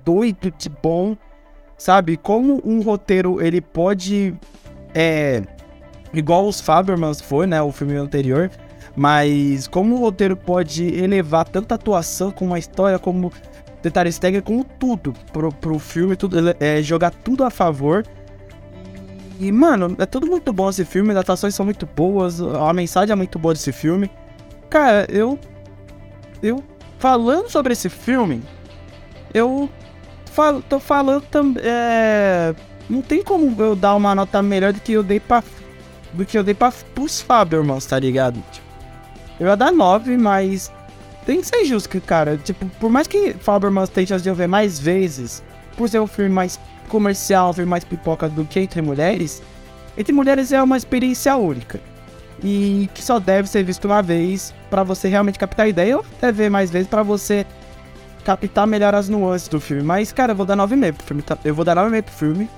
doido 0.04 0.52
de 0.52 0.70
bom. 0.70 1.18
Sabe? 1.78 2.16
Como 2.16 2.62
um 2.64 2.82
roteiro 2.82 3.42
ele 3.42 3.60
pode. 3.60 4.34
É. 4.94 5.44
Igual 6.14 6.48
os 6.48 6.62
Fabermans 6.62 7.20
foi, 7.20 7.46
né? 7.46 7.62
O 7.62 7.72
filme 7.72 7.96
anterior. 7.96 8.50
Mas 8.96 9.68
como 9.68 9.96
o 9.96 10.00
roteiro 10.00 10.38
pode 10.38 10.86
elevar 10.96 11.46
tanto 11.46 11.74
a 11.74 11.76
atuação 11.76 12.32
como 12.32 12.54
a 12.54 12.60
história, 12.60 12.98
como 12.98 13.32
detalhes 13.84 14.18
técnicos, 14.18 14.48
como 14.48 14.64
tudo 14.64 15.14
pro, 15.34 15.52
pro 15.52 15.78
filme, 15.78 16.16
tudo, 16.16 16.38
é, 16.60 16.82
jogar 16.82 17.12
tudo 17.12 17.44
a 17.44 17.50
favor. 17.50 18.06
E, 19.40 19.52
mano, 19.52 19.96
é 20.00 20.06
tudo 20.06 20.28
muito 20.28 20.54
bom 20.54 20.70
esse 20.70 20.86
filme, 20.86 21.12
as 21.12 21.18
atuações 21.18 21.54
são 21.54 21.66
muito 21.66 21.86
boas, 21.86 22.42
a 22.42 22.72
mensagem 22.72 23.12
é 23.12 23.16
muito 23.16 23.38
boa 23.38 23.54
desse 23.54 23.74
filme. 23.74 24.10
Cara, 24.70 25.06
eu. 25.10 25.38
Eu. 26.42 26.64
Falando 27.00 27.50
sobre 27.50 27.74
esse 27.74 27.90
filme, 27.90 28.42
eu. 29.34 29.70
Falo, 30.32 30.62
tô 30.62 30.80
falando 30.80 31.24
também. 31.24 31.64
É, 31.66 32.54
não 32.90 33.02
tem 33.02 33.24
como 33.24 33.56
eu 33.62 33.76
dar 33.76 33.96
uma 33.96 34.14
nota 34.14 34.42
melhor 34.42 34.74
do 34.74 34.80
que 34.80 34.94
eu 34.94 35.04
dei 35.04 35.20
pra. 35.20 35.44
Do 36.14 36.26
que 36.26 36.38
eu 36.38 36.44
dei 36.44 36.54
pra, 36.54 36.72
pros 36.94 37.22
Fabermans, 37.22 37.86
tá 37.86 38.00
ligado? 38.00 38.42
Tipo, 38.52 38.66
eu 39.40 39.48
ia 39.48 39.56
dar 39.56 39.72
9, 39.72 40.18
mas. 40.18 40.72
Tem 41.26 41.42
que 41.42 41.48
ser 41.48 41.66
justo, 41.66 42.00
cara. 42.02 42.38
Tipo, 42.38 42.66
por 42.80 42.90
mais 42.90 43.08
que 43.08 43.34
Fabermans 43.34 43.90
tente 43.90 44.14
fazer 44.14 44.30
eu 44.30 44.36
ver 44.36 44.48
mais 44.48 44.80
vezes, 44.80 45.44
por 45.76 45.90
ser 45.90 46.00
um 46.00 46.08
filme 46.08 46.30
mais 46.30 46.60
comercial, 46.88 47.50
um 47.50 47.54
filme 47.54 47.70
mais 47.70 47.84
pipoca 47.84 48.30
do 48.30 48.46
que 48.46 48.60
Entre 48.60 48.82
Mulheres, 48.82 49.42
Entre 49.98 50.14
Mulheres 50.14 50.52
é 50.52 50.62
uma 50.62 50.78
experiência 50.78 51.36
única. 51.36 51.80
E 52.44 52.90
que 52.94 53.04
só 53.04 53.20
deve 53.20 53.48
ser 53.48 53.64
visto 53.64 53.86
uma 53.86 54.02
vez 54.02 54.54
para 54.70 54.84
você 54.84 55.08
realmente 55.08 55.40
captar 55.40 55.66
a 55.66 55.70
ideia 55.70 55.98
ou 55.98 56.06
até 56.18 56.32
ver 56.32 56.50
mais 56.50 56.70
vezes 56.70 56.88
para 56.88 57.04
você 57.04 57.46
captar 58.24 58.68
melhor 58.68 58.94
as 58.96 59.08
nuances 59.08 59.48
do 59.48 59.60
filme. 59.60 59.84
Mas, 59.84 60.12
cara, 60.12 60.34
eu 60.34 60.36
vou 60.36 60.46
dar 60.46 60.58
9,5 60.58 60.94
pro 60.94 61.06
filme. 61.06 61.22
Tá? 61.22 61.38
Eu 61.46 61.56
vou 61.56 61.64
dar 61.64 61.78
9,5 61.78 62.04
pro 62.04 62.14
filme. 62.14 62.50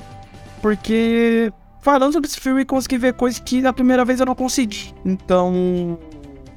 Porque 0.61 1.51
falando 1.81 2.13
sobre 2.13 2.29
esse 2.29 2.39
filme, 2.39 2.65
consegui 2.65 2.97
ver 2.97 3.13
coisas 3.13 3.39
que 3.39 3.61
na 3.61 3.71
primeira 3.71 4.03
vez 4.03 4.19
eu 4.19 4.25
não 4.25 4.35
consegui. 4.35 4.93
Então, 5.05 5.99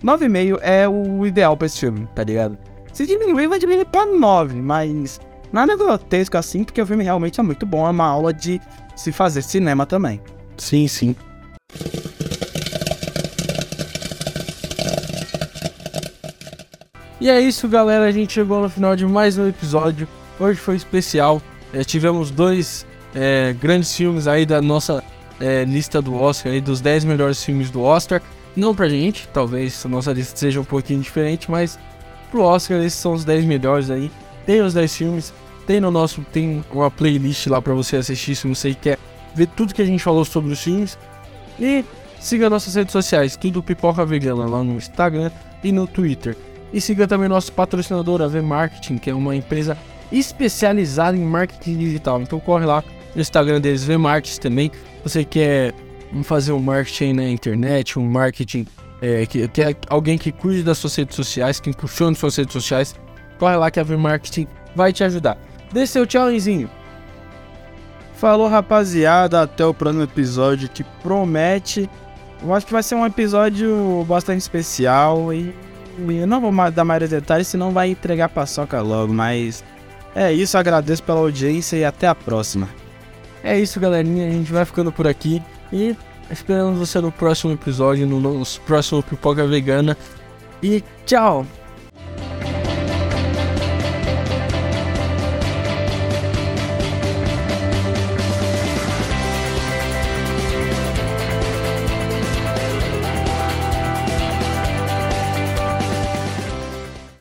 9,5 0.02 0.58
é 0.62 0.88
o 0.88 1.26
ideal 1.26 1.56
pra 1.56 1.66
esse 1.66 1.80
filme, 1.80 2.08
tá 2.14 2.24
ligado? 2.24 2.56
Se 2.92 3.06
diminuir, 3.06 3.46
vai 3.46 3.58
diminuir 3.58 3.84
pra 3.84 4.06
9, 4.06 4.60
mas 4.60 5.20
nada 5.52 5.76
grotesco 5.76 6.36
assim, 6.36 6.64
porque 6.64 6.80
o 6.80 6.86
filme 6.86 7.04
realmente 7.04 7.38
é 7.38 7.42
muito 7.42 7.66
bom. 7.66 7.86
É 7.86 7.90
uma 7.90 8.06
aula 8.06 8.32
de 8.32 8.60
se 8.96 9.12
fazer 9.12 9.42
cinema 9.42 9.86
também. 9.86 10.20
Sim, 10.56 10.88
sim. 10.88 11.14
E 17.20 17.28
é 17.28 17.38
isso, 17.38 17.68
galera. 17.68 18.06
A 18.06 18.10
gente 18.10 18.32
chegou 18.32 18.62
no 18.62 18.70
final 18.70 18.96
de 18.96 19.04
mais 19.04 19.36
um 19.36 19.46
episódio. 19.46 20.08
Hoje 20.38 20.58
foi 20.58 20.76
especial. 20.76 21.42
É, 21.70 21.84
tivemos 21.84 22.30
dois 22.30 22.86
é, 23.14 23.54
grandes 23.60 23.94
filmes 23.94 24.26
aí 24.26 24.46
da 24.46 24.62
nossa 24.62 25.04
é, 25.38 25.64
lista 25.64 26.00
do 26.00 26.14
Oscar, 26.14 26.50
aí, 26.52 26.62
dos 26.62 26.80
10 26.80 27.04
melhores 27.04 27.44
filmes 27.44 27.70
do 27.70 27.82
Oscar. 27.82 28.22
Não 28.56 28.74
pra 28.74 28.88
gente, 28.88 29.28
talvez 29.34 29.84
a 29.84 29.88
nossa 29.88 30.12
lista 30.12 30.36
seja 30.36 30.60
um 30.60 30.64
pouquinho 30.64 31.00
diferente, 31.00 31.50
mas 31.50 31.78
pro 32.30 32.42
Oscar 32.42 32.78
esses 32.78 32.98
são 32.98 33.12
os 33.12 33.22
10 33.22 33.44
melhores 33.44 33.90
aí. 33.90 34.10
Tem 34.46 34.62
os 34.62 34.72
10 34.72 34.96
filmes, 34.96 35.34
tem 35.66 35.78
no 35.78 35.90
nosso, 35.90 36.22
tem 36.32 36.64
uma 36.72 36.90
playlist 36.90 37.46
lá 37.48 37.60
pra 37.60 37.74
você 37.74 37.96
assistir 37.96 38.34
se 38.34 38.48
você 38.48 38.74
quer 38.74 38.98
ver 39.34 39.46
tudo 39.48 39.74
que 39.74 39.82
a 39.82 39.86
gente 39.86 40.02
falou 40.02 40.24
sobre 40.24 40.52
os 40.52 40.60
filmes. 40.62 40.98
E 41.60 41.84
siga 42.18 42.48
nossas 42.48 42.74
redes 42.74 42.92
sociais, 42.92 43.36
tudo 43.36 43.62
Pipoca 43.62 44.06
Vegana 44.06 44.46
lá 44.46 44.64
no 44.64 44.76
Instagram 44.76 45.30
e 45.62 45.70
no 45.70 45.86
Twitter. 45.86 46.34
E 46.72 46.80
siga 46.80 47.06
também 47.06 47.28
nosso 47.28 47.52
patrocinador, 47.52 48.22
a 48.22 48.28
V 48.28 48.40
Marketing, 48.40 48.98
que 48.98 49.10
é 49.10 49.14
uma 49.14 49.34
empresa 49.34 49.76
especializada 50.12 51.16
em 51.16 51.24
marketing 51.24 51.78
digital. 51.78 52.20
Então 52.22 52.38
corre 52.38 52.66
lá 52.66 52.82
no 53.14 53.20
Instagram 53.20 53.60
deles, 53.60 53.84
V 53.84 53.96
Marketing 53.96 54.40
também. 54.40 54.72
Você 55.02 55.24
quer 55.24 55.74
fazer 56.22 56.52
um 56.52 56.58
marketing 56.58 57.12
na 57.14 57.28
internet, 57.28 57.98
um 57.98 58.08
marketing 58.08 58.66
é, 59.00 59.24
que, 59.26 59.48
que 59.48 59.62
é 59.62 59.74
alguém 59.88 60.18
que 60.18 60.30
cuide 60.30 60.62
das 60.62 60.78
suas 60.78 60.94
redes 60.94 61.16
sociais, 61.16 61.58
que 61.58 61.70
impulsione 61.70 62.14
suas 62.14 62.36
redes 62.36 62.52
sociais, 62.52 62.94
corre 63.38 63.56
lá 63.56 63.70
que 63.70 63.80
a 63.80 63.82
V 63.82 63.96
Marketing 63.96 64.46
vai 64.74 64.92
te 64.92 65.02
ajudar. 65.02 65.38
Dê 65.72 65.86
seu 65.86 66.06
tchauzinho. 66.06 66.68
Falou, 68.14 68.48
rapaziada. 68.48 69.42
Até 69.42 69.64
o 69.64 69.72
próximo 69.72 70.02
episódio 70.02 70.68
que 70.68 70.84
promete. 71.02 71.88
Eu 72.42 72.52
acho 72.54 72.66
que 72.66 72.72
vai 72.72 72.82
ser 72.82 72.94
um 72.94 73.06
episódio 73.06 74.04
bastante 74.06 74.40
especial 74.40 75.32
e 75.32 75.54
eu 76.08 76.26
não 76.26 76.40
vou 76.40 76.70
dar 76.70 76.84
mais 76.84 77.08
detalhes, 77.08 77.48
senão 77.48 77.72
vai 77.72 77.90
entregar 77.90 78.28
paçoca 78.28 78.80
logo, 78.80 79.12
mas 79.12 79.64
é 80.14 80.32
isso, 80.32 80.58
agradeço 80.58 81.02
pela 81.02 81.20
audiência 81.20 81.76
e 81.76 81.84
até 81.84 82.06
a 82.06 82.14
próxima. 82.14 82.68
É 83.42 83.58
isso, 83.58 83.80
galerinha, 83.80 84.28
a 84.28 84.30
gente 84.30 84.52
vai 84.52 84.64
ficando 84.64 84.92
por 84.92 85.06
aqui 85.06 85.42
e 85.72 85.96
esperamos 86.30 86.78
você 86.78 87.00
no 87.00 87.10
próximo 87.10 87.52
episódio, 87.52 88.06
no, 88.06 88.20
no 88.20 88.44
próximo 88.66 89.02
Pipoca 89.02 89.46
Vegana. 89.46 89.96
E 90.62 90.82
tchau! 91.06 91.46